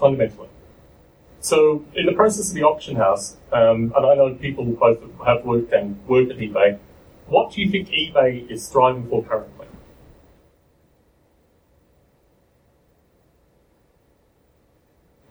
Fundamentally. 0.00 0.48
So 1.40 1.84
in 1.94 2.06
the 2.06 2.12
process 2.12 2.48
of 2.48 2.56
the 2.56 2.64
auction 2.64 2.96
house, 2.96 3.36
um, 3.52 3.92
and 3.96 4.04
I 4.04 4.16
know 4.16 4.34
people 4.34 4.64
who 4.64 4.74
both 4.74 4.98
have 5.24 5.44
worked 5.44 5.72
and 5.72 6.04
work 6.08 6.30
at 6.30 6.38
eBay, 6.38 6.78
what 7.28 7.52
do 7.52 7.60
you 7.60 7.70
think 7.70 7.88
eBay 7.90 8.50
is 8.50 8.66
striving 8.66 9.06
for 9.08 9.22
currently? 9.22 9.66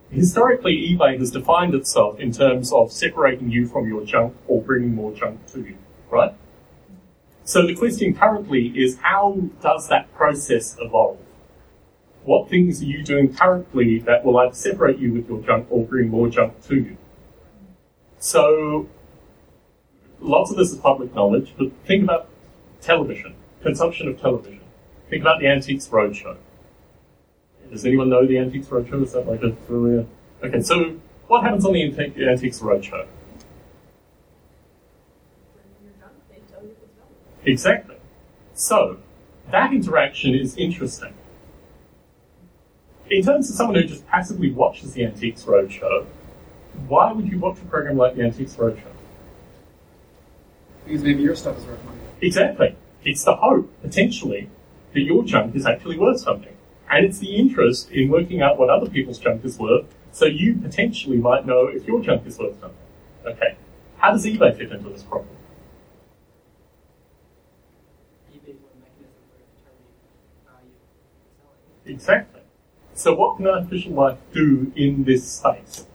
Historically, 0.09 0.73
eBay 0.73 1.19
has 1.19 1.31
defined 1.31 1.75
itself 1.75 2.19
in 2.19 2.31
terms 2.31 2.71
of 2.71 2.91
separating 2.91 3.51
you 3.51 3.67
from 3.67 3.87
your 3.87 4.05
junk 4.05 4.35
or 4.47 4.61
bringing 4.61 4.95
more 4.95 5.11
junk 5.11 5.45
to 5.47 5.59
you, 5.59 5.77
right? 6.09 6.33
So 7.43 7.65
the 7.65 7.75
question 7.75 8.13
currently 8.13 8.67
is 8.75 8.97
how 8.97 9.37
does 9.61 9.89
that 9.89 10.13
process 10.13 10.75
evolve? 10.79 11.17
What 12.23 12.49
things 12.49 12.81
are 12.81 12.85
you 12.85 13.03
doing 13.03 13.33
currently 13.33 13.99
that 13.99 14.25
will 14.25 14.37
either 14.37 14.53
separate 14.53 14.97
you 14.97 15.13
with 15.13 15.29
your 15.29 15.41
junk 15.41 15.67
or 15.69 15.85
bring 15.85 16.09
more 16.09 16.29
junk 16.29 16.61
to 16.63 16.75
you? 16.75 16.97
So 18.19 18.89
lots 20.19 20.51
of 20.51 20.57
this 20.57 20.71
is 20.71 20.79
public 20.79 21.13
knowledge, 21.13 21.53
but 21.57 21.71
think 21.85 22.03
about 22.03 22.29
television, 22.81 23.35
consumption 23.61 24.07
of 24.07 24.19
television. 24.19 24.61
Think 25.09 25.21
about 25.21 25.39
the 25.39 25.47
Antiques 25.47 25.87
Roadshow. 25.87 26.37
Does 27.71 27.85
anyone 27.85 28.09
know 28.09 28.25
the 28.25 28.37
Antiques 28.37 28.67
Roadshow? 28.67 29.03
Is 29.03 29.13
that 29.13 29.27
like 29.27 29.41
a 29.43 29.53
familiar? 29.53 30.05
Okay, 30.43 30.61
so 30.61 30.97
what 31.27 31.43
happens 31.43 31.65
on 31.65 31.73
the 31.73 31.83
Antiques 31.83 32.59
Roadshow? 32.59 33.07
Exactly. 37.45 37.95
So 38.53 38.97
that 39.51 39.73
interaction 39.73 40.35
is 40.35 40.57
interesting. 40.57 41.13
In 43.09 43.23
terms 43.23 43.49
of 43.49 43.55
someone 43.55 43.75
who 43.81 43.87
just 43.87 44.05
passively 44.07 44.51
watches 44.51 44.93
the 44.93 45.05
Antiques 45.05 45.43
Roadshow, 45.43 46.05
why 46.87 47.11
would 47.11 47.27
you 47.27 47.39
watch 47.39 47.57
a 47.59 47.65
program 47.65 47.97
like 47.97 48.15
the 48.15 48.23
Antiques 48.23 48.55
Roadshow? 48.55 48.96
Because 50.87 51.03
maybe 51.03 51.21
your 51.21 51.35
stuff 51.35 51.57
is 51.57 51.65
worth 51.65 51.83
money. 51.83 51.97
Exactly. 52.21 52.75
It's 53.03 53.23
the 53.25 53.35
hope, 53.35 53.69
potentially, 53.81 54.49
that 54.93 55.01
your 55.01 55.23
junk 55.23 55.55
is 55.55 55.65
actually 55.65 55.97
worth 55.97 56.21
something. 56.21 56.55
And 56.89 57.05
it's 57.05 57.19
the 57.19 57.35
interest 57.35 57.91
in 57.91 58.09
working 58.09 58.41
out 58.41 58.57
what 58.57 58.69
other 58.69 58.89
people's 58.89 59.19
junk 59.19 59.43
is 59.43 59.59
worth, 59.59 59.85
so 60.13 60.25
you 60.25 60.55
potentially 60.55 61.17
might 61.17 61.45
know 61.45 61.67
if 61.67 61.85
your 61.85 62.01
junk 62.01 62.25
is 62.25 62.39
worth 62.39 62.59
something. 62.61 62.77
Okay. 63.25 63.57
How 63.97 64.11
does 64.11 64.25
eBay 64.25 64.57
fit 64.57 64.71
into 64.71 64.89
this 64.89 65.03
problem? 65.03 65.35
EBay 68.31 68.47
would 68.47 68.81
make 68.81 68.97
this 68.97 69.09
a 69.65 70.49
value 70.49 70.71
for 70.87 71.09
the 71.35 71.43
market. 71.43 71.91
Exactly. 71.91 72.41
So 72.93 73.13
what 73.13 73.37
can 73.37 73.47
artificial 73.47 73.91
life 73.91 74.17
do 74.33 74.71
in 74.75 75.03
this 75.03 75.29
space? 75.29 75.86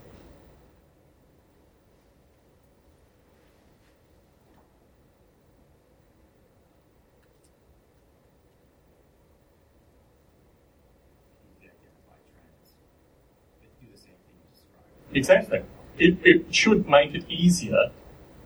Exactly. 15.15 15.63
It, 15.99 16.19
it 16.25 16.55
should 16.55 16.89
make 16.89 17.15
it 17.15 17.25
easier 17.29 17.91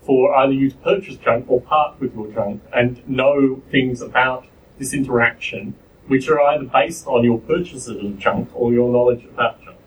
for 0.03 0.35
either 0.37 0.53
you 0.53 0.71
to 0.71 0.77
purchase 0.77 1.17
junk 1.17 1.47
or 1.49 1.61
part 1.61 2.01
with 2.01 2.15
your 2.15 2.29
junk 2.29 2.63
and 2.75 3.07
know 3.09 3.63
things 3.71 4.01
about 4.03 4.47
this 4.79 4.93
interaction, 4.93 5.75
which 6.07 6.29
are 6.29 6.41
either 6.41 6.65
based 6.65 7.07
on 7.07 7.25
your 7.25 7.39
purchases 7.39 7.89
of 7.89 8.19
junk 8.19 8.51
or 8.55 8.73
your 8.73 8.91
knowledge 8.93 9.25
about 9.25 9.63
junk. 9.65 9.79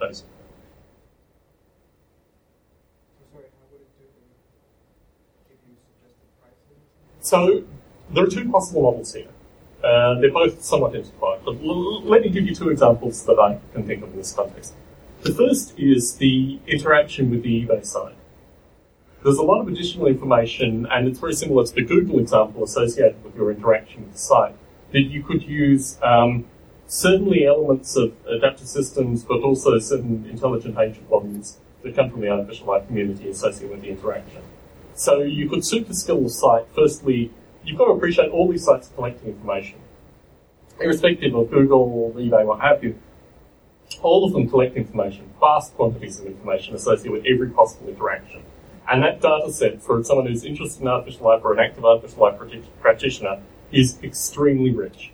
Those. 0.00 0.24
So 7.20 7.64
there 8.10 8.24
are 8.24 8.28
two 8.28 8.50
possible 8.50 8.82
models 8.82 9.12
here. 9.12 9.28
Uh, 9.82 10.18
they're 10.18 10.32
both 10.32 10.62
somewhat 10.62 10.94
intertwined, 10.94 11.42
but 11.44 11.54
l- 11.56 12.02
let 12.02 12.22
me 12.22 12.30
give 12.30 12.44
you 12.44 12.54
two 12.54 12.70
examples 12.70 13.24
that 13.26 13.38
I 13.38 13.60
can 13.72 13.86
think 13.86 14.02
of 14.02 14.10
in 14.10 14.16
this 14.16 14.32
context. 14.32 14.74
The 15.22 15.34
first 15.34 15.76
is 15.76 16.14
the 16.16 16.60
interaction 16.68 17.30
with 17.30 17.42
the 17.42 17.66
eBay 17.66 17.84
site. 17.84 18.14
There's 19.24 19.38
a 19.38 19.42
lot 19.42 19.60
of 19.60 19.66
additional 19.66 20.06
information, 20.06 20.86
and 20.86 21.08
it's 21.08 21.18
very 21.18 21.34
similar 21.34 21.66
to 21.66 21.74
the 21.74 21.82
Google 21.82 22.20
example 22.20 22.62
associated 22.62 23.22
with 23.24 23.34
your 23.34 23.50
interaction 23.50 24.04
with 24.04 24.12
the 24.12 24.18
site, 24.18 24.54
that 24.92 25.02
you 25.02 25.24
could 25.24 25.42
use 25.42 25.98
um, 26.02 26.44
certainly 26.86 27.44
elements 27.44 27.96
of 27.96 28.14
adaptive 28.28 28.68
systems, 28.68 29.24
but 29.24 29.40
also 29.42 29.76
certain 29.80 30.24
intelligent 30.30 30.78
agent 30.78 31.10
models 31.10 31.58
that 31.82 31.96
come 31.96 32.10
from 32.10 32.20
the 32.20 32.28
artificial 32.28 32.68
life 32.68 32.86
community 32.86 33.28
associated 33.28 33.70
with 33.70 33.82
the 33.82 33.88
interaction. 33.88 34.42
So 34.94 35.22
you 35.22 35.48
could 35.48 35.64
super 35.64 35.94
skill 35.94 36.22
the 36.22 36.30
site. 36.30 36.66
Firstly, 36.76 37.32
you've 37.64 37.76
got 37.76 37.86
to 37.86 37.92
appreciate 37.92 38.30
all 38.30 38.48
these 38.48 38.64
sites 38.64 38.90
collecting 38.94 39.30
information. 39.30 39.80
Irrespective 40.80 41.34
of 41.34 41.50
Google, 41.50 41.80
or 41.80 42.12
eBay, 42.12 42.46
what 42.46 42.60
have 42.60 42.84
you, 42.84 42.96
all 44.02 44.24
of 44.24 44.32
them 44.32 44.48
collect 44.48 44.76
information, 44.76 45.30
vast 45.40 45.74
quantities 45.74 46.20
of 46.20 46.26
information 46.26 46.74
associated 46.74 47.12
with 47.12 47.26
every 47.26 47.50
possible 47.50 47.88
interaction. 47.88 48.42
And 48.90 49.02
that 49.02 49.20
data 49.20 49.52
set 49.52 49.82
for 49.82 50.02
someone 50.02 50.26
who's 50.26 50.44
interested 50.44 50.80
in 50.80 50.88
artificial 50.88 51.26
life 51.26 51.42
or 51.44 51.52
an 51.52 51.58
active 51.58 51.84
artificial 51.84 52.22
life 52.22 52.40
practitioner 52.80 53.40
is 53.70 53.98
extremely 54.02 54.70
rich. 54.70 55.12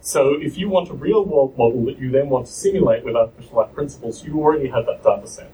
So 0.00 0.34
if 0.40 0.58
you 0.58 0.68
want 0.68 0.90
a 0.90 0.94
real 0.94 1.24
world 1.24 1.56
model 1.56 1.84
that 1.86 1.98
you 1.98 2.10
then 2.10 2.28
want 2.28 2.46
to 2.46 2.52
simulate 2.52 3.04
with 3.04 3.16
artificial 3.16 3.56
life 3.56 3.72
principles, 3.72 4.24
you 4.24 4.38
already 4.40 4.68
have 4.68 4.86
that 4.86 5.02
data 5.02 5.26
set 5.26 5.50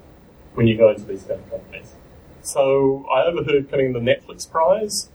when 0.55 0.67
you 0.67 0.77
go 0.77 0.91
into 0.91 1.03
these 1.03 1.23
kind 1.23 1.41
of 1.41 1.51
companies. 1.51 1.93
So 2.43 3.07
I 3.13 3.25
overheard 3.25 3.71
coming 3.71 3.93
the 3.93 4.01
Netflix 4.01 4.51
prize, 4.51 5.11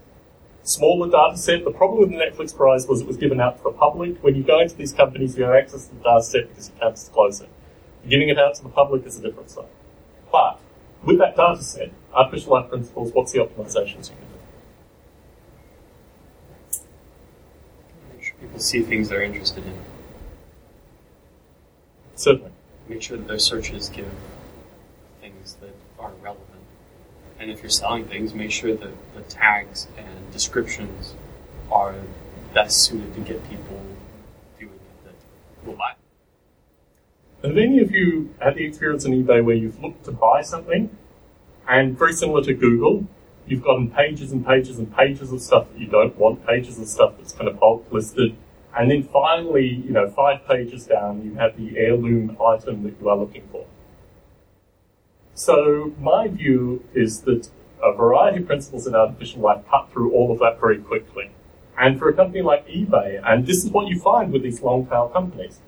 smaller 0.64 1.08
data 1.10 1.36
set. 1.36 1.64
The 1.64 1.70
problem 1.70 2.00
with 2.00 2.10
the 2.10 2.16
Netflix 2.16 2.56
prize 2.56 2.86
was 2.88 3.02
it 3.02 3.06
was 3.06 3.16
given 3.16 3.40
out 3.40 3.58
to 3.58 3.62
the 3.62 3.70
public. 3.70 4.22
When 4.22 4.34
you 4.34 4.42
go 4.42 4.60
into 4.60 4.74
these 4.74 4.92
companies, 4.92 5.36
you 5.38 5.44
have 5.44 5.54
access 5.54 5.86
to 5.86 5.94
the 5.94 6.02
data 6.02 6.22
set 6.22 6.48
because 6.48 6.70
you 6.70 6.74
can't 6.80 6.94
disclose 6.94 7.40
it. 7.40 7.48
Giving 8.08 8.28
it 8.28 8.38
out 8.38 8.56
to 8.56 8.62
the 8.62 8.68
public 8.68 9.06
is 9.06 9.18
a 9.18 9.22
different 9.22 9.50
story. 9.50 9.68
But 10.32 10.58
with 11.04 11.18
that 11.18 11.36
data 11.36 11.62
set, 11.62 11.92
artificial 12.12 12.52
life 12.52 12.68
principles, 12.68 13.12
what's 13.12 13.32
the 13.32 13.38
optimizations 13.38 14.10
you 14.10 14.16
can 14.16 14.28
do? 14.28 14.38
Make 18.14 18.24
sure 18.24 18.34
people 18.40 18.58
see 18.58 18.82
things 18.82 19.08
they're 19.10 19.22
interested 19.22 19.64
in. 19.64 19.74
Certainly. 22.16 22.50
Make 22.88 23.02
sure 23.02 23.16
that 23.16 23.28
their 23.28 23.38
searches 23.38 23.88
give 23.88 24.10
things 25.20 25.56
that 25.60 25.74
are 25.98 26.12
relevant. 26.22 26.53
And 27.38 27.50
if 27.50 27.62
you're 27.62 27.70
selling 27.70 28.06
things, 28.06 28.32
make 28.32 28.50
sure 28.50 28.74
that 28.74 29.14
the 29.14 29.22
tags 29.22 29.88
and 29.98 30.32
descriptions 30.32 31.14
are 31.70 31.94
best 32.52 32.82
suited 32.82 33.14
to 33.14 33.20
get 33.20 33.48
people 33.50 33.82
doing 34.58 34.72
it 34.72 35.04
that 35.04 35.66
will 35.66 35.74
buy. 35.74 35.94
Have 37.42 37.58
any 37.58 37.80
of 37.80 37.90
you 37.90 38.34
had 38.40 38.54
the 38.54 38.64
experience 38.64 39.04
on 39.04 39.12
eBay 39.12 39.44
where 39.44 39.56
you've 39.56 39.82
looked 39.82 40.04
to 40.04 40.12
buy 40.12 40.42
something, 40.42 40.96
and 41.68 41.98
very 41.98 42.12
similar 42.12 42.42
to 42.44 42.54
Google, 42.54 43.06
you've 43.46 43.62
gotten 43.62 43.90
pages 43.90 44.32
and 44.32 44.46
pages 44.46 44.78
and 44.78 44.94
pages 44.96 45.32
of 45.32 45.42
stuff 45.42 45.66
that 45.72 45.78
you 45.78 45.86
don't 45.86 46.16
want, 46.16 46.46
pages 46.46 46.78
of 46.78 46.88
stuff 46.88 47.14
that's 47.18 47.32
kind 47.32 47.48
of 47.48 47.58
bulk 47.58 47.86
listed, 47.90 48.36
and 48.76 48.90
then 48.90 49.02
finally, 49.02 49.66
you 49.66 49.90
know, 49.90 50.08
five 50.10 50.46
pages 50.46 50.86
down, 50.86 51.22
you 51.24 51.34
have 51.34 51.56
the 51.56 51.78
heirloom 51.78 52.36
item 52.42 52.82
that 52.84 52.94
you 53.00 53.08
are 53.08 53.16
looking 53.16 53.46
for. 53.52 53.66
So 55.34 55.92
my 55.98 56.28
view 56.28 56.84
is 56.94 57.22
that 57.22 57.48
a 57.82 57.92
variety 57.92 58.38
of 58.38 58.46
principles 58.46 58.86
in 58.86 58.94
artificial 58.94 59.42
life 59.42 59.64
cut 59.68 59.90
through 59.92 60.12
all 60.12 60.32
of 60.32 60.38
that 60.38 60.60
very 60.60 60.78
quickly. 60.78 61.30
And 61.76 61.98
for 61.98 62.08
a 62.08 62.14
company 62.14 62.40
like 62.40 62.66
eBay, 62.68 63.20
and 63.24 63.46
this 63.46 63.64
is 63.64 63.70
what 63.70 63.88
you 63.88 63.98
find 63.98 64.32
with 64.32 64.42
these 64.42 64.62
long 64.62 64.86
tail 64.86 65.08
companies, 65.08 65.58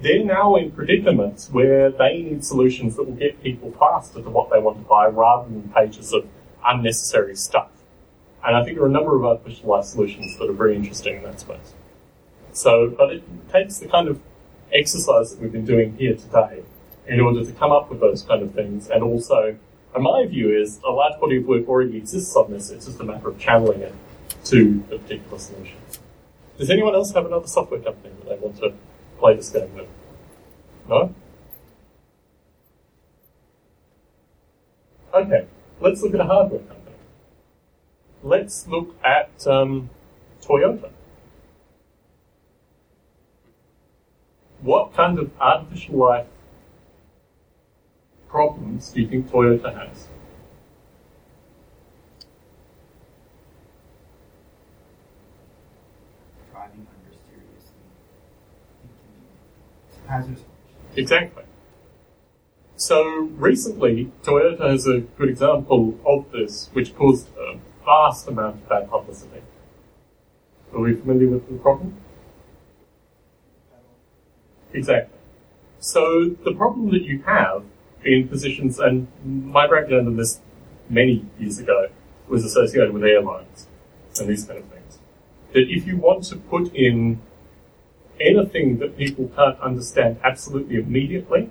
they're 0.00 0.22
now 0.22 0.56
in 0.56 0.70
predicaments 0.70 1.48
where 1.50 1.90
they 1.90 2.22
need 2.22 2.44
solutions 2.44 2.96
that 2.96 3.04
will 3.04 3.14
get 3.14 3.42
people 3.42 3.72
faster 3.72 4.22
to 4.22 4.28
what 4.28 4.50
they 4.50 4.58
want 4.58 4.76
to 4.76 4.84
buy 4.84 5.06
rather 5.06 5.48
than 5.48 5.70
pages 5.70 6.12
of 6.12 6.26
unnecessary 6.64 7.34
stuff. 7.34 7.70
And 8.44 8.54
I 8.54 8.62
think 8.62 8.76
there 8.76 8.84
are 8.84 8.88
a 8.88 8.92
number 8.92 9.16
of 9.16 9.24
artificial 9.24 9.70
life 9.70 9.86
solutions 9.86 10.38
that 10.38 10.50
are 10.50 10.52
very 10.52 10.76
interesting 10.76 11.16
in 11.16 11.22
that 11.22 11.40
space. 11.40 11.72
So, 12.52 12.90
but 12.90 13.12
it 13.12 13.22
takes 13.50 13.78
the 13.78 13.88
kind 13.88 14.08
of 14.08 14.20
exercise 14.72 15.30
that 15.30 15.40
we've 15.40 15.52
been 15.52 15.64
doing 15.64 15.96
here 15.96 16.14
today 16.14 16.62
in 17.08 17.20
order 17.20 17.44
to 17.44 17.52
come 17.52 17.72
up 17.72 17.90
with 17.90 18.00
those 18.00 18.22
kind 18.22 18.42
of 18.42 18.52
things. 18.54 18.88
And 18.88 19.02
also, 19.02 19.56
and 19.94 20.02
my 20.02 20.26
view 20.26 20.56
is 20.56 20.80
a 20.86 20.90
large 20.90 21.18
body 21.20 21.38
of 21.38 21.46
work 21.46 21.68
already 21.68 21.96
exists 21.96 22.34
on 22.36 22.50
this. 22.50 22.70
It's 22.70 22.86
just 22.86 23.00
a 23.00 23.04
matter 23.04 23.28
of 23.28 23.38
channeling 23.38 23.80
it 23.80 23.94
to 24.44 24.84
a 24.90 24.98
particular 24.98 25.38
solution. 25.38 25.76
Does 26.58 26.70
anyone 26.70 26.94
else 26.94 27.12
have 27.12 27.26
another 27.26 27.46
software 27.46 27.80
company 27.80 28.14
that 28.20 28.28
they 28.28 28.36
want 28.36 28.58
to 28.58 28.72
play 29.18 29.36
this 29.36 29.50
game 29.50 29.72
with? 29.74 29.88
No? 30.88 31.14
Okay, 35.12 35.46
let's 35.80 36.02
look 36.02 36.14
at 36.14 36.20
a 36.20 36.24
hardware 36.24 36.60
company. 36.60 36.96
Let's 38.22 38.66
look 38.66 38.94
at 39.04 39.46
um, 39.46 39.90
Toyota. 40.42 40.90
What 44.60 44.94
kind 44.94 45.18
of 45.18 45.30
artificial 45.40 45.96
life 45.96 46.26
problems 48.28 48.90
do 48.90 49.00
you 49.00 49.08
think 49.08 49.30
Toyota 49.30 49.74
has? 49.74 50.08
Driving 56.52 56.86
under 56.90 57.16
seriously 57.28 57.72
hazardous. 60.08 60.44
Exactly. 60.96 61.42
So 62.76 63.30
recently, 63.38 64.12
Toyota 64.22 64.70
has 64.70 64.86
a 64.86 65.00
good 65.00 65.30
example 65.30 65.98
of 66.06 66.30
this, 66.30 66.68
which 66.72 66.94
caused 66.94 67.28
a 67.36 67.58
vast 67.84 68.28
amount 68.28 68.56
of 68.56 68.68
bad 68.68 68.90
publicity. 68.90 69.42
Are 70.74 70.80
we 70.80 70.94
familiar 70.94 71.28
with 71.28 71.48
the 71.48 71.56
problem? 71.56 71.96
Exactly. 74.74 75.18
So 75.78 76.36
the 76.44 76.52
problem 76.52 76.90
that 76.90 77.02
you 77.02 77.22
have 77.22 77.64
in 78.06 78.28
positions, 78.28 78.78
and 78.78 79.08
my 79.24 79.66
background 79.66 80.06
in 80.08 80.16
this 80.16 80.40
many 80.88 81.24
years 81.38 81.58
ago 81.58 81.88
was 82.28 82.44
associated 82.44 82.92
with 82.92 83.04
airlines 83.04 83.66
and 84.18 84.28
these 84.28 84.44
kind 84.44 84.60
of 84.60 84.66
things. 84.66 84.98
That 85.52 85.66
if 85.68 85.86
you 85.86 85.96
want 85.96 86.24
to 86.24 86.36
put 86.36 86.74
in 86.74 87.20
anything 88.20 88.78
that 88.78 88.96
people 88.96 89.30
can't 89.36 89.58
understand 89.60 90.18
absolutely 90.22 90.76
immediately, 90.76 91.50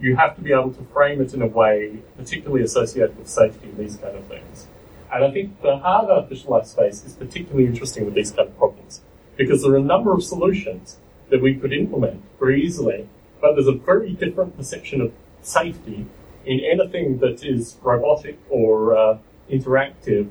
you 0.00 0.16
have 0.16 0.34
to 0.36 0.42
be 0.42 0.52
able 0.52 0.72
to 0.72 0.82
frame 0.92 1.20
it 1.20 1.34
in 1.34 1.42
a 1.42 1.46
way 1.46 1.98
particularly 2.16 2.62
associated 2.62 3.16
with 3.18 3.28
safety 3.28 3.68
and 3.68 3.78
these 3.78 3.96
kind 3.96 4.16
of 4.16 4.24
things. 4.26 4.66
And 5.12 5.24
I 5.24 5.30
think 5.30 5.60
the 5.62 5.78
hard 5.78 6.10
artificial 6.10 6.52
life 6.52 6.66
space 6.66 7.04
is 7.04 7.14
particularly 7.14 7.66
interesting 7.66 8.04
with 8.04 8.14
these 8.14 8.30
kind 8.30 8.48
of 8.48 8.56
problems 8.56 9.00
because 9.36 9.62
there 9.62 9.72
are 9.72 9.76
a 9.76 9.82
number 9.82 10.12
of 10.12 10.22
solutions 10.22 10.98
that 11.30 11.40
we 11.40 11.54
could 11.54 11.72
implement 11.72 12.22
very 12.38 12.62
easily, 12.62 13.08
but 13.40 13.54
there's 13.54 13.66
a 13.66 13.72
very 13.72 14.12
different 14.12 14.56
perception 14.56 15.00
of 15.00 15.12
safety 15.42 16.06
in 16.44 16.60
anything 16.60 17.18
that 17.18 17.44
is 17.44 17.76
robotic 17.82 18.38
or 18.48 18.96
uh, 18.96 19.18
interactive 19.50 20.30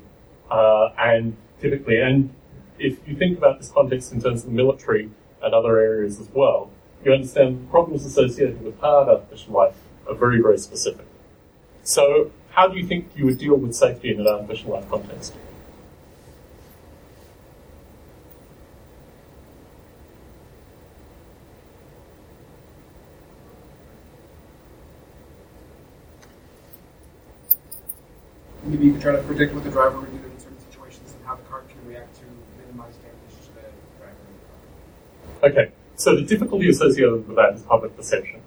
uh, 0.49 0.89
and 0.97 1.35
typically, 1.61 1.99
and 1.99 2.33
if 2.79 2.97
you 3.07 3.15
think 3.15 3.37
about 3.37 3.59
this 3.59 3.69
context 3.69 4.11
in 4.11 4.21
terms 4.21 4.43
of 4.43 4.49
the 4.49 4.55
military 4.55 5.09
and 5.41 5.53
other 5.53 5.77
areas 5.77 6.19
as 6.19 6.29
well, 6.33 6.71
you 7.03 7.13
understand 7.13 7.69
problems 7.69 8.05
associated 8.05 8.61
with 8.61 8.79
hard 8.79 9.07
artificial 9.07 9.53
life 9.53 9.75
are 10.07 10.15
very, 10.15 10.41
very 10.41 10.57
specific. 10.57 11.05
So, 11.83 12.31
how 12.51 12.67
do 12.67 12.77
you 12.77 12.85
think 12.85 13.09
you 13.15 13.25
would 13.25 13.37
deal 13.37 13.55
with 13.55 13.73
safety 13.73 14.11
in 14.11 14.19
an 14.19 14.27
artificial 14.27 14.71
life 14.71 14.89
context? 14.89 15.33
Maybe 28.69 28.85
you 28.85 28.91
could 28.93 29.01
try 29.01 29.13
to 29.13 29.23
predict 29.23 29.55
what 29.55 29.63
the 29.63 29.71
driver 29.71 29.99
would 29.99 30.11
do 30.11 30.29
in 30.29 30.39
certain 30.39 30.59
situations 30.59 31.15
and 31.17 31.25
how 31.25 31.33
the 31.33 31.41
car 31.43 31.63
can 31.67 31.89
react 31.89 32.15
to 32.17 32.21
minimize 32.61 32.93
damage 32.97 33.45
to 33.45 33.51
the 33.55 33.61
driver. 33.97 35.51
Okay, 35.51 35.71
so 35.95 36.15
the 36.15 36.21
difficulty 36.21 36.69
associated 36.69 37.27
with 37.27 37.35
that 37.35 37.55
is 37.55 37.63
public 37.63 37.97
perception. 37.97 38.41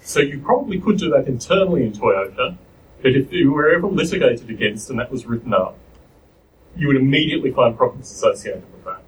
So 0.00 0.20
you 0.20 0.38
probably 0.38 0.80
could 0.80 0.96
do 0.96 1.10
that 1.10 1.28
internally 1.28 1.84
in 1.84 1.92
Toyota, 1.92 2.56
but 3.02 3.12
if 3.12 3.30
you 3.30 3.52
were 3.52 3.70
ever 3.74 3.88
litigated 3.88 4.48
against 4.48 4.88
and 4.88 4.98
that 4.98 5.12
was 5.12 5.26
written 5.26 5.52
up, 5.52 5.76
you 6.74 6.86
would 6.86 6.96
immediately 6.96 7.50
find 7.50 7.76
problems 7.76 8.10
associated 8.10 8.64
with 8.72 8.84
that. 8.86 9.02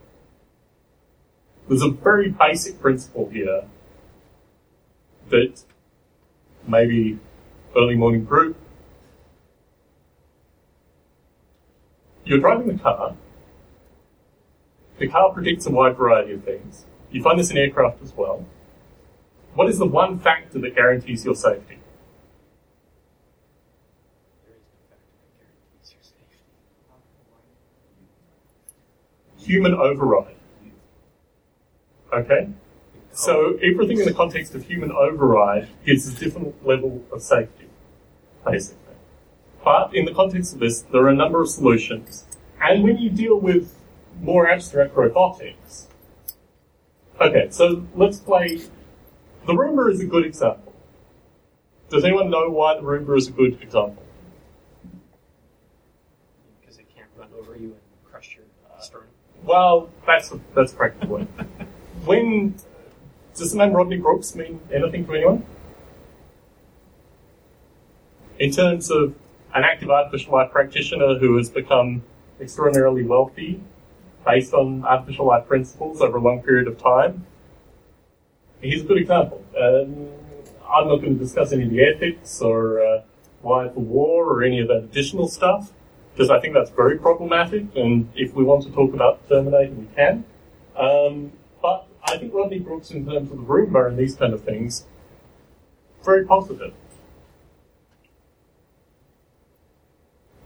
There's 1.69 1.83
a 1.83 1.89
very 1.89 2.29
basic 2.29 2.79
principle 2.83 3.31
here 3.31 3.65
that 5.31 5.63
maybe 6.69 7.19
early 7.75 7.95
morning 7.95 8.27
group 8.27 8.59
you're 12.27 12.41
driving 12.41 12.69
the 12.69 12.83
car. 12.83 13.15
The 14.99 15.09
car 15.09 15.33
predicts 15.33 15.67
a 15.67 15.71
wide 15.71 15.97
variety 15.97 16.33
of 16.33 16.45
things. 16.45 16.85
You 17.11 17.23
find 17.23 17.39
this 17.39 17.51
in 17.51 17.57
aircraft 17.57 18.03
as 18.03 18.13
well. 18.15 18.45
What 19.55 19.71
is 19.71 19.79
the 19.79 19.87
one 19.87 20.19
factor 20.19 20.59
that 20.59 20.75
guarantees 20.75 21.25
your 21.25 21.35
safety? 21.35 21.79
Human 29.39 29.75
override. 29.75 30.35
Okay? 32.13 32.49
So 33.13 33.59
everything 33.63 34.01
in 34.01 34.05
the 34.05 34.13
context 34.13 34.55
of 34.55 34.65
human 34.65 34.91
override 34.91 35.69
gives 35.85 36.09
a 36.09 36.15
different 36.15 36.67
level 36.67 37.05
of 37.13 37.23
safety, 37.23 37.69
basically. 38.45 38.86
But 39.67 39.97
in 39.97 40.05
the 40.05 40.15
context 40.15 40.55
of 40.55 40.61
this, 40.61 40.83
there 40.83 41.03
are 41.03 41.09
a 41.09 41.15
number 41.15 41.43
of 41.43 41.49
solutions. 41.49 42.25
And 42.63 42.85
when 42.85 42.99
you 42.99 43.11
deal 43.11 43.37
with 43.37 43.77
more 44.23 44.49
abstract 44.49 44.95
robotics, 44.95 45.89
okay, 47.21 47.49
so 47.51 47.85
let's 47.97 48.21
play. 48.21 48.61
The 49.45 49.55
Roomba 49.55 49.93
is 49.93 50.01
a 50.01 50.05
good 50.05 50.25
example. 50.25 50.73
Does 51.91 52.05
anyone 52.05 52.31
know 52.31 52.49
why 52.49 52.77
the 52.77 52.83
Roomba 52.83 53.19
is 53.19 53.27
a 53.27 53.33
good 53.33 53.61
example? 53.61 54.05
Because 56.61 56.79
it 56.79 56.87
can't 56.95 57.11
run 57.17 57.31
over 57.37 57.57
you 57.57 57.71
and 57.71 58.05
crush 58.09 58.37
your 58.37 58.45
uh, 58.73 58.81
sternum. 58.81 59.09
Well, 59.43 59.91
that's 60.07 60.33
that's 60.55 60.73
a 60.73 60.77
practical. 60.77 61.27
When 62.05 62.55
does 63.35 63.51
the 63.51 63.59
name 63.59 63.73
Rodney 63.73 63.97
Brooks 63.97 64.37
mean 64.37 64.61
anything 64.73 65.05
to 65.07 65.13
anyone? 65.13 65.45
In 68.39 68.53
terms 68.53 68.93
of 68.93 69.17
an 69.57 69.65
active 69.65 69.91
artificial 69.91 70.35
life 70.35 70.51
practitioner 70.51 71.19
who 71.19 71.37
has 71.37 71.49
become 71.51 72.03
extraordinarily 72.41 73.03
wealthy 73.03 73.61
based 74.25 74.53
on 74.53 74.85
artificial 74.85 75.27
life 75.27 75.47
principles 75.49 76.01
over 76.01 76.19
a 76.19 76.21
long 76.21 76.43
period 76.43 76.69
of 76.69 76.77
time, 76.79 77.27
he's 78.61 78.83
a 78.83 78.85
good 78.85 78.99
example. 78.99 79.43
Um, 79.59 80.09
I'm 80.69 80.89
not 80.89 80.97
going 80.97 81.15
to 81.17 81.19
discuss 81.19 81.53
any 81.53 81.63
of 81.65 81.71
the 81.71 81.83
ethics 81.83 82.43
or 82.43 82.85
uh, 82.85 83.03
why 83.41 83.69
for 83.69 83.81
war 83.81 84.25
or 84.25 84.43
any 84.43 84.61
of 84.61 84.69
that 84.69 84.79
additional 84.79 85.29
stuff 85.29 85.73
because 86.17 86.31
I 86.31 86.41
think 86.41 86.55
that's 86.55 86.71
very 86.71 86.99
problematic. 86.99 87.65
And 87.77 88.11
if 88.15 88.35
we 88.35 88.43
want 88.43 88.65
to 88.65 88.71
talk 88.73 88.95
about 88.95 89.29
terminating, 89.29 89.79
we 89.81 89.95
can. 89.95 90.25
Um, 90.75 91.33
but 91.61 91.87
I 92.05 92.17
think 92.17 92.33
Rodney 92.33 92.59
Brooks, 92.59 92.91
in 92.91 93.05
terms 93.05 93.31
of 93.31 93.37
the 93.37 93.43
Roomba 93.43 93.87
and 93.87 93.99
these 93.99 94.17
kind 94.17 94.33
of 94.33 94.43
things, 94.43 94.87
very 96.03 96.25
positive. 96.25 96.73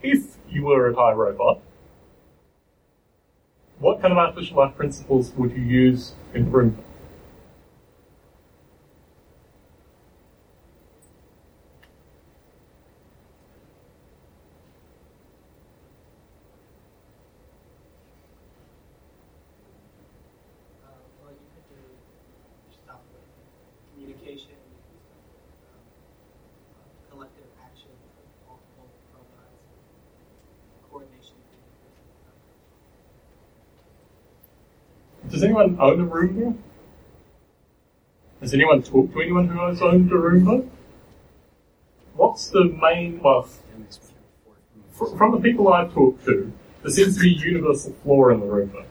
If 0.02 0.36
you 0.52 0.64
were 0.64 0.88
a 0.88 0.94
Thai 0.94 1.12
robot, 1.12 1.60
what 3.78 4.00
kind 4.00 4.12
of 4.12 4.18
artificial 4.18 4.58
life 4.58 4.76
principles 4.76 5.32
would 5.36 5.52
you 5.52 5.62
use 5.62 6.12
in 6.34 6.50
Roomba? 6.50 6.76
Uh, 20.84 20.88
well, 21.22 21.32
you 21.32 21.46
could 21.54 21.66
do 21.72 21.82
stuff 22.84 23.00
with 23.12 23.24
communication, 23.94 24.58
um, 25.72 25.80
uh, 26.76 27.14
collective 27.14 27.48
action, 27.64 27.90
multiple 28.46 28.88
robots, 29.14 29.56
coordination. 30.90 31.36
Does 35.28 35.38
anyone 35.50 35.76
own 35.80 36.00
a 36.00 36.06
Roomba? 36.06 36.56
Has 38.40 38.54
anyone 38.54 38.82
talked 38.82 39.12
to 39.12 39.20
anyone 39.20 39.48
who 39.48 39.58
has 39.66 39.82
owned 39.82 40.10
a 40.10 40.14
Roomba? 40.14 40.68
What's 42.14 42.48
the 42.50 42.64
main, 42.64 43.20
well, 43.20 43.48
from 45.16 45.32
the 45.32 45.40
people 45.40 45.72
I've 45.72 45.92
talked 45.92 46.24
to, 46.26 46.52
there 46.82 46.90
seems 46.90 47.16
to 47.16 47.20
be 47.20 47.30
universal 47.30 47.92
flaw 48.02 48.30
in 48.30 48.40
the 48.40 48.46
Roomba. 48.46 48.84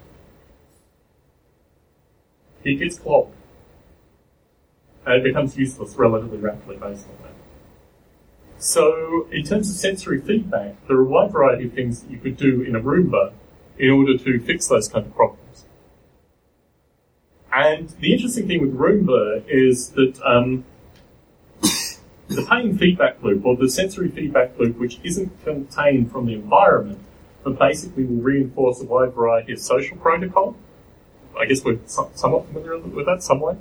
It 2.64 2.76
gets 2.76 3.00
clogged. 3.00 3.36
And 5.06 5.16
it 5.16 5.24
becomes 5.24 5.58
useless 5.58 5.96
relatively 5.96 6.38
rapidly 6.38 6.76
based 6.76 7.08
on 7.08 7.24
that. 7.24 7.34
So, 8.62 9.28
in 9.32 9.46
terms 9.46 9.70
of 9.70 9.78
sensory 9.78 10.20
feedback, 10.20 10.76
there 10.88 10.98
are 10.98 11.02
a 11.02 11.06
wide 11.06 11.32
variety 11.32 11.68
of 11.68 11.74
things 11.74 12.02
that 12.02 12.12
you 12.12 12.20
could 12.20 12.36
do 12.36 12.62
in 12.62 12.76
a 12.76 12.82
Roomba 12.82 13.32
in 13.78 13.90
order 13.90 14.18
to 14.18 14.40
fix 14.42 14.68
those 14.68 14.90
kind 14.90 15.06
of 15.06 15.16
problems. 15.16 15.49
And 17.60 17.90
the 18.00 18.14
interesting 18.14 18.48
thing 18.48 18.62
with 18.62 18.74
Roomba 18.74 19.44
is 19.50 19.90
that 19.90 20.18
um, 20.24 20.64
the 22.30 22.46
pain 22.50 22.78
feedback 22.78 23.22
loop, 23.22 23.46
or 23.46 23.58
the 23.58 23.68
sensory 23.70 24.08
feedback 24.10 24.58
loop, 24.58 24.78
which 24.78 24.98
isn't 25.04 25.44
contained 25.44 26.10
from 26.10 26.28
the 26.28 26.36
environment, 26.36 27.00
but 27.44 27.60
basically 27.60 28.06
will 28.06 28.22
reinforce 28.22 28.80
a 28.82 28.86
wide 28.86 29.14
variety 29.14 29.52
of 29.52 29.60
social 29.60 29.98
protocol. 29.98 30.56
I 31.38 31.46
guess 31.48 31.62
we're 31.66 31.80
so- 31.86 32.12
somewhat 32.16 32.48
familiar 32.48 32.78
with 32.78 33.06
that 33.08 33.24
some 33.24 33.42
way. 33.42 33.58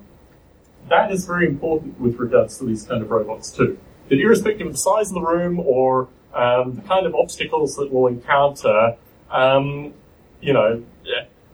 That 0.88 1.10
is 1.10 1.26
very 1.26 1.46
important 1.46 2.00
with 2.00 2.20
regards 2.20 2.56
to 2.58 2.66
these 2.66 2.84
kind 2.84 3.02
of 3.02 3.10
robots 3.10 3.50
too. 3.50 3.78
That 4.10 4.20
irrespective 4.20 4.68
of 4.68 4.74
the 4.74 4.78
size 4.78 5.08
of 5.08 5.14
the 5.14 5.22
room 5.22 5.58
or 5.58 6.08
um, 6.34 6.76
the 6.76 6.82
kind 6.82 7.04
of 7.04 7.16
obstacles 7.16 7.74
that 7.76 7.92
we'll 7.92 8.06
encounter, 8.06 8.96
um, 9.30 9.92
you 10.40 10.52
know, 10.52 10.84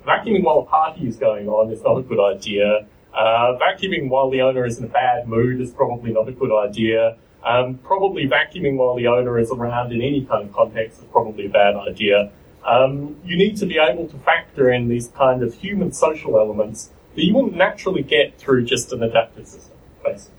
vacuuming 0.07 0.45
while 0.45 0.59
a 0.59 0.65
party 0.65 1.07
is 1.07 1.17
going 1.17 1.49
on 1.49 1.71
is 1.71 1.83
not 1.83 1.99
a 1.99 2.03
good 2.03 2.21
idea. 2.21 2.87
Uh, 3.13 3.57
vacuuming 3.59 4.09
while 4.09 4.31
the 4.31 4.43
owner 4.43 4.67
is 4.67 4.79
in 4.79 4.85
a 4.85 4.89
bad 4.89 5.29
mood 5.29 5.61
is 5.61 5.71
probably 5.71 6.13
not 6.13 6.29
a 6.29 6.33
good 6.33 6.53
idea. 6.53 7.17
Um, 7.45 7.79
probably 7.79 8.27
vacuuming 8.27 8.77
while 8.77 8.97
the 8.97 9.07
owner 9.07 9.39
is 9.39 9.51
around 9.51 9.93
in 9.93 10.01
any 10.01 10.25
kind 10.25 10.49
of 10.49 10.53
context 10.55 10.99
is 10.99 11.05
probably 11.13 11.47
a 11.47 11.51
bad 11.51 11.77
idea. 11.77 12.33
Um, 12.65 13.17
you 13.25 13.37
need 13.37 13.57
to 13.59 13.67
be 13.67 13.79
able 13.79 14.09
to 14.09 14.19
factor 14.19 14.71
in 14.71 14.89
these 14.89 15.09
kind 15.09 15.43
of 15.43 15.55
human 15.55 15.93
social 15.93 16.39
elements 16.39 16.91
that 17.15 17.25
you 17.25 17.35
wouldn't 17.35 17.55
naturally 17.55 18.03
get 18.03 18.39
through 18.39 18.65
just 18.65 18.93
an 18.93 19.03
adaptive 19.03 19.47
system, 19.47 19.77
basically. 20.03 20.35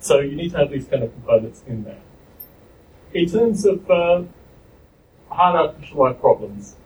So 0.00 0.18
you 0.18 0.34
need 0.34 0.50
to 0.50 0.58
have 0.58 0.70
these 0.70 0.86
kind 0.86 1.04
of 1.04 1.12
components 1.12 1.62
in 1.66 1.84
there. 1.84 2.00
In 3.14 3.28
terms 3.30 3.64
of 3.64 3.88
uh, 3.88 4.22
hard 5.30 5.54
artificial 5.56 6.00
life 6.00 6.20
problems, 6.20 6.76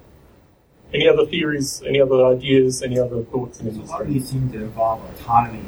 any 0.95 1.09
other 1.09 1.27
theories, 1.27 1.83
any 1.87 2.01
other 2.01 2.25
ideas, 2.27 2.83
any 2.83 2.99
other 2.99 3.23
thoughts 3.25 3.61
a 3.61 3.65
lot 3.65 4.03
of 4.03 4.23
seem 4.23 4.51
to 4.53 4.59
involve 4.59 5.03
autonomy, 5.15 5.65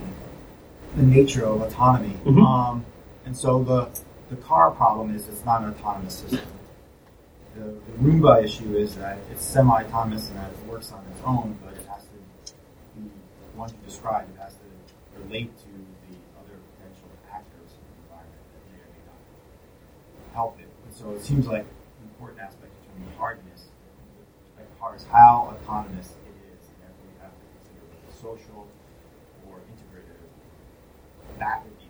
the 0.97 1.03
nature 1.03 1.45
of 1.45 1.61
autonomy. 1.63 2.15
Mhm. 2.25 2.45
Um, 2.45 2.85
and 3.27 3.37
so 3.37 3.63
the 3.63 3.89
the 4.31 4.37
car 4.37 4.71
problem 4.71 5.15
is 5.15 5.27
it's 5.29 5.45
not 5.45 5.63
an 5.63 5.71
autonomous 5.71 6.15
system. 6.15 6.41
The, 7.57 7.65
the 7.65 7.93
Roomba 8.03 8.45
issue 8.45 8.77
is 8.77 8.95
that 8.97 9.19
it's 9.33 9.43
semi-autonomous 9.43 10.29
and 10.29 10.37
that 10.39 10.51
it 10.51 10.71
works 10.71 10.93
on 10.93 11.03
its 11.11 11.21
own, 11.25 11.57
but 11.65 11.73
it 11.75 11.87
has 11.89 12.03
to 12.05 12.13
be, 13.01 13.09
once 13.57 13.73
you 13.73 13.79
describe, 13.87 14.29
it 14.29 14.39
has 14.39 14.53
to 14.55 15.23
relate 15.25 15.51
to 15.59 15.65
the 15.65 16.15
other 16.39 16.55
potential 16.77 17.09
actors 17.33 17.73
in 17.73 17.83
the 17.89 17.97
environment 18.05 18.45
that 18.53 18.63
may 18.71 18.79
or 18.85 18.89
may 18.93 19.03
not 19.09 19.21
help 20.35 20.61
it. 20.61 20.69
And 20.87 20.95
so 20.95 21.11
it 21.13 21.23
seems 21.23 21.47
like 21.47 21.63
an 21.65 22.05
important 22.13 22.41
aspect 22.41 22.71
in 22.71 23.03
terms 23.03 23.09
of 23.09 23.17
respect 24.81 25.01
to 25.03 25.09
how 25.11 25.55
autonomous 25.55 26.07
it 26.07 26.35
is, 26.53 26.63
and 26.69 26.79
therefore 26.83 27.07
you 27.11 27.19
have 27.21 27.33
to 27.33 27.45
consider 27.55 27.83
social 28.23 28.67
or 29.49 29.57
integrative. 29.59 30.23
That 31.39 31.65
would 31.65 31.79
be 31.79 31.85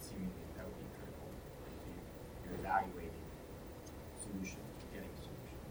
seemingly 0.00 0.32
that 0.56 0.64
would 0.64 0.78
be 0.78 0.84
critical. 0.98 1.28
You're 2.44 2.58
evaluating 2.60 3.24
solutions, 4.22 4.76
getting 4.92 5.14
solutions. 5.20 5.68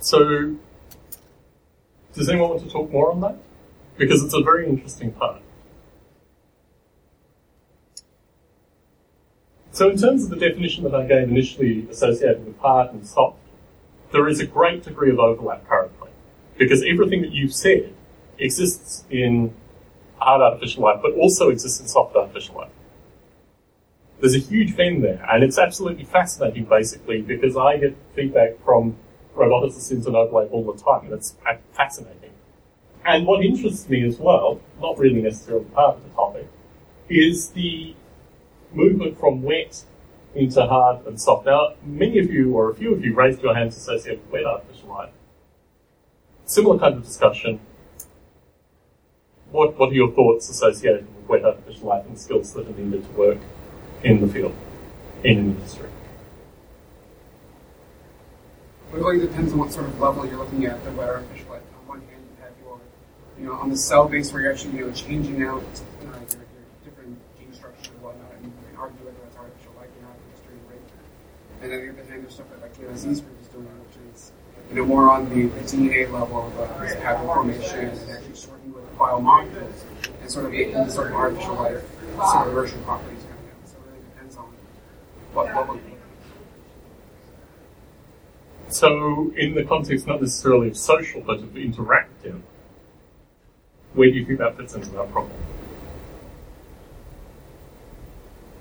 So, 0.00 0.18
does 2.14 2.28
anyone 2.28 2.50
want 2.50 2.62
to 2.62 2.70
talk 2.70 2.90
more 2.90 3.10
on 3.10 3.20
that? 3.20 3.36
Because 3.96 4.22
it's 4.22 4.34
a 4.34 4.42
very 4.42 4.68
interesting 4.68 5.12
part. 5.12 5.42
So, 9.72 9.90
in 9.90 9.96
terms 9.96 10.24
of 10.24 10.30
the 10.30 10.36
definition 10.36 10.84
that 10.84 10.94
I 10.94 11.06
gave 11.06 11.28
initially 11.28 11.86
associated 11.90 12.44
with 12.44 12.58
hard 12.58 12.90
and 12.90 13.06
soft, 13.06 13.38
there 14.12 14.28
is 14.28 14.40
a 14.40 14.46
great 14.46 14.84
degree 14.84 15.10
of 15.10 15.18
overlap 15.18 15.66
currently. 15.68 16.10
Because 16.56 16.82
everything 16.82 17.22
that 17.22 17.32
you've 17.32 17.54
said 17.54 17.94
exists 18.38 19.04
in 19.10 19.54
hard 20.16 20.40
artificial 20.40 20.82
life, 20.82 21.00
but 21.02 21.12
also 21.12 21.50
exists 21.50 21.80
in 21.80 21.86
soft 21.86 22.16
artificial 22.16 22.56
life. 22.56 22.70
There's 24.20 24.34
a 24.34 24.40
huge 24.40 24.74
Venn 24.74 25.00
there, 25.00 25.24
and 25.30 25.44
it's 25.44 25.58
absolutely 25.58 26.04
fascinating, 26.04 26.64
basically, 26.64 27.22
because 27.22 27.56
I 27.56 27.76
get 27.76 27.96
feedback 28.14 28.62
from 28.64 28.96
roboticists 29.36 29.92
in 29.92 30.14
overlap 30.14 30.50
all 30.50 30.64
the 30.64 30.82
time, 30.82 31.04
and 31.04 31.14
it's 31.14 31.36
fascinating. 31.72 32.32
And 33.04 33.26
what 33.26 33.44
interests 33.44 33.88
me 33.88 34.04
as 34.04 34.18
well, 34.18 34.60
not 34.80 34.98
really 34.98 35.22
necessarily 35.22 35.64
part 35.66 35.96
of 35.96 36.02
the 36.02 36.10
topic, 36.10 36.48
is 37.08 37.50
the 37.50 37.94
movement 38.72 39.18
from 39.20 39.42
wet 39.42 39.84
into 40.38 40.64
hard 40.66 41.06
and 41.06 41.20
soft. 41.20 41.46
Now, 41.46 41.74
many 41.84 42.18
of 42.18 42.32
you, 42.32 42.54
or 42.56 42.70
a 42.70 42.74
few 42.74 42.94
of 42.94 43.04
you, 43.04 43.14
raised 43.14 43.42
your 43.42 43.54
hands 43.54 43.76
associated 43.76 44.22
with 44.24 44.32
wet 44.32 44.44
artificial 44.44 44.88
life. 44.88 45.10
Similar 46.44 46.78
kind 46.78 46.94
of 46.94 47.04
discussion. 47.04 47.60
What, 49.50 49.78
what 49.78 49.90
are 49.90 49.94
your 49.94 50.12
thoughts 50.12 50.48
associated 50.48 51.06
with 51.06 51.28
wet 51.28 51.44
artificial 51.44 51.88
life 51.88 52.06
and 52.06 52.18
skills 52.18 52.52
that 52.52 52.68
are 52.68 52.72
needed 52.72 53.04
to 53.04 53.10
work 53.12 53.38
in 54.02 54.20
the 54.20 54.28
field, 54.28 54.54
in 55.24 55.38
an 55.38 55.56
industry? 55.56 55.88
It 58.92 58.96
really 58.96 59.18
depends 59.18 59.52
on 59.52 59.58
what 59.58 59.72
sort 59.72 59.86
of 59.86 60.00
level 60.00 60.24
you're 60.26 60.38
looking 60.38 60.64
at 60.64 60.82
the 60.84 60.92
wet 60.92 61.08
artificial 61.08 61.50
life. 61.50 61.62
On 61.80 61.88
one 61.88 62.00
hand, 62.00 62.22
you 62.30 62.42
have 62.42 62.52
your, 62.62 62.80
you 63.38 63.46
know, 63.46 63.54
on 63.54 63.70
the 63.70 63.76
cell 63.76 64.08
base 64.08 64.32
where 64.32 64.42
you're 64.42 64.52
actually, 64.52 64.78
you 64.78 64.86
know, 64.86 64.92
changing 64.92 65.42
out 65.42 65.62
uh, 65.62 66.04
your, 66.04 66.14
your 66.14 66.64
different 66.84 67.18
gene 67.38 67.52
structures 67.52 67.88
and 67.88 68.00
whatnot, 68.02 68.32
and 68.36 68.46
you 68.46 68.52
can 68.68 68.76
argue 68.78 69.04
whether 69.04 69.18
that's 69.24 69.36
artificial 69.36 69.72
life 69.76 69.88
or 69.98 70.02
not, 70.02 70.16
it's 70.32 70.40
doing 70.40 70.60
great. 70.68 70.80
And 71.68 71.82
then 71.82 71.90
on 71.90 71.96
the 71.96 72.02
other 72.02 72.20
there's 72.22 72.32
stuff 72.32 72.48
that, 72.48 72.62
like, 72.62 72.78
you 72.78 72.86
know, 72.86 72.94
Aziz 72.94 73.20
group 73.20 73.38
is 73.42 73.48
doing, 73.48 73.66
which 73.66 74.14
is, 74.14 74.32
you 74.70 74.76
know, 74.76 74.86
more 74.86 75.10
on 75.10 75.28
the, 75.28 75.48
the 75.48 75.60
DNA 75.60 76.10
level, 76.10 76.46
of 76.46 76.58
uh, 76.58 76.66
pattern 77.02 77.26
formation, 77.26 77.90
and 77.90 78.10
actually 78.10 78.34
sorting 78.34 78.72
with 78.72 78.96
biomolecules, 78.96 79.84
and 80.22 80.30
sort 80.30 80.46
of 80.46 80.52
the 80.52 80.88
sort 80.90 81.08
of 81.08 81.12
artificial 81.12 81.56
life 81.56 81.84
sort 82.32 82.46
of 82.48 82.54
version 82.54 82.82
properties 82.84 83.22
coming 83.22 83.50
out. 83.50 83.68
So 83.68 83.76
it 83.76 83.90
really 83.90 84.00
depends 84.14 84.36
on 84.38 84.46
what 85.34 85.46
level 85.54 85.74
you're 85.74 85.98
So, 88.70 89.30
in 89.36 89.54
the 89.54 89.64
context 89.64 90.06
not 90.06 90.22
necessarily 90.22 90.68
of 90.68 90.76
social, 90.78 91.20
but 91.20 91.40
of 91.40 91.50
interactive, 91.50 92.40
where 93.92 94.10
do 94.10 94.16
you 94.16 94.24
think 94.24 94.38
that 94.38 94.56
fits 94.56 94.74
into 94.74 94.88
that 94.92 95.12
problem? 95.12 95.36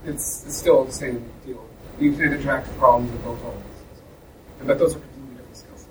it's, 0.08 0.46
it's 0.46 0.58
still 0.58 0.86
the 0.86 0.92
same 0.92 1.24
deal. 1.46 1.66
You 1.99 2.11
can 2.11 2.34
interact 2.34 2.68
with 2.68 2.78
problems 2.78 3.11
at 3.11 3.24
both 3.24 3.44
levels. 3.44 3.64
But 4.64 4.80
those 4.80 4.95
are 4.95 4.99
completely 4.99 5.36
different 5.36 5.57
skills. 5.57 5.88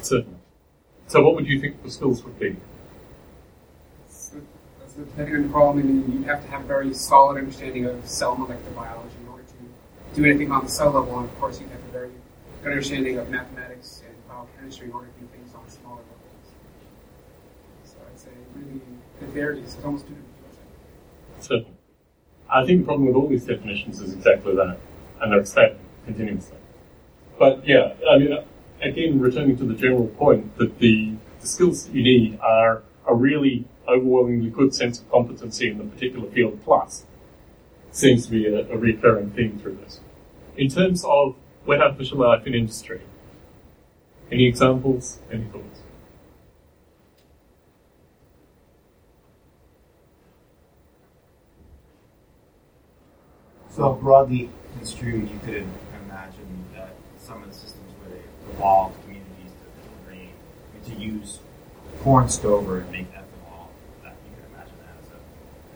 Certainly. 0.00 0.38
so 1.06 1.22
what 1.22 1.34
would 1.34 1.46
you 1.46 1.60
think 1.60 1.82
the 1.82 1.90
skills 1.90 2.24
would 2.24 2.38
be? 2.38 2.56
So 4.08 4.36
that's 4.80 4.94
the 4.94 5.04
depending 5.04 5.50
problem, 5.50 5.78
I 5.78 5.82
mean, 5.82 6.12
you'd 6.12 6.26
have 6.26 6.42
to 6.42 6.48
have 6.50 6.62
a 6.62 6.66
very 6.66 6.94
solid 6.94 7.38
understanding 7.38 7.86
of 7.86 8.06
cell 8.08 8.36
molecular 8.36 8.70
biology 8.72 9.16
in 9.22 9.28
order 9.28 9.44
to 9.44 10.14
do 10.14 10.24
anything 10.24 10.50
on 10.50 10.64
the 10.64 10.70
cell 10.70 10.90
level, 10.90 11.18
and 11.18 11.28
of 11.28 11.38
course, 11.38 11.60
you'd 11.60 11.70
have 11.70 11.80
a 11.80 11.92
very 11.92 12.10
good 12.62 12.72
understanding 12.72 13.18
of 13.18 13.28
mathematics 13.28 14.02
and 14.06 14.16
biochemistry 14.28 14.86
in 14.86 14.92
order 14.92 15.08
to 15.08 15.20
do 15.20 15.26
things 15.26 15.54
on 15.54 15.68
smaller 15.68 15.96
levels. 15.96 16.52
So 17.84 17.96
I'd 18.10 18.18
say 18.18 18.30
really 18.54 18.80
it 19.20 19.28
varies. 19.28 19.74
It's 19.74 19.84
almost 19.84 20.06
two 20.06 20.14
different. 20.14 20.32
So, 21.40 21.64
I 22.50 22.64
think 22.66 22.80
the 22.80 22.84
problem 22.86 23.06
with 23.06 23.16
all 23.16 23.28
these 23.28 23.44
definitions 23.44 24.00
is 24.00 24.14
exactly 24.14 24.54
that, 24.54 24.78
and 25.22 25.32
expanding 25.34 25.78
continuously. 26.04 26.58
But 27.38 27.66
yeah, 27.66 27.94
I 28.10 28.18
mean, 28.18 28.38
again, 28.82 29.20
returning 29.20 29.56
to 29.58 29.64
the 29.64 29.74
general 29.74 30.08
point 30.08 30.56
that 30.58 30.78
the, 30.78 31.14
the 31.40 31.46
skills 31.46 31.86
that 31.86 31.94
you 31.94 32.02
need 32.02 32.38
are 32.40 32.82
a 33.06 33.14
really 33.14 33.64
overwhelmingly 33.88 34.50
good 34.50 34.74
sense 34.74 35.00
of 35.00 35.10
competency 35.10 35.70
in 35.70 35.78
the 35.78 35.84
particular 35.84 36.28
field 36.30 36.60
plus 36.62 37.04
seems 37.90 38.26
to 38.26 38.32
be 38.32 38.46
a, 38.46 38.60
a 38.72 38.76
recurring 38.76 39.30
theme 39.30 39.58
through 39.58 39.76
this. 39.76 40.00
In 40.56 40.68
terms 40.68 41.04
of 41.04 41.36
wet 41.66 41.80
artificial 41.80 42.18
life 42.18 42.46
in 42.46 42.54
industry, 42.54 43.02
any 44.30 44.46
examples, 44.46 45.18
any 45.30 45.44
thoughts? 45.44 45.80
So 53.70 53.94
broadly 53.94 54.50
construed, 54.82 55.30
you 55.30 55.38
could 55.44 55.64
imagine 56.04 56.64
that 56.74 56.90
some 57.16 57.40
of 57.40 57.48
the 57.48 57.54
systems 57.54 57.86
where 58.02 58.18
they 58.18 58.22
evolved 58.52 59.00
communities 59.04 59.52
to 60.82 60.90
to 60.90 60.98
use 61.00 61.38
corn 62.02 62.28
stover 62.28 62.80
and 62.80 62.90
make. 62.90 63.06
That 63.14 63.22
you 64.26 64.34
could 64.34 64.50
imagine 64.50 64.74
that 64.82 64.98
as 64.98 65.06
a 65.14 65.18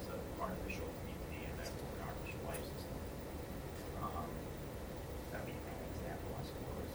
as 0.02 0.06
an 0.10 0.18
artificial 0.42 0.90
community 1.06 1.46
and 1.46 1.54
therefore 1.54 1.86
an 1.94 2.10
artificial 2.10 2.42
life 2.50 2.66
system. 2.66 2.98
Um, 4.02 4.26
that'd 5.30 5.46
be 5.46 5.54
an 5.54 5.78
example, 5.94 6.30
I 6.34 6.42
suppose. 6.42 6.90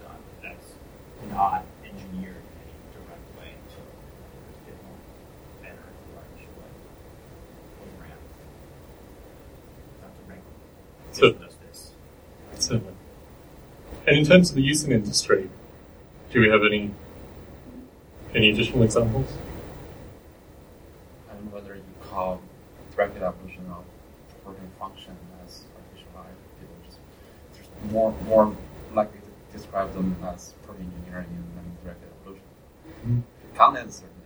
Done. 0.00 0.22
That's 0.40 0.68
not 1.28 1.68
engineered 1.84 2.40
in 2.40 2.56
any 2.64 2.76
direct 2.96 3.28
way, 3.36 3.52
so 3.68 3.84
it's 3.84 4.64
get 4.64 4.80
more 4.88 4.96
better 5.60 5.84
through 5.84 6.16
artificial 6.16 6.56
life 6.64 6.80
program. 7.76 8.20
Not 10.00 10.12
the 10.16 10.24
regular. 10.24 10.56
So- 11.12 11.36
Just 11.36 11.44
does 11.44 11.56
this. 11.68 11.92
So, 12.58 12.80
and 14.06 14.16
in 14.16 14.17
terms 14.28 14.50
of 14.50 14.56
the 14.56 14.62
use 14.62 14.84
in 14.84 14.92
industry, 14.92 15.48
do 16.30 16.40
we 16.40 16.48
have 16.48 16.60
any 16.62 16.90
any 18.34 18.50
additional 18.50 18.82
examples? 18.82 19.32
I 21.30 21.34
don't 21.34 21.46
know 21.46 21.54
whether 21.54 21.74
you 21.74 21.82
call 22.02 22.40
rapid 22.96 23.22
evolution 23.22 23.64
of 23.70 23.84
protein 24.44 24.70
function 24.78 25.16
as 25.44 25.62
artificial 25.74 26.12
life. 26.14 26.38
People 26.60 26.76
just 26.86 27.92
more 27.92 28.12
more 28.26 28.54
likely 28.94 29.20
to 29.20 29.56
describe 29.56 29.92
them 29.94 30.16
as 30.24 30.54
protein 30.66 30.90
engineering 30.98 31.28
than 31.54 31.64
directed 31.82 32.08
evolution. 32.20 32.44
Mhm. 33.06 33.22
As 33.76 33.94
certainly 33.94 34.18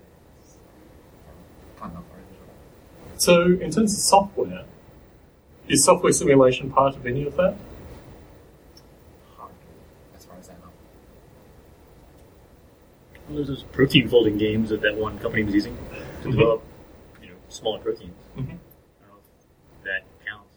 kind 1.79 1.93
of 1.97 2.05
artificial 2.13 2.47
life. 2.49 3.21
So, 3.21 3.43
in 3.65 3.71
terms 3.71 3.93
of 3.95 4.01
software, 4.01 4.65
is 5.69 5.85
software 5.85 6.13
simulation 6.13 6.71
part 6.71 6.97
of 6.97 7.07
any 7.07 7.27
of 7.27 7.37
that? 7.37 7.55
Hard 9.37 9.53
to, 9.53 10.17
as 10.17 10.25
far 10.25 10.37
as 10.39 10.49
I 10.51 10.55
know. 10.55 10.73
Well, 13.27 13.37
there's 13.37 13.49
those 13.49 13.61
protein 13.73 14.09
folding 14.09 14.39
games 14.39 14.71
that 14.71 14.81
that 14.83 14.97
one 14.97 15.19
company 15.19 15.43
was 15.43 15.55
using 15.55 15.77
to 16.23 16.29
Mhm. 16.29 16.33
develop, 16.33 16.63
you 17.23 17.29
know, 17.29 17.35
smaller 17.49 17.79
proteins. 17.79 18.13
Mhm. 18.37 18.39
I 18.39 18.43
don't 18.43 18.49
know 18.49 19.19
if 19.79 19.85
that 19.85 20.03
counts. 20.27 20.57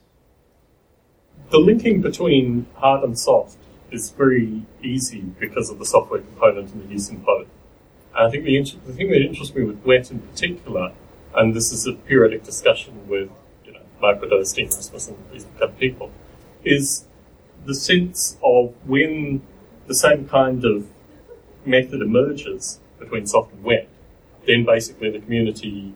The 1.49 1.59
linking 1.59 2.01
between 2.01 2.65
hard 2.75 3.03
and 3.03 3.17
soft 3.17 3.57
is 3.91 4.11
very 4.11 4.63
easy 4.83 5.21
because 5.39 5.69
of 5.69 5.79
the 5.79 5.85
software 5.85 6.21
component 6.21 6.73
and 6.73 6.83
the 6.87 6.91
use 6.93 7.09
in 7.09 7.17
both. 7.17 7.47
And 8.15 8.27
I 8.27 8.29
think 8.29 8.43
the, 8.45 8.57
int- 8.57 8.85
the 8.85 8.93
thing 8.93 9.09
that 9.11 9.21
interests 9.21 9.55
me 9.55 9.63
with 9.63 9.83
wet 9.85 10.11
in 10.11 10.19
particular, 10.19 10.93
and 11.35 11.53
this 11.53 11.71
is 11.71 11.85
a 11.85 11.93
periodic 11.93 12.43
discussion 12.43 13.07
with 13.07 13.29
you 13.65 13.73
know 13.73 13.81
Microdose, 14.01 14.57
Rasmus, 14.57 15.07
and 15.09 15.17
these 15.31 15.45
kind 15.45 15.63
of 15.63 15.77
people, 15.79 16.11
is 16.63 17.05
the 17.65 17.75
sense 17.75 18.37
of 18.43 18.73
when 18.85 19.41
the 19.87 19.95
same 19.95 20.27
kind 20.27 20.63
of 20.65 20.87
method 21.65 22.01
emerges 22.01 22.79
between 23.05 23.25
soft 23.25 23.53
and 23.53 23.63
wet, 23.63 23.87
then 24.45 24.65
basically 24.65 25.09
the 25.09 25.19
community, 25.19 25.93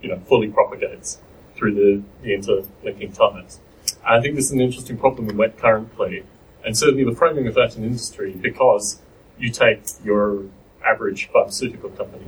you 0.00 0.08
know, 0.08 0.18
fully 0.20 0.48
propagates 0.48 1.18
through 1.54 1.74
the, 1.74 2.02
the 2.22 2.34
interlinking 2.34 3.12
ties. 3.12 3.60
I 4.04 4.20
think 4.20 4.34
this 4.34 4.46
is 4.46 4.52
an 4.52 4.60
interesting 4.60 4.98
problem 4.98 5.28
in 5.28 5.36
wet 5.36 5.58
currently, 5.58 6.24
and 6.64 6.76
certainly 6.76 7.04
the 7.04 7.14
framing 7.14 7.46
of 7.46 7.54
that 7.54 7.76
in 7.76 7.84
industry, 7.84 8.32
because 8.32 9.00
you 9.38 9.50
take 9.50 9.82
your 10.04 10.44
average 10.84 11.28
pharmaceutical 11.30 11.90
company, 11.90 12.24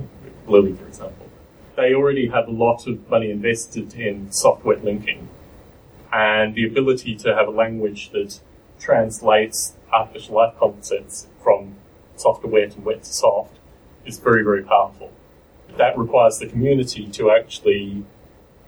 Lilly 0.46 0.74
for 0.74 0.86
example, 0.86 1.26
they 1.76 1.94
already 1.94 2.28
have 2.28 2.48
a 2.48 2.50
lot 2.50 2.86
of 2.86 3.08
money 3.08 3.30
invested 3.30 3.94
in 3.94 4.32
soft 4.32 4.64
wet 4.64 4.84
linking, 4.84 5.28
and 6.12 6.54
the 6.54 6.66
ability 6.66 7.14
to 7.16 7.34
have 7.34 7.46
a 7.46 7.50
language 7.50 8.10
that 8.10 8.40
translates 8.80 9.74
artificial 9.92 10.36
life 10.36 10.54
concepts 10.58 11.26
from 11.42 11.74
soft 12.16 12.42
to 12.42 12.48
wet 12.48 12.74
and 12.74 12.84
wet 12.84 13.02
to 13.02 13.12
soft 13.12 13.57
is 14.08 14.18
very, 14.18 14.42
very 14.42 14.62
powerful. 14.62 15.12
That 15.76 15.96
requires 15.96 16.38
the 16.38 16.46
community 16.46 17.06
to 17.08 17.30
actually 17.30 18.04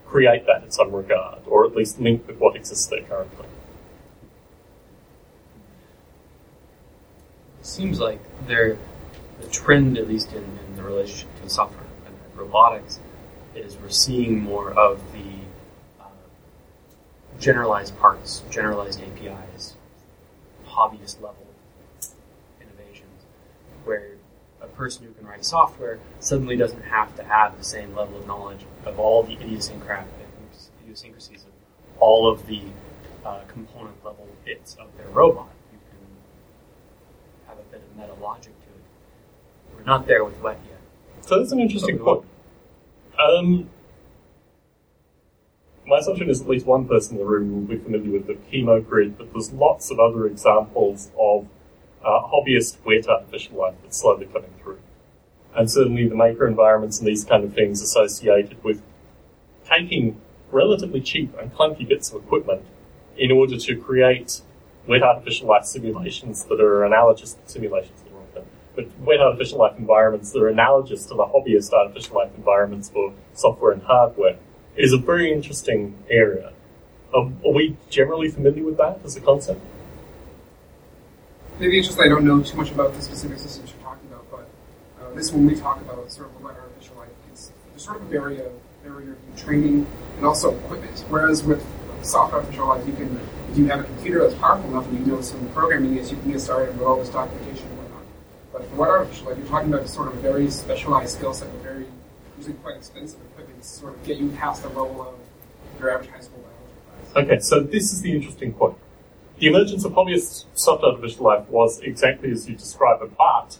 create 0.05 0.45
that 0.45 0.63
in 0.63 0.71
some 0.71 0.91
regard, 0.91 1.39
or 1.47 1.65
at 1.65 1.75
least 1.75 1.99
link 1.99 2.27
with 2.27 2.37
what 2.37 2.55
exists 2.55 2.87
there 2.87 3.01
currently. 3.01 3.47
It 7.59 7.65
seems 7.65 7.99
like 7.99 8.19
there, 8.47 8.77
the 9.41 9.47
trend, 9.47 9.97
at 9.97 10.07
least 10.07 10.31
in, 10.33 10.43
in 10.43 10.75
the 10.75 10.83
relationship 10.83 11.29
to 11.41 11.49
software 11.49 11.85
and 12.05 12.15
robotics, 12.35 12.99
is 13.55 13.77
we're 13.77 13.89
seeing 13.89 14.41
more 14.41 14.71
of 14.71 14.99
the 15.13 16.03
uh, 16.03 16.05
generalized 17.39 17.97
parts, 17.99 18.43
generalized 18.49 19.01
APIs, 19.01 19.75
hobbyist 20.67 21.21
level 21.21 21.47
innovations, 22.61 23.25
where 23.85 24.11
a 24.61 24.67
person 24.67 25.05
who 25.05 25.13
can 25.13 25.25
write 25.25 25.43
software 25.43 25.99
suddenly 26.19 26.55
doesn't 26.55 26.83
have 26.83 27.15
to 27.15 27.23
have 27.23 27.57
the 27.57 27.63
same 27.63 27.95
level 27.95 28.19
of 28.19 28.27
knowledge 28.27 28.65
of 28.85 28.99
all 28.99 29.23
the 29.23 29.33
idiosyncratic 29.33 30.07
idiosyncrasies 30.91 31.43
of 31.43 31.51
all 31.99 32.29
of 32.29 32.45
the 32.47 32.61
uh, 33.25 33.41
component 33.47 34.03
level 34.03 34.27
bits 34.45 34.75
of 34.79 34.87
their 34.97 35.07
robot. 35.07 35.49
You 35.71 35.79
can 35.89 35.99
have 37.47 37.57
a 37.57 37.71
bit 37.71 37.81
of 37.81 37.97
meta 37.97 38.21
logic 38.21 38.53
to 38.61 38.67
it. 38.67 39.77
We're 39.77 39.83
not 39.83 40.07
there 40.07 40.23
with 40.23 40.39
wet 40.41 40.59
yet. 40.67 40.79
So 41.21 41.39
that's 41.39 41.51
an 41.51 41.59
interesting 41.59 41.99
point. 41.99 42.25
Um, 43.19 43.69
my 45.85 45.97
assumption 45.97 46.29
is 46.29 46.41
at 46.41 46.47
least 46.47 46.65
one 46.65 46.87
person 46.87 47.17
in 47.17 47.23
the 47.23 47.29
room 47.29 47.53
will 47.53 47.61
be 47.61 47.77
familiar 47.77 48.11
with 48.11 48.27
the 48.27 48.33
chemo 48.33 48.85
grid, 48.85 49.17
but 49.17 49.31
there's 49.31 49.51
lots 49.51 49.91
of 49.91 49.99
other 49.99 50.25
examples 50.25 51.11
of 51.19 51.47
uh, 52.03 52.21
hobbyist 52.27 52.77
wet 52.85 53.07
artificial 53.07 53.57
life 53.57 53.75
that's 53.81 53.99
slowly 53.99 54.25
coming 54.27 54.53
through. 54.61 54.79
And 55.55 55.69
certainly 55.69 56.07
the 56.07 56.15
maker 56.15 56.47
environments 56.47 56.99
and 56.99 57.07
these 57.07 57.25
kind 57.25 57.43
of 57.43 57.53
things 57.53 57.81
associated 57.81 58.63
with 58.63 58.81
taking 59.65 60.19
relatively 60.51 61.01
cheap 61.01 61.37
and 61.39 61.53
clunky 61.53 61.87
bits 61.87 62.11
of 62.11 62.23
equipment 62.23 62.65
in 63.17 63.31
order 63.31 63.57
to 63.57 63.75
create 63.75 64.41
wet 64.87 65.03
artificial 65.03 65.47
life 65.47 65.65
simulations 65.65 66.45
that 66.45 66.59
are 66.59 66.83
analogous 66.83 67.33
to 67.33 67.39
simulations 67.45 68.01
but 68.75 68.87
wet 68.99 69.19
artificial 69.19 69.59
life 69.59 69.77
environments 69.77 70.31
that 70.31 70.41
are 70.41 70.49
analogous 70.49 71.05
to 71.05 71.13
the 71.13 71.25
hobbyist 71.25 71.73
artificial 71.73 72.15
life 72.15 72.31
environments 72.37 72.89
for 72.89 73.13
software 73.33 73.73
and 73.73 73.83
hardware 73.83 74.37
is 74.75 74.93
a 74.93 74.97
very 74.97 75.31
interesting 75.31 75.97
area. 76.09 76.53
Um, 77.13 77.41
are 77.45 77.51
we 77.51 77.75
generally 77.89 78.29
familiar 78.29 78.63
with 78.63 78.77
that 78.77 78.99
as 79.03 79.17
a 79.17 79.21
concept? 79.21 79.61
Maybe 81.61 81.77
it's 81.77 81.89
just 81.89 81.99
I 81.99 82.07
don't 82.07 82.25
know 82.25 82.41
too 82.41 82.57
much 82.57 82.71
about 82.71 82.95
the 82.95 83.03
specific 83.03 83.37
systems 83.37 83.69
you're 83.69 83.83
talking 83.83 84.09
about, 84.09 84.25
but 84.31 84.49
uh, 84.99 85.13
this 85.13 85.31
when 85.31 85.45
we 85.45 85.53
talk 85.53 85.79
about 85.81 86.11
sort 86.11 86.29
of 86.29 86.41
wet 86.41 86.55
artificial 86.55 86.95
life, 86.95 87.09
it's 87.31 87.51
sort 87.75 87.97
of 87.97 88.01
a 88.01 88.05
barrier, 88.05 88.51
barrier 88.83 89.15
to 89.15 89.43
training 89.43 89.85
and 90.17 90.25
also 90.25 90.55
equipment. 90.55 91.05
Whereas 91.07 91.43
with 91.43 91.63
software 92.01 92.39
artificial 92.39 92.67
life, 92.67 92.87
you 92.87 92.93
can 92.93 93.15
if 93.51 93.59
you 93.59 93.67
have 93.67 93.81
a 93.81 93.83
computer 93.83 94.23
that's 94.23 94.33
powerful 94.41 94.71
enough 94.71 94.87
and 94.87 95.05
you 95.05 95.13
know 95.13 95.21
some 95.21 95.47
programming 95.49 95.97
is, 95.97 96.09
you 96.09 96.17
can 96.17 96.31
get 96.31 96.41
started 96.41 96.75
with 96.79 96.87
all 96.87 96.97
this 96.97 97.09
documentation 97.09 97.67
and 97.67 97.77
whatnot. 97.77 98.05
But 98.51 98.67
for 98.67 98.75
wet 98.77 98.89
artificial 98.89 99.27
life, 99.27 99.37
you're 99.37 99.47
talking 99.47 99.71
about 99.71 99.85
a 99.85 99.87
sort 99.87 100.07
of 100.07 100.17
a 100.17 100.19
very 100.19 100.49
specialized 100.49 101.15
skill 101.15 101.35
set 101.35 101.51
with 101.51 101.61
very 101.61 101.85
usually 102.37 102.55
quite 102.55 102.77
expensive 102.77 103.19
equipment 103.33 103.61
to 103.61 103.67
sort 103.67 103.93
of 103.93 104.03
get 104.03 104.17
you 104.17 104.31
past 104.31 104.63
the 104.63 104.69
level 104.69 104.99
of 104.99 105.79
your 105.79 106.03
school. 106.21 106.43
Okay, 107.15 107.37
so 107.37 107.59
this 107.59 107.93
is 107.93 108.01
the 108.01 108.13
interesting 108.13 108.51
point. 108.51 108.77
The 109.41 109.47
emergence 109.47 109.83
of 109.85 109.93
hobbyist 109.93 110.45
soft 110.53 110.83
artificial 110.83 111.25
life 111.25 111.49
was 111.49 111.79
exactly 111.79 112.29
as 112.29 112.47
you 112.47 112.55
describe 112.55 113.01
it, 113.01 113.09
but 113.17 113.57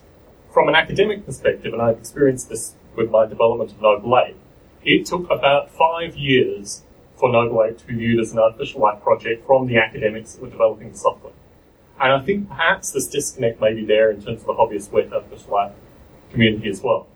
from 0.54 0.68
an 0.68 0.76
academic 0.76 1.26
perspective, 1.26 1.74
and 1.74 1.82
I've 1.82 1.98
experienced 1.98 2.50
this 2.50 2.76
with 2.96 3.10
my 3.10 3.26
development 3.26 3.72
of 3.72 3.82
Noble 3.82 4.16
Ape, 4.16 4.38
it 4.84 5.08
took 5.08 5.28
about 5.32 5.72
five 5.72 6.16
years 6.16 6.84
for 7.16 7.32
Noble 7.32 7.64
Ape 7.64 7.80
to 7.80 7.88
be 7.88 7.96
viewed 7.96 8.20
as 8.20 8.32
an 8.32 8.38
artificial 8.38 8.82
life 8.82 9.02
project 9.02 9.48
from 9.48 9.66
the 9.66 9.78
academics 9.78 10.34
that 10.34 10.44
were 10.44 10.52
developing 10.52 10.92
the 10.92 10.98
software. 11.00 11.34
And 12.00 12.14
I 12.14 12.20
think 12.20 12.48
perhaps 12.48 12.92
this 12.92 13.08
disconnect 13.08 13.60
may 13.60 13.74
be 13.74 13.84
there 13.84 14.12
in 14.12 14.22
terms 14.22 14.42
of 14.42 14.46
the 14.46 14.54
hobbyist 14.54 14.92
wet 14.92 15.12
artificial 15.12 15.52
life 15.52 15.74
community 16.30 16.70
as 16.70 16.84
well, 16.84 17.08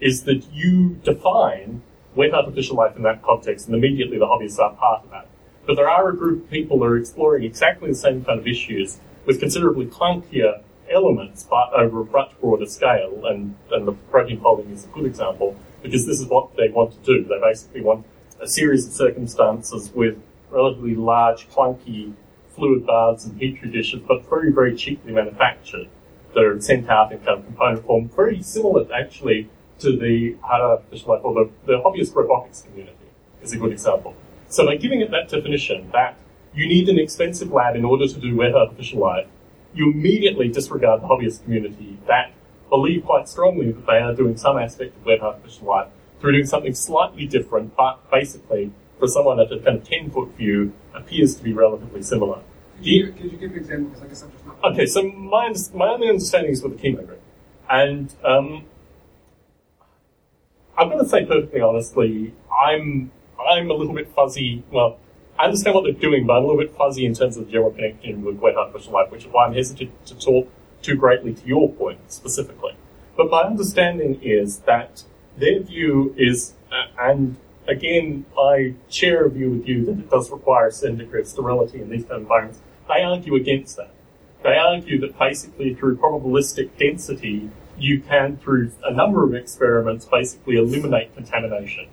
is 0.00 0.22
that 0.22 0.50
you 0.50 0.98
define 1.04 1.82
wet 2.14 2.32
artificial 2.32 2.76
life 2.76 2.96
in 2.96 3.02
that 3.02 3.20
context, 3.22 3.66
and 3.66 3.76
immediately 3.76 4.16
the 4.16 4.24
hobbyists 4.24 4.58
are 4.58 4.72
part 4.72 5.04
of 5.04 5.10
that. 5.10 5.28
But 5.66 5.76
there 5.76 5.88
are 5.88 6.10
a 6.10 6.16
group 6.16 6.44
of 6.44 6.50
people 6.50 6.78
who 6.78 6.84
are 6.84 6.96
exploring 6.96 7.44
exactly 7.44 7.88
the 7.88 7.94
same 7.94 8.24
kind 8.24 8.38
of 8.38 8.46
issues 8.46 8.98
with 9.24 9.40
considerably 9.40 9.86
clunkier 9.86 10.62
elements, 10.90 11.42
but 11.44 11.72
over 11.72 12.02
a 12.02 12.04
much 12.04 12.32
broader 12.40 12.66
scale. 12.66 13.24
And, 13.26 13.56
and 13.70 13.88
the 13.88 13.92
protein 13.92 14.40
folding 14.40 14.70
is 14.70 14.84
a 14.84 14.88
good 14.88 15.06
example 15.06 15.56
because 15.82 16.06
this 16.06 16.20
is 16.20 16.26
what 16.26 16.54
they 16.56 16.68
want 16.68 16.92
to 16.92 16.98
do. 16.98 17.24
They 17.24 17.40
basically 17.40 17.80
want 17.80 18.06
a 18.40 18.46
series 18.46 18.86
of 18.86 18.92
circumstances 18.92 19.90
with 19.94 20.20
relatively 20.50 20.94
large, 20.94 21.48
clunky 21.48 22.12
fluid 22.54 22.86
baths 22.86 23.24
and 23.24 23.38
petri 23.38 23.70
dishes, 23.70 24.00
but 24.06 24.28
very, 24.28 24.52
very 24.52 24.76
cheaply 24.76 25.12
manufactured. 25.12 25.88
They're 26.34 26.60
sent 26.60 26.88
out 26.88 27.12
in 27.12 27.18
kind 27.18 27.38
of 27.38 27.46
component 27.46 27.86
form, 27.86 28.08
very 28.08 28.42
similar 28.42 28.86
actually 28.92 29.48
to 29.80 29.96
the 29.96 30.36
uh, 30.42 30.76
artificial 30.76 31.20
or 31.22 31.34
the, 31.34 31.50
the 31.66 31.72
hobbyist 31.78 32.14
robotics 32.14 32.62
community 32.62 32.96
is 33.42 33.52
a 33.52 33.56
good 33.56 33.72
example. 33.72 34.14
So 34.54 34.64
by 34.64 34.76
giving 34.76 35.00
it 35.00 35.10
that 35.10 35.28
definition, 35.28 35.90
that 35.90 36.16
you 36.54 36.68
need 36.68 36.88
an 36.88 36.96
expensive 36.96 37.50
lab 37.50 37.74
in 37.74 37.84
order 37.84 38.06
to 38.06 38.20
do 38.20 38.36
wet 38.36 38.54
artificial 38.54 39.00
life, 39.00 39.26
you 39.74 39.90
immediately 39.90 40.46
disregard 40.46 41.02
the 41.02 41.08
hobbyist 41.08 41.42
community 41.42 41.98
that 42.06 42.30
believe 42.70 43.04
quite 43.04 43.28
strongly 43.28 43.72
that 43.72 43.84
they 43.84 43.98
are 43.98 44.14
doing 44.14 44.36
some 44.36 44.56
aspect 44.56 44.96
of 44.96 45.04
wet 45.04 45.20
artificial 45.20 45.66
life 45.66 45.88
through 46.20 46.34
doing 46.34 46.46
something 46.46 46.72
slightly 46.72 47.26
different, 47.26 47.74
but 47.74 47.98
basically, 48.12 48.70
for 49.00 49.08
someone 49.08 49.40
at 49.40 49.50
a 49.50 49.58
kind 49.58 49.78
of 49.78 49.88
10 49.88 50.12
foot 50.12 50.36
view, 50.36 50.72
appears 50.94 51.34
to 51.34 51.42
be 51.42 51.52
relatively 51.52 52.00
similar. 52.00 52.40
Could 52.76 52.86
you, 52.86 53.12
could 53.12 53.32
you 53.32 53.38
give 53.38 53.50
an 53.50 53.56
example? 53.56 53.90
Because 53.90 54.02
I 54.04 54.06
guess 54.06 54.22
I'm 54.22 54.30
just 54.30 54.46
not. 54.46 54.72
Okay, 54.72 54.86
so 54.86 55.02
my, 55.02 55.52
my 55.74 55.88
only 55.88 56.08
understanding 56.08 56.52
is 56.52 56.62
with 56.62 56.80
the 56.80 56.88
chemogrid. 56.88 57.18
And 57.68 58.14
um, 58.22 58.66
I'm 60.78 60.90
going 60.90 61.02
to 61.02 61.10
say 61.10 61.24
perfectly 61.24 61.60
honestly, 61.60 62.34
I'm 62.64 63.10
I'm 63.48 63.70
a 63.70 63.74
little 63.74 63.94
bit 63.94 64.08
fuzzy. 64.08 64.62
Well, 64.70 64.98
I 65.38 65.44
understand 65.44 65.74
what 65.74 65.84
they're 65.84 65.92
doing, 65.92 66.26
but 66.26 66.34
I'm 66.34 66.44
a 66.44 66.46
little 66.46 66.60
bit 66.60 66.76
fuzzy 66.76 67.04
in 67.04 67.14
terms 67.14 67.36
of 67.36 67.46
the 67.46 67.52
general 67.52 67.70
connection 67.72 68.22
with 68.22 68.36
wet 68.36 68.56
artificial 68.56 68.92
life, 68.92 69.10
which 69.10 69.24
is 69.24 69.32
why 69.32 69.46
I'm 69.46 69.54
hesitant 69.54 70.06
to 70.06 70.18
talk 70.18 70.48
too 70.82 70.96
greatly 70.96 71.34
to 71.34 71.46
your 71.46 71.72
point 71.72 71.98
specifically. 72.08 72.76
But 73.16 73.30
my 73.30 73.42
understanding 73.42 74.20
is 74.22 74.58
that 74.60 75.04
their 75.36 75.60
view 75.60 76.14
is, 76.16 76.54
uh, 76.70 76.86
and 76.98 77.36
again, 77.66 78.26
I 78.38 78.74
share 78.88 79.24
a 79.24 79.30
view 79.30 79.50
with 79.50 79.68
you 79.68 79.84
that 79.86 79.98
it 79.98 80.10
does 80.10 80.30
require 80.30 80.68
a 80.68 80.72
certain 80.72 80.98
degree 80.98 81.20
of 81.20 81.26
sterility 81.26 81.80
in 81.80 81.90
these 81.90 82.02
kind 82.02 82.16
of 82.16 82.22
environments. 82.22 82.60
They 82.88 83.02
argue 83.02 83.34
against 83.34 83.76
that. 83.76 83.90
They 84.42 84.56
argue 84.56 85.00
that 85.00 85.18
basically 85.18 85.74
through 85.74 85.96
probabilistic 85.96 86.76
density, 86.78 87.50
you 87.78 88.00
can, 88.00 88.36
through 88.36 88.72
a 88.84 88.92
number 88.92 89.24
of 89.24 89.34
experiments, 89.34 90.04
basically 90.04 90.56
eliminate 90.56 91.14
contamination. 91.14 91.88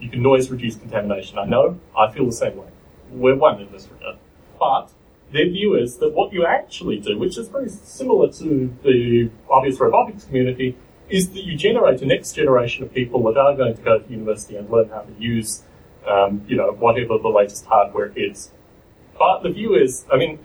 You 0.00 0.10
can 0.10 0.22
noise 0.22 0.50
reduce 0.50 0.76
contamination. 0.76 1.38
I 1.38 1.44
know, 1.44 1.80
I 1.96 2.10
feel 2.10 2.26
the 2.26 2.32
same 2.32 2.56
way. 2.56 2.68
We're 3.10 3.36
one 3.36 3.60
in 3.60 3.70
this 3.72 3.88
regard. 3.88 4.16
But 4.58 4.90
their 5.32 5.48
view 5.48 5.74
is 5.74 5.96
that 5.98 6.12
what 6.12 6.32
you 6.32 6.46
actually 6.46 6.98
do, 7.00 7.18
which 7.18 7.38
is 7.38 7.48
very 7.48 7.68
similar 7.68 8.30
to 8.32 8.74
the 8.82 9.30
hobbyist 9.50 9.80
robotics 9.80 10.24
community, 10.24 10.76
is 11.08 11.30
that 11.30 11.44
you 11.44 11.56
generate 11.56 12.00
a 12.02 12.06
next 12.06 12.32
generation 12.32 12.82
of 12.84 12.92
people 12.94 13.22
that 13.24 13.38
are 13.38 13.54
going 13.54 13.76
to 13.76 13.82
go 13.82 13.98
to 13.98 14.10
university 14.10 14.56
and 14.56 14.70
learn 14.70 14.88
how 14.88 15.00
to 15.00 15.12
use, 15.18 15.62
um, 16.06 16.42
you 16.48 16.56
know, 16.56 16.72
whatever 16.72 17.18
the 17.18 17.28
latest 17.28 17.66
hardware 17.66 18.12
is. 18.16 18.50
But 19.18 19.42
the 19.42 19.50
view 19.50 19.74
is, 19.74 20.04
I 20.12 20.16
mean, 20.16 20.38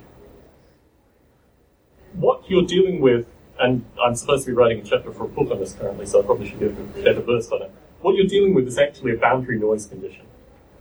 what 2.13 2.49
you're 2.49 2.65
dealing 2.65 3.01
with, 3.01 3.27
and 3.59 3.85
I'm 4.03 4.15
supposed 4.15 4.45
to 4.45 4.51
be 4.51 4.55
writing 4.55 4.79
a 4.79 4.83
chapter 4.83 5.11
for 5.11 5.25
a 5.25 5.27
book 5.27 5.51
on 5.51 5.59
this 5.59 5.73
currently, 5.73 6.05
so 6.05 6.21
I 6.21 6.25
probably 6.25 6.49
should 6.49 6.59
give 6.59 6.79
a 6.79 7.03
better 7.03 7.21
verse 7.21 7.49
on 7.51 7.63
it. 7.63 7.71
What 8.01 8.15
you're 8.15 8.27
dealing 8.27 8.53
with 8.53 8.67
is 8.67 8.77
actually 8.77 9.13
a 9.13 9.17
boundary 9.17 9.59
noise 9.59 9.85
condition. 9.85 10.25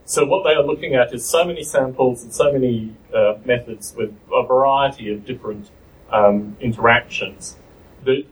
So 0.05 0.25
what 0.25 0.45
they 0.45 0.55
are 0.55 0.63
looking 0.63 0.95
at 0.95 1.13
is 1.13 1.27
so 1.27 1.45
many 1.45 1.65
samples 1.65 2.23
and 2.23 2.33
so 2.33 2.53
many 2.53 2.95
uh, 3.13 3.35
methods 3.45 3.95
with 3.97 4.15
a 4.33 4.47
variety 4.47 5.13
of 5.13 5.27
different 5.27 5.71
um, 6.11 6.57
interactions 6.61 7.57
that 8.05 8.25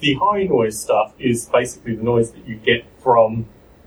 the 0.00 0.14
high 0.14 0.44
noise 0.44 0.80
stuff 0.80 1.12
is 1.18 1.46
basically 1.46 1.96
the 1.96 2.02
noise 2.02 2.30
that 2.32 2.46
you 2.46 2.56
get 2.56 2.84
from, 3.00 3.46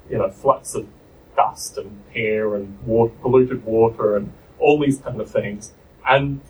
you 0.10 0.18
know, 0.18 0.30
flux 0.30 0.76
of 0.76 0.88
dust 1.36 1.78
and 1.78 2.04
air 2.14 2.54
and 2.54 2.78
water, 2.86 3.14
polluted 3.22 3.64
water 3.64 4.18
and 4.18 4.32
all 4.60 4.80
these 4.80 5.00
kind 5.00 5.20
of 5.20 5.32
things. 5.32 5.72
And 6.08 6.42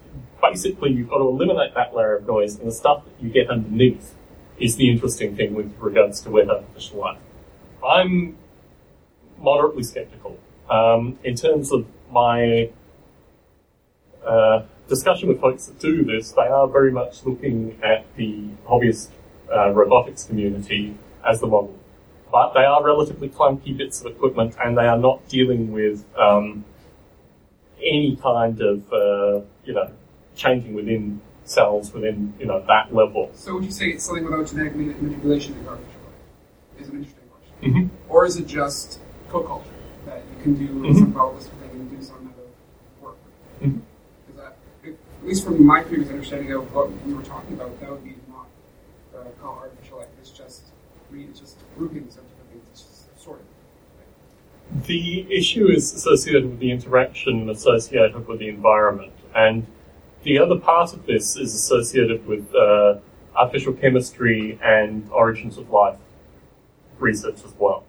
basically 0.42 0.92
you've 0.92 1.10
got 1.10 1.20
to 1.20 1.28
eliminate 1.28 1.76
that 1.76 1.96
layer 1.96 2.18
of 2.18 2.28
noise 2.28 2.58
and 2.58 2.68
the 2.68 2.74
stuff 2.74 3.06
that 3.06 3.24
you 3.24 3.30
get 3.30 3.50
underneath 3.50 4.16
is 4.60 4.76
the 4.76 4.90
interesting 4.90 5.36
thing 5.36 5.54
with 5.54 5.74
regards 5.80 6.20
to 6.22 6.32
wet 6.32 6.50
artificial 6.50 7.00
life. 7.00 7.20
I'm 7.86 8.38
moderately 9.38 9.84
skeptical. 9.84 10.38
Um, 10.70 11.20
in 11.24 11.36
terms 11.36 11.72
of 11.72 11.86
my 12.12 12.70
uh, 14.26 14.64
discussion 14.88 15.30
with 15.30 15.42
folks 15.42 15.66
that 15.66 15.80
do 15.80 16.04
this, 16.04 16.32
they 16.32 16.44
are 16.44 16.68
very 16.68 16.92
much 16.92 17.26
looking 17.26 17.80
at 17.84 18.06
the 18.16 18.50
hobbyist 18.68 19.10
uh, 19.54 19.72
robotics 19.72 20.24
community 20.26 20.98
as 21.28 21.42
the 21.42 21.48
model. 21.48 21.78
But 22.32 22.54
they 22.54 22.64
are 22.64 22.84
relatively 22.84 23.30
clunky 23.30 23.76
bits 23.76 24.02
of 24.02 24.08
equipment 24.08 24.56
and 24.64 24.78
they 24.78 24.88
are 24.88 24.98
not 24.98 25.28
dealing 25.28 25.72
with 25.72 26.06
um, 26.18 26.64
any 27.82 28.16
kind 28.16 28.62
of, 28.62 28.94
uh, 28.94 29.42
you 29.66 29.74
know, 29.74 29.92
changing 30.36 30.74
within 30.74 31.22
cells 31.44 31.94
within, 31.94 32.34
you 32.40 32.46
know, 32.46 32.64
that 32.68 32.94
level. 32.94 33.32
So 33.34 33.56
would 33.56 33.66
you 33.66 33.72
say 33.72 33.90
it's 33.90 34.06
something 34.06 34.24
without 34.24 34.48
genetic 34.48 34.76
manipulation 34.76 35.58
in 35.58 35.68
artificial 35.68 36.02
life? 36.02 36.82
Is 36.82 36.90
an 36.90 36.98
interesting 36.98 37.28
question. 37.30 37.50
Mm-hmm. 37.62 37.88
Or 38.10 38.26
is 38.26 38.38
it 38.38 38.48
just 38.48 39.00
co-culture 39.30 39.70
that 40.06 40.24
you 40.36 40.44
can 40.44 40.54
do 40.56 40.68
Mhm. 40.68 40.96
some 40.96 41.14
probabilistic 41.14 41.52
thing 41.62 41.70
and 41.74 41.92
do 41.92 42.04
some 42.04 42.18
of 42.18 43.04
work? 43.04 43.16
Because 43.60 43.78
that, 44.38 44.58
at 44.84 44.94
least 45.24 45.44
from 45.46 45.64
my 45.66 45.84
previous 45.84 46.10
understanding 46.10 46.52
of 46.54 46.74
what 46.74 46.90
we 47.06 47.14
were 47.14 47.22
talking 47.22 47.54
about, 47.54 47.80
that 47.80 47.92
would 47.92 48.04
be 48.04 48.16
not 48.30 48.48
uh, 49.16 49.26
called 49.42 49.60
artificial 49.60 50.00
life. 50.00 50.08
It's 50.20 50.32
just 50.32 50.64
re- 51.12 51.26
it's 51.30 51.40
just 51.40 51.58
groupings 51.78 52.18
of 52.18 52.24
different 52.30 52.50
things. 52.52 52.66
It's 52.72 52.82
just 52.82 53.24
sorted. 53.24 53.46
The 54.88 55.28
issue 55.32 55.68
is 55.68 55.94
associated 55.94 56.50
with 56.50 56.60
the 56.60 56.72
interaction 56.72 57.50
associated 57.50 58.28
with 58.28 58.40
the 58.40 58.48
environment, 58.50 59.14
and 59.36 59.68
the 60.24 60.40
other 60.40 60.56
part 60.58 60.94
of 60.94 61.06
this 61.06 61.36
is 61.36 61.54
associated 61.54 62.26
with 62.26 62.54
uh, 62.56 62.96
artificial 63.36 63.74
chemistry 63.74 64.58
and 64.64 65.08
origins 65.12 65.58
of 65.58 65.70
life 65.70 65.98
research 67.02 67.44
as 67.46 67.54
well. 67.58 67.84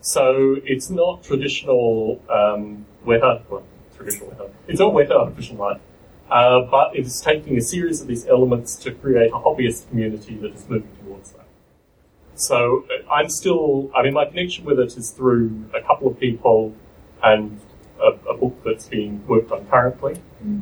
So 0.00 0.56
it's 0.64 0.90
not 0.90 1.22
traditional 1.22 2.20
um, 2.28 2.86
wet 3.04 3.22
art, 3.22 3.42
well, 3.48 3.62
traditional 3.96 4.30
wet 4.30 4.40
art. 4.40 4.50
It's 4.66 4.80
not 4.80 4.92
wet 4.92 5.12
artificial 5.12 5.56
life, 5.56 5.80
uh, 6.30 6.62
but 6.62 6.96
it's 6.96 7.20
taking 7.20 7.56
a 7.56 7.60
series 7.60 8.00
of 8.00 8.08
these 8.08 8.26
elements 8.26 8.74
to 8.76 8.92
create 8.92 9.30
a 9.32 9.36
hobbyist 9.36 9.88
community 9.88 10.36
that 10.38 10.54
is 10.54 10.68
moving 10.68 10.90
towards 11.04 11.32
that. 11.32 11.46
So 12.34 12.84
uh, 12.90 13.12
I'm 13.12 13.28
still, 13.28 13.90
I 13.94 14.02
mean, 14.02 14.14
my 14.14 14.24
connection 14.24 14.64
with 14.64 14.80
it 14.80 14.96
is 14.96 15.10
through 15.10 15.66
a 15.74 15.80
couple 15.80 16.08
of 16.08 16.18
people 16.18 16.74
and 17.22 17.60
a, 18.00 18.30
a 18.30 18.36
book 18.36 18.56
that's 18.64 18.88
being 18.88 19.24
worked 19.26 19.52
on 19.52 19.66
currently. 19.66 20.20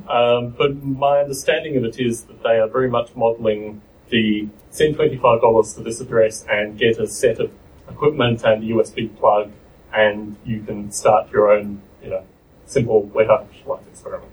Um, 0.09 0.51
but 0.51 0.82
my 0.82 1.20
understanding 1.20 1.77
of 1.77 1.85
it 1.85 1.98
is 1.98 2.24
that 2.24 2.43
they 2.43 2.59
are 2.59 2.69
very 2.69 2.90
much 2.90 3.16
modelling 3.16 3.81
the 4.11 4.48
send 4.70 4.97
$25 4.97 5.74
to 5.77 5.82
this 5.82 6.01
address 6.01 6.44
and 6.51 6.77
get 6.77 6.98
a 6.98 7.07
set 7.07 7.39
of 7.39 7.51
equipment 7.90 8.42
and 8.44 8.62
a 8.62 8.66
USB 8.74 9.14
plug, 9.16 9.50
and 9.92 10.36
you 10.44 10.62
can 10.62 10.90
start 10.92 11.30
your 11.30 11.50
own, 11.50 11.82
you 12.02 12.10
know, 12.10 12.24
simple 12.66 13.02
wet 13.02 13.28
artificial 13.30 13.74
life 13.74 13.86
experiment. 13.90 14.30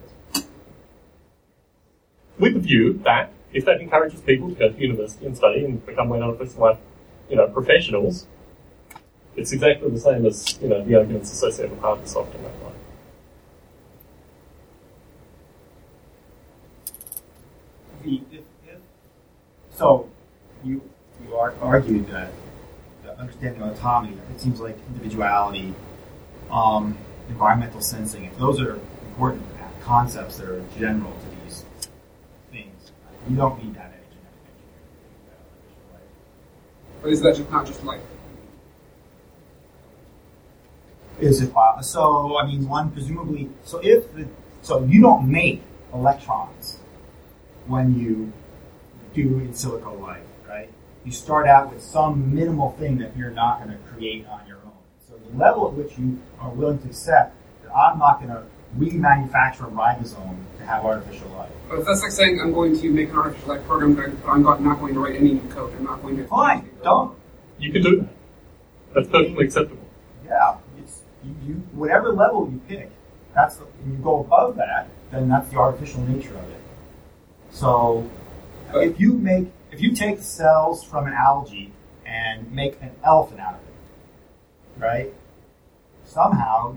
With 2.39 2.53
the 2.53 2.59
view 2.59 2.93
that 3.03 3.31
if 3.53 3.65
that 3.65 3.81
encourages 3.81 4.21
people 4.21 4.49
to 4.49 4.55
go 4.55 4.69
to 4.69 4.79
university 4.79 5.25
and 5.25 5.35
study 5.35 5.65
and 5.65 5.83
become 5.85 6.09
wet 6.09 6.21
artificial 6.21 6.61
life, 6.61 6.77
you 7.29 7.35
know, 7.35 7.47
professionals, 7.47 8.27
it's 9.35 9.51
exactly 9.51 9.89
the 9.89 9.99
same 9.99 10.25
as, 10.25 10.59
you 10.61 10.67
know, 10.67 10.83
the 10.83 10.95
arguments 10.95 11.31
associated 11.31 11.71
with 11.71 11.81
Microsoft 11.81 12.33
and 12.35 12.45
that 12.45 12.51
if, 18.07 18.33
so 19.71 20.09
you 20.63 20.81
you 21.23 21.35
ar- 21.35 21.53
argued 21.61 22.07
that 22.07 22.31
understanding 23.19 23.61
of 23.61 23.77
autonomy, 23.77 24.17
it 24.33 24.39
seems 24.39 24.59
like 24.59 24.77
individuality, 24.87 25.73
um, 26.51 26.97
environmental 27.29 27.81
sensing, 27.81 28.25
if 28.25 28.37
those 28.37 28.61
are 28.61 28.79
important 29.09 29.43
concepts 29.81 30.37
that 30.37 30.49
are 30.49 30.63
general 30.77 31.11
to 31.11 31.43
these 31.43 31.65
things, 32.51 32.91
you 33.29 33.35
don't 33.35 33.63
need 33.63 33.73
that 33.75 33.93
in 33.93 34.19
But 37.01 37.11
is 37.11 37.21
that 37.21 37.35
just 37.35 37.49
not 37.51 37.65
just 37.65 37.83
like 37.83 38.01
Is 41.19 41.41
it 41.41 41.51
uh, 41.55 41.81
so? 41.81 42.37
I 42.37 42.45
mean, 42.45 42.67
one 42.67 42.91
presumably. 42.91 43.49
So 43.63 43.79
if 43.83 44.13
the, 44.13 44.27
so, 44.61 44.83
you 44.83 45.01
don't 45.01 45.29
make 45.31 45.63
electrons 45.93 46.79
when 47.65 47.99
you 47.99 48.31
do 49.13 49.39
in 49.39 49.51
silico 49.51 49.99
life? 49.99 50.26
You 51.07 51.13
start 51.13 51.47
out 51.47 51.73
with 51.73 51.81
some 51.81 52.35
minimal 52.35 52.71
thing 52.71 52.97
that 52.97 53.15
you're 53.15 53.31
not 53.31 53.63
going 53.63 53.71
to 53.71 53.81
create 53.85 54.27
on 54.27 54.45
your 54.45 54.57
own. 54.57 54.73
So 55.07 55.13
the 55.15 55.37
level 55.37 55.69
at 55.69 55.73
which 55.73 55.97
you 55.97 56.19
are 56.37 56.49
willing 56.49 56.79
to 56.79 56.87
accept 56.87 57.33
that 57.63 57.73
I'm 57.73 57.97
not 57.97 58.19
going 58.19 58.31
to 58.31 58.43
remanufacture 58.77 59.67
a 59.67 59.71
ribosome 59.71 60.35
to 60.57 60.65
have 60.65 60.83
artificial 60.83 61.29
life. 61.29 61.49
But 61.69 61.77
oh, 61.79 61.83
that's 61.83 62.01
like 62.01 62.11
saying 62.11 62.41
I'm 62.41 62.51
going 62.51 62.77
to 62.81 62.89
make 62.91 63.07
an 63.07 63.15
artificial 63.15 63.55
life 63.55 63.65
program, 63.65 63.93
but 63.93 64.29
I'm 64.29 64.43
not 64.43 64.61
not 64.61 64.81
going 64.81 64.95
to 64.95 64.99
write 64.99 65.15
any 65.15 65.35
new 65.35 65.49
code. 65.49 65.73
I'm 65.77 65.85
not 65.85 66.01
going 66.01 66.17
to. 66.17 66.27
Fine, 66.27 66.69
don't. 66.83 67.17
You 67.57 67.71
can 67.71 67.83
do 67.83 68.01
that. 68.01 68.09
That's 68.93 69.07
perfectly 69.07 69.45
acceptable. 69.45 69.87
Yeah, 70.25 70.57
it's 70.77 71.03
you, 71.23 71.35
you 71.47 71.53
whatever 71.71 72.11
level 72.11 72.51
you 72.51 72.59
pick. 72.67 72.91
That's 73.33 73.55
the, 73.55 73.63
when 73.63 73.93
you 73.93 74.03
go 74.03 74.19
above 74.19 74.57
that, 74.57 74.89
then 75.11 75.29
that's 75.29 75.47
the 75.51 75.55
artificial 75.55 76.01
nature 76.01 76.35
of 76.35 76.49
it. 76.49 76.61
So 77.51 78.09
if 78.73 78.99
you 78.99 79.13
make 79.13 79.47
if 79.71 79.81
you 79.81 79.93
take 79.93 80.19
cells 80.19 80.83
from 80.83 81.07
an 81.07 81.13
algae 81.13 81.71
and 82.05 82.51
make 82.51 82.81
an 82.81 82.91
elephant 83.03 83.39
out 83.39 83.55
of 83.55 83.59
it, 83.59 84.83
right? 84.83 85.13
Somehow, 86.05 86.75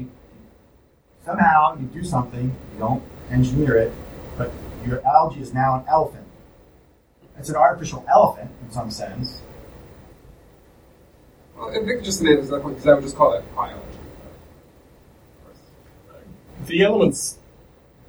somehow 1.25 1.77
you 1.79 1.87
do 1.87 2.05
something. 2.05 2.57
You 2.75 2.79
don't 2.79 3.03
engineer 3.31 3.77
it, 3.77 3.93
but 4.37 4.51
your 4.85 5.07
algae 5.07 5.41
is 5.41 5.55
now 5.55 5.77
an 5.77 5.85
elephant. 5.89 6.27
It's 7.39 7.49
an 7.49 7.57
artificial 7.57 8.05
elephant 8.09 8.51
in 8.63 8.73
some 8.73 8.91
sense. 8.91 9.41
Well, 11.57 11.71
I 11.71 11.85
think 11.85 12.03
just 12.03 12.19
semantics 12.19 12.49
at 12.49 12.55
that 12.55 12.63
point, 12.63 12.77
because 12.77 12.89
I 12.89 12.95
would 12.95 13.05
just 13.05 13.17
call 13.17 13.35
it 13.35 13.45
biology. 13.55 13.87
The 16.67 16.83
elements 16.83 17.39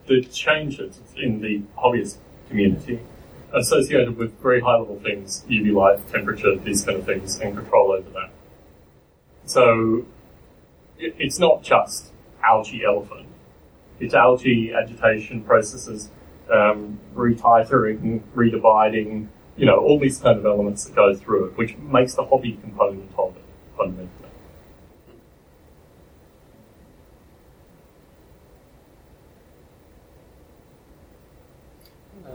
that 0.08 0.32
change 0.32 0.80
it 0.80 0.95
in 1.16 1.41
the 1.41 1.62
hobbyist 1.78 2.18
community 2.49 2.95
are 2.95 2.99
associated 3.53 4.18
with 4.18 4.40
very 4.40 4.61
high 4.61 4.78
level 4.78 4.99
things, 4.99 5.45
UV 5.49 5.73
light, 5.73 6.07
temperature, 6.07 6.56
these 6.56 6.86
kind 6.86 6.98
of 6.98 7.06
things, 7.06 7.40
and 7.40 7.56
control 7.56 7.91
over 7.91 8.10
that. 8.11 8.30
So 9.45 10.06
it- 10.98 11.15
it's 11.18 11.40
not 11.40 11.64
just 11.64 12.11
algae 12.44 12.84
elephant. 12.84 13.28
It's 13.99 14.14
algae 14.14 14.73
agitation 14.73 15.41
processes, 15.41 16.10
um, 16.52 16.99
retitering, 17.15 18.22
redividing, 18.36 19.28
you 19.57 19.65
know, 19.65 19.78
all 19.78 19.99
these 19.99 20.19
kind 20.19 20.40
of 20.40 20.45
elements 20.45 20.86
that 20.86 20.95
go 20.95 21.14
through 21.14 21.45
it, 21.45 21.57
which 21.57 21.78
makes 21.78 22.15
the 22.15 22.26
hobby 22.26 22.57
component 22.61 23.11
of 23.18 23.36
it 23.36 23.44
fundamentally. 23.78 24.20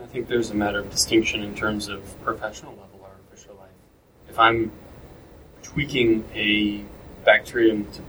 I 0.07 0.09
think 0.09 0.29
there's 0.29 0.51
a 0.51 0.55
matter 0.55 0.79
of 0.79 0.89
distinction 0.89 1.43
in 1.43 1.57
terms 1.57 1.89
of 1.89 2.01
professional 2.23 2.71
level 2.71 3.01
artificial 3.03 3.57
life. 3.57 3.71
If 4.29 4.39
I'm 4.39 4.71
tweaking 5.65 6.25
a 6.33 6.85
bacterium 7.25 7.91
to 7.91 8.03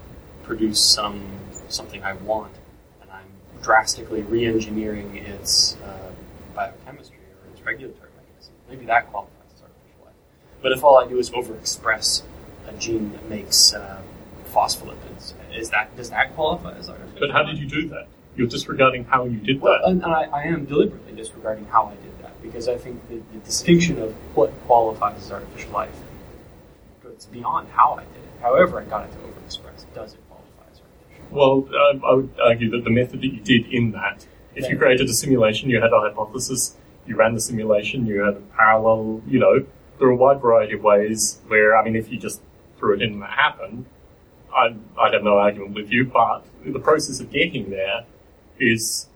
produce 0.43 0.79
some 0.79 1.25
something 1.69 2.03
I 2.03 2.13
want, 2.13 2.53
and 3.01 3.09
I'm 3.09 3.25
drastically 3.63 4.21
re-engineering 4.21 5.17
its 5.17 5.75
uh, 5.83 6.11
biochemistry 6.53 7.17
or 7.17 7.51
its 7.51 7.65
regulatory 7.65 8.11
mechanism, 8.15 8.53
maybe 8.69 8.85
that 8.85 9.09
qualifies 9.09 9.49
as 9.55 9.63
artificial 9.63 10.05
life. 10.05 10.13
But 10.61 10.73
if 10.73 10.83
all 10.83 10.99
I 10.99 11.07
do 11.07 11.17
is 11.17 11.31
overexpress 11.31 12.21
a 12.67 12.73
gene 12.73 13.11
that 13.13 13.27
makes 13.27 13.73
uh, 13.73 14.03
phospholipids, 14.53 15.33
is 15.51 15.71
that 15.71 15.97
does 15.97 16.11
that 16.11 16.35
qualify 16.35 16.77
as 16.77 16.89
artificial? 16.89 17.19
But 17.21 17.31
how 17.31 17.41
did 17.41 17.57
you 17.57 17.67
do 17.67 17.89
that? 17.89 18.07
You're 18.37 18.47
disregarding 18.47 19.05
how 19.05 19.25
you 19.25 19.39
did 19.39 19.59
Well, 19.59 19.79
that. 19.81 19.89
and, 19.89 20.03
and 20.03 20.13
I, 20.13 20.23
I 20.25 20.43
am 20.43 20.65
deliberately 20.65 21.13
disregarding 21.13 21.65
how 21.65 21.87
I 21.87 21.95
did 21.95 22.19
that 22.21 22.39
because 22.41 22.67
I 22.67 22.77
think 22.77 23.07
the, 23.09 23.15
the 23.33 23.39
distinction 23.43 23.99
of 23.99 24.13
what 24.35 24.51
qualifies 24.67 25.17
as 25.23 25.31
artificial 25.31 25.71
life 25.71 25.89
goes 27.03 27.25
beyond 27.31 27.67
how 27.69 27.93
I 27.93 28.03
did 28.03 28.23
it. 28.23 28.41
However, 28.41 28.79
I 28.79 28.83
got 28.85 29.05
it 29.05 29.11
to 29.13 29.17
overexpress. 29.17 29.85
Does 29.95 30.13
it 30.13 30.19
qualify 30.29 30.71
as 30.71 30.79
artificial? 30.79 31.25
Well, 31.31 31.67
um, 31.89 32.03
I 32.05 32.13
would 32.13 32.29
argue 32.39 32.69
that 32.71 32.83
the 32.83 32.91
method 32.91 33.21
that 33.21 33.33
you 33.33 33.39
did 33.41 33.73
in 33.73 33.91
that, 33.93 34.27
if 34.55 34.69
you 34.69 34.77
created 34.77 35.09
a 35.09 35.13
simulation, 35.13 35.69
you 35.71 35.81
had 35.81 35.91
a 35.91 35.99
hypothesis, 35.99 36.75
you 37.07 37.15
ran 37.15 37.33
the 37.33 37.41
simulation, 37.41 38.05
you 38.05 38.21
had 38.21 38.35
a 38.35 38.41
parallel, 38.55 39.21
you 39.27 39.39
know, 39.39 39.65
there 39.97 40.07
are 40.09 40.11
a 40.11 40.15
wide 40.15 40.39
variety 40.41 40.73
of 40.73 40.83
ways 40.83 41.39
where, 41.47 41.75
I 41.75 41.83
mean, 41.83 41.95
if 41.95 42.11
you 42.11 42.19
just 42.19 42.41
threw 42.77 42.93
it 42.93 43.01
in 43.01 43.13
and 43.13 43.23
it 43.23 43.29
happened, 43.31 43.87
I'd, 44.55 44.77
I'd 44.99 45.13
have 45.13 45.23
no 45.23 45.37
argument 45.39 45.73
with 45.73 45.91
you, 45.91 46.05
but 46.05 46.45
the 46.63 46.79
process 46.79 47.19
of 47.19 47.31
getting 47.31 47.71
there 47.71 48.05
is 48.59 49.07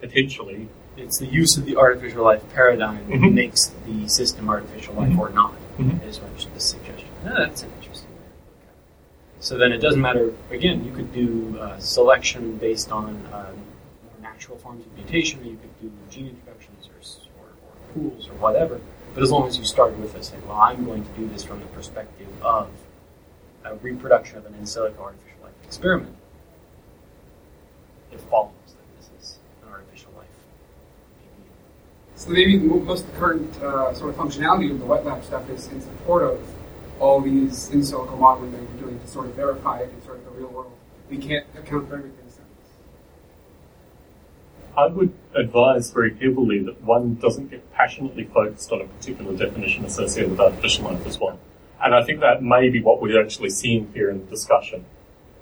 potentially. 0.00 0.68
It's 0.96 1.18
the 1.18 1.26
use 1.26 1.56
of 1.56 1.64
the 1.64 1.76
artificial 1.76 2.24
life 2.24 2.42
paradigm 2.52 3.08
that 3.10 3.20
Mhm. 3.20 3.32
makes 3.34 3.66
the 3.86 4.08
system 4.08 4.48
artificial 4.48 4.94
life 4.94 5.16
or 5.18 5.28
not. 5.30 5.54
Mhm. 5.78 6.02
Is 6.04 6.20
what 6.20 6.36
the 6.54 6.60
suggestion. 6.60 7.08
Yeah, 7.24 7.34
that's 7.38 7.62
an 7.62 7.70
interesting 7.78 8.10
way 8.10 8.16
to 8.16 8.50
look 8.50 8.62
at 8.68 8.74
it. 8.74 9.44
So 9.44 9.56
then 9.58 9.70
it 9.72 9.78
doesn't 9.78 10.00
matter. 10.00 10.32
Again, 10.50 10.84
you 10.84 10.92
could 10.92 11.12
do 11.12 11.56
uh, 11.60 11.78
selection 11.78 12.56
based 12.56 12.90
on 12.90 13.22
more 13.30 13.54
natural 14.20 14.58
forms 14.58 14.84
of 14.84 14.92
mutation, 14.94 15.40
or 15.40 15.44
you 15.44 15.58
could 15.58 15.80
do 15.80 15.92
gene 16.10 16.28
introductions 16.30 16.88
or, 16.88 16.98
or, 17.42 17.46
or 17.46 17.94
pools 18.10 18.28
or 18.28 18.32
whatever. 18.34 18.80
But 19.14 19.22
as 19.22 19.30
long 19.30 19.46
as 19.46 19.56
you 19.56 19.64
start 19.64 19.96
with 19.98 20.14
a 20.16 20.22
say, 20.22 20.36
well, 20.46 20.56
I'm 20.58 20.84
going 20.84 21.04
to 21.04 21.10
do 21.12 21.28
this 21.28 21.44
from 21.44 21.60
the 21.60 21.66
perspective 21.66 22.28
of 22.42 22.68
a 23.64 23.74
reproduction 23.76 24.38
of 24.38 24.46
an 24.46 24.54
in 24.54 24.62
silico 24.64 24.98
artificial 25.00 25.38
life 25.44 25.54
experiment, 25.64 26.16
it 28.12 28.20
follows 28.22 28.50
that 28.66 28.96
this 28.98 29.10
is 29.20 29.38
an 29.64 29.72
artificial 29.72 30.10
life. 30.16 30.26
So 32.18 32.30
maybe 32.30 32.58
most 32.58 33.04
of 33.04 33.12
the 33.12 33.18
current 33.18 33.56
uh, 33.62 33.94
sort 33.94 34.10
of 34.10 34.16
functionality 34.16 34.72
of 34.72 34.80
the 34.80 34.84
wet 34.84 35.06
lab 35.06 35.22
stuff 35.22 35.48
is 35.50 35.68
in 35.68 35.80
support 35.80 36.24
of 36.24 36.40
all 36.98 37.20
these 37.20 37.70
in 37.70 37.80
silico 37.80 38.18
modeling 38.18 38.50
that 38.50 38.60
we're 38.60 38.80
doing 38.80 38.98
to 38.98 39.06
sort 39.06 39.26
of 39.26 39.34
verify 39.34 39.78
it 39.78 39.92
in 39.94 40.02
sort 40.04 40.18
of 40.18 40.24
the 40.24 40.30
real 40.32 40.48
world. 40.48 40.72
We 41.08 41.18
can't 41.18 41.46
account 41.56 41.88
for 41.88 41.96
everything. 41.96 42.18
I 44.76 44.86
would 44.86 45.12
advise 45.34 45.90
very 45.90 46.14
heavily 46.14 46.60
that 46.64 46.82
one 46.82 47.14
doesn't 47.16 47.50
get 47.50 47.72
passionately 47.72 48.24
focused 48.24 48.70
on 48.72 48.80
a 48.80 48.84
particular 48.84 49.36
definition 49.36 49.84
associated 49.84 50.30
with 50.30 50.40
artificial 50.40 50.84
life 50.84 51.06
as 51.06 51.18
well. 51.18 51.38
And 51.80 51.94
I 51.94 52.02
think 52.04 52.20
that 52.20 52.42
may 52.42 52.68
be 52.68 52.80
what 52.80 53.00
we're 53.00 53.20
actually 53.20 53.50
seeing 53.50 53.92
here 53.94 54.10
in 54.10 54.24
the 54.24 54.26
discussion, 54.30 54.84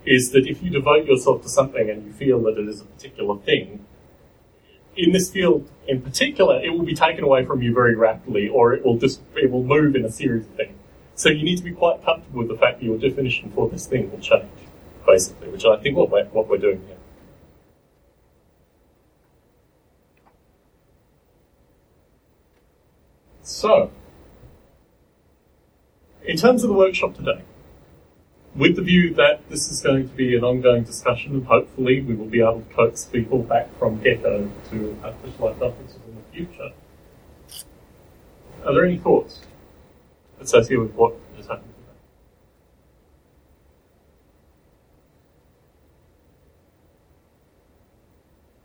is 0.05 0.31
that 0.33 0.47
if 0.47 0.63
you 0.63 0.71
devote 0.71 1.07
yourself 1.07 1.43
to 1.43 1.49
something 1.49 1.91
and 1.91 2.07
you 2.07 2.13
feel 2.13 2.43
that 2.43 2.59
it 2.59 2.69
is 2.69 2.83
a 2.83 2.85
particular 2.85 3.39
thing, 3.41 3.86
in 4.97 5.13
this 5.13 5.31
field 5.31 5.71
in 5.87 6.03
particular, 6.03 6.61
it 6.63 6.71
will 6.71 6.85
be 6.85 6.95
taken 6.95 7.23
away 7.23 7.45
from 7.45 7.63
you 7.63 7.73
very 7.73 7.95
rapidly, 7.95 8.49
or 8.49 8.73
it 8.73 8.85
will 8.85 8.99
just 8.99 9.21
it 9.37 9.51
will 9.51 9.63
move 9.63 9.95
in 9.95 10.05
a 10.05 10.11
series 10.11 10.47
of 10.47 10.53
things. 10.55 10.77
So 11.15 11.29
you 11.29 11.45
need 11.45 11.57
to 11.57 11.65
be 11.65 11.73
quite 11.73 12.05
comfortable 12.05 12.41
with 12.41 12.49
the 12.49 12.57
fact 12.57 12.81
that 12.81 12.85
your 12.85 12.99
definition 12.99 13.51
for 13.53 13.69
this 13.69 13.87
thing 13.87 14.11
will 14.11 14.19
change. 14.19 14.51
basically, 15.07 15.49
which 15.49 15.65
I 15.65 15.77
think 15.77 15.97
what 15.97 16.11
we're, 16.11 16.25
what 16.27 16.49
we're 16.49 16.59
doing 16.59 16.83
here. 16.87 16.97
So, 23.43 23.93
in 26.25 26.37
terms 26.37 26.65
of 26.65 26.69
the 26.69 26.75
workshop 26.75 27.15
today, 27.15 27.43
with 28.57 28.77
the 28.77 28.83
view 28.83 29.13
that 29.15 29.49
this 29.51 29.71
is 29.71 29.81
going 29.83 30.09
to 30.09 30.15
be 30.15 30.37
an 30.37 30.43
ongoing 30.45 30.85
discussion, 30.85 31.35
and 31.35 31.47
hopefully 31.47 32.01
we 32.01 32.15
will 32.15 32.27
be 32.27 32.41
able 32.41 32.63
to 32.63 32.75
coax 32.75 33.05
people 33.05 33.43
back 33.43 33.69
from 33.79 34.01
GECCO 34.01 34.51
to 34.71 34.97
artificial 35.05 35.55
conferences 35.55 35.99
in 36.09 36.17
the 36.17 36.23
future. 36.33 36.73
Are 38.65 38.73
there 38.75 38.85
any 38.85 38.99
thoughts 38.99 39.41
associated 40.41 40.81
with 40.81 40.95
what 40.95 41.15
is 41.39 41.47
happening? 41.47 41.73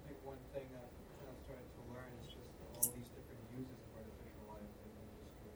I 0.02 0.08
think 0.08 0.18
one 0.26 0.42
thing 0.56 0.66
that 0.74 0.90
I'm 0.90 1.38
starting 1.46 1.70
to 1.70 1.82
learn 1.94 2.12
is 2.24 2.28
just 2.34 2.50
all 2.76 2.88
these 2.96 3.10
different 3.14 3.44
uses 3.54 3.78
of 3.78 3.92
artificial 3.94 4.44
life 4.50 4.66
in 4.66 4.90
the 4.96 5.06
industry. 5.06 5.54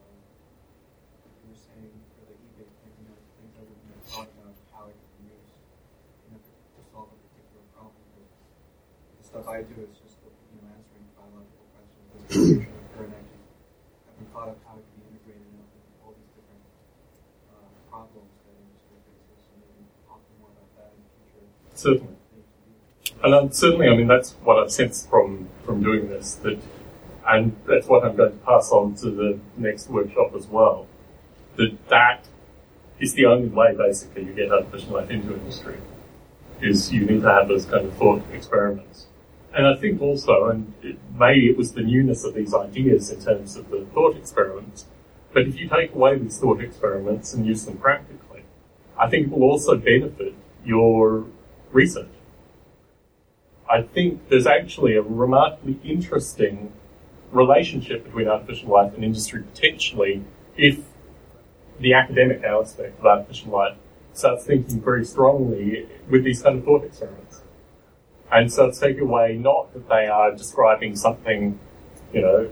Um, 0.00 0.16
like 1.26 1.36
you 1.42 1.52
were 1.52 1.60
saying 1.60 1.92
for 2.16 2.24
the 2.30 2.36
eBay 2.38 2.68
thing, 2.80 2.94
you 2.96 3.12
know, 3.12 3.18
things 3.36 3.52
I 3.58 3.62
wouldn't 3.66 3.92
have 3.92 4.06
thought 4.08 4.30
about 4.32 4.56
how 4.72 4.88
it 4.88 4.96
could 4.96 5.14
be 5.20 5.36
used 5.36 5.52
you 6.24 6.28
know, 6.32 6.40
to 6.40 6.80
solve 6.88 7.12
a 7.12 7.16
particular 7.28 7.64
problem. 7.76 8.00
But 8.16 8.24
the 8.24 9.24
stuff 9.28 9.46
I 9.52 9.68
do 9.68 9.76
is 9.84 9.92
just 10.00 10.16
you 10.24 10.58
know 10.64 10.72
answering 10.72 11.06
biological 11.12 11.66
questions, 11.76 12.08
the 12.08 12.24
distribution 12.24 12.72
of 12.72 12.88
current 12.96 13.12
energy. 13.20 13.36
I 13.36 14.16
haven't 14.16 14.28
thought 14.32 14.48
of 14.52 14.58
how 14.64 14.80
it 14.80 14.84
can 14.88 14.96
be 15.02 15.12
integrated 15.12 15.44
into 15.52 15.76
all 16.04 16.12
these 16.16 16.32
different 16.36 16.64
uh, 17.52 17.68
problems 17.88 18.32
that 18.44 18.56
industry 18.56 18.96
faces. 19.08 19.40
So 19.44 19.52
maybe 19.60 19.84
talking 20.08 20.36
more 20.40 20.52
about 20.52 20.70
that 20.76 20.90
in 20.96 21.00
the 21.04 21.10
future. 21.12 21.48
Certainly. 21.82 22.14
And 23.24 23.34
um, 23.34 23.50
certainly, 23.50 23.88
I 23.88 23.96
mean, 23.96 24.06
that's 24.06 24.34
what 24.44 24.62
I've 24.62 24.70
sensed 24.70 25.10
from, 25.10 25.48
from 25.64 25.82
doing 25.82 26.08
this, 26.08 26.36
that, 26.36 26.60
and 27.26 27.56
that's 27.66 27.88
what 27.88 28.04
I'm 28.04 28.14
going 28.14 28.30
to 28.30 28.38
pass 28.38 28.70
on 28.70 28.94
to 28.96 29.10
the 29.10 29.40
next 29.56 29.90
workshop 29.90 30.32
as 30.36 30.46
well, 30.46 30.86
that 31.56 31.76
that 31.88 32.26
is 33.00 33.14
the 33.14 33.26
only 33.26 33.48
way, 33.48 33.74
basically, 33.76 34.22
you 34.26 34.32
get 34.32 34.52
artificial 34.52 34.92
life 34.92 35.10
into 35.10 35.34
industry, 35.34 35.78
is 36.60 36.92
you 36.92 37.04
need 37.04 37.22
to 37.22 37.28
have 37.28 37.48
those 37.48 37.64
kind 37.64 37.84
of 37.84 37.96
thought 37.96 38.22
experiments. 38.32 39.06
And 39.52 39.66
I 39.66 39.74
think 39.74 40.00
also, 40.00 40.50
and 40.50 40.72
it, 40.84 40.98
maybe 41.18 41.50
it 41.50 41.56
was 41.56 41.72
the 41.72 41.82
newness 41.82 42.22
of 42.22 42.34
these 42.34 42.54
ideas 42.54 43.10
in 43.10 43.20
terms 43.20 43.56
of 43.56 43.70
the 43.70 43.86
thought 43.86 44.16
experiments, 44.16 44.86
but 45.32 45.48
if 45.48 45.58
you 45.58 45.68
take 45.68 45.92
away 45.96 46.16
these 46.16 46.38
thought 46.38 46.60
experiments 46.60 47.34
and 47.34 47.44
use 47.44 47.64
them 47.64 47.76
practically, 47.76 48.44
I 48.96 49.08
think 49.08 49.26
it 49.26 49.32
will 49.32 49.42
also 49.42 49.76
benefit 49.76 50.34
your 50.64 51.26
research. 51.72 52.08
I 53.68 53.82
think 53.82 54.28
there's 54.28 54.46
actually 54.46 54.96
a 54.96 55.02
remarkably 55.02 55.78
interesting 55.82 56.72
relationship 57.30 58.04
between 58.04 58.28
artificial 58.28 58.68
life 58.68 58.94
and 58.94 59.02
industry 59.02 59.42
potentially 59.42 60.22
if 60.56 60.80
the 61.80 61.94
academic 61.94 62.42
aspect 62.44 62.98
of 63.00 63.06
artificial 63.06 63.50
life 63.50 63.76
starts 64.12 64.44
thinking 64.44 64.80
very 64.80 65.04
strongly 65.04 65.88
with 66.10 66.22
these 66.24 66.42
kind 66.42 66.58
of 66.58 66.64
thought 66.64 66.84
experiments. 66.84 67.40
And 68.30 68.52
so 68.52 68.66
it's 68.66 68.78
taking 68.78 69.02
away 69.02 69.36
not 69.36 69.72
that 69.72 69.88
they 69.88 70.06
are 70.06 70.32
describing 70.34 70.96
something, 70.96 71.58
you 72.12 72.20
know, 72.20 72.50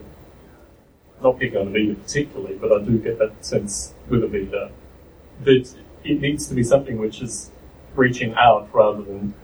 not 1.22 1.38
picking 1.38 1.58
on 1.58 1.66
Avida 1.66 2.02
particularly, 2.02 2.56
but 2.56 2.72
I 2.72 2.82
do 2.82 2.98
get 2.98 3.18
that 3.18 3.44
sense 3.44 3.94
with 4.08 4.22
Avida 4.22 4.70
that 5.44 5.74
it 6.04 6.20
needs 6.20 6.46
to 6.48 6.54
be 6.54 6.62
something 6.62 6.98
which 6.98 7.20
is 7.20 7.50
reaching 7.94 8.34
out 8.34 8.68
rather 8.72 9.02
than 9.02 9.34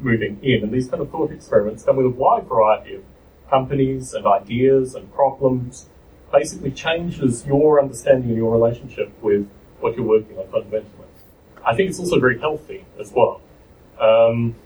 moving 0.00 0.38
in. 0.42 0.62
And 0.62 0.72
these 0.72 0.88
kind 0.88 1.02
of 1.02 1.10
thought 1.10 1.30
experiments 1.30 1.84
come 1.84 1.96
with 1.96 2.06
a 2.06 2.10
wide 2.10 2.46
variety 2.46 2.96
of 2.96 3.04
companies 3.48 4.14
and 4.14 4.26
ideas 4.26 4.94
and 4.94 5.12
problems. 5.12 5.86
Basically 6.32 6.70
changes 6.70 7.46
your 7.46 7.80
understanding 7.80 8.30
and 8.30 8.36
your 8.36 8.52
relationship 8.52 9.12
with 9.22 9.48
what 9.80 9.96
you're 9.96 10.06
working 10.06 10.38
on 10.38 10.48
fundamentally. 10.48 10.90
I 11.64 11.74
think 11.74 11.90
it's 11.90 11.98
also 11.98 12.20
very 12.20 12.38
healthy 12.38 12.84
as 13.00 13.12
well. 13.12 13.40
Um, 13.98 14.56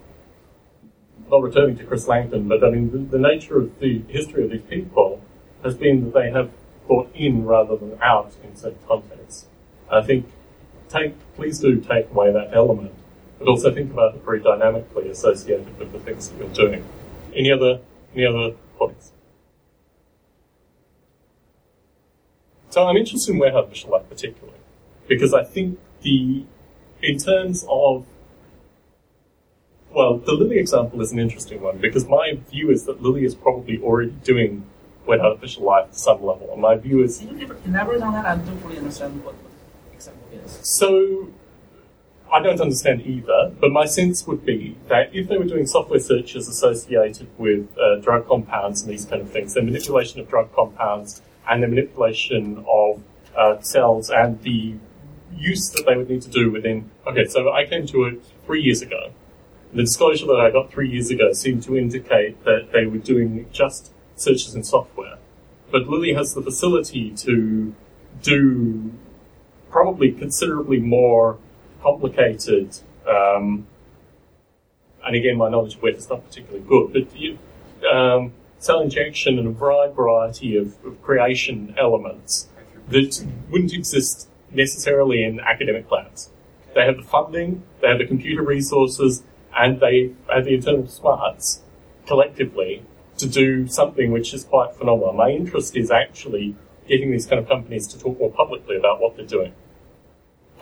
not 1.31 1.43
returning 1.43 1.77
to 1.79 1.85
Chris 1.85 2.09
Langton, 2.09 2.49
but 2.49 2.65
I 2.65 2.71
mean, 2.71 2.91
the, 2.91 2.99
the 2.99 3.19
nature 3.19 3.59
of 3.59 3.79
the 3.79 4.03
history 4.09 4.45
of 4.45 4.51
these 4.51 4.63
people 4.63 5.21
has 5.63 5.77
been 5.77 6.05
that 6.05 6.15
they 6.15 6.31
have 6.31 6.51
thought 6.87 7.11
in 7.15 7.45
rather 7.45 7.77
than 7.77 7.99
out 8.03 8.35
in 8.43 8.57
certain 8.57 8.79
contexts. 8.87 9.47
I 9.91 10.03
think 10.03 10.31
take, 10.89 11.15
please 11.35 11.59
do 11.61 11.81
take 11.81 12.11
away 12.11 12.33
that 12.33 12.51
element 12.53 12.93
but 13.39 13.49
also 13.49 13.73
think 13.73 13.93
about 13.93 14.15
it 14.15 14.25
very 14.25 14.41
dynamically 14.41 15.09
associated 15.11 15.79
with 15.79 15.93
the 15.93 15.99
things 16.01 16.29
that 16.29 16.39
you're 16.39 16.49
doing. 16.49 16.85
Any 17.35 17.53
other 17.53 17.81
any 18.15 18.27
other 18.27 18.57
points? 18.77 19.13
So 22.71 22.87
I'm 22.87 22.97
interested 22.97 23.33
in 23.33 23.39
warehouse 23.39 23.69
visual 23.69 23.95
life 23.95 24.09
particularly 24.09 24.59
because 25.07 25.33
I 25.33 25.45
think 25.45 25.79
the 26.03 26.45
in 27.03 27.19
terms 27.19 27.65
of 27.69 28.07
well, 29.91 30.19
the 30.19 30.33
Lilly 30.33 30.59
example 30.59 31.01
is 31.01 31.13
an 31.13 31.19
interesting 31.19 31.61
one 31.63 31.79
because 31.79 32.07
my 32.07 32.39
view 32.51 32.71
is 32.71 32.85
that 32.85 33.03
Lilly 33.03 33.25
is 33.25 33.35
probably 33.35 33.81
already 33.81 34.11
doing 34.23 34.67
wet 35.07 35.21
artificial 35.21 35.65
life 35.65 35.91
to 35.91 35.99
some 35.99 36.23
level, 36.23 36.53
and 36.53 36.61
my 36.61 36.77
view 36.77 37.03
is. 37.03 37.19
Can 37.19 37.39
you 37.39 37.57
elaborate 37.67 38.03
on 38.03 38.13
that? 38.13 38.27
I 38.27 38.37
don't 38.37 38.59
fully 38.61 38.77
understand 38.77 39.25
what 39.25 39.35
the 39.89 39.95
example 39.95 40.29
is. 40.45 40.59
So 40.63 41.31
I 42.33 42.41
don't 42.43 42.61
understand 42.61 43.03
either, 43.07 43.53
but 43.59 43.71
my 43.71 43.87
sense 43.87 44.27
would 44.27 44.45
be 44.45 44.77
that 44.89 45.15
if 45.15 45.29
they 45.29 45.39
were 45.39 45.45
doing 45.45 45.67
software 45.67 46.01
searches 46.01 46.47
associated 46.49 47.29
with 47.39 47.69
uh, 47.79 47.97
drug 47.97 48.29
compounds 48.29 48.83
and 48.83 48.91
these 48.93 49.07
kind 49.07 49.23
of 49.23 49.31
things, 49.31 49.55
the 49.55 49.63
manipulation 49.63 50.21
of 50.21 50.29
drug 50.29 50.53
compounds 50.55 51.23
and 51.49 51.63
the 51.63 51.69
manipulation 51.69 52.65
of 52.69 53.03
uh, 53.37 53.61
cells 53.61 54.11
and 54.11 54.43
the 54.43 54.75
use 55.35 55.71
that 55.71 55.87
they 55.87 55.97
would 55.97 56.11
need 56.11 56.23
to 56.23 56.31
do 56.31 56.51
within. 56.51 56.91
Okay, 57.07 57.27
so 57.27 57.51
I 57.51 57.65
came 57.65 57.87
to 57.87 58.05
it 58.05 58.23
three 58.45 58.63
years 58.63 58.83
ago. 58.83 59.13
The 59.73 59.83
disclosure 59.83 60.27
that 60.27 60.41
I 60.41 60.51
got 60.51 60.71
three 60.71 60.91
years 60.91 61.11
ago 61.11 61.33
seemed 61.33 61.63
to 61.65 61.77
indicate 61.77 62.45
that 62.45 62.73
they 62.73 62.87
were 62.87 62.99
doing 62.99 63.47
just 63.53 63.93
searches 64.17 64.55
in 64.55 64.65
software. 64.65 65.19
But 65.71 65.89
Lilly 65.89 66.15
has 66.15 66.35
the 66.35 66.43
facility 66.43 67.11
to 67.17 67.75
do 68.23 68.93
probably 69.71 70.13
considerably 70.13 70.81
more 70.81 71.39
complicated, 71.83 72.77
um, 73.09 73.67
and 75.05 75.17
again, 75.17 75.37
my 75.37 75.49
knowledge 75.49 75.77
of 75.77 75.83
wet 75.83 75.95
is 75.95 76.09
not 76.09 76.25
particularly 76.25 76.65
good, 76.67 76.93
but 76.93 77.17
you, 77.17 77.39
um, 77.91 78.33
cell 78.59 78.81
injection 78.81 79.39
and 79.39 79.47
a 79.47 79.51
wide 79.51 79.95
variety 79.95 80.57
of, 80.57 80.85
of, 80.85 81.01
creation 81.03 81.75
elements 81.79 82.49
that 82.89 83.25
wouldn't 83.51 83.73
exist 83.73 84.29
necessarily 84.51 85.23
in 85.23 85.41
academic 85.41 85.91
labs. 85.91 86.31
They 86.75 86.85
have 86.85 86.97
the 86.97 87.03
funding, 87.03 87.63
they 87.81 87.89
have 87.89 87.99
the 87.99 88.07
computer 88.07 88.43
resources, 88.43 89.23
and 89.57 89.81
they 89.81 90.13
have 90.33 90.45
the 90.45 90.55
internal 90.55 90.87
smarts 90.87 91.63
collectively 92.07 92.83
to 93.19 93.29
do 93.29 93.67
something 93.67 94.13
which 94.13 94.33
is 94.33 94.45
quite 94.45 94.75
phenomenal. 94.75 95.13
My 95.13 95.31
interest 95.31 95.77
is 95.77 95.91
actually 95.91 96.57
getting 96.89 97.11
these 97.11 97.27
kind 97.27 97.39
of 97.41 97.49
companies 97.49 97.87
to 97.89 97.99
talk 97.99 98.19
more 98.19 98.31
publicly 98.31 98.77
about 98.77 99.01
what 99.01 99.17
they're 99.17 99.27
doing. 99.27 99.53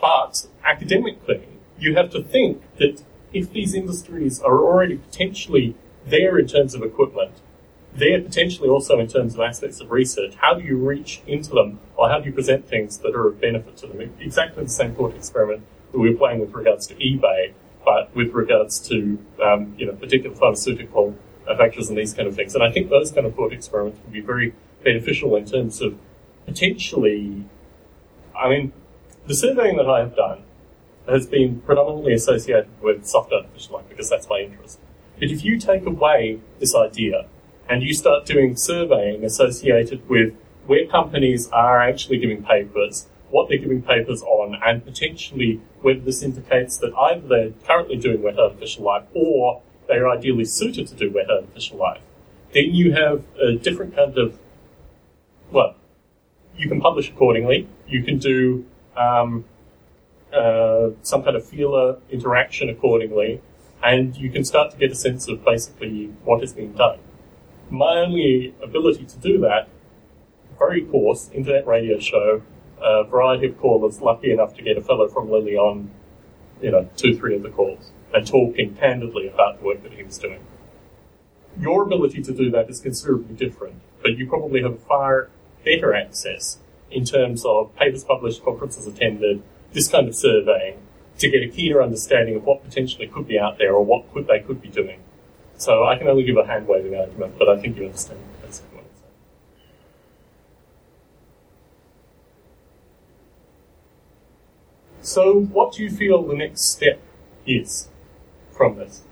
But 0.01 0.47
academically, 0.65 1.49
you 1.79 1.95
have 1.97 2.11
to 2.11 2.23
think 2.23 2.63
that 2.79 3.03
if 3.33 3.53
these 3.53 3.75
industries 3.75 4.41
are 4.41 4.59
already 4.59 4.97
potentially 4.97 5.75
there 6.07 6.39
in 6.39 6.47
terms 6.47 6.75
of 6.75 6.83
equipment, 6.83 7.41
they're 7.95 8.21
potentially 8.21 8.69
also 8.69 8.99
in 8.99 9.09
terms 9.09 9.35
of 9.35 9.41
aspects 9.41 9.81
of 9.81 9.91
research, 9.91 10.35
how 10.37 10.55
do 10.55 10.63
you 10.63 10.77
reach 10.77 11.23
into 11.27 11.51
them 11.51 11.81
or 11.97 12.09
how 12.09 12.21
do 12.21 12.27
you 12.27 12.33
present 12.33 12.69
things 12.69 12.99
that 12.99 13.15
are 13.15 13.29
of 13.29 13.41
benefit 13.41 13.77
to 13.79 13.87
them? 13.87 14.15
Exactly 14.21 14.65
the 14.65 14.71
same 14.71 14.95
thought 14.95 15.15
experiment 15.15 15.63
that 15.93 15.99
we 15.99 16.11
were 16.11 16.17
playing 16.17 16.41
with 16.41 16.53
regards 16.53 16.87
to 16.89 16.95
eBay, 16.97 17.53
but 17.85 18.15
with 18.15 18.33
regards 18.33 18.79
to 18.89 19.19
um, 19.43 19.75
you 19.79 19.87
know 19.87 19.93
particular 19.93 20.35
pharmaceutical 20.37 21.17
factors 21.55 21.89
and 21.89 21.97
these 21.97 22.13
kind 22.13 22.29
of 22.29 22.35
things. 22.35 22.55
And 22.55 22.63
I 22.63 22.71
think 22.71 22.91
those 22.91 23.13
kind 23.13 23.27
of 23.27 23.35
thought 23.35 23.53
experiments 23.53 24.01
would 24.03 24.13
be 24.13 24.21
very 24.21 24.53
beneficial 24.83 25.37
in 25.37 25.47
terms 25.47 25.81
of 25.81 25.97
potentially, 26.45 27.45
I 28.37 28.49
mean, 28.49 28.73
the 29.27 29.35
surveying 29.35 29.77
that 29.77 29.89
I 29.89 30.01
have 30.01 30.15
done 30.15 30.43
has 31.09 31.27
been 31.27 31.61
predominantly 31.61 32.13
associated 32.15 32.69
with 32.81 33.07
soft 33.07 33.33
artificial 33.33 33.77
life 33.77 33.89
because 33.89 34.09
that's 34.09 34.29
my 34.29 34.41
interest. 34.41 34.79
But 35.19 35.31
if 35.31 35.45
you 35.45 35.59
take 35.59 35.87
away 35.87 36.41
this 36.59 36.75
idea 36.75 37.27
and 37.69 37.83
you 37.83 37.95
start 37.95 38.27
doing 38.27 38.57
surveying 38.57 39.25
associated 39.25 40.09
with 40.09 40.35
where 40.67 40.87
companies 40.87 41.49
are 41.51 41.81
actually 41.81 42.19
giving 42.19 42.43
papers, 42.43 43.07
what 43.31 43.49
they're 43.49 43.59
giving 43.59 43.83
papers 43.83 44.23
on, 44.23 44.57
and 44.65 44.85
potentially 44.85 45.61
whether 45.81 46.01
this 46.01 46.23
indicates 46.23 46.79
that 46.79 46.95
either 46.97 47.27
they're 47.27 47.51
currently 47.67 47.97
doing 47.97 48.23
wet 48.23 48.39
artificial 48.39 48.85
life 48.85 49.05
or 49.15 49.63
they're 49.89 50.09
ideally 50.09 50.45
suited 50.45 50.87
to 50.89 50.95
do 50.95 51.11
wet 51.11 51.31
artificial 51.31 51.79
life, 51.79 52.03
then 52.53 52.75
you 52.75 52.93
have 52.93 53.25
a 53.41 53.53
different 53.57 53.95
kind 53.95 54.17
of, 54.19 54.39
well, 55.51 55.75
you 56.57 56.69
can 56.69 56.81
publish 56.81 57.11
accordingly, 57.11 57.69
you 57.87 58.03
can 58.03 58.19
do 58.19 58.65
um, 58.97 59.45
uh, 60.33 60.91
some 61.03 61.23
kind 61.23 61.37
of 61.37 61.47
feeler 61.47 61.99
interaction 62.11 62.69
accordingly, 62.69 63.41
and 63.83 64.17
you 64.17 64.31
can 64.31 64.45
start 64.45 64.71
to 64.73 64.77
get 64.77 64.91
a 64.91 64.95
sense 64.95 65.29
of 65.29 65.45
basically 65.45 66.07
what 66.25 66.43
is 66.43 66.53
being 66.53 66.73
done. 66.73 66.99
My 67.71 67.99
only 67.99 68.55
ability 68.63 69.05
to 69.07 69.19
do 69.19 69.39
that, 69.41 69.69
very 70.59 70.83
coarse 70.83 71.31
internet 71.33 71.67
radio 71.67 71.99
show, 71.99 72.43
a 72.81 73.05
variety 73.05 73.47
of 73.47 73.59
callers, 73.59 74.01
lucky 74.01 74.31
enough 74.31 74.55
to 74.55 74.63
get 74.63 74.77
a 74.77 74.81
fellow 74.81 75.09
from 75.09 75.31
Lilly 75.31 75.57
on, 75.57 75.91
you 76.61 76.71
know, 76.71 76.89
two, 76.97 77.17
three 77.17 77.35
of 77.35 77.43
the 77.43 77.51
calls, 77.51 77.91
and 78.15 78.27
talking 78.27 78.75
candidly 78.75 79.29
about 79.29 79.59
the 79.59 79.65
work 79.65 79.83
that 79.83 79.93
he 79.93 80.03
was 80.03 80.19
doing. 80.19 80.45
Your 81.59 81.83
ability 81.83 82.23
to 82.23 82.33
do 82.33 82.51
that 82.51 82.69
is 82.69 82.81
considerably 82.81 83.35
different, 83.35 83.81
but 84.03 84.17
you 84.19 84.29
probably 84.29 84.63
have 84.63 84.83
far 84.83 85.31
better 85.65 85.95
access 85.95 86.59
in 86.91 87.05
terms 87.05 87.45
of 87.45 87.75
papers 87.77 88.05
published, 88.05 88.45
conferences 88.45 88.87
attended, 88.87 89.43
this 89.73 89.89
kind 89.89 90.09
of 90.09 90.15
surveying, 90.15 90.79
to 91.19 91.31
get 91.31 91.43
a 91.43 91.49
keener 91.49 91.83
understanding 91.83 92.37
of 92.37 92.45
what 92.45 92.63
potentially 92.63 93.07
could 93.07 93.27
be 93.27 93.39
out 93.39 93.59
there 93.59 93.73
or 93.75 93.85
what 93.85 94.13
could 94.13 94.27
they 94.27 94.41
could 94.41 94.61
be 94.61 94.69
doing. 94.69 95.01
So 95.57 95.85
I 95.85 95.97
can 95.97 96.09
only 96.09 96.25
give 96.25 96.37
a 96.37 96.47
hand 96.47 96.69
waving 96.69 96.95
argument, 96.95 97.39
but 97.39 97.49
I 97.49 97.59
think 97.59 97.77
you 97.77 97.87
understand 97.87 98.21
basically 98.43 98.77
what 98.77 98.85
I'm 98.85 98.97
saying. 98.97 99.13
So 105.01 105.41
what 105.41 105.73
do 105.73 105.83
you 105.83 105.91
feel 105.91 106.23
the 106.23 106.35
next 106.35 106.71
step 106.71 107.01
is 107.47 107.89
from 108.53 108.77
this? 108.77 109.03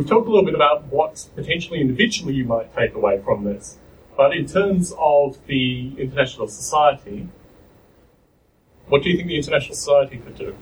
We've 0.00 0.08
talked 0.08 0.28
a 0.28 0.30
little 0.30 0.46
bit 0.46 0.54
about 0.54 0.86
what 0.86 1.28
potentially 1.36 1.78
individually 1.78 2.32
you 2.32 2.46
might 2.46 2.74
take 2.74 2.94
away 2.94 3.20
from 3.20 3.44
this, 3.44 3.76
but 4.16 4.34
in 4.34 4.46
terms 4.46 4.94
of 4.98 5.36
the 5.46 5.92
international 5.98 6.48
society, 6.48 7.28
what 8.88 9.02
do 9.02 9.10
you 9.10 9.18
think 9.18 9.28
the 9.28 9.36
international 9.36 9.74
society 9.74 10.16
could 10.16 10.38
do? 10.38 10.56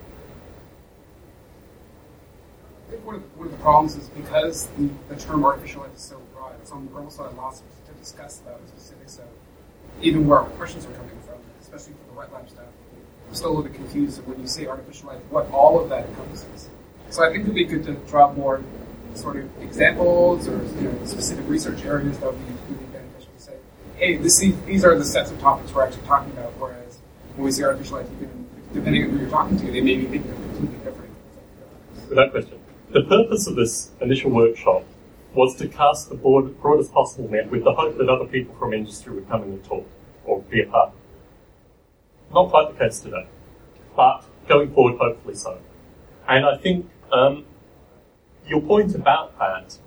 I 2.89 2.91
think 2.91 3.07
one 3.07 3.15
of, 3.15 3.23
the, 3.23 3.29
one 3.39 3.47
of 3.47 3.53
the 3.53 3.59
problems 3.59 3.95
is 3.95 4.09
because 4.09 4.67
the, 4.77 4.91
the 5.09 5.15
term 5.15 5.45
artificial 5.45 5.83
life 5.83 5.95
is 5.95 6.03
so 6.03 6.21
broad, 6.35 6.57
it's 6.61 6.73
almost 6.73 7.21
not 7.21 7.37
lots 7.37 7.61
to 7.61 7.93
discuss 7.93 8.41
about 8.41 8.61
the 8.61 8.67
specifics 8.73 9.19
of 9.19 9.29
even 10.03 10.27
where 10.27 10.41
our 10.41 10.51
questions 10.51 10.85
are 10.85 10.93
coming 10.95 11.17
from, 11.25 11.39
especially 11.61 11.93
for 11.93 12.13
the 12.13 12.19
wet 12.19 12.33
lab 12.33 12.51
stuff. 12.51 12.65
I'm 13.29 13.35
still 13.37 13.51
a 13.51 13.55
little 13.55 13.71
bit 13.71 13.75
confused 13.75 14.21
when 14.27 14.41
you 14.41 14.49
say 14.49 14.67
artificial 14.67 15.11
life, 15.11 15.21
what 15.31 15.49
all 15.53 15.81
of 15.81 15.89
that 15.91 16.09
encompasses. 16.09 16.71
So 17.11 17.23
I 17.23 17.31
think 17.31 17.45
it 17.45 17.47
would 17.47 17.55
be 17.55 17.67
good 17.67 17.85
to 17.85 17.93
draw 18.11 18.33
more 18.33 18.61
sort 19.19 19.37
of 19.37 19.63
examples 19.63 20.49
or 20.49 20.57
you 20.81 20.89
know, 20.89 21.05
specific 21.05 21.47
research 21.49 21.85
areas 21.85 22.19
that 22.19 22.33
would 22.33 22.47
be 22.47 22.75
really 22.75 22.87
beneficial 22.87 23.33
to 23.37 23.43
say, 23.43 23.57
hey, 23.97 24.17
this, 24.17 24.39
these 24.39 24.85
are 24.85 24.97
the 24.97 25.05
sets 25.05 25.31
of 25.31 25.41
topics 25.41 25.73
we're 25.73 25.85
actually 25.85 26.07
talking 26.07 26.33
about, 26.33 26.53
whereas 26.59 26.99
when 27.37 27.45
we 27.45 27.53
say 27.53 27.65
artificial 27.65 27.99
life, 27.99 28.09
depending 28.73 29.05
on 29.05 29.11
who 29.11 29.19
you're 29.19 29.31
talking 29.31 29.59
to, 29.59 29.67
they 29.67 29.81
may 29.81 29.97
be 29.97 30.07
thinking 30.07 30.31
of 30.31 30.37
completely 30.37 30.79
different. 30.79 31.11
Without 32.09 32.31
question. 32.31 32.59
The 32.91 33.03
purpose 33.03 33.47
of 33.47 33.57
this 33.57 33.91
initial 34.01 34.31
workshop 34.31 34.85
was 35.35 35.55
to 35.57 35.69
cast 35.69 36.09
the 36.09 36.15
broad, 36.15 36.61
broadest 36.61 36.93
possible 36.93 37.29
net 37.29 37.51
with 37.51 37.65
the 37.65 37.75
hope 37.75 37.99
that 37.99 38.09
other 38.09 38.25
people 38.25 38.55
from 38.55 38.73
industry 38.73 39.13
would 39.15 39.29
come 39.29 39.43
in 39.43 39.51
and 39.51 39.65
talk 39.65 39.87
or 40.25 40.41
be 40.43 40.63
a 40.63 40.67
part. 40.67 40.93
Not 42.33 42.51
quite 42.51 42.73
the 42.73 42.79
case 42.79 43.01
today, 43.01 43.27
but 43.95 44.25
going 44.49 44.73
forward, 44.73 44.99
hopefully 44.99 45.35
so. 45.35 45.59
And 46.27 46.45
I 46.45 46.57
think 46.57 46.89
um, 47.13 47.45
your 48.49 48.61
point 48.61 48.95
about 48.95 49.39
that 49.39 49.79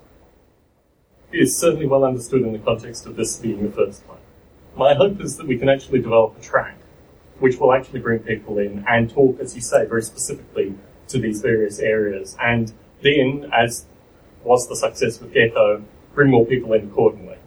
is 1.32 1.58
certainly 1.58 1.88
well 1.88 2.04
understood 2.04 2.42
in 2.42 2.54
the 2.54 2.60
context 2.60 3.06
of 3.06 3.16
this 3.16 3.38
being 3.38 3.64
the 3.64 3.72
first 3.72 4.08
one. 4.08 4.18
My 4.76 4.94
hope 4.94 5.20
is 5.22 5.38
that 5.38 5.48
we 5.48 5.58
can 5.58 5.70
actually 5.70 6.02
develop 6.02 6.38
a 6.38 6.42
track 6.42 6.78
which 7.40 7.58
will 7.58 7.74
actually 7.74 8.00
bring 8.00 8.20
people 8.20 8.60
in 8.60 8.86
and 8.88 9.10
talk, 9.10 9.40
as 9.40 9.56
you 9.56 9.62
say, 9.62 9.86
very 9.86 10.04
specifically 10.04 10.76
to 11.08 11.20
these 11.20 11.42
various 11.42 11.80
areas. 11.80 12.38
And 12.40 12.72
then, 13.02 13.50
as 13.52 13.86
was 14.44 14.68
the 14.70 14.76
success 14.76 15.20
with 15.20 15.34
GECCO, 15.34 15.84
bring 16.14 16.30
more 16.30 16.46
people 16.46 16.72
in 16.74 16.88
accordingly. 16.88 17.38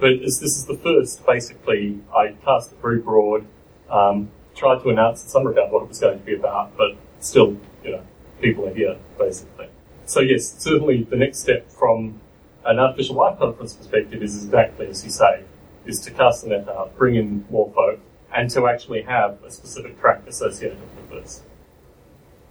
But 0.00 0.12
as 0.24 0.40
this 0.40 0.56
is 0.56 0.64
the 0.64 0.76
first, 0.76 1.24
basically, 1.26 2.00
I 2.14 2.34
cast 2.44 2.72
it 2.72 2.78
very 2.80 2.98
broad, 2.98 3.46
um, 3.90 4.30
tried 4.54 4.82
to 4.82 4.88
announce 4.88 5.22
in 5.22 5.28
some 5.28 5.46
regard 5.46 5.70
what 5.70 5.82
it 5.82 5.88
was 5.88 6.00
going 6.00 6.18
to 6.18 6.24
be 6.24 6.34
about, 6.34 6.76
but 6.76 6.96
still, 7.20 7.58
you 7.84 7.90
know, 7.92 8.02
people 8.40 8.66
are 8.68 8.74
here, 8.74 8.96
basically. 9.18 9.68
So 10.06 10.20
yes, 10.20 10.54
certainly 10.62 11.02
the 11.02 11.16
next 11.16 11.40
step 11.40 11.68
from 11.68 12.20
an 12.64 12.78
artificial 12.78 13.16
life 13.16 13.40
conference 13.40 13.74
perspective 13.74 14.22
is 14.22 14.44
exactly 14.44 14.86
as 14.86 15.04
you 15.04 15.10
say, 15.10 15.42
is 15.84 15.98
to 16.00 16.12
cast 16.12 16.44
the 16.44 16.50
net 16.50 16.68
out, 16.68 16.96
bring 16.96 17.16
in 17.16 17.44
more 17.50 17.72
folk, 17.74 17.98
and 18.32 18.48
to 18.50 18.68
actually 18.68 19.02
have 19.02 19.42
a 19.42 19.50
specific 19.50 20.00
track 20.00 20.22
associated 20.28 20.78
with 20.80 21.10
this. 21.10 21.42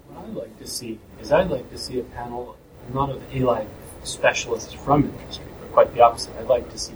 What 0.10 0.26
I'd 0.26 0.34
like 0.34 0.60
to 0.60 0.68
see 0.68 1.00
is 1.22 1.32
I'd 1.32 1.50
like 1.50 1.70
to 1.72 1.78
see 1.78 1.98
a 1.98 2.04
panel 2.04 2.58
not 2.94 3.10
of 3.10 3.24
A-Life 3.34 3.68
specialists 4.04 4.74
from 4.74 5.06
industry, 5.06 5.46
but 5.62 5.72
quite 5.72 5.94
the 5.94 6.02
opposite. 6.02 6.36
I'd 6.38 6.48
like 6.48 6.70
to 6.72 6.78
see 6.78 6.96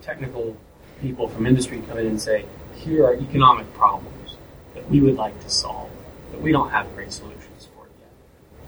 technical 0.00 0.56
people 1.00 1.26
from 1.26 1.44
industry 1.44 1.82
come 1.88 1.98
in 1.98 2.06
and 2.06 2.22
say, 2.22 2.44
here 2.76 3.04
are 3.04 3.14
economic 3.14 3.72
problems 3.74 4.36
that 4.74 4.88
we 4.88 5.00
would 5.00 5.16
like 5.16 5.38
to 5.42 5.50
solve, 5.50 5.90
that 6.30 6.40
we 6.40 6.52
don't 6.52 6.70
have 6.70 6.92
great 6.94 7.10
solutions 7.12 7.35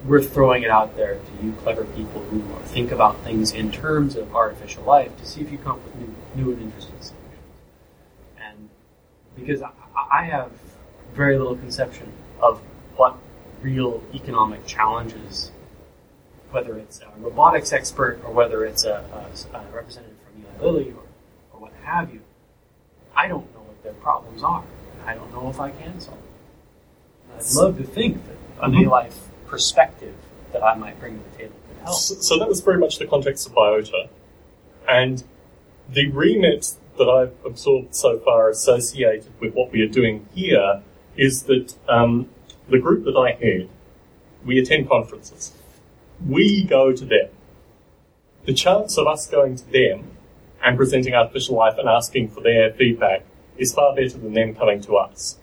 we're 0.05 0.23
throwing 0.23 0.63
it 0.63 0.71
out 0.71 0.97
there 0.97 1.15
to 1.15 1.45
you 1.45 1.53
clever 1.53 1.85
people 1.85 2.23
who 2.23 2.41
think 2.67 2.93
about 2.93 3.21
things 3.23 3.53
in 3.53 3.73
terms 3.73 4.17
of 4.17 4.35
artificial 4.35 4.85
life 4.85 5.17
to 5.19 5.27
see 5.27 5.41
if 5.41 5.51
you 5.51 5.59
come 5.59 5.73
up 5.73 5.85
with 5.85 5.97
new, 5.97 6.15
new 6.37 6.53
and 6.53 6.63
interesting 6.63 6.95
solutions. 7.01 7.15
And 8.39 8.69
because 9.37 9.63
I, 9.63 9.71
I 10.13 10.25
have 10.25 10.53
very 11.15 11.37
little 11.37 11.57
conception 11.57 12.13
of 12.41 12.61
what 12.97 13.17
real 13.61 14.03
economic 14.15 14.67
challenges, 14.67 15.51
whether 16.51 16.79
it's 16.79 17.01
a 17.01 17.11
robotics 17.19 17.73
expert 17.73 18.21
or 18.25 18.33
whether 18.33 18.65
it's 18.65 18.85
a, 18.85 19.05
a, 19.53 19.57
a 19.57 19.65
representative 19.73 20.17
from 20.25 20.43
Eli 20.43 20.65
Lilly 20.65 20.91
or, 20.93 21.03
or 21.53 21.61
what 21.61 21.73
have 21.83 22.13
you, 22.13 22.21
I 23.17 23.27
don't 23.27 23.53
know 23.53 23.61
what 23.61 23.83
their 23.83 23.95
problems 23.95 24.45
are. 24.45 24.63
I 25.05 25.15
don't 25.15 25.33
know 25.33 25.51
if 25.51 25.59
I 25.59 25.71
can 25.71 25.99
solve 26.01 26.19
them. 26.19 27.37
I'd 27.37 27.55
love 27.55 27.79
to 27.79 27.85
think 27.85 28.25
that 28.27 28.37
a 28.61 28.69
mm-hmm. 28.69 28.89
life 28.89 29.28
perspective 29.49 30.15
that 30.53 30.63
I 30.63 30.75
might 30.75 30.99
bring 31.01 31.19
to 31.19 31.31
the 31.31 31.37
table. 31.37 31.55
So, 31.93 32.15
so 32.15 32.39
that 32.39 32.49
was 32.49 32.61
very 32.61 32.79
much 32.79 32.99
the 32.99 33.07
context 33.07 33.47
of 33.47 33.55
Biota. 33.55 34.09
And 34.89 35.25
the 35.89 36.11
remit 36.11 36.75
that 36.99 37.09
I've 37.09 37.35
absorbed 37.45 37.95
so 37.95 38.19
far 38.19 38.51
associated 38.51 39.33
with 39.41 39.55
what 39.55 39.73
we 39.73 39.81
are 39.83 39.89
doing 39.89 40.29
here 40.35 40.83
is 41.17 41.45
that 41.45 41.75
um, 41.89 42.29
the 42.69 42.79
group 42.79 43.05
that 43.05 43.17
I 43.17 43.33
head, 43.33 43.69
we 44.45 44.59
attend 44.59 44.89
conferences. 44.89 45.53
We 46.27 46.65
go 46.65 46.93
to 46.93 47.05
them. 47.05 47.29
The 48.45 48.55
chance 48.55 48.99
of 48.99 49.07
us 49.07 49.27
going 49.27 49.57
to 49.57 49.73
them 49.73 50.11
and 50.63 50.77
presenting 50.77 51.15
artificial 51.15 51.57
life 51.57 51.79
and 51.79 51.89
asking 51.89 52.29
for 52.29 52.41
their 52.41 52.73
feedback 52.73 53.25
is 53.57 53.73
far 53.73 53.95
better 53.95 54.19
than 54.19 54.35
them 54.35 54.55
coming 54.55 54.81
to 54.83 54.97
us. 54.97 55.39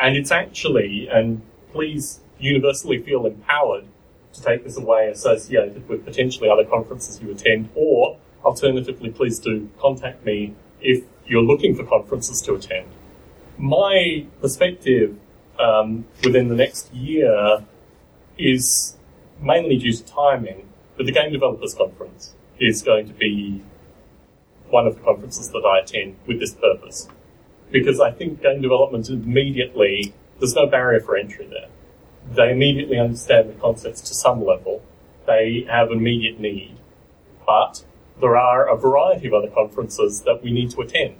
And 0.00 0.16
it's 0.16 0.30
actually, 0.30 1.08
and 1.08 1.42
please 1.72 2.20
universally 2.40 3.02
feel 3.02 3.26
empowered 3.26 3.84
to 4.32 4.42
take 4.42 4.64
this 4.64 4.76
away 4.76 5.08
associated 5.08 5.88
with 5.88 6.04
potentially 6.04 6.48
other 6.48 6.64
conferences 6.64 7.20
you 7.20 7.30
attend, 7.30 7.68
or 7.74 8.18
alternatively, 8.44 9.10
please 9.10 9.38
do 9.38 9.68
contact 9.78 10.24
me 10.24 10.54
if 10.80 11.04
you're 11.26 11.42
looking 11.42 11.74
for 11.74 11.84
conferences 11.84 12.40
to 12.42 12.54
attend. 12.54 12.88
My 13.58 14.26
perspective 14.40 15.16
um, 15.58 16.06
within 16.24 16.48
the 16.48 16.54
next 16.54 16.92
year 16.94 17.64
is 18.38 18.96
mainly 19.40 19.76
due 19.76 19.92
to 19.92 20.04
timing, 20.04 20.68
but 20.96 21.06
the 21.06 21.12
Game 21.12 21.32
Developers 21.32 21.74
Conference 21.74 22.34
is 22.58 22.82
going 22.82 23.06
to 23.06 23.14
be 23.14 23.62
one 24.68 24.86
of 24.86 24.96
the 24.96 25.02
conferences 25.02 25.50
that 25.50 25.64
I 25.66 25.80
attend 25.80 26.16
with 26.26 26.40
this 26.40 26.54
purpose. 26.54 27.08
Because 27.70 28.00
I 28.00 28.10
think 28.10 28.42
game 28.42 28.62
development 28.62 29.08
immediately, 29.08 30.14
there's 30.38 30.54
no 30.54 30.66
barrier 30.66 31.00
for 31.00 31.16
entry 31.16 31.46
there 31.46 31.68
they 32.30 32.50
immediately 32.52 32.98
understand 32.98 33.50
the 33.50 33.54
concepts 33.54 34.00
to 34.02 34.14
some 34.14 34.44
level. 34.44 34.82
They 35.26 35.66
have 35.68 35.90
immediate 35.90 36.38
need. 36.38 36.76
But 37.44 37.84
there 38.20 38.36
are 38.36 38.68
a 38.68 38.76
variety 38.76 39.26
of 39.26 39.34
other 39.34 39.48
conferences 39.48 40.22
that 40.22 40.42
we 40.42 40.52
need 40.52 40.70
to 40.70 40.80
attend. 40.82 41.16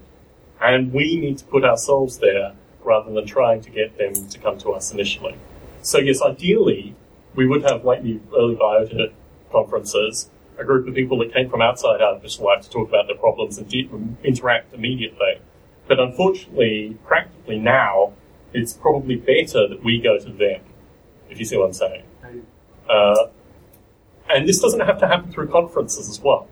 And 0.61 0.93
we 0.93 1.17
need 1.17 1.39
to 1.39 1.45
put 1.45 1.65
ourselves 1.65 2.19
there 2.19 2.53
rather 2.85 3.13
than 3.13 3.27
trying 3.27 3.61
to 3.63 3.71
get 3.71 3.99
them 3.99 4.29
to 4.29 4.39
come 4.39 4.59
to 4.59 4.71
us 4.71 4.93
initially. 4.93 5.35
So 5.83 5.99
yes, 5.99 6.23
ideally, 6.23 6.95
we 7.35 7.47
would 7.47 7.63
have 7.63 7.85
like 7.85 8.01
early 8.01 8.57
biota 8.57 9.13
conferences, 9.51 10.31
a 10.59 10.65
group 10.65 10.87
of 10.87 10.95
people 10.95 11.19
that 11.19 11.33
came 11.33 11.49
from 11.49 11.63
outside 11.63 12.01
artificial 12.01 12.45
life 12.45 12.63
to 12.63 12.71
talk 12.71 12.89
about 12.89 13.07
their 13.07 13.17
problems 13.17 13.59
and 13.59 13.69
de- 13.69 13.89
um, 13.93 14.17
interact 14.23 14.75
immediately. 14.75 15.41
But 15.89 15.99
unfortunately, 15.99 16.99
practically 17.05 17.59
now, 17.59 18.13
it's 18.53 18.75
probably 18.75 19.17
better 19.17 19.67
that 19.67 19.83
we 19.83 20.01
go 20.01 20.19
to 20.19 20.31
them 20.31 20.61
if 21.31 21.39
you 21.39 21.45
see 21.45 21.57
what 21.57 21.67
I'm 21.67 21.73
saying. 21.73 22.05
Uh, 22.89 23.29
And 24.33 24.49
this 24.49 24.61
doesn't 24.61 24.81
have 24.81 24.99
to 25.01 25.09
happen 25.09 25.33
through 25.33 25.49
conferences 25.49 26.09
as 26.09 26.21
well. 26.21 26.47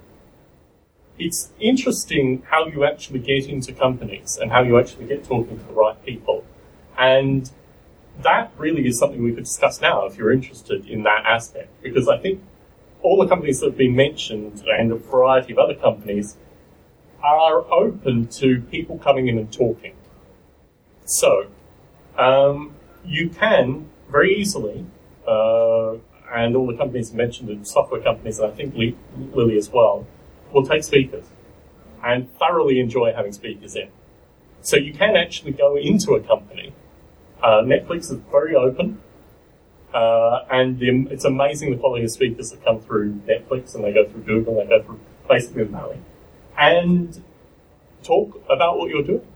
It's 1.17 1.51
interesting 1.61 2.43
how 2.51 2.67
you 2.67 2.85
actually 2.85 3.21
get 3.21 3.49
into 3.49 3.73
companies 3.73 4.37
and 4.41 4.51
how 4.51 4.63
you 4.63 4.79
actually 4.81 5.07
get 5.07 5.23
talking 5.25 5.59
to 5.59 5.65
the 5.65 5.73
right 5.73 6.05
people. 6.05 6.45
And 6.99 7.51
that 8.23 8.51
really 8.59 8.85
is 8.89 8.99
something 8.99 9.23
we 9.23 9.33
could 9.33 9.45
discuss 9.45 9.81
now 9.81 10.07
if 10.07 10.17
you're 10.17 10.33
interested 10.33 10.87
in 10.89 11.05
that 11.05 11.25
aspect. 11.25 11.69
Because 11.83 12.09
I 12.09 12.19
think 12.19 12.43
all 13.03 13.17
the 13.23 13.29
companies 13.29 13.61
that 13.61 13.67
have 13.67 13.79
been 13.79 13.95
mentioned 13.95 14.65
and 14.67 14.91
a 14.91 14.97
variety 14.97 15.53
of 15.53 15.59
other 15.59 15.75
companies 15.75 16.37
are 17.23 17.59
open 17.73 18.27
to 18.27 18.61
people 18.63 18.99
coming 18.99 19.29
in 19.29 19.39
and 19.39 19.53
talking. 19.53 19.95
So, 21.05 21.47
um, 22.17 22.75
you 23.05 23.29
can 23.31 23.89
very 24.11 24.37
easily, 24.37 24.87
uh, 25.27 25.95
and 26.33 26.57
all 26.57 26.67
the 26.67 26.77
companies 26.77 27.13
mentioned, 27.13 27.49
and 27.49 27.67
software 27.67 28.01
companies, 28.01 28.39
and 28.39 28.53
I 28.53 28.55
think 28.55 28.75
Lilly 29.35 29.57
as 29.57 29.71
well, 29.71 30.07
will 30.53 30.67
take 30.67 30.85
speakers 30.85 31.27
and 32.03 32.31
thoroughly 32.39 32.81
enjoy 32.81 33.13
having 33.13 33.33
speakers 33.33 33.75
in. 33.77 33.89
So 34.61 34.77
you 34.77 34.93
can 34.93 35.17
actually 35.17 35.53
go 35.53 35.77
into 35.77 36.13
a 36.13 36.21
company. 36.21 36.73
Uh, 37.43 37.63
Netflix 37.63 38.11
is 38.11 38.19
very 38.31 38.55
open, 38.55 39.01
uh, 39.95 40.45
and 40.51 40.79
the, 40.79 41.07
it's 41.11 41.25
amazing 41.25 41.71
the 41.71 41.77
quality 41.77 42.05
of 42.05 42.11
speakers 42.11 42.51
that 42.51 42.65
come 42.65 42.81
through 42.81 43.15
Netflix, 43.27 43.75
and 43.75 43.85
they 43.85 43.93
go 43.93 44.07
through 44.07 44.23
Google, 44.23 44.61
and 44.61 44.69
they 44.69 44.79
go 44.79 44.83
through 44.83 45.01
basically 45.29 45.65
the 45.65 45.71
Valley, 45.71 45.99
and 46.59 47.23
talk 48.03 48.43
about 48.49 48.79
what 48.79 48.91
you're 48.91 49.03
doing. 49.03 49.27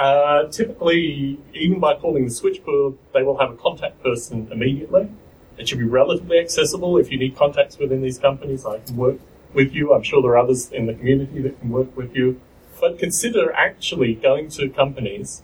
Uh, 0.00 0.48
typically, 0.48 1.38
even 1.52 1.78
by 1.78 1.94
calling 1.94 2.24
the 2.24 2.30
switchboard, 2.30 2.96
they 3.12 3.22
will 3.22 3.36
have 3.36 3.50
a 3.50 3.56
contact 3.56 4.02
person 4.02 4.48
immediately. 4.50 5.10
It 5.58 5.68
should 5.68 5.78
be 5.78 5.84
relatively 5.84 6.38
accessible. 6.38 6.96
If 6.96 7.12
you 7.12 7.18
need 7.18 7.36
contacts 7.36 7.76
within 7.76 8.00
these 8.00 8.18
companies, 8.18 8.64
I 8.64 8.78
can 8.78 8.96
work 8.96 9.18
with 9.52 9.74
you. 9.74 9.92
I'm 9.92 10.02
sure 10.02 10.22
there 10.22 10.30
are 10.30 10.38
others 10.38 10.72
in 10.72 10.86
the 10.86 10.94
community 10.94 11.42
that 11.42 11.60
can 11.60 11.68
work 11.68 11.94
with 11.94 12.16
you. 12.16 12.40
But 12.80 12.98
consider 12.98 13.52
actually 13.52 14.14
going 14.14 14.48
to 14.52 14.70
companies 14.70 15.42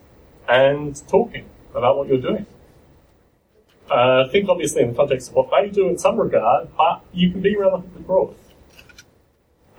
and 0.48 1.06
talking 1.06 1.50
about 1.74 1.98
what 1.98 2.08
you're 2.08 2.16
doing. 2.16 2.46
Uh, 3.90 4.26
think 4.28 4.48
obviously 4.48 4.80
in 4.80 4.92
the 4.92 4.96
context 4.96 5.28
of 5.28 5.34
what 5.34 5.50
they 5.50 5.68
do 5.68 5.86
in 5.86 5.98
some 5.98 6.16
regard, 6.18 6.74
but 6.78 7.04
you 7.12 7.30
can 7.30 7.42
be 7.42 7.54
relatively 7.56 8.00
broad. 8.00 8.34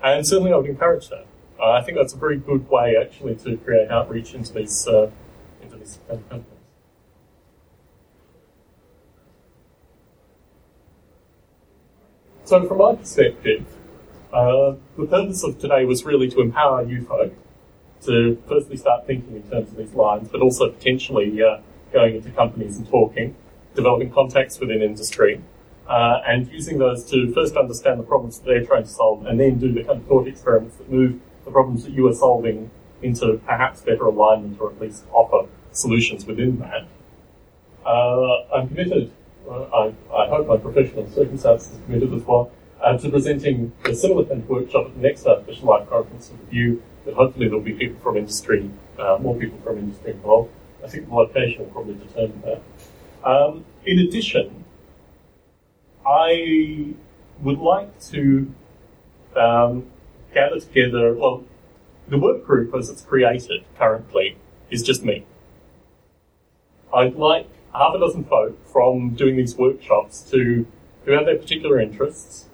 And 0.03 0.27
certainly 0.27 0.53
I 0.53 0.57
would 0.57 0.69
encourage 0.69 1.09
that. 1.09 1.25
Uh, 1.59 1.71
I 1.71 1.81
think 1.81 1.97
that's 1.97 2.13
a 2.13 2.17
very 2.17 2.37
good 2.37 2.69
way 2.69 2.95
actually 2.95 3.35
to 3.37 3.57
create 3.57 3.89
outreach 3.89 4.33
into 4.35 4.53
these 4.53 4.87
uh, 4.87 5.09
into 5.61 5.77
these 5.77 5.99
kind 6.07 6.19
of 6.19 6.29
companies. 6.29 6.53
So 12.43 12.65
from 12.65 12.77
my 12.77 12.95
perspective, 12.95 13.65
uh, 14.31 14.75
the 14.97 15.05
purpose 15.05 15.43
of 15.43 15.59
today 15.59 15.83
was 15.83 16.05
really 16.05 16.29
to 16.29 16.41
empower 16.41 16.83
you 16.83 17.03
folk 17.03 17.33
to 18.05 18.41
firstly 18.47 18.77
start 18.77 19.07
thinking 19.07 19.35
in 19.35 19.43
terms 19.49 19.69
of 19.71 19.77
these 19.77 19.93
lines, 19.93 20.29
but 20.29 20.41
also 20.41 20.69
potentially 20.69 21.41
uh, 21.43 21.57
going 21.91 22.15
into 22.15 22.29
companies 22.31 22.77
and 22.77 22.87
talking, 22.87 23.35
developing 23.75 24.11
contacts 24.11 24.59
within 24.59 24.81
industry, 24.81 25.41
uh, 25.87 26.21
and 26.25 26.47
using 26.51 26.77
those 26.77 27.09
to 27.09 27.33
first 27.33 27.57
understand 27.57 27.99
the 27.99 28.03
problems 28.03 28.39
that 28.39 28.45
they're 28.45 28.63
trying 28.63 28.83
to 28.83 28.89
solve, 28.89 29.25
and 29.25 29.39
then 29.39 29.57
do 29.57 29.73
the 29.73 29.83
kind 29.83 29.99
of 29.99 30.05
thought 30.05 30.27
experiments 30.27 30.77
that 30.77 30.89
move 30.89 31.19
the 31.47 31.53
problems 31.53 31.85
that 31.85 31.93
you 31.93 32.07
are 32.07 32.13
solving 32.13 32.69
into 33.01 33.39
perhaps 33.45 33.81
better 33.81 34.05
alignment 34.05 34.59
or 34.59 34.71
at 34.71 34.81
least 34.81 35.05
offer 35.11 35.47
solutions 35.71 36.25
within 36.25 36.59
that. 36.59 36.85
Uh, 37.85 38.43
I'm 38.53 38.67
committed, 38.67 39.11
uh, 39.49 39.63
I, 39.63 39.93
I, 40.13 40.27
hope 40.27 40.47
my 40.47 40.57
professional 40.57 41.09
circumstances 41.09 41.77
are 41.77 41.81
committed 41.85 42.13
as 42.13 42.23
well, 42.23 42.51
uh, 42.81 42.97
to 42.97 43.09
presenting 43.09 43.71
a 43.85 43.95
similar 43.95 44.25
kind 44.25 44.41
of 44.43 44.49
workshop 44.49 44.87
at 44.87 44.95
the 44.95 45.01
next 45.01 45.25
Artificial 45.25 45.67
Life 45.69 45.89
Conference 45.89 46.29
with 46.29 46.49
view 46.49 46.83
that 47.05 47.15
hopefully 47.15 47.47
there'll 47.47 47.61
be 47.61 47.73
people 47.73 47.99
from 48.01 48.17
industry, 48.17 48.69
uh, 48.99 49.17
more 49.21 49.35
people 49.37 49.57
from 49.63 49.77
industry 49.77 50.11
involved. 50.11 50.51
I 50.83 50.89
think 50.89 51.07
the 51.07 51.15
location 51.15 51.59
will 51.59 51.71
probably 51.71 51.95
determine 51.95 52.41
that. 52.41 52.61
Um, 53.23 53.63
in 53.85 53.99
addition, 53.99 54.65
I 56.05 56.93
would 57.41 57.59
like 57.59 57.99
to 58.11 58.53
um, 59.37 59.85
gather 60.37 60.59
together, 60.59 61.13
well, 61.13 61.43
the 62.07 62.17
work 62.17 62.45
group 62.45 62.73
as 62.75 62.89
it's 62.89 63.01
created 63.01 63.65
currently 63.77 64.37
is 64.69 64.83
just 64.83 65.03
me. 65.03 65.25
I'd 66.93 67.15
like 67.15 67.49
half 67.73 67.95
a 67.95 67.99
dozen 67.99 68.23
folk 68.23 68.55
from 68.67 69.15
doing 69.15 69.35
these 69.35 69.55
workshops 69.55 70.21
to 70.31 70.67
who 71.05 71.11
have 71.11 71.25
their 71.25 71.37
particular 71.37 71.79
interests 71.79 72.45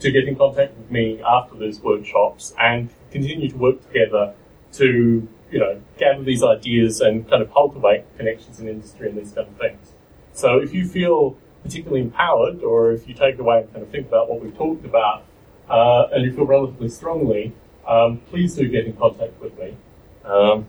to 0.00 0.10
get 0.10 0.28
in 0.28 0.36
contact 0.36 0.76
with 0.76 0.90
me 0.90 1.20
after 1.22 1.56
those 1.56 1.80
workshops 1.80 2.54
and 2.60 2.90
continue 3.10 3.48
to 3.48 3.56
work 3.56 3.86
together 3.88 4.34
to, 4.72 5.28
you 5.50 5.58
know, 5.58 5.80
gather 5.98 6.22
these 6.22 6.42
ideas 6.42 7.00
and 7.00 7.28
kind 7.28 7.42
of 7.42 7.52
cultivate 7.52 8.04
connections 8.16 8.60
in 8.60 8.68
industry 8.68 9.08
and 9.08 9.18
these 9.18 9.32
kind 9.32 9.48
of 9.48 9.56
things. 9.58 9.92
So 10.32 10.58
if 10.58 10.72
you 10.72 10.86
feel 10.86 11.36
particularly 11.62 12.02
empowered 12.02 12.62
or 12.62 12.92
if 12.92 13.08
you 13.08 13.14
take 13.14 13.38
away 13.38 13.60
and 13.60 13.72
kind 13.72 13.82
of 13.84 13.90
think 13.90 14.08
about 14.08 14.28
what 14.28 14.42
we've 14.42 14.56
talked 14.56 14.84
about 14.84 15.24
uh, 15.72 16.08
and 16.12 16.24
you 16.24 16.32
feel 16.32 16.44
relatively 16.44 16.90
strongly, 16.90 17.52
um, 17.88 18.18
please 18.28 18.54
do 18.54 18.68
get 18.68 18.84
in 18.84 18.92
contact 18.92 19.40
with 19.40 19.58
me. 19.58 19.74
Um, 20.22 20.66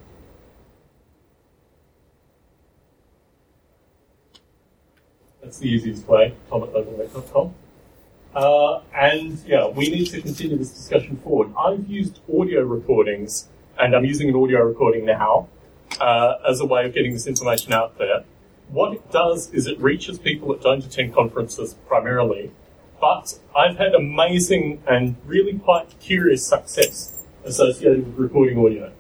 that's 5.43 5.59
the 5.59 5.67
easiest 5.67 6.07
way, 6.07 6.33
tom 6.49 6.63
at 6.63 6.69
globalnet.com. 6.69 7.53
Uh, 8.33 8.81
and 8.95 9.37
yeah, 9.45 9.67
we 9.67 9.89
need 9.89 10.05
to 10.05 10.21
continue 10.21 10.57
this 10.57 10.71
discussion 10.71 11.17
forward. 11.17 11.53
I've 11.59 11.87
used 11.87 12.21
audio 12.33 12.63
recordings, 12.63 13.49
and 13.77 13.93
I'm 13.93 14.05
using 14.05 14.29
an 14.29 14.35
audio 14.35 14.61
recording 14.61 15.05
now 15.05 15.49
uh, 15.99 16.35
as 16.47 16.61
a 16.61 16.65
way 16.65 16.85
of 16.85 16.93
getting 16.93 17.11
this 17.11 17.27
information 17.27 17.73
out 17.73 17.97
there. 17.97 18.23
What 18.69 18.93
it 18.93 19.11
does 19.11 19.53
is 19.53 19.67
it 19.67 19.77
reaches 19.79 20.17
people 20.17 20.47
that 20.47 20.61
don't 20.61 20.83
attend 20.83 21.13
conferences 21.13 21.75
primarily, 21.87 22.51
but 23.03 23.37
I've 23.53 23.77
had 23.77 23.93
amazing 23.95 24.81
and 24.87 25.17
really 25.25 25.59
quite 25.59 25.99
curious 25.99 26.47
success 26.47 27.21
associated 27.43 28.05
with 28.05 28.17
recording 28.17 28.57
audio. 28.57 28.93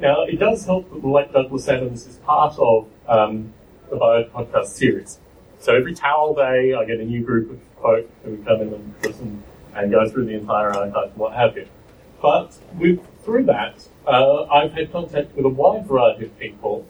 Now, 0.00 0.22
it 0.22 0.40
does 0.40 0.66
help 0.66 0.92
that 0.92 1.00
the 1.00 1.08
late 1.08 1.32
Douglas 1.32 1.68
Adams 1.68 2.04
is 2.04 2.16
part 2.16 2.58
of 2.58 2.88
um, 3.06 3.52
the 3.90 3.96
Bio 3.96 4.24
podcast 4.24 4.66
series. 4.66 5.20
So 5.60 5.72
every 5.76 5.94
Towel 5.94 6.34
Day, 6.34 6.74
I 6.74 6.84
get 6.84 6.98
a 6.98 7.04
new 7.04 7.22
group 7.22 7.52
of 7.52 7.60
folk 7.80 8.10
who 8.24 8.38
come 8.38 8.60
in 8.62 8.74
and 8.74 8.94
listen 9.04 9.44
and 9.72 9.88
go 9.92 10.08
through 10.08 10.24
the 10.24 10.34
entire 10.34 10.70
archive 10.70 11.10
and 11.10 11.16
what 11.16 11.34
have 11.34 11.56
you. 11.56 11.68
But 12.20 12.58
with, 12.76 13.06
through 13.24 13.44
that, 13.44 13.86
uh, 14.04 14.46
I've 14.46 14.72
had 14.72 14.90
contact 14.90 15.36
with 15.36 15.44
a 15.44 15.48
wide 15.48 15.86
variety 15.86 16.24
of 16.24 16.36
people, 16.40 16.88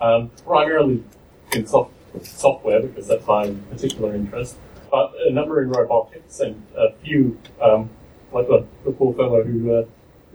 um, 0.00 0.30
primarily 0.44 1.02
in 1.50 1.66
soft, 1.66 1.90
software 2.22 2.82
because 2.82 3.08
that's 3.08 3.26
my 3.26 3.52
particular 3.68 4.14
interest, 4.14 4.58
but 4.94 5.12
a 5.26 5.30
number 5.32 5.60
in 5.60 5.70
robotics 5.70 6.38
and 6.38 6.62
a 6.76 6.92
few, 7.02 7.36
um, 7.60 7.90
like 8.32 8.46
the, 8.46 8.64
the 8.84 8.92
poor 8.92 9.12
fellow 9.12 9.42
who, 9.42 9.74
uh, 9.74 9.84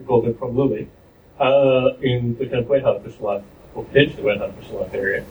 who 0.05 0.27
it 0.27 0.37
from 0.37 0.57
Lilly, 0.57 0.89
uh, 1.39 1.91
in 2.01 2.37
the 2.37 2.45
kind 2.45 2.57
of 2.63 2.67
wet 2.67 2.83
artificial 2.83 3.25
life, 3.25 3.43
or 3.73 3.85
potentially 3.85 4.23
wet 4.23 4.41
artificial 4.41 4.81
life 4.81 4.93
area. 4.93 5.23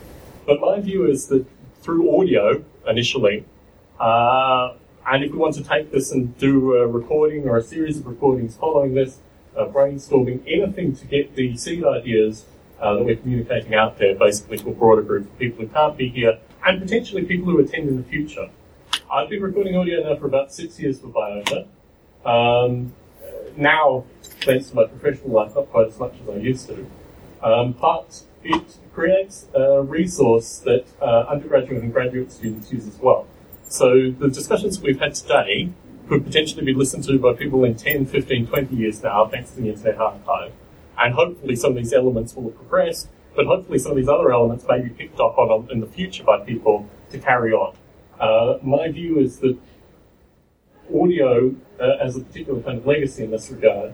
But 0.47 0.59
my 0.59 0.79
view 0.79 1.05
is 1.05 1.27
that 1.27 1.45
through 1.83 2.19
audio, 2.19 2.65
initially, 2.87 3.45
uh, 3.99 4.73
and 5.05 5.23
if 5.23 5.31
we 5.31 5.37
want 5.37 5.53
to 5.55 5.63
take 5.63 5.91
this 5.91 6.11
and 6.11 6.35
do 6.39 6.73
a 6.73 6.87
recording 6.87 7.47
or 7.47 7.55
a 7.57 7.61
series 7.61 7.99
of 7.99 8.07
recordings 8.07 8.55
following 8.55 8.95
this, 8.95 9.19
uh, 9.55 9.65
brainstorming, 9.65 10.41
anything 10.47 10.95
to 10.95 11.05
get 11.05 11.35
the 11.35 11.55
seed 11.55 11.83
ideas 11.83 12.45
uh, 12.79 12.95
that 12.95 13.03
we're 13.03 13.15
communicating 13.15 13.75
out 13.75 13.99
there 13.99 14.15
basically 14.15 14.57
to 14.57 14.69
a 14.69 14.73
broader 14.73 15.03
group 15.03 15.25
of 15.25 15.37
people 15.37 15.63
who 15.63 15.71
can't 15.71 15.95
be 15.95 16.09
here 16.09 16.39
and 16.65 16.81
potentially 16.81 17.23
people 17.25 17.45
who 17.45 17.59
attend 17.59 17.87
in 17.87 17.97
the 17.97 18.03
future. 18.03 18.49
I've 19.11 19.29
been 19.29 19.41
recording 19.41 19.75
audio 19.75 20.07
now 20.07 20.15
for 20.19 20.27
about 20.27 20.53
six 20.53 20.79
years 20.79 20.99
for 20.99 21.07
Biota. 21.07 21.67
Um, 22.25 22.93
now, 23.57 24.05
thanks 24.21 24.69
to 24.69 24.75
my 24.75 24.85
professional 24.85 25.31
life, 25.31 25.55
not 25.55 25.69
quite 25.71 25.87
as 25.87 25.99
much 25.99 26.13
as 26.21 26.29
I 26.29 26.37
used 26.37 26.67
to. 26.69 26.85
Um, 27.41 27.73
but 27.73 28.21
it 28.43 28.77
creates 28.93 29.47
a 29.53 29.81
resource 29.81 30.59
that 30.59 30.85
uh, 31.01 31.25
undergraduate 31.29 31.81
and 31.81 31.91
graduate 31.91 32.31
students 32.31 32.71
use 32.71 32.87
as 32.87 32.99
well. 32.99 33.27
So 33.67 34.11
the 34.11 34.29
discussions 34.29 34.79
we've 34.79 34.99
had 34.99 35.15
today 35.15 35.71
could 36.07 36.23
potentially 36.23 36.65
be 36.65 36.73
listened 36.73 37.03
to 37.05 37.17
by 37.19 37.33
people 37.33 37.63
in 37.63 37.75
10, 37.75 38.05
15, 38.05 38.47
20 38.47 38.75
years 38.75 39.03
now, 39.03 39.27
thanks 39.27 39.51
to 39.51 39.61
the 39.61 39.69
Internet 39.69 39.97
Archive. 39.97 40.51
And 40.97 41.13
hopefully 41.13 41.55
some 41.55 41.71
of 41.71 41.77
these 41.77 41.93
elements 41.93 42.35
will 42.35 42.43
have 42.43 42.55
progressed, 42.55 43.09
but 43.35 43.45
hopefully 43.45 43.79
some 43.79 43.91
of 43.91 43.97
these 43.97 44.09
other 44.09 44.31
elements 44.31 44.65
may 44.67 44.81
be 44.81 44.89
picked 44.89 45.19
up 45.19 45.37
on 45.37 45.69
in 45.71 45.79
the 45.79 45.87
future 45.87 46.23
by 46.23 46.39
people 46.39 46.89
to 47.11 47.19
carry 47.19 47.53
on. 47.53 47.75
Uh, 48.19 48.57
my 48.61 48.91
view 48.91 49.19
is 49.19 49.39
that 49.39 49.57
audio 50.93 51.55
uh, 51.79 51.97
has 52.03 52.17
a 52.17 52.21
particular 52.21 52.61
kind 52.61 52.79
of 52.79 52.85
legacy 52.85 53.23
in 53.23 53.31
this 53.31 53.49
regard, 53.49 53.93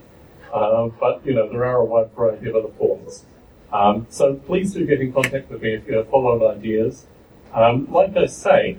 uh, 0.52 0.88
but 1.00 1.24
you 1.24 1.34
know 1.34 1.48
there 1.48 1.64
are 1.64 1.76
a 1.76 1.84
wide 1.84 2.10
variety 2.14 2.48
of 2.48 2.56
other 2.56 2.72
forms. 2.76 3.24
Um, 3.72 4.06
so 4.08 4.34
please 4.34 4.72
do 4.72 4.86
get 4.86 5.00
in 5.00 5.12
contact 5.12 5.50
with 5.50 5.62
me 5.62 5.74
if 5.74 5.86
you 5.86 5.96
have 5.96 6.08
follow-up 6.08 6.56
ideas. 6.56 7.06
Um, 7.52 7.90
like 7.90 8.16
I 8.16 8.26
say, 8.26 8.78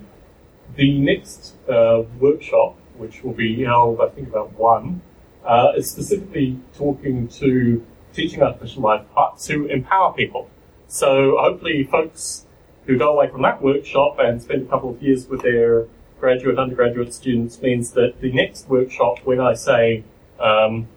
the 0.74 0.98
next 0.98 1.54
uh, 1.68 2.02
workshop, 2.18 2.76
which 2.96 3.22
will 3.22 3.32
be 3.32 3.64
held, 3.64 4.00
I 4.00 4.08
think, 4.08 4.28
about 4.28 4.52
one, 4.52 5.02
uh, 5.44 5.72
is 5.76 5.90
specifically 5.90 6.58
talking 6.74 7.28
to 7.28 7.84
teaching 8.12 8.42
artificial 8.42 8.82
life 8.82 9.04
to 9.42 9.66
empower 9.66 10.12
people. 10.12 10.50
So 10.88 11.36
hopefully, 11.38 11.84
folks 11.84 12.46
who 12.88 12.96
go 12.96 13.12
away 13.12 13.28
from 13.28 13.42
that 13.42 13.60
workshop 13.62 14.16
and 14.18 14.42
spend 14.42 14.62
a 14.62 14.64
couple 14.64 14.88
of 14.88 15.02
years 15.02 15.28
with 15.28 15.42
their 15.42 15.84
graduate, 16.18 16.58
undergraduate 16.58 17.12
students 17.12 17.60
means 17.60 17.92
that 17.92 18.18
the 18.22 18.32
next 18.32 18.66
workshop, 18.66 19.18
when 19.24 19.38
I 19.38 19.52
say 19.52 20.04
um, 20.40 20.88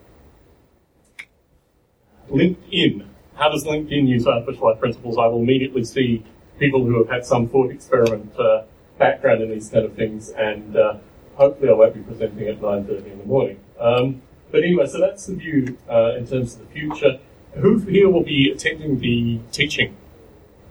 LinkedIn, 2.29 3.05
how 3.35 3.49
does 3.49 3.65
LinkedIn 3.65 4.07
use 4.07 4.25
artificial 4.25 4.69
life 4.69 4.79
principles, 4.79 5.17
I 5.17 5.27
will 5.27 5.39
immediately 5.39 5.83
see 5.83 6.23
people 6.57 6.85
who 6.85 6.97
have 6.99 7.09
had 7.09 7.25
some 7.25 7.49
thought 7.49 7.71
experiment 7.71 8.39
uh, 8.39 8.63
background 8.97 9.41
in 9.41 9.49
these 9.49 9.69
kind 9.69 9.85
of 9.85 9.93
things, 9.93 10.29
and 10.29 10.77
uh, 10.77 10.97
hopefully 11.35 11.69
I 11.69 11.73
won't 11.73 11.93
be 11.93 12.01
presenting 12.01 12.47
at 12.47 12.61
9.30 12.61 13.11
in 13.11 13.17
the 13.19 13.25
morning. 13.25 13.59
Um, 13.77 14.21
but 14.49 14.63
anyway, 14.63 14.85
so 14.87 14.97
that's 14.97 15.25
the 15.25 15.35
view 15.35 15.77
uh, 15.89 16.15
in 16.15 16.25
terms 16.25 16.53
of 16.53 16.61
the 16.61 16.67
future. 16.67 17.19
Who 17.55 17.79
here 17.79 18.09
will 18.09 18.23
be 18.23 18.49
attending 18.49 18.99
the 18.99 19.41
teaching 19.51 19.97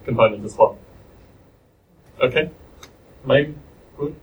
component 0.06 0.46
as 0.46 0.56
well? 0.56 0.78
Okay, 2.20 2.50
maybe, 3.24 3.54
good. 3.96 4.14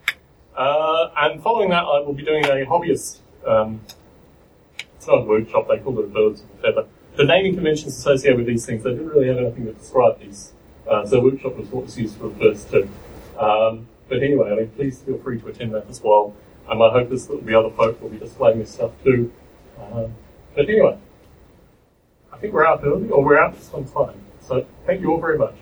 Uh, 0.55 1.09
and 1.17 1.41
following 1.41 1.71
that, 1.71 1.83
I 1.83 1.99
will 2.01 2.13
be 2.13 2.23
doing 2.23 2.45
a 2.45 2.63
hobbyist, 2.65 3.21
um, 3.45 3.81
it's 4.95 5.07
not 5.07 5.19
a 5.19 5.21
workshop, 5.21 5.67
they 5.67 5.79
call 5.79 5.97
it 5.97 6.05
a 6.05 6.07
birds 6.07 6.41
of 6.41 6.47
a 6.51 6.61
feather. 6.61 6.87
The 7.15 7.23
naming 7.23 7.55
conventions 7.55 7.97
associated 7.97 8.37
with 8.37 8.45
these 8.45 8.67
things, 8.67 8.83
they 8.83 8.91
didn't 8.91 9.07
really 9.07 9.27
have 9.27 9.37
anything 9.37 9.65
to 9.65 9.73
describe 9.73 10.19
these. 10.19 10.53
Uh, 10.87 11.07
so 11.07 11.19
workshop 11.19 11.55
was 11.57 11.69
what 11.69 11.85
was 11.85 11.97
used 11.97 12.17
for 12.17 12.29
the 12.29 12.35
first 12.35 12.69
two. 12.69 12.87
Um, 13.39 13.87
but 14.07 14.21
anyway, 14.21 14.51
I 14.51 14.55
mean, 14.55 14.69
please 14.69 14.99
feel 14.99 15.17
free 15.17 15.39
to 15.41 15.47
attend 15.47 15.73
that 15.73 15.89
as 15.89 16.01
well. 16.01 16.35
And 16.69 16.77
my 16.77 16.91
hope 16.91 17.11
is 17.11 17.25
that 17.27 17.43
the 17.43 17.55
other 17.57 17.71
folk 17.71 17.99
will 17.99 18.09
be 18.09 18.19
displaying 18.19 18.59
this 18.59 18.71
stuff 18.71 18.91
too. 19.03 19.33
Um, 19.79 20.13
but 20.55 20.69
anyway, 20.69 20.99
I 22.31 22.37
think 22.37 22.53
we're 22.53 22.65
out 22.65 22.81
early, 22.83 23.09
or 23.09 23.23
we're 23.25 23.39
out 23.39 23.55
just 23.55 23.73
on 23.73 23.85
time. 23.85 24.21
So 24.41 24.67
thank 24.85 25.01
you 25.01 25.11
all 25.11 25.19
very 25.19 25.39
much. 25.39 25.55